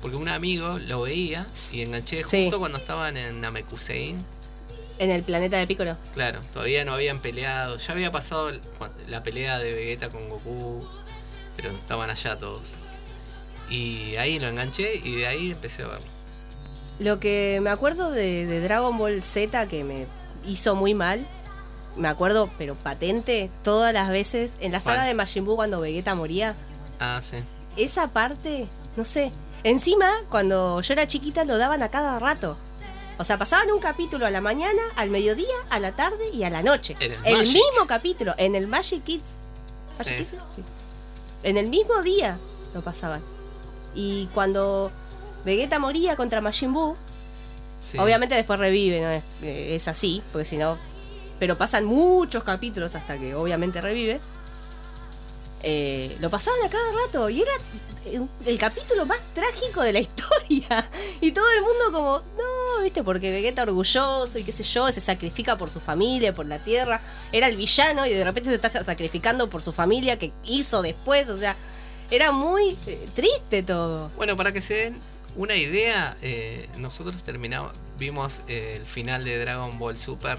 Porque 0.00 0.16
un 0.16 0.28
amigo 0.28 0.78
lo 0.78 1.02
veía 1.02 1.46
y 1.72 1.82
enganché 1.82 2.22
justo 2.22 2.36
Sí. 2.36 2.50
cuando 2.58 2.78
estaban 2.78 3.16
en 3.16 3.40
Namekusein. 3.40 4.24
en 4.98 5.10
el 5.10 5.22
planeta 5.22 5.56
de 5.56 5.66
Piccolo. 5.66 5.96
Claro, 6.12 6.40
todavía 6.52 6.84
no 6.84 6.92
habían 6.92 7.20
peleado. 7.20 7.78
Ya 7.78 7.92
había 7.94 8.12
pasado 8.12 8.50
la 9.08 9.22
pelea 9.22 9.58
de 9.58 9.72
Vegeta 9.72 10.10
con 10.10 10.28
Goku, 10.28 10.86
pero 11.56 11.70
estaban 11.70 12.10
allá 12.10 12.38
todos. 12.38 12.74
Y 13.70 14.16
ahí 14.16 14.38
lo 14.38 14.48
enganché 14.48 14.96
y 15.02 15.16
de 15.16 15.26
ahí 15.26 15.50
empecé 15.52 15.84
a 15.84 15.86
verlo. 15.88 16.06
Lo 16.98 17.18
que 17.18 17.60
me 17.62 17.70
acuerdo 17.70 18.10
de, 18.10 18.44
de 18.44 18.60
Dragon 18.60 18.98
Ball 18.98 19.22
Z 19.22 19.66
que 19.68 19.84
me 19.84 20.06
hizo 20.46 20.74
muy 20.74 20.92
mal. 20.92 21.26
Me 21.96 22.08
acuerdo, 22.08 22.50
pero 22.58 22.74
patente, 22.74 23.50
todas 23.64 23.94
las 23.94 24.10
veces. 24.10 24.58
En 24.60 24.72
la 24.72 24.80
saga 24.80 24.98
¿Cuál? 24.98 25.08
de 25.08 25.14
Majin 25.14 25.44
Buu 25.46 25.56
cuando 25.56 25.80
Vegeta 25.80 26.14
moría. 26.14 26.54
Ah, 26.98 27.20
sí. 27.22 27.36
Esa 27.78 28.08
parte, 28.08 28.66
no 28.98 29.04
sé. 29.06 29.32
Encima, 29.64 30.10
cuando 30.30 30.80
yo 30.80 30.92
era 30.94 31.06
chiquita 31.06 31.44
lo 31.44 31.58
daban 31.58 31.82
a 31.82 31.90
cada 31.90 32.18
rato. 32.18 32.56
O 33.18 33.24
sea, 33.24 33.38
pasaban 33.38 33.70
un 33.70 33.80
capítulo 33.80 34.26
a 34.26 34.30
la 34.30 34.40
mañana, 34.40 34.80
al 34.96 35.10
mediodía, 35.10 35.46
a 35.68 35.78
la 35.78 35.92
tarde 35.92 36.30
y 36.32 36.44
a 36.44 36.50
la 36.50 36.62
noche. 36.62 36.96
En 37.00 37.12
el 37.26 37.42
mismo 37.46 37.86
capítulo, 37.86 38.34
en 38.38 38.54
el 38.54 38.66
Magic 38.66 39.04
Kids. 39.04 39.36
¿Magic 39.98 40.16
Sí. 40.18 40.24
Kids? 40.24 40.42
Sí. 40.48 40.62
En 41.42 41.56
el 41.58 41.68
mismo 41.68 42.00
día 42.02 42.38
lo 42.72 42.80
pasaban. 42.80 43.22
Y 43.94 44.26
cuando 44.32 44.90
Vegeta 45.44 45.78
moría 45.78 46.16
contra 46.16 46.40
Majin 46.40 46.72
Buu, 46.72 46.96
sí. 47.80 47.98
obviamente 47.98 48.34
después 48.34 48.58
revive, 48.58 49.00
¿no? 49.02 49.10
es, 49.10 49.22
eh, 49.42 49.74
es 49.76 49.88
así, 49.88 50.22
porque 50.32 50.46
si 50.46 50.56
no. 50.56 50.78
Pero 51.38 51.58
pasan 51.58 51.84
muchos 51.84 52.42
capítulos 52.44 52.94
hasta 52.94 53.18
que 53.18 53.34
obviamente 53.34 53.82
revive. 53.82 54.20
Eh, 55.62 56.16
lo 56.20 56.30
pasaban 56.30 56.60
a 56.64 56.70
cada 56.70 56.90
rato 57.06 57.28
y 57.28 57.42
era 57.42 57.52
el, 58.46 58.58
capítulo 58.58 59.06
más 59.06 59.20
trágico 59.34 59.82
de 59.82 59.92
la 59.92 59.98
historia. 60.00 60.88
Y 61.20 61.32
todo 61.32 61.50
el 61.50 61.60
mundo 61.62 61.92
como, 61.92 62.18
no, 62.36 62.82
viste, 62.82 63.02
porque 63.02 63.30
Vegeta 63.30 63.62
orgulloso 63.62 64.38
y 64.38 64.44
qué 64.44 64.52
sé 64.52 64.62
yo, 64.62 64.90
se 64.92 65.00
sacrifica 65.00 65.56
por 65.56 65.70
su 65.70 65.80
familia, 65.80 66.34
por 66.34 66.46
la 66.46 66.58
tierra. 66.58 67.00
Era 67.32 67.48
el 67.48 67.56
villano 67.56 68.06
y 68.06 68.12
de 68.12 68.24
repente 68.24 68.48
se 68.50 68.54
está 68.56 68.70
sacrificando 68.70 69.50
por 69.50 69.62
su 69.62 69.72
familia 69.72 70.18
que 70.18 70.32
hizo 70.44 70.82
después. 70.82 71.28
O 71.28 71.36
sea, 71.36 71.56
era 72.10 72.32
muy 72.32 72.76
eh, 72.86 73.08
triste 73.14 73.62
todo. 73.62 74.10
Bueno, 74.16 74.36
para 74.36 74.52
que 74.52 74.60
se 74.60 74.74
den 74.74 75.00
una 75.36 75.56
idea, 75.56 76.16
eh, 76.22 76.68
nosotros 76.76 77.22
terminamos, 77.22 77.72
vimos 77.98 78.42
eh, 78.48 78.76
el 78.80 78.86
final 78.86 79.24
de 79.24 79.38
Dragon 79.38 79.78
Ball 79.78 79.98
Super 79.98 80.38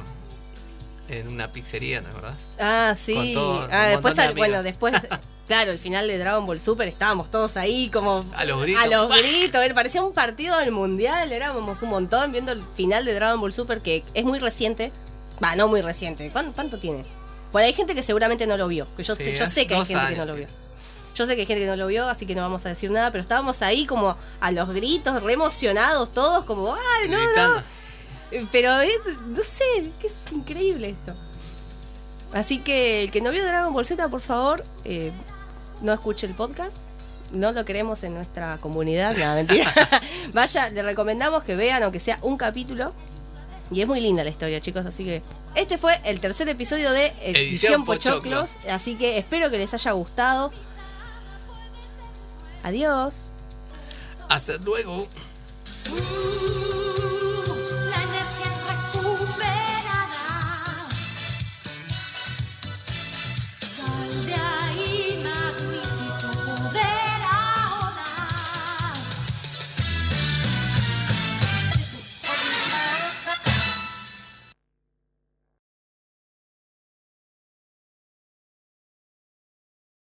en 1.08 1.28
una 1.28 1.52
pizzería, 1.52 2.02
¿te 2.02 2.08
acordás? 2.08 2.36
Ah, 2.60 2.94
sí. 2.96 3.34
Todo- 3.34 3.68
ah, 3.72 3.88
después, 3.88 4.16
de 4.16 4.34
bueno, 4.34 4.64
después, 4.64 4.94
claro, 5.52 5.72
el 5.72 5.80
final 5.80 6.08
de 6.08 6.18
Dragon 6.18 6.46
Ball 6.46 6.62
Super 6.62 6.88
estábamos 6.88 7.30
todos 7.30 7.58
ahí 7.58 7.90
como 7.90 8.24
A 8.38 8.46
los 8.46 8.62
gritos. 8.62 8.84
a 8.84 8.88
los 8.88 9.08
gritos. 9.18 9.62
eh, 9.62 9.74
Parecía 9.74 10.02
un 10.02 10.14
partido 10.14 10.58
del 10.60 10.72
mundial, 10.72 11.32
éramos 11.34 11.82
un 11.82 11.90
montón 11.90 12.32
viendo 12.32 12.54
el 12.54 12.64
final 12.74 13.04
de 13.04 13.14
Dragon 13.14 13.40
Ball 13.42 13.52
Super 13.52 13.82
que 13.82 14.04
es 14.14 14.24
muy 14.24 14.40
reciente. 14.40 14.94
Va, 15.44 15.56
no 15.58 15.68
muy 15.68 15.82
reciente. 15.82 16.30
¿Cuánto, 16.32 16.54
cuánto 16.54 16.80
tiene? 16.80 17.04
Bueno, 17.52 17.66
hay 17.68 17.74
gente 17.74 17.94
que 17.96 18.02
seguramente 18.04 18.48
no 18.48 18.56
lo 18.56 18.70
vio. 18.70 18.88
Que 18.96 19.04
yo, 19.04 19.14
Sí, 19.14 19.24
yo 19.36 19.44
hace 19.44 19.54
sé 19.62 19.68
que 19.68 19.76
hay 19.76 19.86
gente 19.86 20.08
que 20.14 20.16
no 20.18 20.26
lo 20.26 20.36
vio. 20.36 20.48
Yo 21.16 21.26
sé 21.26 21.36
que 21.36 21.42
hay 21.42 21.48
gente 21.48 21.62
que 21.64 21.68
no 21.68 21.76
lo 21.76 21.88
vio, 21.88 22.08
así 22.08 22.26
que 22.26 22.34
no 22.34 22.42
vamos 22.44 22.66
a 22.66 22.70
decir 22.70 22.90
nada, 22.90 23.12
pero 23.12 23.22
estábamos 23.22 23.62
ahí 23.62 23.86
como 23.86 24.16
a 24.40 24.52
los 24.52 24.70
gritos, 24.70 25.22
re 25.22 25.34
emocionados 25.34 26.14
todos, 26.14 26.46
como, 26.46 26.74
¡ay, 26.74 27.10
no, 27.10 27.18
gritando. 27.18 27.56
no! 27.60 27.64
Eh, 28.32 28.48
Pero 28.54 28.80
es, 28.80 28.92
no 29.28 29.44
sé, 29.44 29.92
que 30.00 30.08
es 30.08 30.14
increíble 30.32 30.92
esto. 30.92 31.14
Así 32.34 32.60
que 32.60 33.04
el 33.04 33.12
que 33.12 33.20
no 33.20 33.32
vio 33.32 33.46
Dragon 33.46 33.74
Ball 33.74 33.86
Z, 33.86 34.08
por 34.08 34.22
favor, 34.22 34.64
eh, 34.86 35.12
no 35.82 35.94
escuche 35.94 36.28
el 36.28 36.34
podcast. 36.34 36.78
No 37.32 37.54
lo 37.54 37.64
queremos 37.64 38.04
en 38.04 38.14
nuestra 38.14 38.58
comunidad, 38.58 39.16
nada, 39.16 39.36
mentira. 39.36 39.74
Vaya, 40.34 40.70
le 40.70 40.84
recomendamos 40.84 41.44
que 41.44 41.56
vean, 41.56 41.82
aunque 41.84 42.00
sea 42.00 42.20
un 42.22 42.38
capítulo. 42.38 42.94
Y 43.72 43.82
es 43.82 43.88
muy 43.88 44.02
linda 44.02 44.24
la 44.24 44.30
historia, 44.30 44.60
chicos. 44.60 44.86
Así 44.86 45.06
que 45.06 45.22
este 45.56 45.78
fue 45.78 46.00
el 46.04 46.20
tercer 46.20 46.50
episodio 46.50 46.92
de 46.92 47.08
Edición, 47.22 47.36
Edición 47.36 47.86
Pochoclos. 47.86 48.52
Así 48.70 48.96
que 48.96 49.18
espero 49.18 49.50
que 49.50 49.58
les 49.58 49.74
haya 49.74 49.92
gustado. 49.92 50.52
Adiós. 52.64 53.32
Hasta 54.28 54.58
luego. 54.58 55.08